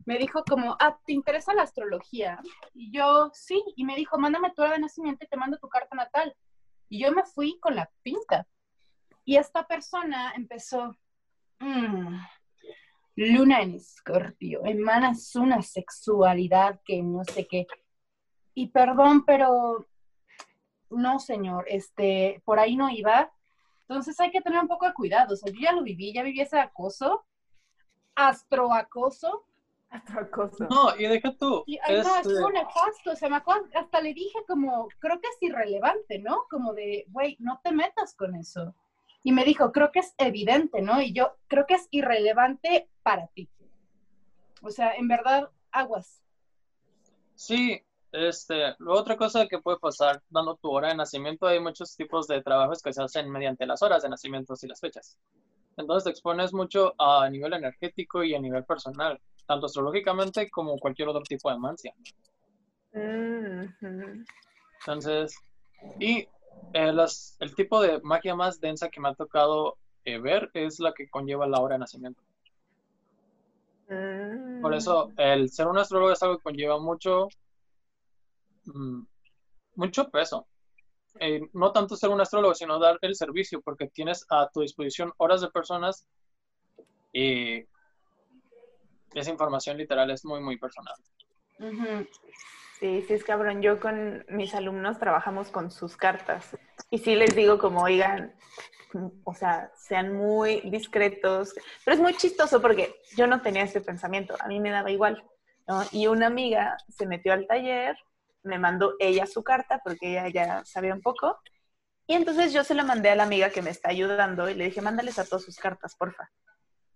me 0.10 0.18
dijo 0.18 0.44
como, 0.44 0.76
ah, 0.80 0.98
¿te 1.06 1.14
interesa 1.14 1.54
la 1.54 1.62
astrología? 1.62 2.42
Y 2.74 2.92
yo, 2.92 3.30
sí, 3.32 3.64
y 3.76 3.86
me 3.86 3.96
dijo, 3.96 4.18
mándame 4.18 4.52
tu 4.56 4.64
hora 4.64 4.72
de 4.72 4.80
nacimiento 4.80 5.24
y 5.24 5.28
te 5.28 5.38
mando 5.38 5.60
tu 5.60 5.70
carta 5.70 5.96
natal. 5.96 6.36
Y 6.90 7.04
yo 7.04 7.12
me 7.12 7.24
fui 7.26 7.60
con 7.60 7.76
la 7.76 7.88
pinta. 8.02 8.48
Y 9.24 9.36
esta 9.36 9.68
persona 9.68 10.34
empezó, 10.36 10.98
"Mm, 11.60 12.18
luna 13.18 13.62
en 13.62 13.76
escorpio, 13.76 14.66
emanas 14.66 15.36
una 15.36 15.62
sexualidad 15.62 16.82
que 16.84 17.04
no 17.04 17.24
sé 17.24 17.46
qué. 17.46 17.68
Y 18.56 18.70
perdón, 18.70 19.26
pero 19.26 19.86
no, 20.90 21.20
señor, 21.20 21.66
este, 21.68 22.42
por 22.46 22.58
ahí 22.58 22.76
no 22.76 22.90
iba. 22.90 23.32
Entonces 23.82 24.20
hay 24.20 24.32
que 24.32 24.42
tener 24.42 24.60
un 24.60 24.68
poco 24.68 24.88
de 24.88 24.94
cuidado. 24.96 25.36
O 25.36 25.52
yo 25.52 25.60
ya 25.62 25.72
lo 25.72 25.84
viví, 25.84 26.14
ya 26.14 26.24
viví 26.24 26.42
ese 26.42 26.60
acoso, 26.60 27.28
astroacoso. 28.16 29.46
Astroacoso. 29.90 30.68
No, 30.70 30.96
y 30.98 31.08
deja 31.08 31.36
tú. 31.36 31.64
Y, 31.66 31.80
ay, 31.84 32.02
no, 32.04 32.16
este, 32.16 32.30
estuvo 32.30 32.52
nefasto. 32.52 33.12
O 33.12 33.16
sea, 33.16 33.30
me 33.30 33.38
acuerdo, 33.38 33.68
hasta 33.74 34.02
le 34.02 34.14
dije 34.14 34.40
como, 34.48 34.88
creo 35.00 35.20
que 35.20 35.28
es 35.28 35.38
irrelevante, 35.42 36.20
¿no? 36.20 36.46
Como 36.50 36.74
de, 36.74 37.06
güey, 37.10 37.38
no 37.40 37.60
te 37.64 37.72
metas 37.72 38.16
con 38.16 38.36
eso. 38.36 38.76
Y 39.24 39.32
me 39.32 39.44
dijo, 39.44 39.72
creo 39.72 39.92
que 39.92 40.00
es 40.00 40.14
evidente, 40.18 40.82
¿no? 40.82 41.02
Y 41.02 41.12
yo, 41.14 41.36
creo 41.48 41.66
que 41.66 41.74
es 41.74 41.88
irrelevante 41.92 42.90
para 43.04 43.28
ti. 43.28 43.50
O 44.62 44.70
sea, 44.70 44.94
en 44.94 45.08
verdad, 45.08 45.50
aguas. 45.72 46.22
Sí, 47.36 47.82
este, 48.12 48.76
otra 48.88 49.18
cosa 49.18 49.48
que 49.48 49.60
puede 49.60 49.78
pasar 49.78 50.22
dando 50.30 50.56
tu 50.56 50.72
hora 50.72 50.90
de 50.90 50.96
nacimiento, 50.96 51.48
hay 51.48 51.60
muchos 51.60 51.96
tipos 51.96 52.28
de 52.28 52.42
trabajos 52.42 52.82
que 52.82 52.94
se 52.94 53.04
hacen 53.04 53.30
mediante 53.30 53.66
las 53.66 53.82
horas 53.82 54.04
de 54.04 54.10
nacimiento 54.10 54.54
y 54.62 54.68
las 54.68 54.80
fechas. 54.80 55.18
Entonces 55.78 56.04
te 56.06 56.10
expones 56.10 56.54
mucho 56.54 56.94
a 56.98 57.30
nivel 57.30 57.54
energético 57.54 58.24
y 58.24 58.36
a 58.36 58.40
nivel 58.40 58.66
personal, 58.66 59.20
tanto 59.50 59.66
astrológicamente 59.66 60.48
como 60.52 60.78
cualquier 60.78 61.08
otro 61.08 61.24
tipo 61.24 61.50
de 61.50 61.58
mancia. 61.58 61.92
Mm. 62.94 64.24
Entonces, 64.82 65.36
y 66.00 66.28
eh, 66.74 66.94
las- 66.94 67.36
el 67.40 67.56
tipo 67.56 67.82
de 67.82 68.00
magia 68.04 68.36
más 68.36 68.60
densa 68.62 68.90
que 68.90 69.02
me 69.02 69.10
ha 69.10 69.16
tocado 69.16 69.76
eh, 70.06 70.20
ver 70.20 70.52
es 70.54 70.80
la 70.80 70.94
que 70.94 71.10
conlleva 71.10 71.48
la 71.48 71.60
hora 71.62 71.74
de 71.76 71.80
nacimiento. 71.80 72.22
Mm. 73.90 74.62
Por 74.62 74.76
eso, 74.76 75.12
el 75.18 75.50
ser 75.50 75.68
un 75.68 75.80
astrólogo 75.80 76.12
es 76.12 76.22
algo 76.22 76.38
que 76.38 76.44
conlleva 76.44 76.80
mucho, 76.80 77.28
mm, 78.66 79.02
mucho 79.76 80.10
peso. 80.12 80.46
Eh, 81.20 81.42
no 81.54 81.72
tanto 81.72 81.96
ser 81.96 82.12
un 82.12 82.22
astrólogo, 82.22 82.54
sino 82.54 82.78
dar 82.78 83.00
el 83.02 83.16
servicio, 83.16 83.62
porque 83.62 83.88
tienes 83.88 84.28
a 84.30 84.48
tu 84.54 84.62
disposición 84.62 85.12
horas 85.18 85.42
de 85.42 85.50
personas 85.50 86.06
y 87.12 87.64
esa 89.14 89.32
información 89.32 89.78
literal 89.78 90.10
es 90.12 90.26
muy, 90.26 90.42
muy 90.42 90.58
personal. 90.58 90.96
Sí, 92.80 93.04
sí 93.08 93.14
es 93.14 93.24
cabrón. 93.24 93.62
Yo 93.62 93.80
con 93.80 94.26
mis 94.30 94.54
alumnos 94.56 95.00
trabajamos 95.00 95.50
con 95.50 95.72
sus 95.72 95.98
cartas. 95.98 96.58
Y 96.90 97.00
sí 97.00 97.16
les 97.16 97.36
digo 97.36 97.60
como, 97.60 97.84
oigan, 97.84 98.34
o 99.24 99.34
sea, 99.34 99.72
sean 99.76 100.14
muy 100.14 100.62
discretos. 100.62 101.54
Pero 101.84 101.96
es 101.96 102.02
muy 102.02 102.16
chistoso 102.16 102.62
porque 102.62 102.96
yo 103.18 103.28
no 103.28 103.42
tenía 103.42 103.64
ese 103.64 103.82
pensamiento. 103.82 104.36
A 104.40 104.48
mí 104.48 104.60
me 104.60 104.72
daba 104.72 104.92
igual. 104.92 105.24
Y 105.92 106.08
una 106.08 106.28
amiga 106.28 106.78
se 106.88 107.06
metió 107.06 107.34
al 107.34 107.46
taller, 107.46 107.96
me 108.44 108.58
mandó 108.58 108.94
ella 109.00 109.28
su 109.28 109.44
carta 109.44 109.82
porque 109.84 110.12
ella 110.12 110.30
ya 110.30 110.66
sabía 110.66 110.94
un 110.94 111.02
poco. 111.02 111.38
Y 112.08 112.16
entonces 112.16 112.54
yo 112.54 112.64
se 112.64 112.74
la 112.74 112.84
mandé 112.84 113.12
a 113.12 113.16
la 113.16 113.24
amiga 113.24 113.52
que 113.52 113.62
me 113.62 113.70
está 113.70 113.90
ayudando 113.90 114.50
y 114.50 114.56
le 114.56 114.66
dije, 114.66 114.82
mándales 114.82 115.20
a 115.20 115.26
todos 115.26 115.44
sus 115.44 115.58
cartas, 115.58 115.96
porfa. 115.96 116.32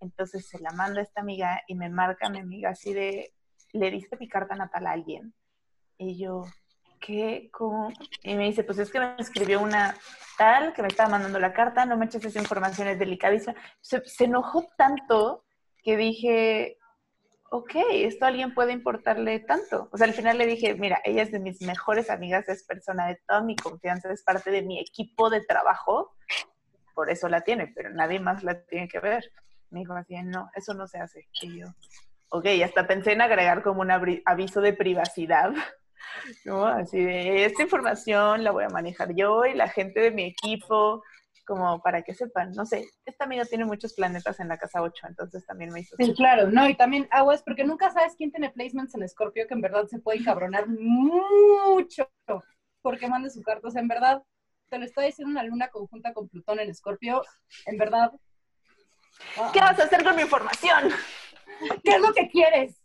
Entonces 0.03 0.47
se 0.47 0.59
la 0.59 0.71
manda 0.71 1.01
esta 1.01 1.21
amiga 1.21 1.61
y 1.67 1.75
me 1.75 1.89
marca 1.89 2.29
mi 2.29 2.39
amiga 2.39 2.69
así 2.71 2.93
de, 2.93 3.33
¿le 3.71 3.89
diste 3.89 4.17
mi 4.17 4.27
carta 4.27 4.55
natal 4.55 4.85
a 4.85 4.91
alguien? 4.91 5.33
Y 5.97 6.17
yo, 6.17 6.43
¿qué? 6.99 7.49
¿Cómo? 7.51 7.91
Y 8.21 8.35
me 8.35 8.45
dice, 8.45 8.63
pues 8.63 8.79
es 8.79 8.91
que 8.91 8.99
me 8.99 9.15
escribió 9.17 9.61
una 9.61 9.95
tal 10.37 10.73
que 10.73 10.81
me 10.81 10.89
estaba 10.89 11.09
mandando 11.09 11.39
la 11.39 11.53
carta, 11.53 11.85
no 11.85 11.97
me 11.97 12.05
eches 12.05 12.25
esa 12.25 12.39
información, 12.39 12.87
es 12.87 12.99
delicadísima. 12.99 13.55
Se, 13.81 14.03
se 14.05 14.25
enojó 14.25 14.67
tanto 14.77 15.45
que 15.83 15.97
dije, 15.97 16.77
ok, 17.49 17.75
esto 17.93 18.25
a 18.25 18.29
alguien 18.29 18.53
puede 18.53 18.73
importarle 18.73 19.39
tanto. 19.39 19.87
O 19.91 19.97
sea, 19.97 20.07
al 20.07 20.13
final 20.13 20.37
le 20.37 20.47
dije, 20.47 20.73
mira, 20.75 21.01
ella 21.03 21.23
es 21.23 21.31
de 21.31 21.39
mis 21.39 21.61
mejores 21.61 22.09
amigas, 22.09 22.49
es 22.49 22.63
persona 22.63 23.07
de 23.07 23.19
toda 23.27 23.41
mi 23.41 23.55
confianza, 23.55 24.11
es 24.11 24.23
parte 24.23 24.49
de 24.51 24.63
mi 24.63 24.79
equipo 24.79 25.29
de 25.29 25.41
trabajo, 25.41 26.15
por 26.95 27.09
eso 27.09 27.29
la 27.29 27.41
tiene, 27.41 27.67
pero 27.67 27.91
nadie 27.91 28.19
más 28.19 28.43
la 28.43 28.63
tiene 28.65 28.87
que 28.87 28.99
ver. 28.99 29.31
Me 29.74 29.82
dijo 29.82 29.93
así, 29.93 30.15
no, 30.24 30.49
eso 30.55 30.74
no 30.74 30.88
se 30.88 30.99
hace. 30.99 31.28
Y 31.41 31.59
yo, 31.59 31.67
ok, 32.30 32.45
hasta 32.63 32.88
pensé 32.88 33.13
en 33.13 33.21
agregar 33.21 33.63
como 33.63 33.82
un 33.82 33.91
aviso 33.91 34.61
de 34.61 34.74
privacidad, 34.74 35.51
¿no? 36.45 36.65
Así 36.65 37.03
de, 37.03 37.45
esta 37.45 37.63
información 37.63 38.43
la 38.43 38.51
voy 38.51 38.65
a 38.65 38.69
manejar 38.69 39.13
yo 39.15 39.45
y 39.45 39.53
la 39.53 39.67
gente 39.67 39.99
de 39.99 40.11
mi 40.11 40.24
equipo, 40.26 41.03
como 41.45 41.82
para 41.82 42.03
que 42.03 42.13
sepan, 42.13 42.51
no 42.51 42.65
sé, 42.65 42.86
esta 43.05 43.26
amiga 43.26 43.45
tiene 43.45 43.65
muchos 43.65 43.93
planetas 43.93 44.39
en 44.39 44.47
la 44.47 44.57
casa 44.57 44.82
8, 44.82 45.07
entonces 45.09 45.45
también 45.45 45.71
me 45.74 45.82
hizo... 45.82 45.95
Sí, 45.97 46.13
claro, 46.13 46.49
no, 46.49 46.69
y 46.69 46.76
también 46.76 47.07
aguas, 47.11 47.43
porque 47.43 47.65
nunca 47.65 47.91
sabes 47.91 48.13
quién 48.15 48.32
tiene 48.32 48.51
placements 48.51 48.95
en 48.95 49.09
Scorpio 49.09 49.47
que 49.47 49.53
en 49.55 49.61
verdad 49.61 49.88
se 49.88 49.99
puede 49.99 50.19
encabronar 50.19 50.67
mucho 50.69 52.09
porque 52.84 53.07
mande 53.07 53.32
su 53.32 53.41
carta. 53.41 53.67
O 53.67 53.71
sea, 53.71 53.82
en 53.82 53.88
verdad, 53.88 54.21
te 54.69 54.78
lo 54.78 54.86
está 54.86 55.01
diciendo 55.01 55.32
una 55.32 55.43
luna 55.43 55.69
conjunta 55.69 56.13
con 56.13 56.30
Plutón 56.30 56.59
en 56.59 56.74
Scorpio, 56.76 57.24
en 57.65 57.78
verdad. 57.78 58.11
¿Qué 59.51 59.59
vas 59.59 59.80
a 59.80 59.84
hacer 59.84 60.03
con 60.03 60.16
mi 60.16 60.24
información? 60.24 60.91
¿Qué 61.84 61.91
es 61.95 62.01
lo 62.01 62.14
que 62.14 62.30
quieres? 62.30 62.82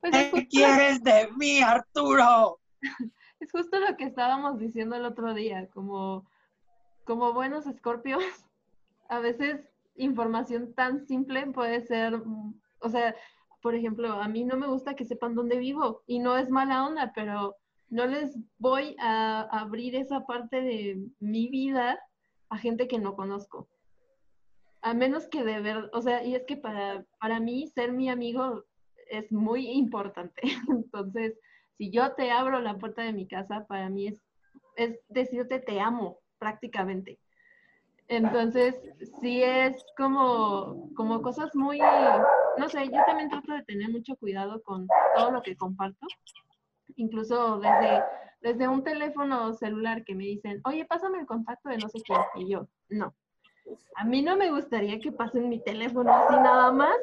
Pues 0.00 0.14
es 0.14 0.24
¿Qué 0.24 0.30
justo, 0.30 0.48
quieres 0.50 1.02
de 1.02 1.28
mí, 1.36 1.60
Arturo? 1.60 2.60
es 3.40 3.50
justo 3.50 3.78
lo 3.78 3.96
que 3.96 4.04
estábamos 4.04 4.58
diciendo 4.58 4.96
el 4.96 5.04
otro 5.04 5.34
día, 5.34 5.68
como, 5.68 6.26
como 7.04 7.32
buenos 7.32 7.66
escorpios, 7.66 8.22
a 9.08 9.18
veces 9.18 9.60
información 9.96 10.74
tan 10.74 11.06
simple 11.06 11.46
puede 11.46 11.80
ser, 11.80 12.18
mm, 12.18 12.54
o 12.80 12.88
sea, 12.88 13.14
por 13.60 13.74
ejemplo, 13.74 14.12
a 14.12 14.28
mí 14.28 14.44
no 14.44 14.56
me 14.56 14.68
gusta 14.68 14.94
que 14.94 15.04
sepan 15.04 15.34
dónde 15.34 15.58
vivo 15.58 16.02
y 16.06 16.20
no 16.20 16.38
es 16.38 16.48
mala 16.48 16.86
onda, 16.86 17.12
pero 17.14 17.56
no 17.90 18.06
les 18.06 18.36
voy 18.58 18.94
a 19.00 19.40
abrir 19.50 19.96
esa 19.96 20.26
parte 20.26 20.60
de 20.60 20.98
mi 21.18 21.48
vida 21.48 21.98
a 22.50 22.58
gente 22.58 22.86
que 22.86 22.98
no 22.98 23.16
conozco. 23.16 23.68
A 24.82 24.94
menos 24.94 25.26
que 25.28 25.44
de 25.44 25.60
verdad, 25.60 25.90
o 25.92 26.02
sea, 26.02 26.24
y 26.24 26.34
es 26.34 26.44
que 26.44 26.56
para, 26.56 27.04
para 27.20 27.40
mí 27.40 27.66
ser 27.66 27.92
mi 27.92 28.08
amigo 28.08 28.64
es 29.10 29.30
muy 29.32 29.68
importante. 29.68 30.40
Entonces, 30.68 31.38
si 31.76 31.90
yo 31.90 32.12
te 32.14 32.30
abro 32.30 32.60
la 32.60 32.78
puerta 32.78 33.02
de 33.02 33.12
mi 33.12 33.26
casa, 33.26 33.66
para 33.66 33.88
mí 33.88 34.08
es, 34.08 34.22
es 34.76 34.98
decirte 35.08 35.60
te 35.60 35.80
amo, 35.80 36.18
prácticamente. 36.38 37.18
Entonces, 38.08 38.74
sí 39.20 39.42
es 39.42 39.84
como, 39.96 40.90
como 40.94 41.20
cosas 41.20 41.54
muy, 41.54 41.78
no 41.78 42.68
sé, 42.70 42.86
yo 42.86 43.00
también 43.06 43.28
trato 43.28 43.52
de 43.52 43.62
tener 43.64 43.90
mucho 43.90 44.16
cuidado 44.16 44.62
con 44.62 44.86
todo 45.14 45.30
lo 45.30 45.42
que 45.42 45.56
comparto. 45.56 46.06
Incluso 46.96 47.58
desde, 47.58 48.02
desde 48.40 48.66
un 48.66 48.82
teléfono 48.82 49.52
celular 49.52 50.04
que 50.04 50.14
me 50.14 50.24
dicen, 50.24 50.60
oye, 50.64 50.86
pásame 50.86 51.20
el 51.20 51.26
contacto 51.26 51.68
de 51.68 51.76
no 51.76 51.88
sé 51.90 52.00
quién. 52.00 52.20
Y 52.36 52.50
yo, 52.50 52.66
no. 52.88 53.14
A 53.96 54.04
mí 54.04 54.22
no 54.22 54.36
me 54.36 54.50
gustaría 54.50 54.98
que 54.98 55.12
pasen 55.12 55.48
mi 55.48 55.60
teléfono 55.60 56.12
así 56.12 56.34
nada 56.34 56.72
más. 56.72 56.96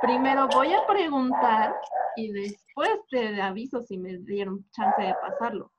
Primero 0.00 0.48
voy 0.48 0.72
a 0.72 0.86
preguntar 0.86 1.74
y 2.16 2.32
después 2.32 2.90
te 3.10 3.40
aviso 3.40 3.82
si 3.82 3.98
me 3.98 4.18
dieron 4.18 4.64
chance 4.70 5.02
de 5.02 5.14
pasarlo. 5.14 5.70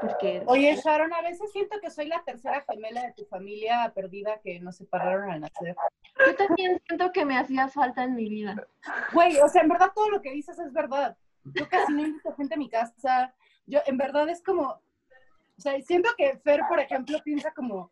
Porque 0.00 0.42
Oye, 0.46 0.74
Sharon, 0.76 1.12
a 1.12 1.20
veces 1.20 1.52
siento 1.52 1.78
que 1.80 1.90
soy 1.90 2.06
la 2.06 2.22
tercera 2.24 2.64
gemela 2.68 3.02
de 3.02 3.12
tu 3.12 3.26
familia 3.26 3.92
perdida 3.94 4.40
que 4.42 4.58
nos 4.58 4.76
separaron 4.76 5.30
al 5.30 5.40
nacer. 5.40 5.76
yo 6.26 6.36
también 6.36 6.80
siento 6.86 7.12
que 7.12 7.26
me 7.26 7.36
hacía 7.36 7.68
falta 7.68 8.04
en 8.04 8.14
mi 8.14 8.28
vida. 8.28 8.66
Güey, 9.12 9.38
o 9.40 9.48
sea, 9.48 9.62
en 9.62 9.68
verdad 9.68 9.92
todo 9.94 10.08
lo 10.08 10.22
que 10.22 10.32
dices 10.32 10.58
es 10.58 10.72
verdad. 10.72 11.16
Yo 11.44 11.68
casi 11.68 11.92
no 11.92 12.02
invito 12.02 12.34
gente 12.34 12.54
a 12.54 12.58
mi 12.58 12.70
casa. 12.70 13.34
Yo, 13.66 13.80
en 13.86 13.98
verdad, 13.98 14.28
es 14.28 14.42
como. 14.42 14.62
O 14.62 15.60
sea, 15.60 15.78
siento 15.82 16.10
que 16.16 16.38
Fer, 16.38 16.62
por 16.68 16.80
ejemplo, 16.80 17.18
piensa 17.22 17.52
como. 17.52 17.90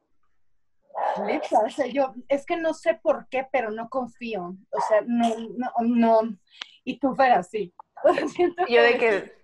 Neta, 1.24 1.60
o 1.60 1.70
sea, 1.70 1.86
yo, 1.86 2.14
es 2.28 2.44
que 2.44 2.56
no 2.56 2.74
sé 2.74 2.94
por 2.94 3.28
qué, 3.28 3.46
pero 3.50 3.70
no 3.70 3.88
confío. 3.88 4.56
O 4.70 4.80
sea, 4.88 5.02
no, 5.06 5.34
no, 5.56 5.72
no. 5.80 6.38
Y 6.84 6.98
tú, 6.98 7.14
Fer, 7.14 7.32
así. 7.32 7.74
Yo 8.68 8.82
de 8.82 8.98
que 8.98 9.38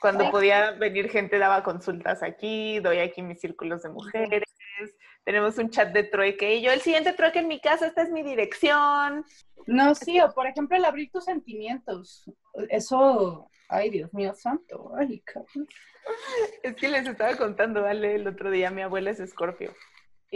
cuando 0.00 0.30
podía 0.30 0.72
venir 0.72 1.08
gente 1.08 1.38
daba 1.38 1.62
consultas 1.62 2.22
aquí, 2.22 2.78
doy 2.80 2.98
aquí 2.98 3.22
mis 3.22 3.40
círculos 3.40 3.82
de 3.82 3.88
mujeres, 3.88 4.42
tenemos 5.24 5.56
un 5.56 5.70
chat 5.70 5.94
de 5.94 6.02
trueque 6.02 6.56
y 6.56 6.62
yo 6.62 6.70
el 6.70 6.82
siguiente 6.82 7.14
trueque 7.14 7.38
en 7.38 7.48
mi 7.48 7.58
casa, 7.58 7.86
esta 7.86 8.02
es 8.02 8.10
mi 8.10 8.22
dirección. 8.22 9.24
No, 9.66 9.94
sí, 9.94 10.20
o 10.20 10.30
por 10.34 10.46
ejemplo, 10.46 10.76
el 10.76 10.84
abrir 10.84 11.10
tus 11.10 11.24
sentimientos. 11.24 12.30
Eso. 12.68 13.50
Ay, 13.70 13.88
Dios 13.88 14.12
mío 14.12 14.34
santo. 14.34 14.92
Ay, 14.98 15.20
cabrón. 15.20 15.66
Es 16.62 16.76
que 16.76 16.88
les 16.88 17.06
estaba 17.06 17.34
contando, 17.38 17.80
¿vale? 17.80 18.16
El 18.16 18.28
otro 18.28 18.50
día 18.50 18.70
mi 18.70 18.82
abuela 18.82 19.10
es 19.10 19.20
escorpio 19.20 19.72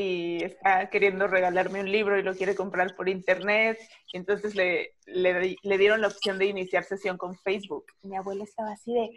y 0.00 0.44
está 0.44 0.88
queriendo 0.90 1.26
regalarme 1.26 1.80
un 1.80 1.90
libro 1.90 2.16
y 2.16 2.22
lo 2.22 2.32
quiere 2.36 2.54
comprar 2.54 2.94
por 2.94 3.08
internet. 3.08 3.80
Y 4.12 4.18
entonces 4.18 4.54
le, 4.54 4.94
le, 5.06 5.40
di- 5.40 5.56
le 5.62 5.76
dieron 5.76 6.00
la 6.00 6.06
opción 6.06 6.38
de 6.38 6.46
iniciar 6.46 6.84
sesión 6.84 7.16
con 7.18 7.36
Facebook. 7.36 7.84
Mi 8.02 8.16
abuela 8.16 8.44
estaba 8.44 8.70
así 8.70 8.92
de, 8.94 9.10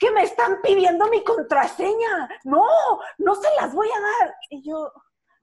que 0.00 0.10
me 0.10 0.22
están 0.22 0.62
pidiendo 0.62 1.06
mi 1.10 1.22
contraseña. 1.22 2.30
No, 2.44 2.64
no 3.18 3.34
se 3.34 3.48
las 3.60 3.74
voy 3.74 3.88
a 3.88 4.00
dar. 4.24 4.34
Y 4.48 4.62
yo, 4.66 4.90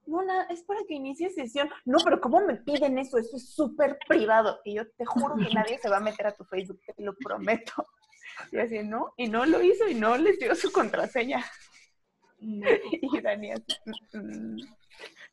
no, 0.08 0.24
nada, 0.24 0.48
es 0.50 0.64
para 0.64 0.80
que 0.88 0.96
inicie 0.96 1.30
sesión. 1.30 1.70
No, 1.86 2.00
pero 2.04 2.20
¿cómo 2.20 2.40
me 2.42 2.56
piden 2.56 2.98
eso? 2.98 3.20
Eso 3.20 3.38
es 3.38 3.54
súper 3.54 4.00
privado. 4.08 4.60
Y 4.66 4.74
yo 4.74 4.90
te 4.98 5.06
juro 5.06 5.36
que 5.36 5.54
nadie 5.54 5.78
se 5.78 5.90
va 5.90 5.98
a 5.98 6.02
meter 6.02 6.26
a 6.26 6.32
tu 6.36 6.46
Facebook, 6.46 6.80
te 6.84 7.04
lo 7.04 7.14
prometo. 7.16 7.74
Y 8.52 8.58
así, 8.58 8.80
no, 8.84 9.14
y 9.18 9.28
no 9.28 9.46
lo 9.46 9.62
hizo 9.62 9.88
y 9.88 9.96
no 9.96 10.16
les 10.16 10.40
dio 10.40 10.56
su 10.56 10.72
contraseña. 10.72 11.44
Y 12.42 13.22
Dani 13.22 13.52
así, 13.52 13.64
"Mm, 14.14 14.20
mm, 14.20 14.58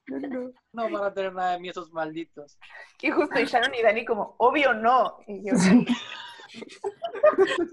no, 0.09 0.19
no. 0.19 0.53
No 0.73 0.91
van 0.91 1.05
a 1.05 1.15
tener 1.15 1.33
nada 1.33 1.53
de 1.53 1.61
mí 1.61 1.69
esos 1.69 1.93
malditos. 1.93 2.59
Y 3.01 3.11
justo 3.11 3.39
y 3.39 3.45
Sharon 3.45 3.75
y 3.75 3.83
Dani 3.83 4.05
como, 4.05 4.35
obvio 4.39 4.75
no. 4.75 5.19
Y 5.27 5.49
yo, 5.49 5.55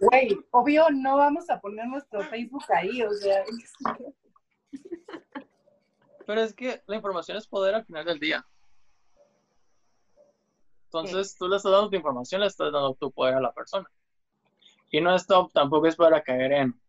Güey, 0.02 0.38
obvio 0.52 0.90
no 0.90 1.18
vamos 1.18 1.50
a 1.50 1.60
poner 1.60 1.86
nuestro 1.88 2.22
Facebook 2.22 2.64
ahí, 2.70 3.02
o 3.02 3.12
sea. 3.14 3.44
Pero 6.26 6.42
es 6.42 6.54
que 6.54 6.82
la 6.88 6.96
información 6.96 7.38
es 7.38 7.48
poder 7.48 7.76
al 7.76 7.86
final 7.86 8.06
del 8.06 8.20
día. 8.20 8.46
Entonces, 10.86 11.36
tú 11.38 11.48
le 11.48 11.58
estás 11.58 11.72
dando 11.72 11.90
tu 11.90 11.96
información, 11.96 12.42
le 12.42 12.48
estás 12.48 12.72
dando 12.72 12.94
tu 12.96 13.12
poder 13.12 13.36
a 13.36 13.42
la 13.42 13.52
persona. 13.52 13.90
Y 14.92 15.02
no 15.02 15.16
esto 15.16 15.50
tampoco 15.54 15.88
es 15.88 15.96
para 15.96 16.22
caer 16.22 16.52
en, 16.54 16.80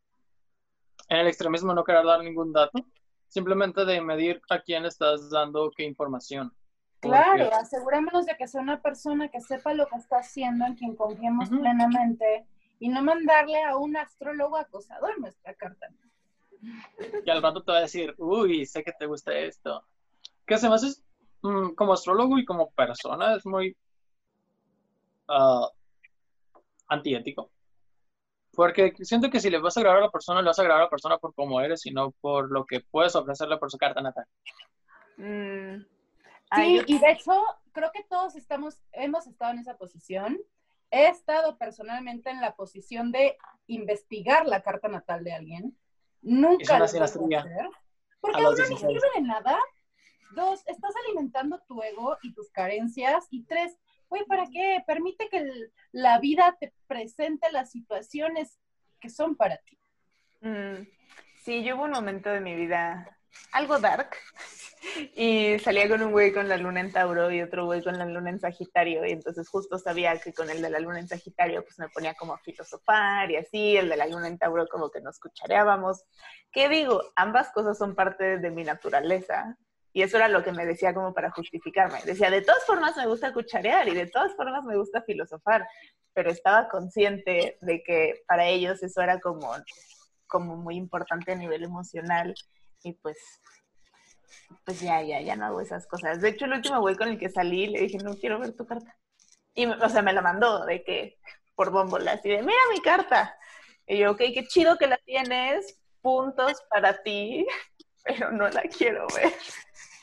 en 1.09 1.18
el 1.18 1.26
extremismo, 1.26 1.74
no 1.74 1.85
querer 1.85 2.05
dar 2.05 2.22
ningún 2.22 2.52
dato, 2.52 2.85
simplemente 3.28 3.85
de 3.85 4.01
medir 4.01 4.40
a 4.51 4.60
quién 4.60 4.82
le 4.82 4.89
estás 4.89 5.31
dando 5.31 5.70
qué 5.76 5.85
información. 5.85 6.52
Claro, 7.01 7.44
Porque- 7.44 7.55
asegurémonos 7.56 8.26
de 8.26 8.36
que 8.36 8.48
sea 8.48 8.62
una 8.62 8.81
persona 8.81 9.28
que 9.28 9.40
sepa 9.40 9.74
lo 9.74 9.86
que 9.86 9.97
está 9.97 10.18
haciendo, 10.18 10.64
en 10.64 10.74
quien 10.74 10.97
confiemos 10.97 11.51
plenamente, 11.51 12.47
y 12.81 12.89
no 12.89 13.02
mandarle 13.02 13.62
a 13.62 13.76
un 13.76 13.97
astrólogo 13.97 14.56
acosador 14.56 15.18
nuestra 15.20 15.55
carta. 15.55 15.89
Y 17.24 17.31
al 17.31 17.43
rato 17.43 17.62
te 17.62 17.72
va 17.72 17.78
a 17.78 17.82
decir, 17.82 18.14
uy, 18.18 18.64
sé 18.64 18.82
que 18.82 18.93
te 18.93 19.06
gusta 19.06 19.32
esto. 19.32 19.85
Que 20.47 20.56
se 20.56 20.68
me 20.68 20.76
hace, 20.76 20.98
mm, 21.43 21.70
como 21.74 21.93
astrólogo 21.93 22.39
y 22.39 22.44
como 22.44 22.70
persona, 22.70 23.36
es 23.36 23.44
muy 23.44 23.76
ah, 25.28 25.68
antiético. 26.89 27.51
Porque 28.56 28.94
siento 29.01 29.31
que 29.31 29.40
si 29.40 29.51
le 29.51 29.59
vas 29.59 29.76
a 29.76 29.81
agradar 29.81 30.01
a 30.01 30.06
la 30.06 30.10
persona, 30.10 30.40
le 30.40 30.48
vas 30.48 30.59
a 30.59 30.62
agradar 30.62 30.82
a 30.82 30.85
la 30.85 30.90
persona 30.90 31.18
por 31.18 31.35
cómo 31.35 31.60
eres 31.60 31.85
y 31.86 31.90
no 31.90 32.12
por 32.20 32.51
lo 32.51 32.64
que 32.64 32.81
puedes 32.81 33.14
ofrecerle 33.16 33.59
por 33.59 33.70
su 33.70 33.78
carta 33.78 34.01
natal. 34.01 34.26
mm, 35.16 35.82
Sí, 36.56 36.82
y 36.86 36.98
de 36.98 37.10
hecho, 37.10 37.32
creo 37.72 37.90
que 37.93 38.05
todos 38.05 38.36
estamos, 38.36 38.81
hemos 38.93 39.26
estado 39.26 39.52
en 39.52 39.59
esa 39.59 39.76
posición. 39.76 40.39
He 40.90 41.09
estado 41.09 41.59
personalmente 41.59 42.31
en 42.31 42.40
la 42.40 42.55
posición 42.55 43.10
de 43.10 43.36
investigar 43.66 44.47
la 44.47 44.62
carta 44.62 44.89
natal 44.89 45.24
de 45.24 45.32
alguien. 45.32 45.76
Nunca 46.22 46.78
lo 46.78 46.86
vuelvo 46.86 47.36
a 47.36 47.40
hacer. 47.40 47.68
Porque 48.20 48.40
uno 48.40 48.51
ni 48.51 48.56
16. 48.56 48.81
sirve 48.81 49.09
de 49.16 49.20
nada. 49.22 49.59
Dos, 50.35 50.62
estás 50.66 50.94
alimentando 51.05 51.60
tu 51.66 51.82
ego 51.82 52.16
y 52.22 52.32
tus 52.32 52.51
carencias. 52.51 53.26
Y 53.31 53.44
tres, 53.44 53.76
güey, 54.15 54.24
¿para 54.27 54.47
qué? 54.47 54.82
Permite 54.86 55.28
que 55.28 55.39
el- 55.39 55.73
la 55.91 56.20
vida 56.20 56.57
te 56.61 56.73
presente 56.86 57.51
las 57.51 57.73
situaciones 57.73 58.61
que 59.01 59.11
son 59.11 59.35
para 59.36 59.57
ti. 59.59 59.77
Mm, 60.41 60.86
sí, 61.43 61.65
yo 61.65 61.74
hubo 61.77 61.85
un 61.85 61.91
momento 61.91 62.31
de 62.31 62.41
mi 62.41 62.55
vida 62.55 63.19
algo 63.51 63.81
dark 63.81 64.11
y 65.16 65.59
salía 65.59 65.89
con 65.89 66.01
un 66.03 66.12
güey 66.12 66.32
con 66.32 66.49
la 66.49 66.57
luna 66.57 66.81
en 66.81 66.93
Tauro 66.93 67.32
y 67.32 67.43
otro 67.43 67.65
güey 67.65 67.82
con 67.82 67.99
la 67.99 68.05
luna 68.07 68.31
en 68.31 68.39
Sagitario 68.39 69.05
y 69.05 69.11
entonces 69.11 69.49
justo 69.49 69.78
sabía 69.78 70.16
que 70.20 70.32
con 70.32 70.49
el 70.51 70.62
de 70.62 70.70
la 70.70 70.78
luna 70.78 71.01
en 71.01 71.09
Sagitario 71.09 71.65
pues 71.65 71.77
me 71.81 71.89
ponía 71.89 72.15
como 72.15 72.35
a 72.35 72.39
filosofar 72.39 73.28
y 73.32 73.36
así, 73.36 73.77
el 73.77 73.89
de 73.89 73.97
la 73.97 74.07
luna 74.07 74.28
en 74.28 74.39
Tauro 74.39 74.69
como 74.69 74.91
que 74.91 75.01
nos 75.01 75.19
cuchareábamos. 75.19 76.05
¿Qué 76.53 76.69
digo? 76.69 77.03
Ambas 77.16 77.51
cosas 77.51 77.77
son 77.77 77.97
parte 77.97 78.39
de 78.39 78.51
mi 78.51 78.62
naturaleza 78.62 79.57
y 79.94 80.02
eso 80.02 80.16
era 80.16 80.28
lo 80.28 80.42
que 80.42 80.52
me 80.52 80.66
decía 80.66 80.92
como 80.92 81.14
para 81.14 81.30
justificarme. 81.30 82.02
Decía, 82.04 82.28
de 82.28 82.42
todas 82.42 82.66
formas 82.66 82.96
me 82.96 83.06
gusta 83.06 83.32
cucharear 83.32 83.88
y 83.88 83.94
de 83.94 84.08
todas 84.08 84.34
formas 84.34 84.64
me 84.64 84.76
gusta 84.76 85.02
filosofar, 85.02 85.66
pero 86.12 86.30
estaba 86.30 86.68
consciente 86.68 87.56
de 87.60 87.82
que 87.84 88.24
para 88.26 88.46
ellos 88.46 88.82
eso 88.82 89.00
era 89.00 89.20
como 89.20 89.50
como 90.26 90.56
muy 90.56 90.74
importante 90.74 91.30
a 91.30 91.36
nivel 91.36 91.62
emocional 91.62 92.34
y 92.82 92.94
pues 92.94 93.16
pues 94.64 94.80
ya, 94.80 95.00
ya, 95.00 95.20
ya 95.20 95.36
no 95.36 95.46
hago 95.46 95.60
esas 95.60 95.86
cosas. 95.86 96.20
De 96.20 96.30
hecho, 96.30 96.46
el 96.46 96.54
último 96.54 96.80
güey 96.80 96.96
con 96.96 97.08
el 97.08 97.18
que 97.18 97.28
salí 97.28 97.68
le 97.68 97.82
dije, 97.82 97.98
no 97.98 98.16
quiero 98.16 98.40
ver 98.40 98.56
tu 98.56 98.66
carta. 98.66 98.98
Y, 99.54 99.66
o 99.66 99.88
sea, 99.88 100.02
me 100.02 100.12
la 100.12 100.22
mandó 100.22 100.64
de 100.64 100.82
que, 100.82 101.18
por 101.54 101.70
bombola, 101.70 102.12
así 102.12 102.30
de, 102.30 102.42
mira 102.42 102.58
mi 102.72 102.80
carta. 102.80 103.36
Y 103.86 103.98
yo, 103.98 104.10
ok, 104.10 104.18
qué 104.18 104.44
chido 104.48 104.76
que 104.76 104.88
la 104.88 104.98
tienes, 104.98 105.78
puntos 106.00 106.60
para 106.68 107.00
ti, 107.02 107.46
pero 108.04 108.32
no 108.32 108.48
la 108.48 108.62
quiero 108.62 109.06
ver. 109.14 109.32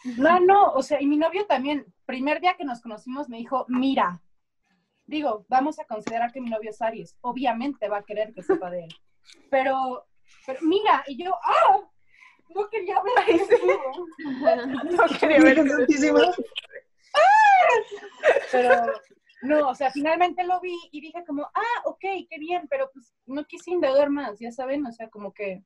No, 0.03 0.39
no, 0.39 0.73
o 0.73 0.81
sea, 0.81 1.01
y 1.01 1.05
mi 1.05 1.17
novio 1.17 1.45
también, 1.45 1.85
primer 2.05 2.41
día 2.41 2.55
que 2.57 2.65
nos 2.65 2.81
conocimos 2.81 3.29
me 3.29 3.37
dijo, 3.37 3.65
mira, 3.67 4.21
digo, 5.05 5.45
vamos 5.47 5.79
a 5.79 5.85
considerar 5.85 6.31
que 6.31 6.41
mi 6.41 6.49
novio 6.49 6.69
es 6.71 6.81
Aries, 6.81 7.15
obviamente 7.21 7.87
va 7.89 7.97
a 7.97 8.03
querer 8.03 8.33
que 8.33 8.41
sepa 8.43 8.69
de 8.69 8.85
él, 8.85 8.89
pero, 9.49 10.07
pero 10.45 10.59
mira, 10.63 11.03
y 11.07 11.23
yo, 11.23 11.33
¡ah! 11.43 11.81
No 12.53 12.69
quería 12.69 13.01
ver 13.01 13.13
Ay, 13.27 13.39
sí. 13.39 13.43
eso. 13.55 14.07
No 14.83 15.19
quería 15.19 15.39
ver 15.41 15.55
tu- 15.55 16.43
pero 18.51 18.85
no, 19.43 19.69
o 19.69 19.75
sea, 19.75 19.91
finalmente 19.91 20.43
lo 20.43 20.59
vi 20.59 20.75
y 20.91 21.01
dije 21.01 21.23
como, 21.25 21.43
ah, 21.43 21.81
ok, 21.85 22.01
qué 22.29 22.37
bien, 22.39 22.67
pero 22.69 22.89
pues 22.93 23.13
no 23.25 23.45
quise 23.45 23.71
indagar 23.71 24.09
más, 24.09 24.39
ya 24.39 24.51
saben, 24.51 24.85
o 24.85 24.91
sea, 24.91 25.09
como 25.09 25.33
que, 25.33 25.63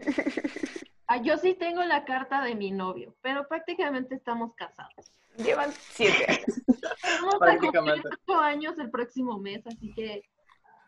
Ah, 0.00 0.06
yo 1.16 1.36
sí 1.38 1.54
tengo 1.54 1.82
la 1.84 2.04
carta 2.04 2.42
de 2.42 2.54
mi 2.54 2.70
novio, 2.70 3.14
pero 3.20 3.46
prácticamente 3.48 4.14
estamos 4.14 4.54
casados. 4.54 5.12
Llevan 5.36 5.72
siete 5.72 6.26
años. 6.28 6.60
Vamos 7.22 7.42
a 7.42 7.58
cumplir 7.58 8.02
ocho 8.06 8.40
años 8.40 8.78
el 8.78 8.90
próximo 8.90 9.38
mes, 9.38 9.66
así 9.66 9.92
que 9.94 10.22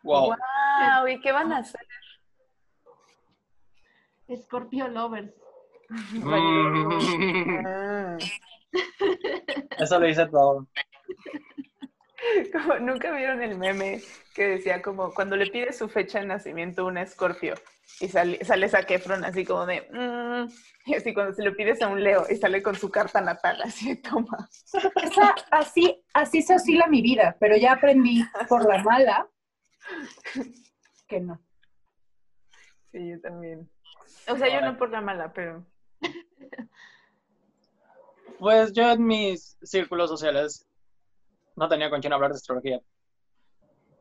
Wow. 0.03 0.31
Wow, 0.31 1.09
¿y 1.09 1.21
qué 1.21 1.33
van 1.33 1.53
a 1.53 1.59
hacer? 1.59 1.81
Scorpio 4.37 4.89
Lovers. 4.89 5.33
Mm. 5.89 7.67
Ah. 7.67 8.19
Eso 9.79 10.01
lo 10.01 10.07
dice 10.07 10.27
todo. 10.27 10.67
Como, 12.53 12.79
Nunca 12.79 13.13
vieron 13.13 13.43
el 13.43 13.59
meme 13.59 14.01
que 14.35 14.47
decía 14.49 14.81
como 14.81 15.13
cuando 15.13 15.37
le 15.37 15.49
pide 15.49 15.73
su 15.73 15.89
fecha 15.89 16.21
de 16.21 16.27
nacimiento 16.27 16.87
un 16.87 16.97
escorpio 16.97 17.55
y 18.03 18.09
sale, 18.09 18.45
sale 18.45 18.69
Zac 18.69 18.91
Efron 18.91 19.25
así 19.25 19.45
como 19.45 19.65
de 19.65 19.83
"Mm", 19.93 20.51
y 20.91 20.95
así 20.95 21.15
cuando 21.15 21.33
se 21.35 21.45
lo 21.45 21.55
pides 21.55 21.81
a 21.83 21.89
un 21.89 22.03
Leo 22.03 22.27
y 22.29 22.37
sale 22.37 22.63
con 22.63 22.75
su 22.75 22.91
carta 22.91 23.21
natal 23.21 23.63
así 23.63 23.97
toma 24.03 24.49
esa, 25.03 25.35
así, 25.51 26.03
así 26.13 26.43
se 26.43 26.57
oscila 26.57 26.89
mi 26.89 27.01
vida, 27.01 27.37
pero 27.39 27.57
ya 27.57 27.73
aprendí 27.73 28.23
por 28.49 28.67
la 28.69 28.83
mala 28.83 29.29
que 31.07 31.21
no. 31.21 31.41
sí 32.91 33.11
yo 33.11 33.21
también 33.21 33.71
o 34.29 34.37
sea 34.37 34.49
yo 34.49 34.61
no 34.67 34.77
por 34.77 34.91
la 34.91 35.01
mala 35.01 35.33
pero 35.33 35.65
Pues 38.39 38.73
yo 38.73 38.91
en 38.91 39.07
mis 39.07 39.57
círculos 39.63 40.11
sociales 40.11 40.67
no 41.55 41.69
tenía 41.69 41.89
con 41.91 42.01
quién 42.01 42.13
hablar 42.13 42.31
de 42.33 42.37
astrología. 42.37 42.81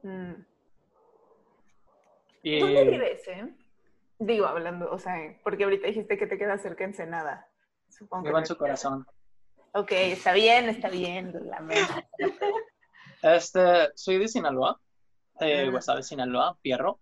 mm. 0.02 0.34
Y 2.42 2.60
¿dónde 2.60 2.84
vives 2.86 3.28
eh? 3.28 3.54
Digo 4.24 4.46
hablando 4.46 4.90
o 4.92 5.00
sea 5.00 5.16
porque 5.44 5.64
ahorita 5.64 5.88
dijiste 5.88 6.18
que 6.18 6.28
te 6.28 6.38
quedas 6.38 6.62
cerca 6.62 6.84
Ensenada 6.84 7.48
supongo 7.90 8.24
que 8.24 8.30
vivo 8.30 8.40
en 8.40 8.46
su 8.46 8.56
corazón. 8.56 9.06
ok 9.74 9.92
está 9.92 10.32
bien 10.34 10.70
está 10.70 10.90
bien 10.90 11.34
lamento 11.50 11.94
Este, 13.24 13.90
soy 13.96 14.18
de 14.18 14.28
Sinaloa, 14.28 14.80
de 15.40 15.62
Ah. 15.62 15.70
Guasave, 15.70 16.02
Sinaloa, 16.02 16.58
Pierro. 16.60 17.00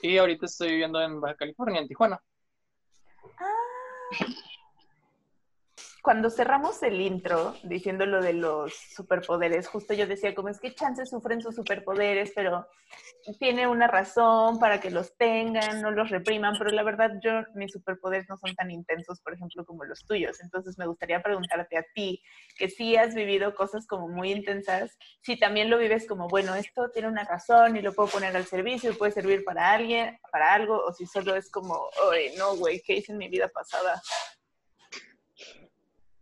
Y 0.00 0.18
ahorita 0.18 0.46
estoy 0.46 0.70
viviendo 0.70 1.00
en 1.00 1.20
Baja 1.20 1.36
California, 1.36 1.80
en 1.80 1.86
Tijuana. 1.86 2.20
Cuando 6.02 6.30
cerramos 6.30 6.82
el 6.82 7.00
intro 7.00 7.54
diciendo 7.62 8.06
lo 8.06 8.20
de 8.20 8.32
los 8.32 8.74
superpoderes, 8.74 9.68
justo 9.68 9.94
yo 9.94 10.08
decía, 10.08 10.34
como 10.34 10.48
es 10.48 10.58
que 10.58 10.74
chances 10.74 11.10
sufren 11.10 11.40
sus 11.40 11.54
superpoderes, 11.54 12.32
pero 12.34 12.66
tiene 13.38 13.68
una 13.68 13.86
razón 13.86 14.58
para 14.58 14.80
que 14.80 14.90
los 14.90 15.16
tengan, 15.16 15.80
no 15.80 15.92
los 15.92 16.10
repriman, 16.10 16.56
pero 16.58 16.70
la 16.70 16.82
verdad 16.82 17.12
yo, 17.22 17.30
mis 17.54 17.70
superpoderes 17.70 18.28
no 18.28 18.36
son 18.36 18.52
tan 18.56 18.72
intensos, 18.72 19.20
por 19.20 19.34
ejemplo, 19.34 19.64
como 19.64 19.84
los 19.84 20.04
tuyos. 20.04 20.40
Entonces 20.40 20.76
me 20.76 20.88
gustaría 20.88 21.22
preguntarte 21.22 21.78
a 21.78 21.86
ti, 21.94 22.20
que 22.58 22.68
si 22.68 22.96
has 22.96 23.14
vivido 23.14 23.54
cosas 23.54 23.86
como 23.86 24.08
muy 24.08 24.32
intensas, 24.32 24.98
si 25.20 25.38
también 25.38 25.70
lo 25.70 25.78
vives 25.78 26.08
como, 26.08 26.26
bueno, 26.26 26.56
esto 26.56 26.90
tiene 26.90 27.06
una 27.06 27.22
razón 27.22 27.76
y 27.76 27.80
lo 27.80 27.92
puedo 27.92 28.08
poner 28.08 28.36
al 28.36 28.46
servicio 28.46 28.90
y 28.90 28.94
puede 28.94 29.12
servir 29.12 29.44
para 29.44 29.70
alguien, 29.70 30.18
para 30.32 30.52
algo, 30.52 30.82
o 30.84 30.92
si 30.92 31.06
solo 31.06 31.36
es 31.36 31.48
como, 31.48 31.78
oye, 32.08 32.34
no, 32.36 32.56
güey, 32.56 32.82
¿qué 32.84 32.94
hice 32.94 33.12
en 33.12 33.18
mi 33.18 33.28
vida 33.28 33.46
pasada? 33.46 34.02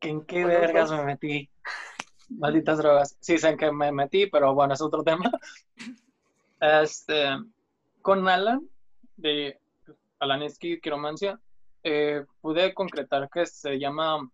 ¿En 0.03 0.25
qué 0.25 0.43
Bueno, 0.45 0.61
vergas 0.61 0.89
pues- 0.89 1.01
me 1.01 1.07
metí? 1.07 1.51
Malditas 2.31 2.79
drogas. 2.79 3.17
Sí, 3.21 3.39
sé 3.39 3.49
en 3.49 3.57
qué 3.57 3.73
me 3.73 3.91
metí, 3.93 4.27
pero 4.29 4.55
bueno, 4.55 4.75
es 4.75 4.81
otro 4.81 5.03
tema. 5.03 5.31
Este, 6.61 7.27
con 8.03 8.29
Alan, 8.29 8.69
de 9.17 9.59
Alanisky 10.21 10.81
Quiromancia, 10.81 11.41
eh, 11.83 12.25
pude 12.41 12.73
concretar 12.75 13.29
que 13.31 13.47
se 13.47 13.79
llama 13.79 14.31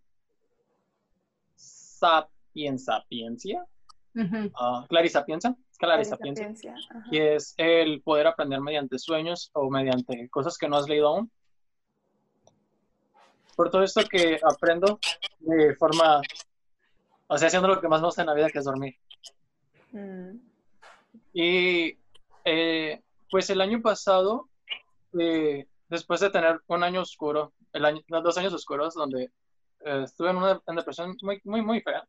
sapiensapiencia, 1.54 3.64
Ujú. 4.14 4.36
uh, 4.46 4.86
clarisapienza, 4.88 5.54
clarisapienza, 5.78 6.42
Sapiencia, 6.42 6.74
ajá. 6.90 7.04
y 7.10 7.18
es 7.18 7.54
el 7.56 8.02
poder 8.02 8.26
aprender 8.26 8.60
mediante 8.60 8.98
sueños 8.98 9.50
o 9.54 9.70
mediante 9.70 10.28
cosas 10.30 10.58
que 10.58 10.68
no 10.68 10.76
has 10.76 10.88
leído 10.88 11.08
aún. 11.08 11.30
Por 13.56 13.70
todo 13.70 13.82
esto 13.82 14.02
que 14.08 14.38
aprendo 14.42 15.00
de 15.40 15.74
forma, 15.76 16.20
o 17.26 17.38
sea, 17.38 17.48
haciendo 17.48 17.68
lo 17.68 17.80
que 17.80 17.88
más 17.88 18.00
me 18.00 18.06
gusta 18.06 18.22
en 18.22 18.28
la 18.28 18.34
vida, 18.34 18.50
que 18.50 18.58
es 18.58 18.64
dormir. 18.64 18.94
Mm. 19.92 20.38
Y 21.32 21.98
eh, 22.44 23.02
pues 23.30 23.48
el 23.50 23.60
año 23.60 23.80
pasado, 23.80 24.48
eh, 25.18 25.66
después 25.88 26.20
de 26.20 26.30
tener 26.30 26.60
un 26.66 26.84
año 26.84 27.00
oscuro, 27.00 27.54
el 27.72 27.84
año, 27.84 28.02
los 28.08 28.22
dos 28.22 28.38
años 28.38 28.52
oscuros, 28.52 28.94
donde 28.94 29.32
eh, 29.84 30.02
estuve 30.04 30.30
en 30.30 30.36
una 30.36 30.60
en 30.66 30.76
depresión 30.76 31.16
muy, 31.22 31.40
muy, 31.44 31.62
muy 31.62 31.80
fea, 31.80 32.06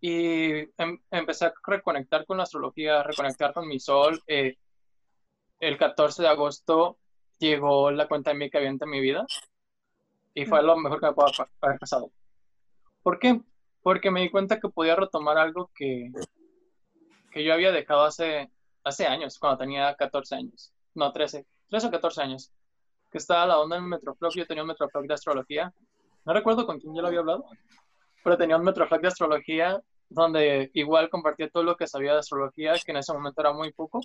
y 0.00 0.60
em- 0.78 1.02
empecé 1.10 1.46
a 1.46 1.54
reconectar 1.66 2.24
con 2.24 2.38
la 2.38 2.44
astrología, 2.44 3.00
a 3.00 3.02
reconectar 3.02 3.52
con 3.52 3.68
mi 3.68 3.78
sol. 3.78 4.22
eh, 4.26 4.56
el 5.60 5.76
14 5.76 6.22
de 6.22 6.28
agosto 6.28 6.98
llegó 7.38 7.90
la 7.90 8.08
cuenta 8.08 8.30
de 8.30 8.38
mi 8.38 8.50
que 8.50 8.56
había 8.58 8.70
en 8.70 8.78
mi 8.86 9.00
vida 9.00 9.26
y 10.34 10.46
fue 10.46 10.62
lo 10.62 10.76
mejor 10.76 11.00
que 11.00 11.06
me 11.06 11.12
pudo 11.12 11.26
haber 11.60 11.78
pasado. 11.78 12.10
¿Por 13.02 13.18
qué? 13.18 13.40
Porque 13.82 14.10
me 14.10 14.22
di 14.22 14.30
cuenta 14.30 14.60
que 14.60 14.68
podía 14.68 14.96
retomar 14.96 15.38
algo 15.38 15.70
que, 15.74 16.10
que 17.30 17.44
yo 17.44 17.52
había 17.52 17.72
dejado 17.72 18.04
hace, 18.04 18.50
hace 18.84 19.06
años, 19.06 19.38
cuando 19.38 19.58
tenía 19.58 19.94
14 19.94 20.34
años. 20.34 20.72
No, 20.94 21.12
13, 21.12 21.46
13 21.68 21.86
o 21.86 21.90
14 21.90 22.22
años. 22.22 22.52
Que 23.10 23.18
estaba 23.18 23.46
la 23.46 23.58
onda 23.58 23.76
en 23.76 23.88
Metroflog, 23.88 24.34
yo 24.34 24.46
tenía 24.46 24.62
un 24.62 24.68
Metroflog 24.68 25.06
de 25.06 25.14
astrología. 25.14 25.72
No 26.24 26.32
recuerdo 26.32 26.66
con 26.66 26.78
quién 26.78 26.94
yo 26.94 27.02
lo 27.02 27.08
había 27.08 27.20
hablado, 27.20 27.44
pero 28.22 28.36
tenía 28.36 28.56
un 28.56 28.64
Metroflog 28.64 29.00
de 29.00 29.08
astrología 29.08 29.82
donde 30.10 30.70
igual 30.74 31.08
compartía 31.08 31.48
todo 31.48 31.62
lo 31.62 31.76
que 31.76 31.86
sabía 31.86 32.12
de 32.12 32.18
astrología, 32.18 32.74
que 32.84 32.90
en 32.90 32.98
ese 32.98 33.12
momento 33.12 33.40
era 33.40 33.52
muy 33.52 33.72
poco. 33.72 34.00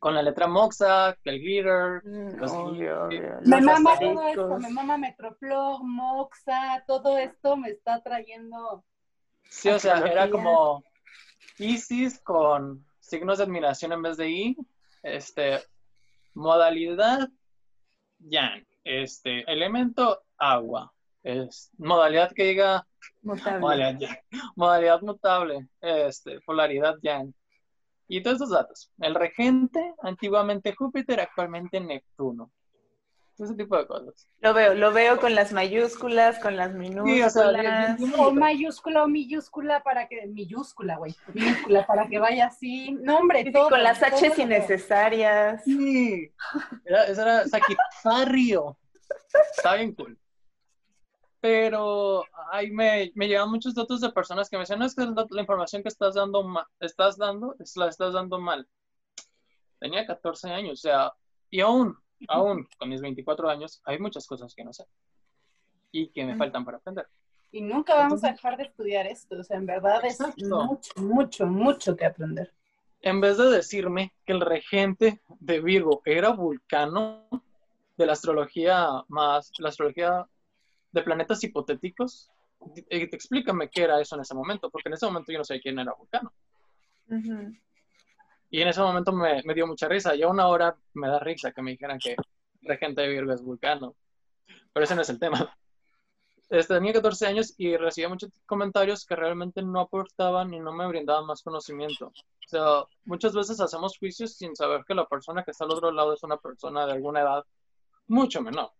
Con 0.00 0.14
la 0.14 0.22
letra 0.22 0.48
Moxa, 0.48 1.14
el 1.24 1.38
glitter, 1.40 2.02
Mm, 2.04 2.36
los 2.40 2.52
obvio. 2.52 3.08
Me 3.44 3.60
mama 3.60 3.98
todo 3.98 4.22
esto, 4.26 4.58
me 4.58 4.70
mama 4.70 4.96
Metroflog, 4.96 5.84
Moxa, 5.84 6.82
todo 6.86 7.18
esto 7.18 7.56
me 7.56 7.68
está 7.68 8.00
trayendo. 8.02 8.82
Sí, 9.50 9.68
o 9.68 9.78
sea, 9.78 9.98
era 9.98 10.30
como 10.30 10.82
Isis 11.58 12.18
con 12.22 12.84
signos 12.98 13.38
de 13.38 13.44
admiración 13.44 13.92
en 13.92 14.00
vez 14.02 14.16
de 14.16 14.30
I. 14.30 14.56
Este, 15.02 15.60
modalidad 16.32 17.28
Yang. 18.20 18.66
Este, 18.84 19.40
elemento 19.52 20.22
agua. 20.38 20.90
Es, 21.22 21.70
modalidad 21.76 22.32
que 22.32 22.44
diga 22.44 22.86
Mutable. 23.20 23.60
modalidad. 23.60 24.18
Modalidad 24.56 25.02
mutable. 25.02 25.68
Este, 25.82 26.40
polaridad 26.40 26.96
Yang. 27.02 27.34
Y 28.12 28.22
todos 28.24 28.36
esos 28.38 28.50
datos. 28.50 28.90
El 29.00 29.14
regente, 29.14 29.94
antiguamente 30.02 30.74
Júpiter, 30.74 31.20
actualmente 31.20 31.78
Neptuno. 31.80 32.50
Ese 33.38 33.54
tipo 33.54 33.74
de 33.78 33.86
cosas. 33.86 34.28
Lo 34.40 34.52
veo, 34.52 34.74
lo 34.74 34.92
veo 34.92 35.18
con 35.18 35.34
las 35.34 35.52
mayúsculas, 35.52 36.38
con 36.40 36.56
las 36.56 36.72
Sí, 36.72 36.76
o 37.22 37.30
sea, 37.30 37.44
minúsculas. 37.46 37.96
bien- 37.98 38.10
bien 38.10 38.20
O 38.20 38.32
mayúscula 38.32 39.04
o 39.04 39.08
minúscula 39.08 39.82
para 39.82 40.08
que. 40.08 40.26
Minúscula, 40.26 40.96
güey. 40.98 41.14
Minúscula 41.32 41.86
para 41.86 42.06
que 42.08 42.18
vaya 42.18 42.46
así. 42.48 42.92
No, 43.00 43.18
hombre, 43.18 43.40
Sí, 43.40 43.46
sí, 43.46 43.52
todo. 43.52 43.70
con 43.70 43.82
las 43.82 44.02
H 44.02 44.32
innecesarias. 44.42 45.62
Sí. 45.64 46.30
Era, 46.84 47.04
ese 47.04 47.22
era 47.22 47.46
Sagitario. 47.46 48.76
Está 49.56 49.76
bien 49.76 49.94
cool. 49.94 50.18
Pero 51.40 52.24
ahí 52.52 52.70
me, 52.70 53.10
me 53.14 53.26
llegan 53.28 53.50
muchos 53.50 53.74
datos 53.74 54.00
de 54.00 54.10
personas 54.12 54.48
que 54.50 54.56
me 54.56 54.62
decían, 54.62 54.78
no 54.78 54.84
es 54.84 54.94
que 54.94 55.06
la, 55.06 55.26
la 55.30 55.40
información 55.40 55.82
que 55.82 55.88
estás 55.88 56.14
dando, 56.14 56.42
ma- 56.42 56.68
estás 56.80 57.16
dando, 57.16 57.54
es- 57.58 57.76
la 57.76 57.88
estás 57.88 58.12
dando 58.12 58.38
mal. 58.38 58.68
Tenía 59.78 60.06
14 60.06 60.50
años, 60.50 60.72
o 60.72 60.82
sea, 60.82 61.12
y 61.48 61.60
aún, 61.60 61.96
aún 62.28 62.68
con 62.78 62.88
mis 62.90 63.00
24 63.00 63.48
años, 63.48 63.80
hay 63.84 63.98
muchas 63.98 64.26
cosas 64.26 64.54
que 64.54 64.64
no 64.64 64.72
sé 64.72 64.84
y 65.92 66.08
que 66.10 66.24
me 66.24 66.36
faltan 66.36 66.64
para 66.64 66.76
aprender. 66.76 67.08
Y 67.50 67.62
nunca 67.62 67.94
vamos 67.96 68.22
a 68.22 68.30
dejar 68.32 68.56
de 68.56 68.64
estudiar 68.64 69.06
esto. 69.06 69.36
O 69.40 69.42
sea, 69.42 69.56
en 69.56 69.66
verdad 69.66 70.04
es 70.04 70.20
mucho, 70.20 70.92
mucho, 71.00 71.46
mucho 71.46 71.96
que 71.96 72.04
aprender. 72.04 72.52
En 73.00 73.20
vez 73.20 73.38
de 73.38 73.50
decirme 73.50 74.14
que 74.24 74.32
el 74.34 74.40
regente 74.42 75.20
de 75.40 75.60
Virgo 75.60 76.02
era 76.04 76.28
Vulcano, 76.30 77.26
de 77.96 78.06
la 78.06 78.12
astrología 78.12 79.02
más, 79.08 79.50
la 79.58 79.70
astrología 79.70 80.26
de 80.92 81.02
planetas 81.02 81.42
hipotéticos, 81.44 82.30
eh, 82.88 83.08
explícame 83.12 83.68
qué 83.68 83.82
era 83.82 84.00
eso 84.00 84.16
en 84.16 84.22
ese 84.22 84.34
momento, 84.34 84.70
porque 84.70 84.88
en 84.88 84.94
ese 84.94 85.06
momento 85.06 85.32
yo 85.32 85.38
no 85.38 85.44
sabía 85.44 85.62
quién 85.62 85.78
era 85.78 85.94
Vulcano. 85.94 86.32
Ujú. 87.08 87.54
Y 88.50 88.60
en 88.60 88.68
ese 88.68 88.80
momento 88.80 89.12
me, 89.12 89.42
me 89.44 89.54
dio 89.54 89.66
mucha 89.66 89.88
risa. 89.88 90.14
Y 90.14 90.22
aún 90.22 90.40
ahora 90.40 90.76
me 90.94 91.08
da 91.08 91.20
risa 91.20 91.52
que 91.52 91.62
me 91.62 91.70
dijeran 91.72 91.98
que 91.98 92.16
regente 92.62 93.02
de 93.02 93.08
Virgo 93.08 93.32
es 93.32 93.42
Vulcano. 93.42 93.94
Pero 94.72 94.84
ese 94.84 94.94
no 94.94 95.02
es 95.02 95.08
el 95.08 95.18
tema. 95.18 95.56
Este, 96.50 96.74
tenía 96.74 96.92
14 96.92 97.26
años 97.28 97.54
y 97.58 97.76
recibía 97.76 98.08
muchos 98.08 98.30
comentarios 98.44 99.06
que 99.06 99.14
realmente 99.14 99.62
no 99.62 99.78
aportaban 99.78 100.52
y 100.52 100.58
no 100.58 100.72
me 100.72 100.88
brindaban 100.88 101.24
más 101.24 101.42
conocimiento. 101.42 102.06
O 102.08 102.48
sea, 102.48 102.84
muchas 103.04 103.34
veces 103.34 103.60
hacemos 103.60 103.96
juicios 103.96 104.34
sin 104.34 104.56
saber 104.56 104.84
que 104.84 104.96
la 104.96 105.06
persona 105.06 105.44
que 105.44 105.52
está 105.52 105.64
al 105.64 105.70
otro 105.70 105.92
lado 105.92 106.12
es 106.12 106.24
una 106.24 106.38
persona 106.38 106.86
de 106.86 106.92
alguna 106.92 107.20
edad 107.20 107.44
mucho 108.08 108.42
menor. 108.42 108.72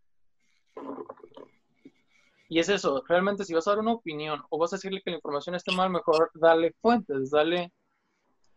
Y 2.53 2.59
es 2.59 2.69
eso, 2.69 3.05
realmente 3.07 3.45
si 3.45 3.55
vas 3.55 3.67
a 3.69 3.71
dar 3.71 3.79
una 3.79 3.93
opinión 3.93 4.43
o 4.51 4.59
vas 4.59 4.73
a 4.73 4.77
decirle 4.77 5.01
que 5.03 5.11
la 5.11 5.17
información 5.19 5.55
esté 5.55 5.71
mal, 5.73 5.89
mejor 5.89 6.33
dale 6.35 6.75
fuentes, 6.83 7.31
dale, 7.31 7.73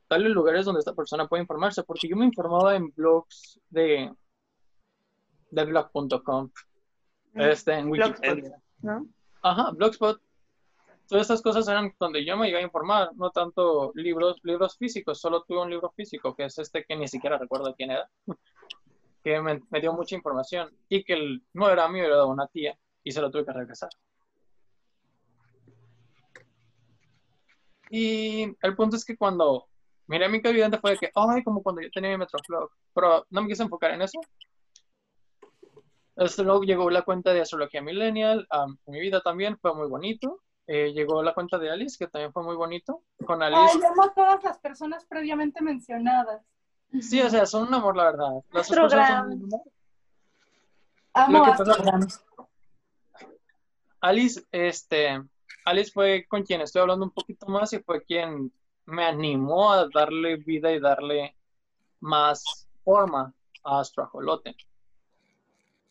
dale 0.10 0.30
lugares 0.30 0.66
donde 0.66 0.80
esta 0.80 0.96
persona 0.96 1.28
pueda 1.28 1.44
informarse, 1.44 1.84
porque 1.84 2.08
yo 2.08 2.16
me 2.18 2.26
informaba 2.26 2.76
en 2.76 2.90
blogs 2.96 3.60
de, 3.70 4.12
de 5.52 5.66
blog.com, 5.66 6.50
este, 7.36 7.74
en. 7.74 7.88
Wikipedia. 7.90 8.60
¿no? 8.82 9.06
Ajá, 9.44 9.70
Blogspot. 9.72 10.20
Todas 11.08 11.22
estas 11.24 11.44
cosas 11.44 11.68
eran 11.68 11.94
donde 12.00 12.26
yo 12.26 12.36
me 12.36 12.50
iba 12.50 12.58
a 12.58 12.64
informar, 12.64 13.12
no 13.16 13.30
tanto 13.30 13.92
libros, 13.94 14.40
libros 14.42 14.76
físicos, 14.76 15.20
solo 15.20 15.44
tuve 15.44 15.62
un 15.62 15.70
libro 15.70 15.92
físico, 15.92 16.34
que 16.36 16.46
es 16.46 16.58
este 16.58 16.84
que 16.84 16.96
ni 16.96 17.08
siquiera 17.08 17.38
recuerdo 17.38 17.76
quién 17.76 17.92
era, 17.92 18.10
que 19.24 19.40
me, 19.40 19.62
me 19.70 19.82
dio 19.82 19.94
mucha 19.94 20.16
información 20.16 20.76
y 20.90 21.04
que 21.04 21.14
el- 21.14 21.44
no 21.54 21.70
era 21.70 21.88
mío, 21.88 22.06
era 22.06 22.18
de 22.18 22.26
una 22.26 22.48
tía 22.48 22.76
y 23.04 23.12
se 23.12 23.22
lo 23.22 23.30
tuve 23.32 23.46
que 23.46 23.54
regresar. 23.54 23.90
Y 27.90 28.44
el 28.62 28.76
punto 28.76 28.96
es 28.96 29.06
que 29.06 29.18
cuando 29.18 29.68
miré 30.08 30.28
mi 30.30 30.42
evidente 30.44 30.80
fue 30.80 30.92
de 30.92 30.98
que, 30.98 31.12
ay, 31.16 31.44
como 31.44 31.62
cuando 31.62 31.82
yo 31.82 31.90
tenía 31.92 32.12
mi 32.12 32.18
Metroflog, 32.18 32.72
pero 32.94 33.26
no 33.30 33.42
me 33.42 33.48
quise 33.48 33.64
enfocar 33.64 33.92
en 33.92 34.02
eso. 34.02 34.20
Este, 36.16 36.44
luego 36.44 36.64
llegó 36.64 36.90
la 36.90 37.02
cuenta 37.04 37.34
de 37.34 37.42
Astrología 37.42 37.82
Millennial, 37.82 38.48
en 38.52 38.78
mi 38.94 39.00
vida 39.00 39.22
también 39.22 39.58
fue 39.60 39.74
muy 39.76 39.88
bonito. 39.88 40.42
Eh, 40.66 40.94
llegó 40.94 41.22
la 41.22 41.34
cuenta 41.34 41.58
de 41.58 41.70
Alice, 41.70 41.98
que 42.00 42.08
también 42.10 42.32
fue 42.32 42.42
muy 42.44 42.56
bonito. 42.56 43.04
Con 43.26 43.44
Alice, 43.44 43.62
Ay, 43.76 43.82
amo 43.92 44.04
a 44.04 44.14
todas 44.14 44.44
las 44.44 44.58
personas 44.60 45.06
previamente 45.06 45.62
mencionadas. 45.62 46.42
sí, 47.02 47.22
o 47.22 47.30
sea, 47.30 47.46
son 47.46 47.68
un 47.68 47.74
amor, 47.74 47.98
la 47.98 48.06
verdad. 48.06 48.30
Las 48.52 48.70
Astrogram. 48.70 49.30
son 49.30 49.32
un 49.34 49.44
amor. 49.54 49.62
Amo 51.16 51.38
Lo 51.40 51.44
que 51.46 51.52
a 51.52 51.56
pasa- 51.56 51.72
Astrogram. 51.72 52.08
Alice, 54.04 54.44
este, 54.52 55.24
Alice 55.64 55.92
fue 55.94 56.26
con 56.28 56.44
quien 56.44 56.60
estoy 56.60 56.82
hablando 56.82 57.06
un 57.06 57.12
poquito 57.12 57.46
más 57.48 57.72
y 57.72 57.80
fue 57.80 58.04
quien 58.04 58.52
me 58.86 59.06
animó 59.06 59.72
a 59.72 59.88
darle 59.88 60.36
vida 60.36 60.74
y 60.74 60.82
darle 60.82 61.34
más 62.02 62.68
forma 62.84 63.34
a 63.64 63.80
Astrajolote. 63.80 64.58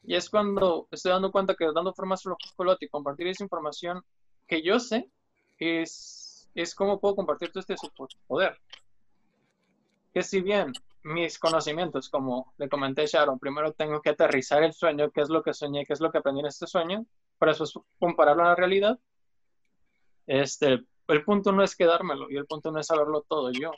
Y 0.02 0.14
es 0.14 0.28
cuando 0.28 0.88
estoy 0.90 1.12
dando 1.12 1.32
cuenta 1.32 1.54
que 1.54 1.64
dando 1.74 1.94
forma 1.94 2.12
a 2.12 2.16
Astrajolote 2.16 2.84
y 2.84 2.88
compartir 2.90 3.28
esa 3.28 3.44
información 3.44 4.04
que 4.46 4.60
yo 4.60 4.78
sé 4.78 5.08
es, 5.56 6.50
es 6.54 6.74
cómo 6.74 7.00
puedo 7.00 7.16
compartir 7.16 7.50
todo 7.50 7.64
este 7.66 7.76
poder. 8.26 8.58
Que 10.12 10.22
si 10.22 10.42
bien 10.42 10.74
mis 11.02 11.38
conocimientos, 11.38 12.10
como 12.10 12.52
le 12.58 12.68
comenté 12.68 13.06
Sharon, 13.06 13.38
primero 13.38 13.72
tengo 13.72 14.02
que 14.02 14.10
aterrizar 14.10 14.62
el 14.62 14.74
sueño, 14.74 15.10
qué 15.12 15.22
es 15.22 15.30
lo 15.30 15.42
que 15.42 15.54
soñé, 15.54 15.86
qué 15.86 15.94
es 15.94 16.00
lo 16.00 16.12
que 16.12 16.18
aprendí 16.18 16.40
en 16.40 16.46
este 16.48 16.66
sueño, 16.66 17.06
para 17.42 17.50
después 17.50 17.74
compararlo 17.98 18.44
a 18.44 18.50
la 18.50 18.54
realidad. 18.54 19.00
Este, 20.28 20.84
el 21.08 21.24
punto 21.24 21.50
no 21.50 21.64
es 21.64 21.74
quedármelo 21.74 22.30
y 22.30 22.36
el 22.36 22.46
punto 22.46 22.70
no 22.70 22.78
es 22.78 22.86
saberlo 22.86 23.22
todo 23.28 23.50
yo. 23.50 23.72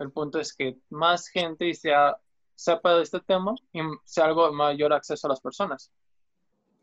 El 0.00 0.10
punto 0.10 0.40
es 0.40 0.52
que 0.52 0.78
más 0.90 1.28
gente 1.28 1.72
sea, 1.74 2.16
sepa 2.56 2.96
de 2.96 3.04
este 3.04 3.20
tema 3.20 3.54
y 3.72 3.78
sea 4.02 4.24
algo 4.24 4.46
de 4.46 4.52
mayor 4.52 4.92
acceso 4.92 5.28
a 5.28 5.30
las 5.30 5.40
personas. 5.40 5.92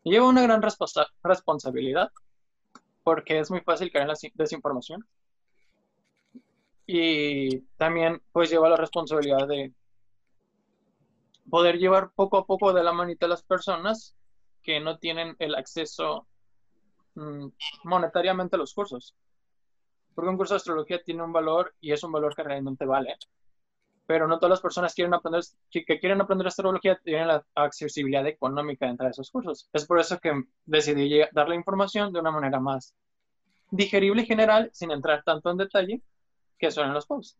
Y 0.04 0.12
lleva 0.12 0.26
una 0.26 0.40
gran 0.40 0.62
responsa- 0.62 1.06
responsabilidad 1.22 2.10
porque 3.04 3.38
es 3.38 3.50
muy 3.50 3.60
fácil 3.60 3.92
caer 3.92 4.04
en 4.04 4.08
la 4.08 4.16
si- 4.16 4.32
desinformación. 4.32 5.06
Y 6.86 7.58
también 7.76 8.22
pues 8.32 8.48
lleva 8.48 8.70
la 8.70 8.76
responsabilidad 8.78 9.46
de 9.46 9.70
poder 11.50 11.76
llevar 11.76 12.10
poco 12.12 12.38
a 12.38 12.46
poco 12.46 12.72
de 12.72 12.82
la 12.82 12.94
manita 12.94 13.26
a 13.26 13.28
las 13.28 13.42
personas 13.42 14.16
que 14.66 14.80
no 14.80 14.98
tienen 14.98 15.36
el 15.38 15.54
acceso 15.54 16.26
mm, 17.14 17.46
monetariamente 17.84 18.56
a 18.56 18.58
los 18.58 18.74
cursos. 18.74 19.14
Porque 20.12 20.28
un 20.28 20.36
curso 20.36 20.54
de 20.54 20.58
astrología 20.58 21.02
tiene 21.04 21.22
un 21.22 21.32
valor 21.32 21.72
y 21.80 21.92
es 21.92 22.02
un 22.02 22.10
valor 22.10 22.34
que 22.34 22.42
realmente 22.42 22.84
vale. 22.84 23.16
Pero 24.06 24.26
no 24.26 24.38
todas 24.38 24.50
las 24.50 24.60
personas 24.60 24.92
quieren 24.92 25.14
aprender, 25.14 25.42
que 25.70 26.00
quieren 26.00 26.20
aprender 26.20 26.48
astrología 26.48 26.98
tienen 27.02 27.28
la 27.28 27.46
accesibilidad 27.54 28.26
económica 28.26 28.86
de 28.86 28.92
entrar 28.92 29.08
a 29.08 29.10
esos 29.10 29.30
cursos. 29.30 29.68
Es 29.72 29.86
por 29.86 30.00
eso 30.00 30.18
que 30.18 30.32
decidí 30.64 31.20
dar 31.32 31.48
la 31.48 31.54
información 31.54 32.12
de 32.12 32.20
una 32.20 32.32
manera 32.32 32.58
más 32.58 32.94
digerible 33.70 34.22
y 34.22 34.26
general, 34.26 34.70
sin 34.72 34.90
entrar 34.90 35.22
tanto 35.24 35.50
en 35.50 35.58
detalle, 35.58 36.02
que 36.58 36.70
son 36.70 36.88
en 36.88 36.94
los 36.94 37.06
posts. 37.06 37.38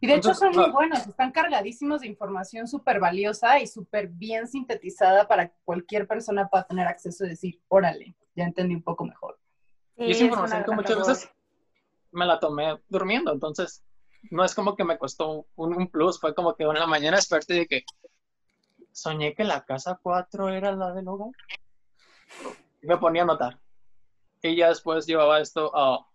Y 0.00 0.06
de 0.06 0.14
hecho 0.14 0.34
son 0.34 0.54
muy 0.54 0.70
buenos, 0.70 1.06
están 1.06 1.32
cargadísimos 1.32 2.02
de 2.02 2.08
información 2.08 2.68
súper 2.68 3.00
valiosa 3.00 3.60
y 3.60 3.66
súper 3.66 4.08
bien 4.08 4.46
sintetizada 4.46 5.26
para 5.26 5.48
que 5.48 5.56
cualquier 5.64 6.06
persona 6.06 6.48
pueda 6.48 6.66
tener 6.66 6.86
acceso 6.86 7.24
y 7.24 7.30
decir, 7.30 7.60
órale, 7.68 8.14
ya 8.34 8.44
entendí 8.44 8.74
un 8.74 8.82
poco 8.82 9.04
mejor. 9.04 9.38
y 9.96 10.10
esa 10.10 10.24
información 10.24 10.64
que 10.64 10.74
muchas 10.74 10.98
veces 10.98 11.30
me 12.12 12.26
la 12.26 12.38
tomé 12.38 12.78
durmiendo, 12.88 13.32
entonces 13.32 13.82
no 14.30 14.44
es 14.44 14.54
como 14.54 14.76
que 14.76 14.84
me 14.84 14.98
costó 14.98 15.46
un, 15.54 15.88
plus, 15.88 16.20
fue 16.20 16.34
como 16.34 16.54
que 16.54 16.64
en 16.64 16.74
la 16.74 16.86
mañana 16.86 17.16
desperté 17.16 17.54
y 17.54 17.58
de 17.60 17.66
que 17.66 17.84
soñé 18.92 19.34
que 19.34 19.44
la 19.44 19.64
casa 19.64 19.98
4 20.02 20.48
era 20.50 20.72
la 20.72 20.92
del 20.92 21.08
hogar. 21.08 21.30
Y 22.82 22.86
me 22.86 22.96
ponía 22.96 23.22
a 23.22 23.26
notar. 23.26 23.58
Y 24.42 24.56
ya 24.56 24.68
después 24.68 25.06
llevaba 25.06 25.40
esto 25.40 25.70
a, 25.74 26.06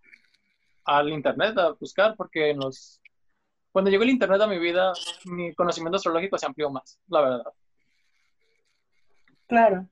al 0.86 1.10
internet 1.10 1.58
a 1.58 1.72
buscar 1.72 2.16
porque 2.16 2.50
en 2.50 2.60
los 2.60 3.02
cuando 3.72 3.90
llegó 3.90 4.04
el 4.04 4.10
internet 4.10 4.42
a 4.42 4.48
mi 4.48 4.60
vida, 4.60 4.94
mi 5.26 5.54
conocimiento 5.54 5.98
astrológico 5.98 6.38
se 6.38 6.46
amplió 6.46 6.70
más, 6.70 7.00
la 7.08 7.22
verdad. 7.22 7.54
Claro. 9.48 9.88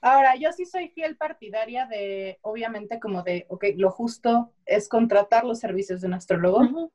Ahora, 0.00 0.36
yo 0.36 0.52
sí 0.52 0.66
soy 0.66 0.88
fiel 0.88 1.16
partidaria 1.16 1.86
de, 1.86 2.38
obviamente, 2.42 3.00
como 3.00 3.22
de, 3.22 3.46
ok, 3.48 3.64
lo 3.76 3.90
justo 3.90 4.52
es 4.64 4.88
contratar 4.88 5.44
los 5.44 5.58
servicios 5.58 6.00
de 6.00 6.06
un 6.06 6.14
astrólogo, 6.14 6.90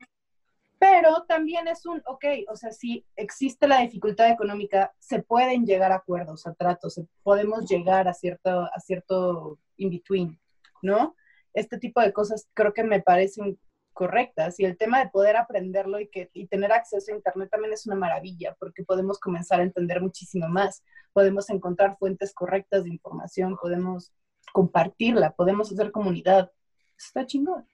pero 0.79 1.25
también 1.27 1.67
es 1.67 1.85
un, 1.85 2.01
ok, 2.05 2.25
o 2.47 2.55
sea, 2.55 2.71
si 2.71 3.05
existe 3.15 3.67
la 3.67 3.81
dificultad 3.81 4.29
económica, 4.29 4.93
se 4.97 5.21
pueden 5.21 5.65
llegar 5.65 5.91
a 5.91 5.97
acuerdos, 5.97 6.47
a 6.47 6.53
tratos, 6.53 7.01
podemos 7.21 7.69
llegar 7.69 8.07
a 8.07 8.13
cierto, 8.13 8.61
a 8.61 8.79
cierto 8.79 9.59
in-between, 9.77 10.39
¿no? 10.81 11.15
Este 11.53 11.77
tipo 11.77 12.01
de 12.01 12.13
cosas 12.13 12.47
creo 12.53 12.73
que 12.73 12.83
me 12.83 13.01
parecen 13.01 13.59
correctas 13.93 14.59
y 14.59 14.65
el 14.65 14.77
tema 14.77 14.99
de 14.99 15.09
poder 15.09 15.35
aprenderlo 15.35 15.99
y, 15.99 16.07
que, 16.07 16.29
y 16.33 16.47
tener 16.47 16.71
acceso 16.71 17.11
a 17.11 17.15
Internet 17.15 17.49
también 17.51 17.73
es 17.73 17.85
una 17.85 17.95
maravilla 17.95 18.55
porque 18.59 18.83
podemos 18.83 19.19
comenzar 19.19 19.59
a 19.59 19.63
entender 19.63 20.01
muchísimo 20.01 20.47
más, 20.47 20.83
podemos 21.13 21.49
encontrar 21.49 21.97
fuentes 21.97 22.33
correctas 22.33 22.83
de 22.83 22.89
información, 22.89 23.57
podemos 23.61 24.11
compartirla, 24.53 25.31
podemos 25.31 25.71
hacer 25.71 25.91
comunidad. 25.91 26.51
Está 26.97 27.25
chingón. 27.25 27.65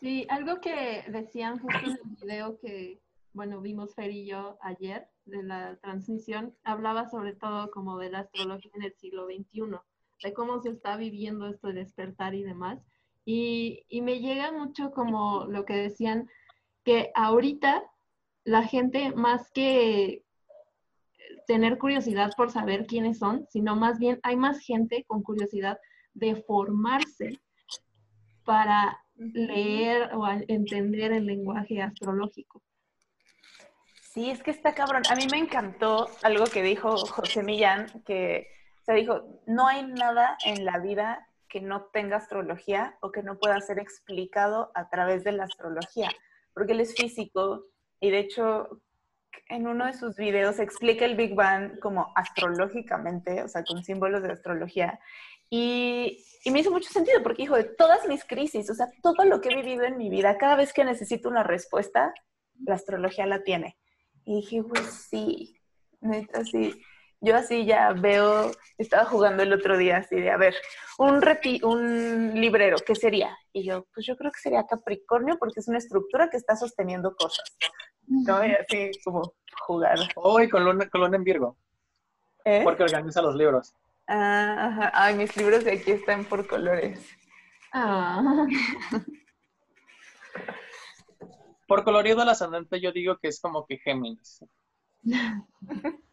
Sí, 0.00 0.26
algo 0.28 0.60
que 0.60 1.04
decían 1.08 1.58
justo 1.58 1.78
en 1.86 2.10
el 2.10 2.16
video 2.20 2.58
que, 2.58 3.00
bueno, 3.32 3.60
vimos 3.60 3.94
Fer 3.94 4.10
y 4.10 4.26
yo 4.26 4.58
ayer 4.60 5.08
de 5.24 5.42
la 5.42 5.76
transmisión, 5.76 6.54
hablaba 6.64 7.08
sobre 7.08 7.34
todo 7.34 7.70
como 7.70 7.98
de 7.98 8.10
la 8.10 8.20
astrología 8.20 8.70
en 8.74 8.82
el 8.82 8.94
siglo 8.94 9.26
XXI, 9.26 9.62
de 10.22 10.32
cómo 10.34 10.60
se 10.60 10.70
está 10.70 10.96
viviendo 10.96 11.46
esto 11.46 11.68
de 11.68 11.74
despertar 11.74 12.34
y 12.34 12.42
demás. 12.42 12.78
Y, 13.28 13.84
me 14.02 14.20
llega 14.20 14.52
mucho 14.52 14.92
como 14.92 15.46
lo 15.46 15.64
que 15.64 15.74
decían, 15.74 16.30
que 16.84 17.10
ahorita 17.14 17.82
la 18.44 18.62
gente 18.62 19.10
más 19.10 19.50
que 19.50 20.22
tener 21.48 21.76
curiosidad 21.76 22.30
por 22.36 22.52
saber 22.52 22.86
quiénes 22.86 23.18
son, 23.18 23.44
sino 23.50 23.74
más 23.74 23.98
bien 23.98 24.20
hay 24.22 24.36
más 24.36 24.60
gente 24.60 25.04
con 25.08 25.24
curiosidad 25.24 25.78
de 26.14 26.36
formarse 26.36 27.40
para 28.44 29.04
leer 29.16 30.14
o 30.14 30.24
entender 30.46 31.12
el 31.12 31.26
lenguaje 31.26 31.82
astrológico. 31.82 32.62
Sí, 34.02 34.30
es 34.30 34.40
que 34.40 34.52
está 34.52 34.72
cabrón. 34.72 35.02
A 35.10 35.16
mí 35.16 35.26
me 35.30 35.38
encantó 35.38 36.08
algo 36.22 36.44
que 36.44 36.62
dijo 36.62 36.96
José 36.96 37.42
Millán, 37.42 37.86
que 38.06 38.46
se 38.82 38.94
dijo, 38.94 39.42
no 39.46 39.66
hay 39.66 39.84
nada 39.84 40.38
en 40.44 40.64
la 40.64 40.78
vida 40.78 41.28
que 41.56 41.62
no 41.62 41.86
tenga 41.86 42.18
astrología 42.18 42.98
o 43.00 43.10
que 43.10 43.22
no 43.22 43.38
pueda 43.38 43.58
ser 43.62 43.78
explicado 43.78 44.70
a 44.74 44.90
través 44.90 45.24
de 45.24 45.32
la 45.32 45.44
astrología, 45.44 46.10
porque 46.52 46.72
él 46.72 46.80
es 46.80 46.94
físico 46.94 47.64
y 47.98 48.10
de 48.10 48.18
hecho 48.18 48.82
en 49.48 49.66
uno 49.66 49.86
de 49.86 49.94
sus 49.94 50.16
videos 50.16 50.58
explica 50.58 51.06
el 51.06 51.16
Big 51.16 51.34
Bang 51.34 51.78
como 51.80 52.12
astrológicamente, 52.14 53.42
o 53.42 53.48
sea, 53.48 53.64
con 53.64 53.82
símbolos 53.82 54.22
de 54.22 54.32
astrología. 54.32 55.00
Y, 55.48 56.22
me 56.50 56.60
hizo 56.60 56.70
mucho 56.70 56.90
sentido 56.90 57.22
porque, 57.22 57.44
hijo, 57.44 57.56
de 57.56 57.64
todas 57.64 58.06
mis 58.06 58.22
crisis, 58.26 58.68
o 58.68 58.74
sea, 58.74 58.88
todo 59.02 59.24
lo 59.24 59.40
que 59.40 59.48
he 59.48 59.56
vivido 59.56 59.84
en 59.84 59.96
mi 59.96 60.10
vida, 60.10 60.36
cada 60.36 60.56
vez 60.56 60.74
que 60.74 60.84
necesito 60.84 61.30
una 61.30 61.42
respuesta, 61.42 62.12
la 62.66 62.74
astrología 62.74 63.24
la 63.24 63.44
tiene. 63.44 63.78
Y 64.26 64.36
dije, 64.36 64.62
pues 64.62 65.08
sí, 65.08 65.58
neta, 66.02 66.44
sí 66.44 66.82
yo 67.26 67.36
así 67.36 67.66
ya 67.66 67.92
veo, 67.92 68.52
estaba 68.78 69.04
jugando 69.04 69.42
el 69.42 69.52
otro 69.52 69.76
día 69.76 69.98
así 69.98 70.14
de, 70.16 70.30
a 70.30 70.36
ver, 70.36 70.54
un, 70.98 71.20
un 71.64 72.40
librero, 72.40 72.76
¿qué 72.86 72.94
sería? 72.94 73.36
Y 73.52 73.64
yo, 73.64 73.84
pues 73.92 74.06
yo 74.06 74.16
creo 74.16 74.30
que 74.30 74.38
sería 74.38 74.66
Capricornio 74.66 75.36
porque 75.38 75.60
es 75.60 75.68
una 75.68 75.78
estructura 75.78 76.30
que 76.30 76.36
está 76.36 76.54
sosteniendo 76.54 77.14
cosas. 77.16 77.44
¿No? 78.06 78.46
Y 78.46 78.52
así 78.52 78.92
como 79.04 79.34
jugar. 79.66 79.98
Hoy 80.14 80.48
con 80.48 80.64
luna, 80.64 80.88
con 80.88 81.12
en 81.12 81.24
Virgo. 81.24 81.56
¿Eh? 82.44 82.60
Porque 82.62 82.84
organiza 82.84 83.20
los 83.20 83.34
libros. 83.34 83.74
Ah, 84.06 84.68
ajá. 84.68 84.92
Ay, 84.94 85.16
mis 85.16 85.36
libros 85.36 85.64
de 85.64 85.72
aquí 85.72 85.90
están 85.90 86.24
por 86.24 86.46
colores. 86.46 87.04
Ah. 87.72 88.46
Por 91.66 91.82
colorido 91.82 92.20
del 92.20 92.28
ascendente 92.28 92.80
yo 92.80 92.92
digo 92.92 93.18
que 93.18 93.26
es 93.26 93.40
como 93.40 93.66
que 93.66 93.78
Géminis. 93.78 94.44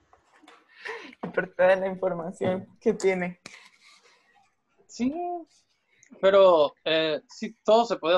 por 1.34 1.54
toda 1.56 1.76
la 1.76 1.88
información 1.88 2.68
que 2.80 2.94
tiene. 2.94 3.40
Sí, 4.88 5.14
pero 6.22 6.74
eh, 6.86 7.22
sí, 7.28 7.56
todo 7.64 7.86
se 7.86 7.98
puede 7.98 8.18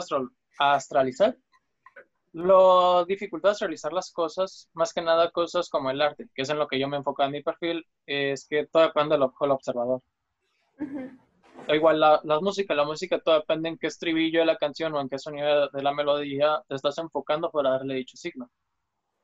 astralizar. 0.60 1.38
Lo 2.34 3.06
dificultad 3.06 3.50
de 3.50 3.54
astralizar 3.54 3.94
las 3.94 4.12
cosas, 4.12 4.70
más 4.74 4.92
que 4.92 5.02
nada 5.02 5.32
cosas 5.32 5.70
como 5.70 5.90
el 5.90 6.02
arte, 6.02 6.28
que 6.34 6.42
es 6.42 6.50
en 6.50 6.60
lo 6.60 6.68
que 6.68 6.78
yo 6.78 6.90
me 6.90 6.98
enfoco 6.98 7.24
en 7.24 7.32
mi 7.32 7.42
perfil, 7.42 7.86
es 8.06 8.46
que 8.48 8.68
todo 8.68 8.84
depende 8.84 9.16
del 9.16 9.24
observador. 9.24 10.02
Igual 11.70 12.00
la, 12.00 12.20
la, 12.26 12.40
música, 12.42 12.76
la 12.76 12.84
música 12.84 13.20
todo 13.20 13.36
depende 13.36 13.70
en 13.70 13.78
qué 13.78 13.88
estribillo 13.88 14.42
de 14.42 14.46
la 14.46 14.58
canción 14.58 14.94
o 14.94 15.00
en 15.00 15.08
qué 15.08 15.18
sonido 15.18 15.70
de 15.70 15.82
la 15.82 15.94
melodía 15.94 16.62
te 16.68 16.76
estás 16.76 16.98
enfocando 16.98 17.50
para 17.52 17.72
darle 17.72 17.96
dicho 17.96 18.18
signo. 18.18 18.50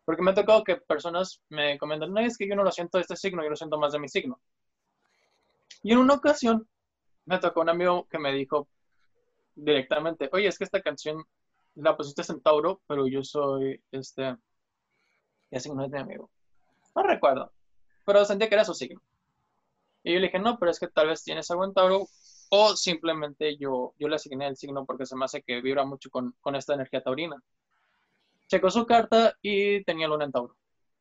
Porque 0.06 0.22
me 0.22 0.32
ha 0.32 0.36
tocado 0.36 0.64
que 0.64 0.78
personas 0.78 1.42
me 1.50 1.78
comentan, 1.78 2.12
no, 2.12 2.20
es 2.20 2.38
que 2.38 2.48
yo 2.48 2.56
no 2.56 2.64
lo 2.64 2.72
siento 2.72 2.98
de 2.98 3.04
este 3.04 3.16
signo, 3.16 3.44
yo 3.44 3.50
lo 3.50 3.56
siento 3.56 3.78
más 3.78 3.94
de 3.94 4.00
mi 4.00 4.10
signo. 4.10 4.40
Y 5.84 5.94
en 5.94 6.00
una 6.00 6.16
ocasión 6.16 6.68
me 7.26 7.40
tocó 7.40 7.62
un 7.62 7.70
amigo 7.70 8.08
que 8.10 8.20
me 8.20 8.34
dijo 8.34 8.68
directamente, 9.56 10.30
oye, 10.32 10.48
es 10.48 10.58
que 10.58 10.64
esta 10.64 10.82
canción 10.82 11.24
la 11.76 11.96
pusiste 11.96 12.24
en 12.32 12.42
Tauro, 12.42 12.82
pero 12.88 13.08
yo 13.08 13.24
soy, 13.24 13.82
este, 13.92 14.36
¿qué 15.50 15.60
signo 15.60 15.84
es 15.84 15.92
mi 15.92 16.00
amigo? 16.00 16.30
No 16.96 17.04
recuerdo, 17.04 17.52
pero 18.06 18.26
sentía 18.26 18.50
que 18.50 18.56
era 18.56 18.66
su 18.66 18.74
signo. 18.74 19.02
Y 20.04 20.14
yo 20.14 20.20
le 20.20 20.28
dije, 20.28 20.40
no, 20.40 20.58
pero 20.58 20.72
es 20.72 20.80
que 20.80 20.88
tal 20.88 21.08
vez 21.08 21.24
tienes 21.24 21.50
algo 21.52 21.64
en 21.64 21.74
Tauro, 21.74 22.08
o 22.50 22.76
simplemente 22.76 23.56
yo, 23.58 23.94
yo 23.98 24.08
le 24.08 24.16
asigné 24.16 24.48
el 24.48 24.58
signo 24.58 24.86
porque 24.86 25.06
se 25.06 25.16
me 25.16 25.26
hace 25.26 25.42
que 25.42 25.62
vibra 25.62 25.86
mucho 25.86 26.10
con, 26.10 26.36
con 26.42 26.56
esta 26.56 26.74
energía 26.74 27.02
taurina 27.02 27.42
checó 28.52 28.70
su 28.70 28.86
carta 28.86 29.38
y 29.42 29.82
tenía 29.86 30.10
luna 30.10 30.26
en 30.26 30.32
Tauro. 30.34 30.58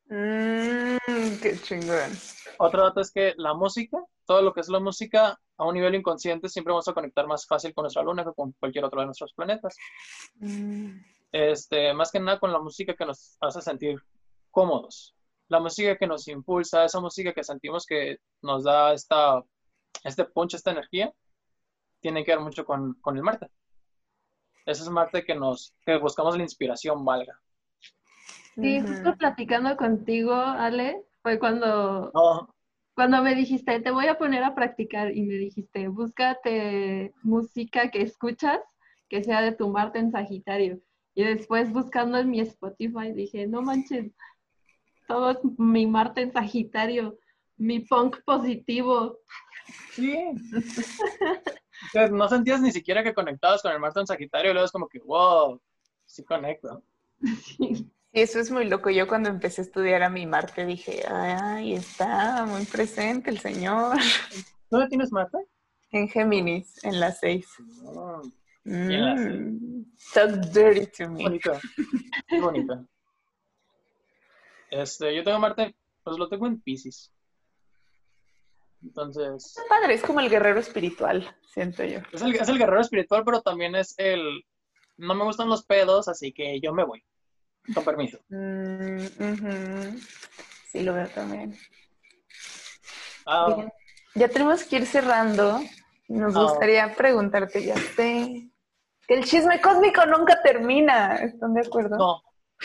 Mmm, 0.07 1.37
qué 1.43 1.59
chingón. 1.61 2.13
Otro 2.59 2.85
dato 2.85 3.01
es 3.01 3.11
que 3.11 3.35
la 3.39 3.55
música, 3.55 3.99
todo 4.25 4.41
lo 4.41 4.53
que 4.55 4.61
es 4.61 4.69
la 4.69 4.79
música, 4.79 5.37
a 5.57 5.65
un 5.67 5.75
nivel 5.75 5.97
inconsciente 5.97 6.49
siempre 6.49 6.73
vamos 6.73 6.87
a 6.87 6.93
conectar 6.93 7.27
más 7.27 7.47
fácil 7.47 7.75
con 7.75 7.83
nuestra 7.83 8.05
luna 8.05 8.25
que 8.25 8.33
con 8.35 8.53
cualquier 8.53 8.85
otro 8.85 9.01
de 9.01 9.07
nuestros 9.07 9.35
planetas. 9.35 9.77
Mm. 10.37 11.01
Este, 11.33 11.93
más 11.93 12.13
que 12.13 12.21
nada 12.21 12.39
con 12.39 12.53
la 12.53 12.61
música 12.61 12.95
que 12.95 13.05
nos 13.05 13.37
hace 13.41 13.61
sentir 13.61 14.01
cómodos. 14.53 15.17
La 15.49 15.59
música 15.59 15.97
que 15.97 16.07
nos 16.07 16.29
impulsa, 16.29 16.85
esa 16.85 17.01
música 17.01 17.33
que 17.33 17.43
sentimos 17.43 17.85
que 17.85 18.19
nos 18.43 18.63
da 18.63 18.93
esta, 18.93 19.43
este 20.05 20.25
punch, 20.25 20.55
esta 20.55 20.71
energía, 20.71 21.13
tiene 22.01 22.25
que 22.25 22.31
ver 22.31 22.41
mucho 22.41 22.65
con, 22.65 22.95
con 23.01 23.17
el 23.17 23.25
Marte. 23.25 23.49
Ese 24.71 24.83
es 24.83 24.89
Marte 24.89 25.25
que 25.25 25.35
nos, 25.35 25.75
que 25.85 25.97
buscamos 25.99 26.37
la 26.37 26.45
inspiración 26.45 27.05
valga. 27.05 27.41
Sí, 28.55 28.81
justo 28.81 29.17
platicando 29.17 29.77
contigo, 29.77 30.35
Ale, 30.35 31.03
fue 31.23 31.39
cuando, 31.39 32.13
cuando 32.95 33.23
me 33.23 33.35
dijiste, 33.35 33.81
te 33.81 33.91
voy 33.91 34.07
a 34.07 34.19
poner 34.19 34.45
a 34.45 34.55
practicar 34.55 35.17
y 35.17 35.23
me 35.23 35.35
dijiste, 35.35 35.89
búscate 35.89 37.13
música 37.23 37.91
que 37.91 38.03
escuchas 38.03 38.61
que 39.09 39.25
sea 39.25 39.43
de 39.43 39.53
tu 39.53 39.69
Marte 39.71 39.99
en 39.99 40.13
Sagitario. 40.13 40.81
Y 41.15 41.25
después 41.25 41.73
buscando 41.73 42.19
en 42.19 42.31
mi 42.31 42.41
Spotify 42.41 43.13
dije, 43.13 43.49
no 43.49 43.63
manches, 43.63 44.13
todo 45.09 45.31
es 45.31 45.39
mi 45.59 45.87
Marte 45.89 46.21
en 46.23 46.33
Sagitario, 46.33 47.19
mi 47.57 47.81
punk 47.81 48.23
positivo. 48.25 49.19
Sí. 49.95 50.17
No 52.11 52.29
sentías 52.29 52.61
ni 52.61 52.73
siquiera 52.73 53.03
que 53.03 53.15
conectabas 53.15 53.63
con 53.63 53.73
el 53.73 53.81
Marte 53.81 54.01
en 54.01 54.07
Sagitario, 54.07 54.53
luego 54.53 54.67
es 54.67 54.73
como 54.73 54.89
que, 54.89 54.99
wow, 55.01 55.61
sí 56.07 56.25
conecto. 56.25 56.83
Sí. 57.45 57.91
Y 58.13 58.23
eso 58.23 58.41
es 58.41 58.51
muy 58.51 58.69
loco. 58.69 58.91
Yo 58.91 59.07
cuando 59.07 59.29
empecé 59.29 59.61
a 59.61 59.65
estudiar 59.65 60.03
a 60.03 60.11
mi 60.11 60.27
Marte 60.27 60.67
dije, 60.67 61.05
ay, 61.09 61.75
está 61.75 62.45
muy 62.45 62.65
presente 62.65 63.31
el 63.31 63.39
señor. 63.39 63.99
¿Dónde 64.71 64.89
tienes 64.89 65.13
Marte? 65.13 65.39
En 65.93 66.09
Géminis, 66.09 66.83
en 66.85 66.99
las 66.99 67.21
seis. 67.21 67.47
Oh, 67.85 68.23
en 68.65 69.05
las 69.05 69.21
seis. 69.23 69.41
Mm, 69.41 69.83
talk 70.13 70.31
dirty 70.53 70.87
to 70.87 71.11
me. 71.11 71.23
bonito. 71.23 71.53
Qué 72.27 72.41
bonito. 72.41 72.87
Este, 74.71 75.15
yo 75.15 75.23
tengo 75.23 75.39
Marte, 75.39 75.75
pues 76.03 76.17
lo 76.17 76.29
tengo 76.29 76.47
en 76.47 76.61
Pisces. 76.61 77.13
Entonces, 78.83 79.47
Está 79.59 79.63
padre, 79.69 79.95
es 79.95 80.03
como 80.03 80.21
el 80.21 80.31
guerrero 80.31 80.59
espiritual, 80.61 81.37
siento 81.53 81.85
yo. 81.85 82.01
es 82.13 82.23
el, 82.23 82.35
es 82.35 82.49
el 82.49 82.59
guerrero 82.59 82.81
espiritual, 82.81 83.23
pero 83.25 83.43
también 83.43 83.75
es 83.75 83.95
el. 83.99 84.45
No 84.97 85.15
me 85.15 85.25
gustan 85.25 85.49
los 85.49 85.65
pedos, 85.65 86.09
así 86.09 86.33
que 86.33 86.61
yo 86.61 86.73
me 86.73 86.85
voy. 86.85 87.03
Con 87.75 87.85
permiso. 87.85 88.19
Mm. 88.29 89.97
Sí, 90.73 90.81
lo 90.83 90.95
veo 90.95 91.09
también. 91.09 91.57
Ah, 93.27 93.53
Bien. 93.55 93.73
Ya 94.15 94.29
tenemos 94.29 94.65
que 94.65 94.77
ir 94.77 94.87
cerrando. 94.87 95.61
Nos 96.09 96.35
Ah. 96.37 96.43
gustaría 96.43 96.95
preguntarte, 96.95 97.65
ya 97.65 97.77
sé, 97.77 98.51
que 99.07 99.15
el 99.15 99.25
chisme 99.25 99.61
cósmico 99.61 100.05
nunca 100.07 100.41
termina. 100.43 101.17
¿Están 101.17 101.55
de 101.55 101.61
acuerdo? 101.67 101.97
no, 101.97 102.23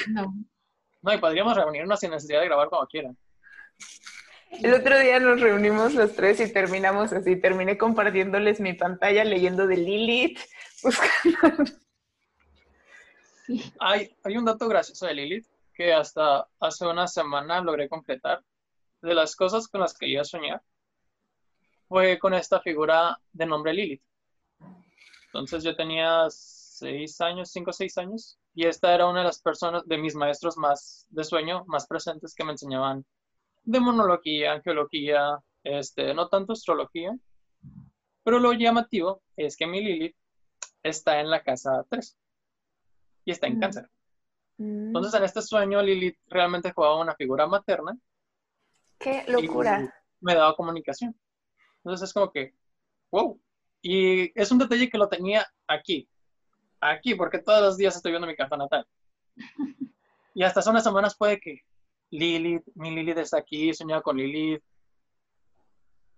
No. 0.08 0.34
no, 1.02 1.14
y 1.14 1.18
podríamos 1.20 1.56
reunirnos 1.56 2.00
sin 2.00 2.12
necesidad 2.12 2.40
de 2.42 2.46
grabar 2.48 2.70
como 2.70 2.86
quieran. 2.88 3.18
El 4.52 4.74
otro 4.74 4.98
día 5.00 5.20
nos 5.20 5.42
reunimos 5.42 5.94
los 5.94 6.16
tres 6.16 6.40
y 6.40 6.52
terminamos 6.52 7.12
así. 7.14 7.36
Terminé 7.36 7.78
compartiéndoles 7.78 8.60
mi 8.60 8.74
pantalla 8.74 9.24
leyendo 9.24 9.68
de 9.68 9.78
Lilith, 9.78 10.40
buscando. 10.84 11.66
Sí. 13.46 13.74
Hay, 13.80 14.16
hay 14.24 14.38
un 14.38 14.46
dato 14.46 14.68
gracioso 14.68 15.06
de 15.06 15.14
Lilith 15.14 15.48
que 15.74 15.94
hasta 15.94 16.48
hace 16.60 16.88
una 16.88 17.08
semana 17.08 17.62
logré 17.62 17.90
concretar. 17.90 18.44
De 19.02 19.14
las 19.14 19.36
cosas 19.36 19.68
con 19.68 19.82
las 19.82 19.96
que 19.96 20.08
iba 20.08 20.22
a 20.22 20.26
soñar 20.26 20.64
fue 21.88 22.18
con 22.18 22.34
esta 22.34 22.60
figura 22.62 23.20
de 23.32 23.46
nombre 23.46 23.74
Lilith. 23.74 24.02
Entonces 25.28 25.64
yo 25.64 25.76
tenía 25.76 26.28
seis 26.30 27.20
años, 27.22 27.52
cinco 27.52 27.72
o 27.72 27.74
seis 27.74 27.98
años, 27.98 28.40
y 28.54 28.66
esta 28.66 28.94
era 28.94 29.06
una 29.06 29.20
de 29.20 29.26
las 29.26 29.42
personas, 29.42 29.86
de 29.86 29.98
mis 29.98 30.16
maestros 30.16 30.58
más 30.58 31.06
de 31.10 31.24
sueño, 31.24 31.66
más 31.68 31.88
presentes 31.88 32.34
que 32.34 32.44
me 32.44 32.52
enseñaban 32.52 33.06
demonología, 33.66 34.54
angeología, 34.54 35.40
este, 35.64 36.14
no 36.14 36.28
tanto 36.30 36.54
astrología, 36.54 37.12
pero 38.24 38.40
lo 38.40 38.54
llamativo 38.54 39.22
es 39.36 39.56
que 39.58 39.68
mi 39.68 39.82
Lilith 39.84 40.16
está 40.84 41.20
en 41.20 41.30
la 41.30 41.44
casa 41.44 41.84
3 41.90 42.18
y 43.26 43.32
está 43.32 43.48
en 43.48 43.58
Mm. 43.58 43.60
cáncer. 43.60 43.90
Entonces, 44.58 45.14
en 45.16 45.24
este 45.26 45.42
sueño, 45.42 45.82
Lilith 45.82 46.18
realmente 46.28 46.72
jugaba 46.72 47.02
una 47.02 47.16
figura 47.16 47.46
materna 47.48 47.98
¡Qué 48.98 49.24
y 49.28 49.32
locura! 49.32 49.94
me 50.22 50.34
daba 50.34 50.56
comunicación. 50.56 51.20
Entonces, 51.84 52.08
es 52.08 52.14
como 52.14 52.32
que, 52.32 52.56
wow. 53.12 53.40
Y 53.82 54.32
es 54.40 54.52
un 54.52 54.58
detalle 54.60 54.90
que 54.90 54.98
lo 54.98 55.10
tenía 55.10 55.46
aquí, 55.68 56.08
aquí, 56.80 57.14
porque 57.16 57.40
todos 57.40 57.62
los 57.62 57.78
días 57.78 57.96
estoy 57.96 58.12
viendo 58.14 58.28
mi 58.28 58.36
carta 58.36 58.56
natal. 58.58 58.88
Y 60.38 60.44
hasta 60.44 60.60
hace 60.60 60.70
unas 60.70 60.84
semanas 60.84 61.16
puede 61.18 61.40
que 61.40 61.62
Lilith, 62.12 62.64
mi 62.76 62.92
Lilith 62.92 63.18
está 63.18 63.38
aquí, 63.38 63.74
soñaba 63.74 64.02
con 64.02 64.18
Lilith. 64.18 64.64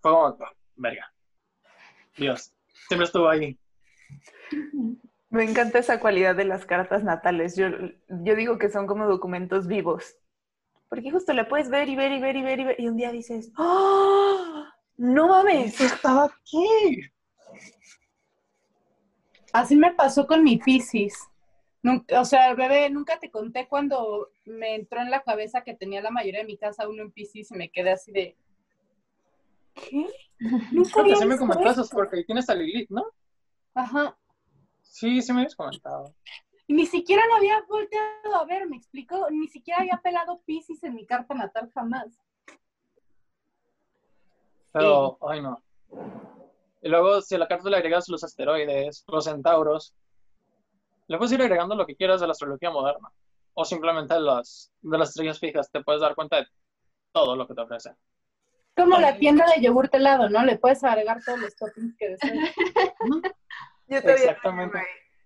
Fue 0.02 0.12
como, 0.12 0.26
oh, 0.26 0.38
verga. 0.76 1.12
Dios, 2.16 2.54
siempre 2.88 3.06
estuvo 3.06 3.30
ahí. 3.30 3.58
Me 5.30 5.44
encanta 5.44 5.80
esa 5.80 6.00
cualidad 6.00 6.36
de 6.36 6.46
las 6.46 6.66
cartas 6.66 7.04
natales. 7.04 7.56
Yo, 7.56 7.68
yo 8.08 8.36
digo 8.36 8.58
que 8.58 8.70
son 8.70 8.88
como 8.88 9.08
documentos 9.08 9.68
vivos. 9.68 10.16
Porque 10.90 11.12
justo 11.12 11.34
la 11.34 11.48
puedes 11.48 11.70
ver 11.70 11.90
y 11.90 11.96
ver 11.96 12.12
y 12.14 12.22
ver 12.22 12.36
y 12.38 12.42
ver 12.44 12.60
y 12.60 12.64
ver. 12.64 12.80
Y 12.80 12.88
un 12.88 12.96
día 12.96 13.12
dices, 13.12 13.52
¡Oh! 13.58 14.64
¡No 14.96 15.28
mames! 15.28 15.80
Estaba 15.82 16.26
aquí. 16.26 17.02
Así 19.52 19.76
me 19.76 19.94
pasó 19.94 20.26
con 20.26 20.44
mi 20.44 20.58
Piscis. 20.58 21.16
Nunca, 21.84 22.20
o 22.22 22.26
sea, 22.26 22.54
bebé, 22.54 22.90
nunca 22.90 23.20
te 23.20 23.30
conté 23.30 23.68
cuando 23.68 24.30
me 24.46 24.76
entró 24.76 25.02
en 25.02 25.12
la 25.12 25.22
cabeza 25.24 25.64
que 25.64 25.76
tenía 25.76 26.02
la 26.02 26.12
mayoría 26.12 26.42
de 26.42 26.48
mi 26.48 26.58
casa 26.58 26.88
uno 26.88 27.04
en 27.04 27.12
Piscis 27.12 27.52
y 27.52 27.56
me 27.56 27.70
quedé 27.70 27.92
así 27.92 28.12
de. 28.12 28.36
¿Qué? 29.74 30.08
Nunca 30.72 31.02
había 31.02 31.16
sí 31.16 31.26
me 31.26 31.38
comentaste 31.38 31.84
porque 31.92 32.18
ahí 32.18 32.26
tienes 32.26 32.50
a 32.50 32.56
Lilith, 32.56 32.90
¿no? 32.90 33.06
Ajá. 33.74 34.18
Sí, 34.82 35.22
sí 35.22 35.32
me 35.32 35.42
habías 35.42 35.56
comentado. 35.56 36.14
Y 36.66 36.74
ni 36.74 36.86
siquiera 36.86 37.26
lo 37.28 37.36
había 37.36 37.62
volteado 37.68 38.36
a 38.36 38.46
ver, 38.46 38.68
¿me 38.68 38.78
explico? 38.78 39.30
Ni 39.30 39.48
siquiera 39.48 39.82
había 39.82 40.02
pelado 40.04 40.42
Piscis 40.46 40.84
en 40.84 40.96
mi 40.96 41.06
carta 41.06 41.34
natal 41.34 41.72
jamás. 41.74 42.08
Pero, 44.74 45.18
ay 45.22 45.42
no. 45.42 45.62
Y 46.82 46.90
luego, 46.90 47.22
si 47.22 47.36
a 47.36 47.38
la 47.38 47.48
carta 47.48 47.70
le 47.70 47.78
agregas 47.78 48.10
los 48.10 48.24
asteroides, 48.24 49.04
los 49.08 49.26
centauros, 49.26 49.96
le 51.08 51.18
puedes 51.18 51.32
ir 51.34 51.42
agregando 51.42 51.76
lo 51.76 51.86
que 51.86 51.96
quieras 51.96 52.22
de 52.22 52.28
la 52.28 52.32
astrología 52.32 52.70
moderna. 52.70 53.10
O 53.54 53.66
simplemente 53.66 54.14
de 54.14 54.20
las, 54.20 54.72
de 54.82 54.98
las 54.98 55.10
estrellas 55.10 55.40
fijas, 55.40 55.72
te 55.72 55.82
puedes 55.82 56.02
dar 56.02 56.16
cuenta 56.16 56.38
de 56.38 56.48
todo 57.12 57.36
lo 57.36 57.48
que 57.48 57.56
te 57.56 57.62
ofrece. 57.62 57.96
Como 58.76 59.00
la 59.00 59.18
tienda 59.18 59.46
de 59.56 59.62
yogur 59.62 59.90
helado, 59.92 60.30
¿no? 60.30 60.44
Le 60.44 60.60
puedes 60.60 60.84
agregar 60.84 61.24
todos 61.24 61.40
los 61.40 61.56
toppings 61.56 61.96
que 61.98 62.10
desees. 62.10 62.56
Yo 63.88 64.02
todavía 64.02 64.26
Exactamente. 64.26 64.80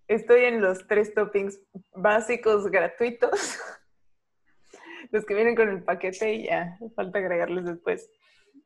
Estoy 0.07 0.45
en 0.45 0.61
los 0.61 0.87
tres 0.87 1.13
toppings 1.13 1.59
básicos 1.93 2.69
gratuitos. 2.69 3.31
Los 5.11 5.25
que 5.25 5.33
vienen 5.33 5.55
con 5.55 5.67
el 5.67 5.83
paquete 5.83 6.35
y 6.35 6.45
ya, 6.45 6.77
falta 6.95 7.19
agregarles 7.19 7.65
después. 7.65 8.09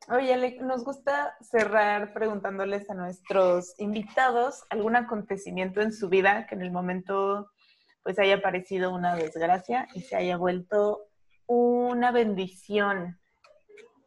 Oye, 0.08 0.34
Ale, 0.34 0.58
nos 0.60 0.84
gusta 0.84 1.36
cerrar 1.40 2.12
preguntándoles 2.12 2.88
a 2.90 2.94
nuestros 2.94 3.74
invitados 3.78 4.62
algún 4.70 4.94
acontecimiento 4.94 5.80
en 5.80 5.92
su 5.92 6.08
vida 6.08 6.46
que 6.46 6.54
en 6.54 6.62
el 6.62 6.70
momento 6.70 7.50
pues 8.04 8.18
haya 8.20 8.40
parecido 8.40 8.94
una 8.94 9.16
desgracia 9.16 9.88
y 9.94 10.00
se 10.02 10.14
haya 10.14 10.36
vuelto 10.36 11.08
una 11.46 12.12
bendición. 12.12 13.18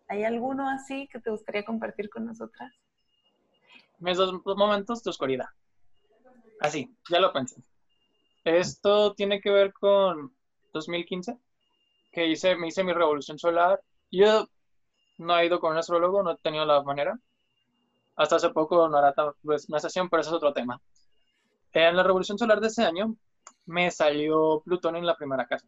¿Hay 0.07 0.24
alguno 0.24 0.70
así 0.70 1.10
que 1.11 1.20
te 1.20 1.32
gustaría 1.32 1.66
compartir 1.66 2.10
con 2.10 2.26
nosotras? 2.26 2.74
Mis 3.99 4.18
dos 4.18 4.41
dos 4.44 4.57
momentos 4.57 5.03
de 5.03 5.10
oscuridad. 5.10 5.48
Así, 6.61 6.95
ya 7.10 7.20
lo 7.20 7.34
pensé. 7.34 7.61
Esto 8.45 9.14
tiene 9.14 9.41
que 9.41 9.52
ver 9.52 9.74
con 9.74 10.34
2015, 10.74 11.38
que 12.11 12.28
hice, 12.28 12.56
me 12.56 12.68
hice 12.68 12.84
mi 12.84 12.94
revolución 12.94 13.38
solar. 13.38 13.82
Yo 14.11 14.48
no 15.20 15.38
he 15.38 15.46
ido 15.46 15.60
con 15.60 15.72
un 15.72 15.78
astrólogo, 15.78 16.24
no 16.24 16.32
he 16.32 16.38
tenido 16.38 16.66
la 16.66 16.82
manera. 16.82 17.20
Hasta 18.16 18.38
hace 18.38 18.50
poco 18.50 18.90
tan- 19.16 19.34
pues, 19.44 19.70
una 19.70 19.80
sesión, 19.80 20.10
pero 20.10 20.22
ese 20.22 20.32
es 20.32 20.36
otro 20.36 20.54
tema. 20.54 20.82
En 21.74 21.96
la 21.96 22.04
revolución 22.04 22.38
solar 22.38 22.60
de 22.60 22.68
ese 22.68 22.84
año 22.84 23.16
me 23.66 23.91
salió 23.91 24.62
Plutón 24.66 24.96
en 24.96 25.06
la 25.06 25.16
primera 25.16 25.46
casa. 25.48 25.68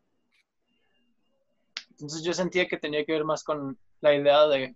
Entonces 1.92 2.24
yo 2.24 2.34
sentía 2.34 2.68
que 2.68 2.78
tenía 2.78 3.06
que 3.06 3.12
ver 3.12 3.24
más 3.24 3.44
con 3.44 3.78
la 4.00 4.16
idea 4.16 4.48
de, 4.48 4.76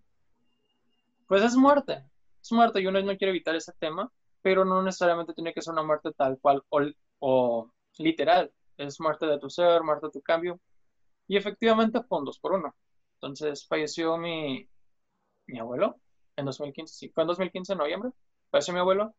pues 1.27 1.43
es 1.43 1.55
muerte, 1.55 2.03
es 2.41 2.51
muerte 2.51 2.81
y 2.81 2.87
uno 2.87 3.01
no 3.01 3.17
quiere 3.17 3.29
evitar 3.31 3.55
ese 3.55 3.73
tema, 3.79 4.11
pero 4.41 4.63
no 4.63 4.81
necesariamente 4.83 5.33
tiene 5.33 5.53
que 5.53 5.61
ser 5.61 5.73
una 5.73 5.81
muerte 5.83 6.11
tal 6.13 6.37
cual 6.39 6.63
o, 7.19 7.71
literal. 7.97 8.51
Es 8.77 8.99
muerte 8.99 9.25
de 9.25 9.39
tu 9.39 9.49
ser, 9.49 9.81
muerte 9.83 10.07
de 10.07 10.11
tu 10.11 10.21
cambio. 10.21 10.59
Y 11.27 11.37
efectivamente 11.37 12.01
fue 12.03 12.19
un 12.19 12.25
dos 12.25 12.37
por 12.39 12.53
uno. 12.53 12.75
Entonces 13.25 13.67
falleció 13.67 14.17
mi, 14.17 14.69
mi 15.47 15.59
abuelo 15.59 15.99
en 16.35 16.45
2015, 16.45 16.93
sí, 16.95 17.09
fue 17.09 17.23
en 17.23 17.27
2015, 17.27 17.73
en 17.73 17.79
noviembre, 17.79 18.11
falleció 18.51 18.73
mi 18.73 18.79
abuelo. 18.81 19.15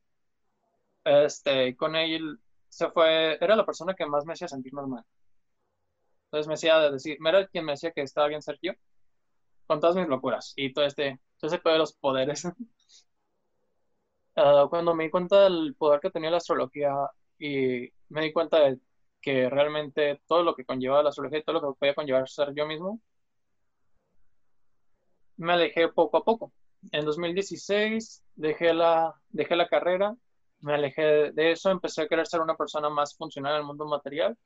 Este, 1.04 1.76
con 1.76 1.96
él 1.96 2.38
se 2.68 2.90
fue, 2.90 3.38
era 3.40 3.56
la 3.56 3.64
persona 3.66 3.94
que 3.94 4.06
más 4.06 4.24
me 4.26 4.34
hacía 4.34 4.48
sentir 4.48 4.74
normal. 4.74 5.04
Entonces 6.26 6.48
me 6.48 6.54
hacía 6.54 6.78
decir, 6.90 7.18
era 7.24 7.46
quien 7.48 7.64
me 7.64 7.72
decía 7.72 7.92
que 7.92 8.02
estaba 8.02 8.28
bien 8.28 8.42
ser 8.42 8.58
yo, 8.62 8.72
con 9.66 9.80
todas 9.80 9.96
mis 9.96 10.08
locuras 10.08 10.52
y 10.56 10.72
todo 10.72 10.86
este, 10.86 11.20
todo 11.38 11.50
ese 11.52 11.60
de 11.64 11.78
los 11.78 11.94
poderes. 11.94 12.44
Ah, 14.38 14.66
cuando 14.68 14.94
me 14.94 15.04
di 15.04 15.10
cuenta 15.10 15.44
del 15.44 15.74
poder 15.78 15.98
que 16.00 16.10
tenía 16.10 16.30
la 16.30 16.36
astrología 16.36 16.92
y 17.38 17.88
me 18.10 18.20
di 18.22 18.32
cuenta 18.34 18.60
de 18.60 18.78
que 19.20 19.48
realmente 19.48 20.20
todo 20.26 20.42
lo 20.42 20.54
que 20.54 20.64
conllevaba 20.66 21.02
la 21.02 21.08
astrología 21.08 21.38
y 21.38 21.42
todo 21.42 21.60
lo 21.60 21.72
que 21.72 21.78
podía 21.78 21.94
conllevar 21.94 22.28
ser 22.28 22.52
yo 22.54 22.66
mismo, 22.66 23.00
me 25.36 25.52
alejé 25.52 25.88
poco 25.88 26.18
a 26.18 26.24
poco. 26.24 26.52
En 26.92 27.04
2016 27.04 28.22
dejé 28.36 28.74
la, 28.74 29.14
dejé 29.30 29.56
la 29.56 29.68
carrera, 29.68 30.16
me 30.60 30.74
alejé 30.74 31.32
de 31.32 31.52
eso, 31.52 31.70
empecé 31.70 32.02
a 32.02 32.08
querer 32.08 32.26
ser 32.26 32.40
una 32.40 32.56
persona 32.56 32.88
más 32.90 33.16
funcional 33.16 33.54
en 33.54 33.60
el 33.60 33.66
mundo 33.66 33.86
material. 33.86 34.36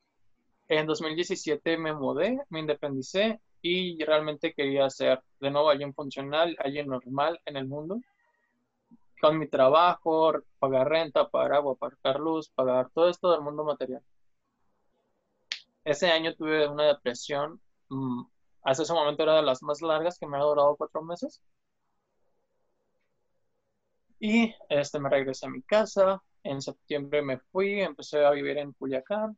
En 0.69 0.87
2017 0.87 1.77
me 1.79 1.93
mudé, 1.95 2.39
me 2.49 2.61
independicé 2.61 3.41
y 3.63 4.03
realmente 4.05 4.55
quería 4.55 4.89
ser 4.91 5.23
de 5.41 5.51
nuevo 5.51 5.71
alguien 5.71 5.95
funcional, 5.95 6.57
alguien 6.59 6.87
normal 6.87 7.41
en 7.45 7.57
el 7.57 7.67
mundo, 7.67 8.01
con 9.21 9.39
mi 9.39 9.49
trabajo, 9.49 10.33
pagar 10.59 10.89
renta, 10.89 11.29
pagar 11.29 11.55
agua, 11.55 11.75
pagar 11.77 12.21
luz, 12.21 12.49
pagar 12.51 12.91
todo 12.91 13.09
esto 13.09 13.31
del 13.33 13.43
mundo 13.43 13.65
material. 13.65 14.03
Ese 15.85 16.11
año 16.11 16.35
tuve 16.35 16.69
una 16.69 16.85
depresión, 16.87 17.61
mm, 17.89 18.23
hasta 18.63 18.83
ese 18.85 18.93
momento 18.95 19.23
era 19.23 19.37
de 19.37 19.43
las 19.43 19.63
más 19.63 19.83
largas, 19.83 20.19
que 20.19 20.27
me 20.27 20.37
ha 20.39 20.41
durado 20.43 20.77
cuatro 20.77 21.03
meses. 21.03 21.41
Y 24.21 24.55
este, 24.69 25.01
me 25.01 25.09
regresé 25.11 25.47
a 25.47 25.51
mi 25.51 25.63
casa, 25.63 26.23
en 26.45 26.61
septiembre 26.63 27.23
me 27.23 27.39
fui, 27.39 27.81
empecé 27.81 28.25
a 28.25 28.31
vivir 28.31 28.59
en 28.59 28.73
Culiacán, 28.73 29.37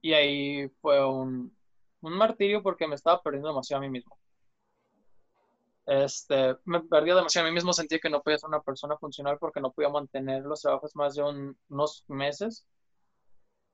y 0.00 0.12
ahí 0.12 0.68
fue 0.80 1.04
un, 1.06 1.56
un 2.02 2.12
martirio 2.12 2.62
porque 2.62 2.86
me 2.86 2.94
estaba 2.94 3.22
perdiendo 3.22 3.48
demasiado 3.48 3.82
a 3.82 3.86
mí 3.86 3.90
mismo. 3.90 4.18
Este, 5.86 6.56
me 6.64 6.80
perdía 6.82 7.14
demasiado 7.14 7.46
a 7.46 7.50
mí 7.50 7.54
mismo, 7.54 7.72
sentía 7.72 7.98
que 7.98 8.08
no 8.10 8.22
podía 8.22 8.38
ser 8.38 8.48
una 8.48 8.60
persona 8.62 8.96
funcional 8.98 9.38
porque 9.38 9.60
no 9.60 9.70
podía 9.72 9.90
mantener 9.90 10.42
los 10.44 10.62
trabajos 10.62 10.94
más 10.96 11.14
de 11.14 11.22
unos 11.68 12.04
meses. 12.08 12.66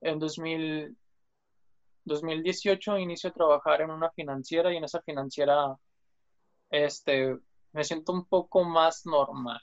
En 0.01 0.19
2000, 0.19 0.97
2018 2.05 2.99
inicio 2.99 3.31
a 3.31 3.33
trabajar 3.33 3.83
en 3.83 3.91
una 3.91 4.11
financiera 4.11 4.73
y 4.73 4.77
en 4.77 4.85
esa 4.85 5.03
financiera 5.03 5.77
este, 6.71 7.37
me 7.73 7.85
siento 7.85 8.13
un 8.13 8.25
poco 8.27 8.65
más 8.65 9.05
normal. 9.07 9.61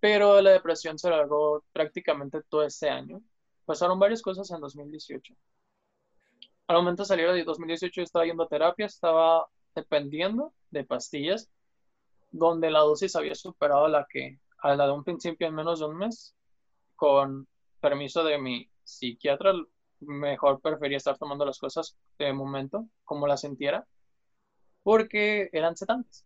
Pero 0.00 0.40
la 0.40 0.50
depresión 0.50 0.98
se 0.98 1.08
alargó 1.08 1.64
prácticamente 1.72 2.42
todo 2.48 2.62
ese 2.62 2.88
año. 2.88 3.20
Pasaron 3.64 3.98
varias 3.98 4.22
cosas 4.22 4.50
en 4.50 4.60
2018. 4.60 5.34
Al 6.68 6.76
momento 6.76 7.02
de 7.02 7.06
salir 7.06 7.30
de 7.32 7.44
2018 7.44 8.02
estaba 8.02 8.26
yendo 8.26 8.44
a 8.44 8.48
terapia, 8.48 8.86
estaba 8.86 9.48
dependiendo 9.74 10.52
de 10.70 10.84
pastillas, 10.84 11.50
donde 12.30 12.70
la 12.70 12.80
dosis 12.80 13.16
había 13.16 13.34
superado 13.34 13.88
la 13.88 14.06
que 14.08 14.38
a 14.58 14.74
la 14.74 14.86
de 14.86 14.92
un 14.92 15.04
principio 15.04 15.46
en 15.46 15.54
menos 15.54 15.80
de 15.80 15.86
un 15.86 15.96
mes. 15.96 16.34
Con 16.94 17.46
permiso 17.80 18.24
de 18.24 18.38
mi 18.38 18.68
psiquiatra, 18.82 19.52
mejor 20.00 20.60
prefería 20.60 20.96
estar 20.96 21.18
tomando 21.18 21.44
las 21.44 21.58
cosas 21.58 21.96
de 22.18 22.32
momento, 22.32 22.86
como 23.04 23.26
las 23.26 23.42
sintiera, 23.42 23.86
porque 24.82 25.50
eran 25.52 25.76
sedantes. 25.76 26.24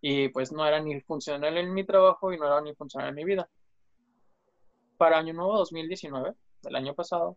Y 0.00 0.28
pues 0.28 0.52
no 0.52 0.66
era 0.66 0.80
ni 0.80 1.00
funcional 1.00 1.56
en 1.56 1.72
mi 1.72 1.84
trabajo 1.84 2.32
y 2.32 2.38
no 2.38 2.46
era 2.46 2.60
ni 2.60 2.74
funcional 2.74 3.10
en 3.10 3.14
mi 3.14 3.24
vida. 3.24 3.48
Para 4.96 5.18
Año 5.18 5.34
Nuevo 5.34 5.58
2019, 5.58 6.34
del 6.62 6.76
año 6.76 6.94
pasado, 6.94 7.36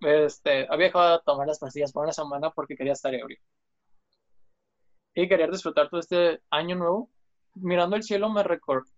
este, 0.00 0.66
había 0.70 0.86
dejado 0.86 1.18
de 1.18 1.22
tomar 1.24 1.46
las 1.46 1.58
pastillas 1.58 1.92
por 1.92 2.04
una 2.04 2.12
semana 2.12 2.50
porque 2.50 2.76
quería 2.76 2.92
estar 2.92 3.14
ebrio. 3.14 3.38
Y 5.14 5.28
quería 5.28 5.46
disfrutar 5.46 5.88
todo 5.88 6.00
este 6.00 6.42
año 6.50 6.76
nuevo. 6.76 7.10
Mirando 7.54 7.96
el 7.96 8.02
cielo 8.02 8.28
me, 8.30 8.42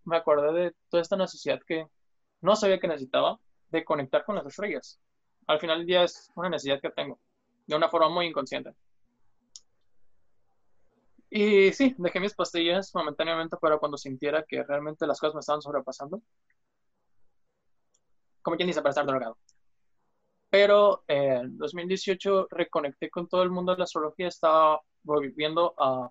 me 0.05 0.17
acordé 0.17 0.53
de 0.53 0.75
toda 0.89 1.03
esta 1.03 1.17
necesidad 1.17 1.61
que 1.67 1.87
no 2.47 2.55
sabía 2.55 2.79
que 2.79 2.87
necesitaba 2.87 3.41
de 3.71 3.85
conectar 3.85 4.25
con 4.25 4.37
las 4.37 4.47
estrellas. 4.47 5.01
Al 5.49 5.59
final 5.59 5.79
del 5.79 5.87
día 5.87 6.05
es 6.05 6.31
una 6.37 6.49
necesidad 6.49 6.81
que 6.81 6.91
tengo, 6.91 7.19
de 7.67 7.75
una 7.75 7.89
forma 7.89 8.09
muy 8.09 8.27
inconsciente. 8.27 8.73
Y 11.29 11.73
sí, 11.73 11.95
dejé 11.99 12.21
mis 12.21 12.35
pastillas 12.35 12.95
momentáneamente 12.95 13.57
para 13.57 13.79
cuando 13.79 13.99
sintiera 13.99 14.45
que 14.45 14.63
realmente 14.63 15.09
las 15.09 15.19
cosas 15.19 15.35
me 15.35 15.41
estaban 15.41 15.61
sobrepasando. 15.61 16.23
Como 18.43 18.57
quien 18.57 18.69
dice, 18.69 18.81
para 18.81 18.91
estar 18.91 19.07
drogado. 19.07 19.37
Pero 20.49 21.03
en 21.09 21.59
2018 21.59 22.47
reconecté 22.49 23.11
con 23.11 23.29
todo 23.29 23.43
el 23.43 23.51
mundo 23.51 23.73
de 23.73 23.79
la 23.79 23.85
astrología, 23.85 24.29
estaba 24.29 24.81
volviendo 25.03 25.75
a, 25.77 26.09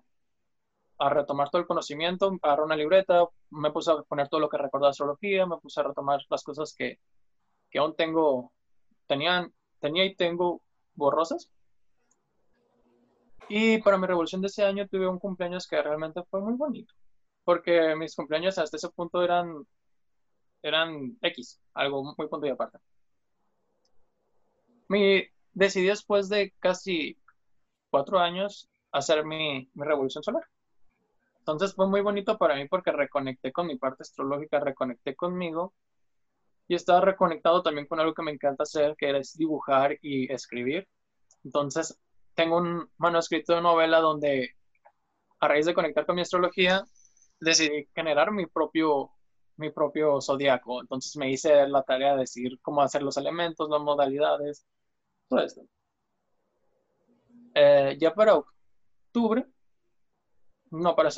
a 0.98 1.10
retomar 1.10 1.50
todo 1.50 1.60
el 1.60 1.68
conocimiento, 1.68 2.36
agarré 2.42 2.62
una 2.62 2.76
libreta, 2.76 3.26
me 3.50 3.70
puse 3.70 3.90
a 3.90 4.02
poner 4.02 4.28
todo 4.28 4.40
lo 4.40 4.48
que 4.48 4.58
recordaba 4.58 4.90
astrología, 4.90 5.46
me 5.46 5.58
puse 5.58 5.80
a 5.80 5.84
retomar 5.84 6.20
las 6.30 6.42
cosas 6.42 6.74
que, 6.76 6.98
que 7.70 7.78
aún 7.78 7.94
tengo, 7.94 8.52
tenían, 9.06 9.52
tenía 9.80 10.04
y 10.04 10.14
tengo 10.14 10.62
borrosas. 10.94 11.50
Y 13.48 13.78
para 13.82 13.98
mi 13.98 14.06
revolución 14.06 14.40
de 14.40 14.48
ese 14.48 14.64
año 14.64 14.88
tuve 14.88 15.06
un 15.06 15.18
cumpleaños 15.18 15.66
que 15.68 15.80
realmente 15.80 16.22
fue 16.24 16.40
muy 16.40 16.54
bonito, 16.54 16.92
porque 17.44 17.94
mis 17.94 18.16
cumpleaños 18.16 18.58
hasta 18.58 18.76
ese 18.76 18.88
punto 18.90 19.22
eran, 19.22 19.66
eran 20.62 21.16
X, 21.22 21.60
algo 21.74 22.02
muy 22.02 22.28
punto 22.28 22.46
y 22.46 22.50
aparte. 22.50 22.78
Me 24.88 25.32
decidí 25.52 25.86
después 25.86 26.28
de 26.28 26.52
casi 26.58 27.18
cuatro 27.90 28.18
años 28.18 28.68
hacer 28.92 29.24
mi, 29.24 29.70
mi 29.74 29.84
revolución 29.84 30.22
solar. 30.24 30.44
Entonces 31.46 31.76
fue 31.76 31.86
muy 31.88 32.00
bonito 32.00 32.36
para 32.38 32.56
mí 32.56 32.66
porque 32.68 32.90
reconecté 32.90 33.52
con 33.52 33.68
mi 33.68 33.76
parte 33.76 34.02
astrológica, 34.02 34.58
reconecté 34.58 35.14
conmigo 35.14 35.74
y 36.66 36.74
estaba 36.74 37.00
reconectado 37.00 37.62
también 37.62 37.86
con 37.86 38.00
algo 38.00 38.14
que 38.14 38.22
me 38.22 38.32
encanta 38.32 38.64
hacer, 38.64 38.96
que 38.98 39.16
es 39.16 39.36
dibujar 39.36 39.96
y 40.02 40.32
escribir. 40.32 40.88
Entonces 41.44 42.00
tengo 42.34 42.56
un 42.58 42.90
manuscrito 42.98 43.54
de 43.54 43.62
novela 43.62 44.00
donde 44.00 44.56
a 45.38 45.46
raíz 45.48 45.66
de 45.66 45.74
conectar 45.74 46.04
con 46.04 46.16
mi 46.16 46.22
astrología 46.22 46.84
decidí 47.38 47.88
generar 47.94 48.32
mi 48.32 48.46
propio 48.46 49.12
mi 49.56 49.70
propio 49.70 50.20
zodiaco. 50.20 50.80
Entonces 50.80 51.16
me 51.16 51.30
hice 51.30 51.68
la 51.68 51.84
tarea 51.84 52.14
de 52.14 52.20
decir 52.20 52.58
cómo 52.60 52.82
hacer 52.82 53.02
los 53.02 53.16
elementos, 53.18 53.68
las 53.70 53.80
modalidades, 53.80 54.66
todo 55.28 55.40
esto. 55.44 55.62
Eh, 57.54 57.96
ya 58.00 58.12
para 58.14 58.34
octubre, 58.34 59.46
no, 60.70 60.94
para, 60.96 61.10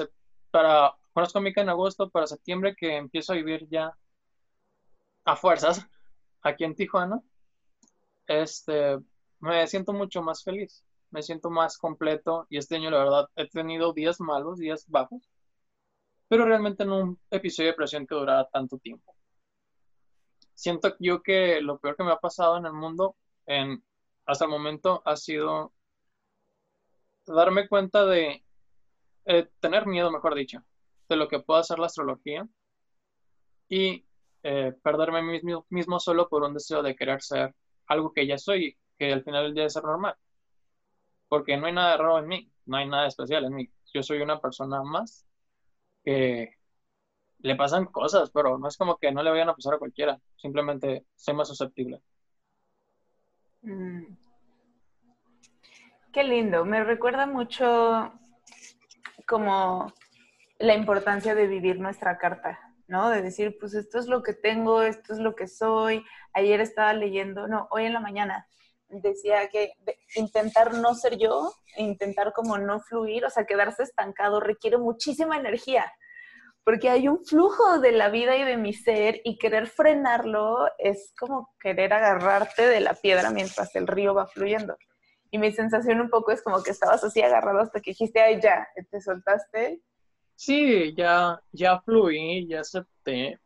para, 0.50 0.94
conozco 1.12 1.38
a 1.38 1.42
Mica 1.42 1.60
en 1.60 1.68
agosto, 1.68 2.10
para 2.10 2.26
septiembre 2.26 2.74
que 2.76 2.96
empiezo 2.96 3.32
a 3.32 3.36
vivir 3.36 3.66
ya 3.68 3.96
a 5.24 5.36
fuerzas 5.36 5.86
aquí 6.42 6.64
en 6.64 6.74
Tijuana, 6.74 7.20
este, 8.26 8.98
me 9.40 9.66
siento 9.66 9.92
mucho 9.92 10.22
más 10.22 10.42
feliz, 10.42 10.84
me 11.10 11.22
siento 11.22 11.50
más 11.50 11.78
completo 11.78 12.46
y 12.50 12.58
este 12.58 12.76
año 12.76 12.90
la 12.90 12.98
verdad 12.98 13.28
he 13.36 13.48
tenido 13.48 13.92
días 13.92 14.20
malos, 14.20 14.58
días 14.58 14.84
bajos, 14.88 15.28
pero 16.28 16.44
realmente 16.44 16.84
no 16.84 16.98
un 16.98 17.20
episodio 17.30 17.68
de 17.68 17.72
depresión 17.72 18.06
que 18.06 18.14
durara 18.14 18.48
tanto 18.48 18.78
tiempo. 18.78 19.14
Siento 20.54 20.94
yo 20.98 21.22
que 21.22 21.60
lo 21.60 21.78
peor 21.78 21.96
que 21.96 22.04
me 22.04 22.12
ha 22.12 22.18
pasado 22.18 22.56
en 22.58 22.66
el 22.66 22.72
mundo 22.72 23.16
en 23.46 23.82
hasta 24.26 24.44
el 24.44 24.50
momento 24.50 25.02
ha 25.06 25.16
sido 25.16 25.72
darme 27.26 27.68
cuenta 27.68 28.04
de 28.04 28.44
eh, 29.28 29.46
tener 29.60 29.86
miedo, 29.86 30.10
mejor 30.10 30.34
dicho, 30.34 30.62
de 31.06 31.16
lo 31.16 31.28
que 31.28 31.40
puede 31.40 31.60
hacer 31.60 31.78
la 31.78 31.86
astrología 31.86 32.48
y 33.68 34.06
eh, 34.42 34.72
perderme 34.82 35.20
mismo, 35.20 35.66
mismo, 35.68 36.00
solo 36.00 36.30
por 36.30 36.42
un 36.44 36.54
deseo 36.54 36.82
de 36.82 36.96
querer 36.96 37.20
ser 37.20 37.54
algo 37.88 38.10
que 38.14 38.26
ya 38.26 38.38
soy, 38.38 38.78
que 38.98 39.12
al 39.12 39.22
final 39.22 39.44
del 39.44 39.54
día 39.54 39.66
es 39.66 39.74
ser 39.74 39.84
normal. 39.84 40.14
Porque 41.28 41.58
no 41.58 41.66
hay 41.66 41.74
nada 41.74 41.98
raro 41.98 42.18
en 42.20 42.26
mí, 42.26 42.50
no 42.64 42.78
hay 42.78 42.88
nada 42.88 43.06
especial 43.06 43.44
en 43.44 43.54
mí. 43.54 43.70
Yo 43.92 44.02
soy 44.02 44.22
una 44.22 44.40
persona 44.40 44.82
más 44.82 45.26
que 46.02 46.54
le 47.40 47.54
pasan 47.54 47.84
cosas, 47.84 48.30
pero 48.30 48.56
no 48.56 48.66
es 48.66 48.78
como 48.78 48.96
que 48.96 49.12
no 49.12 49.22
le 49.22 49.30
vayan 49.30 49.50
a 49.50 49.54
pasar 49.54 49.74
a 49.74 49.78
cualquiera, 49.78 50.18
simplemente 50.36 51.04
soy 51.16 51.34
más 51.34 51.48
susceptible. 51.48 52.00
Mm. 53.60 54.04
Qué 56.14 56.24
lindo, 56.24 56.64
me 56.64 56.82
recuerda 56.82 57.26
mucho 57.26 58.10
como 59.28 59.92
la 60.58 60.74
importancia 60.74 61.34
de 61.34 61.46
vivir 61.46 61.78
nuestra 61.78 62.18
carta, 62.18 62.58
¿no? 62.88 63.10
De 63.10 63.22
decir, 63.22 63.56
pues 63.60 63.74
esto 63.74 63.98
es 63.98 64.06
lo 64.06 64.22
que 64.22 64.32
tengo, 64.32 64.82
esto 64.82 65.12
es 65.12 65.20
lo 65.20 65.36
que 65.36 65.46
soy. 65.46 66.04
Ayer 66.32 66.60
estaba 66.60 66.92
leyendo, 66.94 67.46
no, 67.46 67.68
hoy 67.70 67.84
en 67.84 67.92
la 67.92 68.00
mañana 68.00 68.48
decía 68.88 69.48
que 69.48 69.72
intentar 70.16 70.74
no 70.74 70.94
ser 70.94 71.18
yo, 71.18 71.52
intentar 71.76 72.32
como 72.32 72.58
no 72.58 72.80
fluir, 72.80 73.24
o 73.24 73.30
sea, 73.30 73.44
quedarse 73.44 73.82
estancado 73.82 74.40
requiere 74.40 74.78
muchísima 74.78 75.36
energía 75.36 75.92
porque 76.68 76.90
hay 76.90 77.08
un 77.08 77.24
flujo 77.24 77.78
de 77.78 77.92
la 77.92 78.10
vida 78.10 78.36
y 78.36 78.44
de 78.44 78.58
mi 78.58 78.74
ser 78.74 79.22
y 79.24 79.38
querer 79.38 79.68
frenarlo 79.68 80.68
es 80.76 81.14
como 81.18 81.54
querer 81.58 81.94
agarrarte 81.94 82.66
de 82.66 82.80
la 82.80 82.92
piedra 82.92 83.30
mientras 83.30 83.74
el 83.74 83.86
río 83.86 84.12
va 84.12 84.26
fluyendo. 84.26 84.76
Y 85.30 85.38
mi 85.38 85.52
sensación 85.52 86.00
un 86.00 86.10
poco 86.10 86.32
es 86.32 86.42
como 86.42 86.62
que 86.62 86.70
estabas 86.70 87.04
así 87.04 87.20
agarrado 87.20 87.60
hasta 87.60 87.80
que 87.80 87.90
dijiste, 87.90 88.20
ay, 88.20 88.40
ya, 88.42 88.66
te 88.90 89.00
soltaste. 89.00 89.82
Sí, 90.34 90.94
ya, 90.96 91.40
ya 91.52 91.80
fluí, 91.80 92.46
ya 92.48 92.60
acepté. 92.60 93.38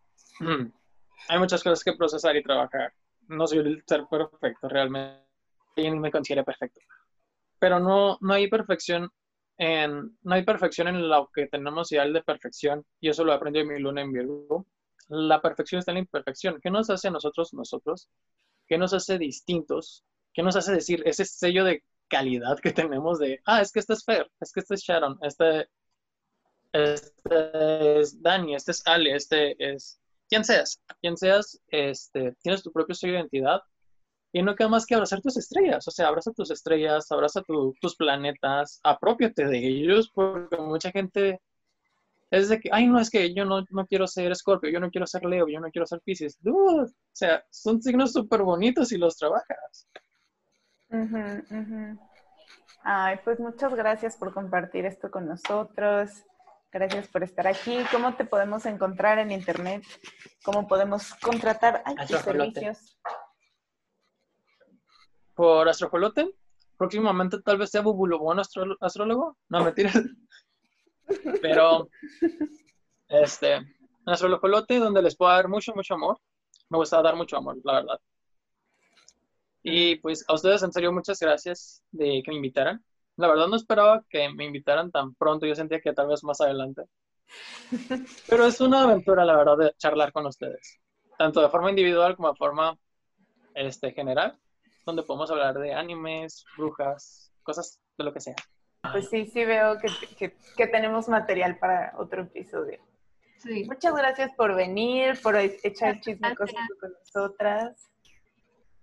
Hay 1.28 1.38
muchas 1.38 1.62
cosas 1.62 1.82
que 1.82 1.94
procesar 1.94 2.36
y 2.36 2.42
trabajar. 2.42 2.92
No 3.28 3.46
soy 3.46 3.58
el 3.58 3.82
ser 3.86 4.06
perfecto, 4.10 4.68
realmente. 4.68 5.22
Y 5.76 5.90
me 5.90 6.10
considero 6.10 6.44
perfecto. 6.44 6.80
Pero 7.58 7.80
no, 7.80 8.18
no 8.20 8.34
hay 8.34 8.48
perfección 8.48 9.10
no 9.58 10.34
hay 10.34 10.44
perfección 10.44 10.88
en 10.88 11.08
lo 11.08 11.30
que 11.32 11.46
tenemos 11.46 11.92
ideal 11.92 12.12
de 12.12 12.22
perfección, 12.22 12.84
y 13.00 13.08
eso 13.08 13.24
lo 13.24 13.32
aprendí 13.32 13.60
en 13.60 13.68
mi 13.68 13.78
luna 13.78 14.02
en 14.02 14.12
Virgo. 14.12 14.66
La 15.08 15.40
perfección 15.40 15.78
está 15.78 15.92
en 15.92 15.96
la 15.96 16.00
imperfección. 16.00 16.58
¿Qué 16.60 16.70
nos 16.70 16.90
hace 16.90 17.08
a 17.08 17.10
nosotros 17.10 17.52
nosotros? 17.52 18.08
¿Qué 18.66 18.78
nos 18.78 18.94
hace 18.94 19.18
distintos 19.18 20.04
¿Qué 20.32 20.42
nos 20.42 20.56
hace 20.56 20.72
decir 20.72 21.02
ese 21.06 21.24
sello 21.24 21.64
de 21.64 21.82
calidad 22.08 22.58
que 22.58 22.72
tenemos 22.72 23.18
de, 23.18 23.40
ah, 23.46 23.60
es 23.60 23.72
que 23.72 23.80
este 23.80 23.94
es 23.94 24.04
Fer, 24.04 24.30
es 24.40 24.52
que 24.52 24.60
este 24.60 24.74
es 24.74 24.82
Sharon, 24.82 25.18
este, 25.22 25.68
este 26.72 28.00
es 28.00 28.22
Dani, 28.22 28.54
este 28.54 28.72
es 28.72 28.82
Ale, 28.86 29.14
este 29.14 29.56
es 29.58 29.98
quien 30.28 30.44
seas, 30.44 30.80
quien 31.00 31.16
seas, 31.16 31.60
este, 31.68 32.34
tienes 32.42 32.62
tu 32.62 32.72
propio 32.72 32.94
sello 32.94 33.14
de 33.14 33.18
identidad 33.20 33.60
y 34.32 34.42
no 34.42 34.54
queda 34.54 34.68
más 34.68 34.86
que 34.86 34.94
abrazar 34.94 35.20
tus 35.20 35.36
estrellas, 35.36 35.86
o 35.86 35.90
sea, 35.90 36.08
abraza 36.08 36.32
tus 36.32 36.50
estrellas, 36.50 37.10
abraza 37.12 37.42
tus 37.42 37.96
planetas, 37.96 38.80
apropiate 38.82 39.46
de 39.46 39.58
ellos, 39.58 40.10
porque 40.14 40.56
mucha 40.56 40.90
gente 40.90 41.40
es 42.30 42.48
de 42.48 42.58
que, 42.60 42.70
ay, 42.72 42.86
no, 42.86 42.98
es 42.98 43.10
que 43.10 43.34
yo 43.34 43.44
no, 43.44 43.62
no 43.68 43.86
quiero 43.86 44.06
ser 44.06 44.34
Scorpio, 44.34 44.70
yo 44.70 44.80
no 44.80 44.90
quiero 44.90 45.06
ser 45.06 45.22
Leo, 45.26 45.48
yo 45.48 45.60
no 45.60 45.70
quiero 45.70 45.86
ser 45.86 46.00
Pisces. 46.00 46.38
o 46.46 46.86
sea, 47.12 47.44
son 47.50 47.82
signos 47.82 48.14
súper 48.14 48.42
bonitos 48.42 48.90
y 48.92 48.96
los 48.96 49.18
trabajas. 49.18 49.86
Ay, 52.84 53.18
pues 53.24 53.40
muchas 53.40 53.74
gracias 53.74 54.16
por 54.16 54.32
compartir 54.32 54.86
esto 54.86 55.10
con 55.10 55.26
nosotros. 55.26 56.10
Gracias 56.72 57.08
por 57.08 57.22
estar 57.22 57.46
aquí. 57.46 57.78
¿Cómo 57.90 58.14
te 58.14 58.24
podemos 58.24 58.64
encontrar 58.66 59.18
en 59.18 59.30
internet? 59.30 59.84
¿Cómo 60.42 60.66
podemos 60.66 61.14
contratar 61.16 61.82
a 61.84 62.06
tus 62.06 62.18
servicios? 62.20 62.98
Por 65.34 65.68
Astrofolote. 65.68 66.34
Próximamente 66.76 67.40
tal 67.42 67.58
vez 67.58 67.70
sea 67.70 67.82
Bubulobón 67.82 68.40
astrólogo. 68.40 69.36
No, 69.48 69.64
mentira. 69.64 69.92
Pero, 71.42 71.88
este, 73.08 73.60
Astrologolote, 74.06 74.78
donde 74.78 75.02
les 75.02 75.16
puedo 75.16 75.30
dar 75.30 75.48
mucho, 75.48 75.74
mucho 75.74 75.94
amor. 75.94 76.18
Me 76.70 76.78
gusta 76.78 77.02
dar 77.02 77.16
mucho 77.16 77.36
amor, 77.36 77.58
la 77.64 77.74
verdad. 77.74 78.00
Y 79.62 79.96
pues 79.96 80.24
a 80.28 80.34
ustedes, 80.34 80.62
en 80.62 80.72
serio, 80.72 80.92
muchas 80.92 81.18
gracias 81.20 81.82
de 81.90 82.22
que 82.24 82.30
me 82.30 82.36
invitaran. 82.36 82.84
La 83.16 83.28
verdad 83.28 83.46
no 83.46 83.56
esperaba 83.56 84.04
que 84.08 84.28
me 84.30 84.44
invitaran 84.44 84.90
tan 84.90 85.14
pronto. 85.14 85.46
Yo 85.46 85.54
sentía 85.54 85.80
que 85.80 85.92
tal 85.92 86.08
vez 86.08 86.24
más 86.24 86.40
adelante. 86.40 86.82
Pero 88.28 88.46
es 88.46 88.60
una 88.60 88.82
aventura, 88.82 89.24
la 89.24 89.36
verdad, 89.36 89.56
de 89.56 89.72
charlar 89.78 90.12
con 90.12 90.26
ustedes. 90.26 90.80
Tanto 91.16 91.40
de 91.40 91.48
forma 91.48 91.70
individual 91.70 92.16
como 92.16 92.30
de 92.30 92.36
forma 92.36 92.76
este, 93.54 93.92
general, 93.92 94.38
donde 94.84 95.02
podemos 95.02 95.30
hablar 95.30 95.58
de 95.58 95.74
animes, 95.74 96.44
brujas, 96.56 97.32
cosas 97.42 97.78
de 97.96 98.04
lo 98.04 98.12
que 98.12 98.20
sea. 98.20 98.34
Pues 98.90 99.08
sí, 99.10 99.26
sí 99.26 99.44
veo 99.44 99.78
que, 99.78 100.34
que 100.56 100.66
tenemos 100.66 101.08
material 101.08 101.58
para 101.58 101.94
otro 101.98 102.22
episodio. 102.22 102.80
Sí. 103.42 103.64
Muchas 103.64 103.94
gracias 103.94 104.32
por 104.36 104.54
venir, 104.54 105.20
por 105.20 105.36
echar 105.36 106.00
chisme 106.00 106.34
con 106.36 106.48
nosotras. 107.00 107.90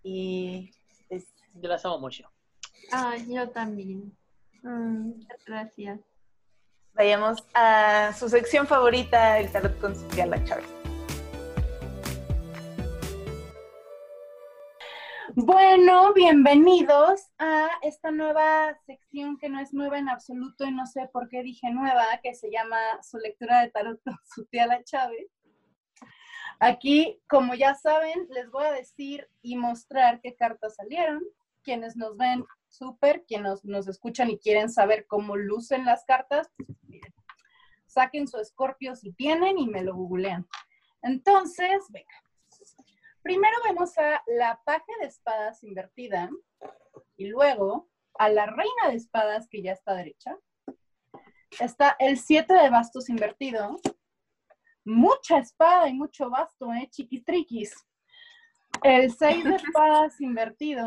Y 0.03 0.71
es... 1.09 1.27
yo 1.53 1.69
las 1.69 1.85
amo 1.85 1.99
mucho. 1.99 2.29
Ay, 2.91 3.33
yo 3.33 3.49
también. 3.49 4.15
Mm. 4.63 5.11
Gracias. 5.45 5.99
Vayamos 6.93 7.43
a 7.53 8.13
su 8.13 8.27
sección 8.29 8.67
favorita, 8.67 9.39
el 9.39 9.51
tarot 9.51 9.79
con 9.79 9.95
Sofía 9.95 10.25
La 10.25 10.37
Bueno, 15.35 16.13
bienvenidos 16.13 17.21
a 17.37 17.69
esta 17.83 18.11
nueva 18.11 18.77
sección 18.85 19.37
que 19.37 19.47
no 19.47 19.61
es 19.61 19.73
nueva 19.73 19.97
en 19.99 20.09
absoluto 20.09 20.65
y 20.65 20.71
no 20.71 20.85
sé 20.85 21.07
por 21.13 21.29
qué 21.29 21.43
dije 21.43 21.71
nueva, 21.71 22.03
que 22.21 22.33
se 22.33 22.51
llama 22.51 22.77
su 23.01 23.17
lectura 23.19 23.61
de 23.61 23.69
tarot 23.69 24.01
con 24.03 24.17
su 24.35 24.45
tía 24.47 24.67
La 24.67 24.83
Chávez. 24.83 25.27
Aquí, 26.59 27.21
como 27.29 27.55
ya 27.55 27.73
saben, 27.73 28.27
les 28.29 28.51
voy 28.51 28.65
a 28.65 28.73
decir 28.73 29.29
y 29.41 29.55
mostrar 29.55 30.19
qué 30.21 30.35
cartas 30.35 30.75
salieron. 30.75 31.23
Quienes 31.63 31.95
nos 31.95 32.17
ven 32.17 32.45
súper, 32.67 33.23
quienes 33.25 33.63
nos, 33.63 33.87
escuchan 33.87 34.29
y 34.29 34.39
quieren 34.39 34.69
saber 34.69 35.07
cómo 35.07 35.37
lucen 35.37 35.85
las 35.85 36.03
cartas, 36.03 36.49
pues, 36.57 36.69
miren, 36.83 37.13
saquen 37.85 38.27
su 38.27 38.39
escorpio 38.39 38.95
si 38.95 39.13
tienen 39.13 39.57
y 39.57 39.67
me 39.67 39.83
lo 39.83 39.95
googlean. 39.95 40.47
Entonces, 41.01 41.85
venga. 41.89 42.13
Primero 43.21 43.57
vemos 43.65 43.97
a 43.97 44.21
la 44.27 44.61
paje 44.65 44.91
de 45.01 45.07
espadas 45.07 45.63
invertida 45.63 46.29
y 47.15 47.27
luego 47.27 47.89
a 48.15 48.29
la 48.29 48.45
reina 48.45 48.89
de 48.89 48.95
espadas 48.95 49.47
que 49.49 49.61
ya 49.61 49.73
está 49.73 49.93
derecha. 49.93 50.37
Está 51.59 51.95
el 51.99 52.17
siete 52.17 52.53
de 52.53 52.69
bastos 52.69 53.09
invertido 53.09 53.79
mucha 54.89 55.37
espada 55.37 55.87
y 55.87 55.93
mucho 55.93 56.29
basto, 56.29 56.73
¿eh? 56.73 56.87
Chiquistriquis. 56.89 57.73
El 58.83 59.11
6 59.11 59.43
de 59.43 59.55
espadas 59.55 60.19
invertido. 60.19 60.85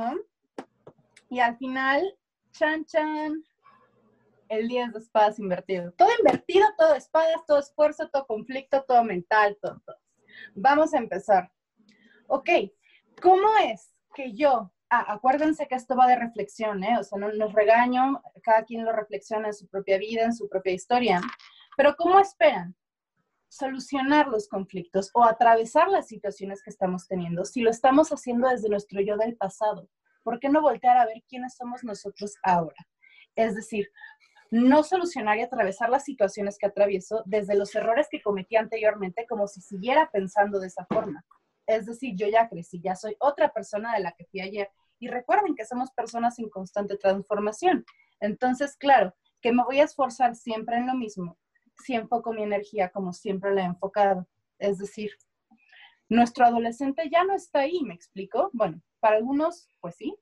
Y 1.31 1.41
al 1.41 1.57
final, 1.57 2.03
chan, 2.51 2.85
chan, 2.85 3.43
el 4.49 4.69
10 4.69 4.93
de 4.93 4.99
espadas 4.99 5.39
invertido. 5.39 5.93
Todo 5.93 6.09
invertido, 6.19 6.67
todo 6.77 6.95
espadas, 6.95 7.47
todo 7.47 7.59
esfuerzo, 7.59 8.09
todo 8.11 8.27
conflicto, 8.27 8.85
todo 8.85 9.03
mental, 9.05 9.57
todo. 9.61 9.81
Vamos 10.55 10.93
a 10.93 10.99
empezar. 10.99 11.51
Ok, 12.27 12.49
¿cómo 13.21 13.49
es 13.65 13.95
que 14.15 14.33
yo, 14.33 14.73
ah, 14.91 15.13
acuérdense 15.13 15.67
que 15.69 15.75
esto 15.75 15.97
va 15.97 16.07
de 16.07 16.17
reflexión, 16.17 16.83
¿eh? 16.85 16.99
O 16.99 17.05
sea, 17.05 17.19
no 17.19 17.33
nos 17.33 17.53
regaño, 17.53 18.23
cada 18.43 18.65
quien 18.65 18.85
lo 18.85 18.93
reflexiona 18.93 19.49
en 19.49 19.55
su 19.55 19.69
propia 19.69 19.99
vida, 19.99 20.25
en 20.25 20.35
su 20.35 20.49
propia 20.49 20.73
historia. 20.73 21.21
Pero 21.77 21.95
¿cómo 21.97 22.19
esperan 22.19 22.75
solucionar 23.53 24.29
los 24.29 24.49
conflictos 24.49 25.11
o 25.13 25.25
atravesar 25.25 25.89
las 25.89 26.09
situaciones 26.09 26.63
que 26.63 26.71
estamos 26.71 27.07
teniendo 27.07 27.45
si 27.45 27.61
lo 27.61 27.69
estamos 27.69 28.09
haciendo 28.09 28.49
desde 28.49 28.71
nuestro 28.71 29.03
yo 29.03 29.19
del 29.19 29.37
pasado? 29.37 29.91
¿Por 30.23 30.41
qué 30.41 30.49
no 30.49 30.63
voltear 30.63 30.97
a 30.97 31.05
ver 31.05 31.23
quiénes 31.29 31.55
somos 31.57 31.85
nosotros 31.85 32.35
ahora? 32.43 32.89
Es 33.37 33.55
decir, 33.55 33.91
no 34.51 34.83
solucionar 34.83 35.37
y 35.37 35.43
atravesar 35.43 35.91
las 35.91 36.05
situaciones 36.05 36.57
que 36.57 36.67
atravieso 36.67 37.23
desde 37.27 37.55
los 37.55 37.75
errores 37.75 38.09
que 38.11 38.23
cometí 38.23 38.57
anteriormente 38.57 39.27
como 39.29 39.47
si 39.47 39.61
siguiera 39.61 40.09
pensando 40.11 40.59
de 40.59 40.69
esa 40.69 40.87
forma. 40.87 41.23
Es 41.67 41.85
decir, 41.85 42.15
yo 42.17 42.29
ya 42.29 42.49
crecí, 42.49 42.81
ya 42.81 42.97
soy 42.97 43.17
otra 43.21 43.53
persona 43.53 43.95
de 43.95 44.01
la 44.01 44.13
que 44.13 44.25
fui 44.25 44.41
ayer. 44.41 44.71
Y 44.99 45.09
recuerden 45.09 45.55
que 45.55 45.67
somos 45.67 45.91
personas 45.91 46.39
en 46.39 46.49
constante 46.49 46.97
transformación. 46.97 47.85
Entonces, 48.21 48.77
claro, 48.77 49.15
que 49.43 49.53
me 49.53 49.65
voy 49.65 49.81
a 49.81 49.85
esforzar 49.85 50.37
siempre 50.37 50.77
en 50.77 50.87
lo 50.87 50.95
mismo 50.95 51.37
si 51.83 51.95
enfoco 51.95 52.33
mi 52.33 52.43
energía 52.43 52.91
como 52.91 53.13
siempre 53.13 53.55
la 53.55 53.63
he 53.63 53.67
enfocado. 53.67 54.27
Es 54.59 54.79
decir, 54.79 55.13
nuestro 56.09 56.45
adolescente 56.45 57.09
ya 57.11 57.25
no 57.25 57.35
está 57.35 57.61
ahí, 57.61 57.83
¿me 57.83 57.95
explico? 57.95 58.51
Bueno, 58.53 58.81
para 59.01 59.17
algunos, 59.17 59.69
pues 59.81 59.97
sí, 59.97 60.15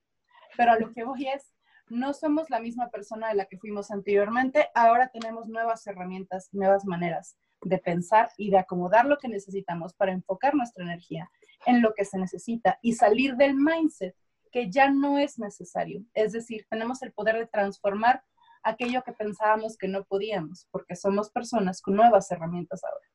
pero 0.56 0.72
a 0.72 0.78
lo 0.78 0.92
que 0.92 1.04
voy 1.04 1.28
es, 1.28 1.54
no 1.88 2.14
somos 2.14 2.48
la 2.50 2.60
misma 2.60 2.88
persona 2.90 3.28
de 3.28 3.34
la 3.34 3.46
que 3.46 3.58
fuimos 3.58 3.90
anteriormente, 3.90 4.68
ahora 4.74 5.08
tenemos 5.08 5.48
nuevas 5.48 5.86
herramientas, 5.86 6.48
nuevas 6.52 6.84
maneras 6.84 7.36
de 7.62 7.78
pensar 7.78 8.30
y 8.36 8.50
de 8.50 8.58
acomodar 8.58 9.06
lo 9.06 9.18
que 9.18 9.28
necesitamos 9.28 9.92
para 9.94 10.12
enfocar 10.12 10.54
nuestra 10.54 10.84
energía 10.84 11.30
en 11.66 11.82
lo 11.82 11.92
que 11.92 12.04
se 12.04 12.18
necesita 12.18 12.78
y 12.80 12.94
salir 12.94 13.36
del 13.36 13.54
mindset 13.54 14.14
que 14.50 14.70
ya 14.70 14.90
no 14.90 15.18
es 15.18 15.38
necesario. 15.38 16.04
Es 16.14 16.32
decir, 16.32 16.66
tenemos 16.68 17.02
el 17.02 17.12
poder 17.12 17.36
de 17.36 17.46
transformar 17.46 18.22
aquello 18.62 19.02
que 19.02 19.12
pensábamos 19.12 19.76
que 19.76 19.88
no 19.88 20.04
podíamos, 20.04 20.66
porque 20.70 20.96
somos 20.96 21.30
personas 21.30 21.80
con 21.82 21.96
nuevas 21.96 22.30
herramientas 22.30 22.82
ahora. 22.84 23.06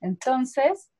Entonces, 0.00 0.90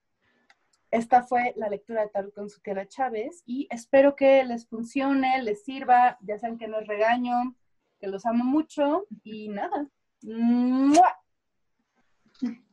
esta 0.91 1.23
fue 1.23 1.55
la 1.57 1.69
lectura 1.69 2.03
de 2.03 2.09
Tarot 2.11 2.35
con 2.35 2.51
Sukela 2.51 2.87
Chávez 2.87 3.43
y 3.47 3.67
espero 3.71 4.15
que 4.15 4.45
les 4.45 4.69
funcione, 4.69 5.43
les 5.43 5.65
sirva, 5.65 6.19
ya 6.21 6.39
saben 6.39 6.59
que 6.59 6.69
no 6.69 6.81
es 6.81 6.87
regaño, 6.87 7.57
que 7.99 8.09
los 8.09 8.27
amo 8.27 8.45
mucho 8.45 9.07
y 9.23 9.49
nada. 9.49 9.89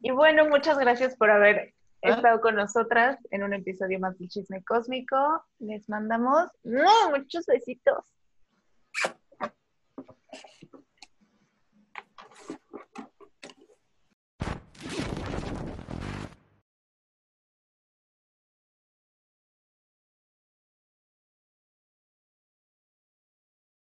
Y 0.01 0.11
bueno, 0.11 0.49
muchas 0.49 0.77
gracias 0.77 1.15
por 1.15 1.30
haber 1.30 1.73
¿Ah? 2.03 2.10
estado 2.10 2.41
con 2.41 2.56
nosotras 2.56 3.18
en 3.31 3.43
un 3.43 3.53
episodio 3.53 3.99
más 3.99 4.18
del 4.18 4.30
Chisme 4.30 4.64
Cósmico. 4.64 5.45
Les 5.60 5.88
mandamos 5.89 6.49
muchos 6.64 7.45
besitos. 7.45 8.19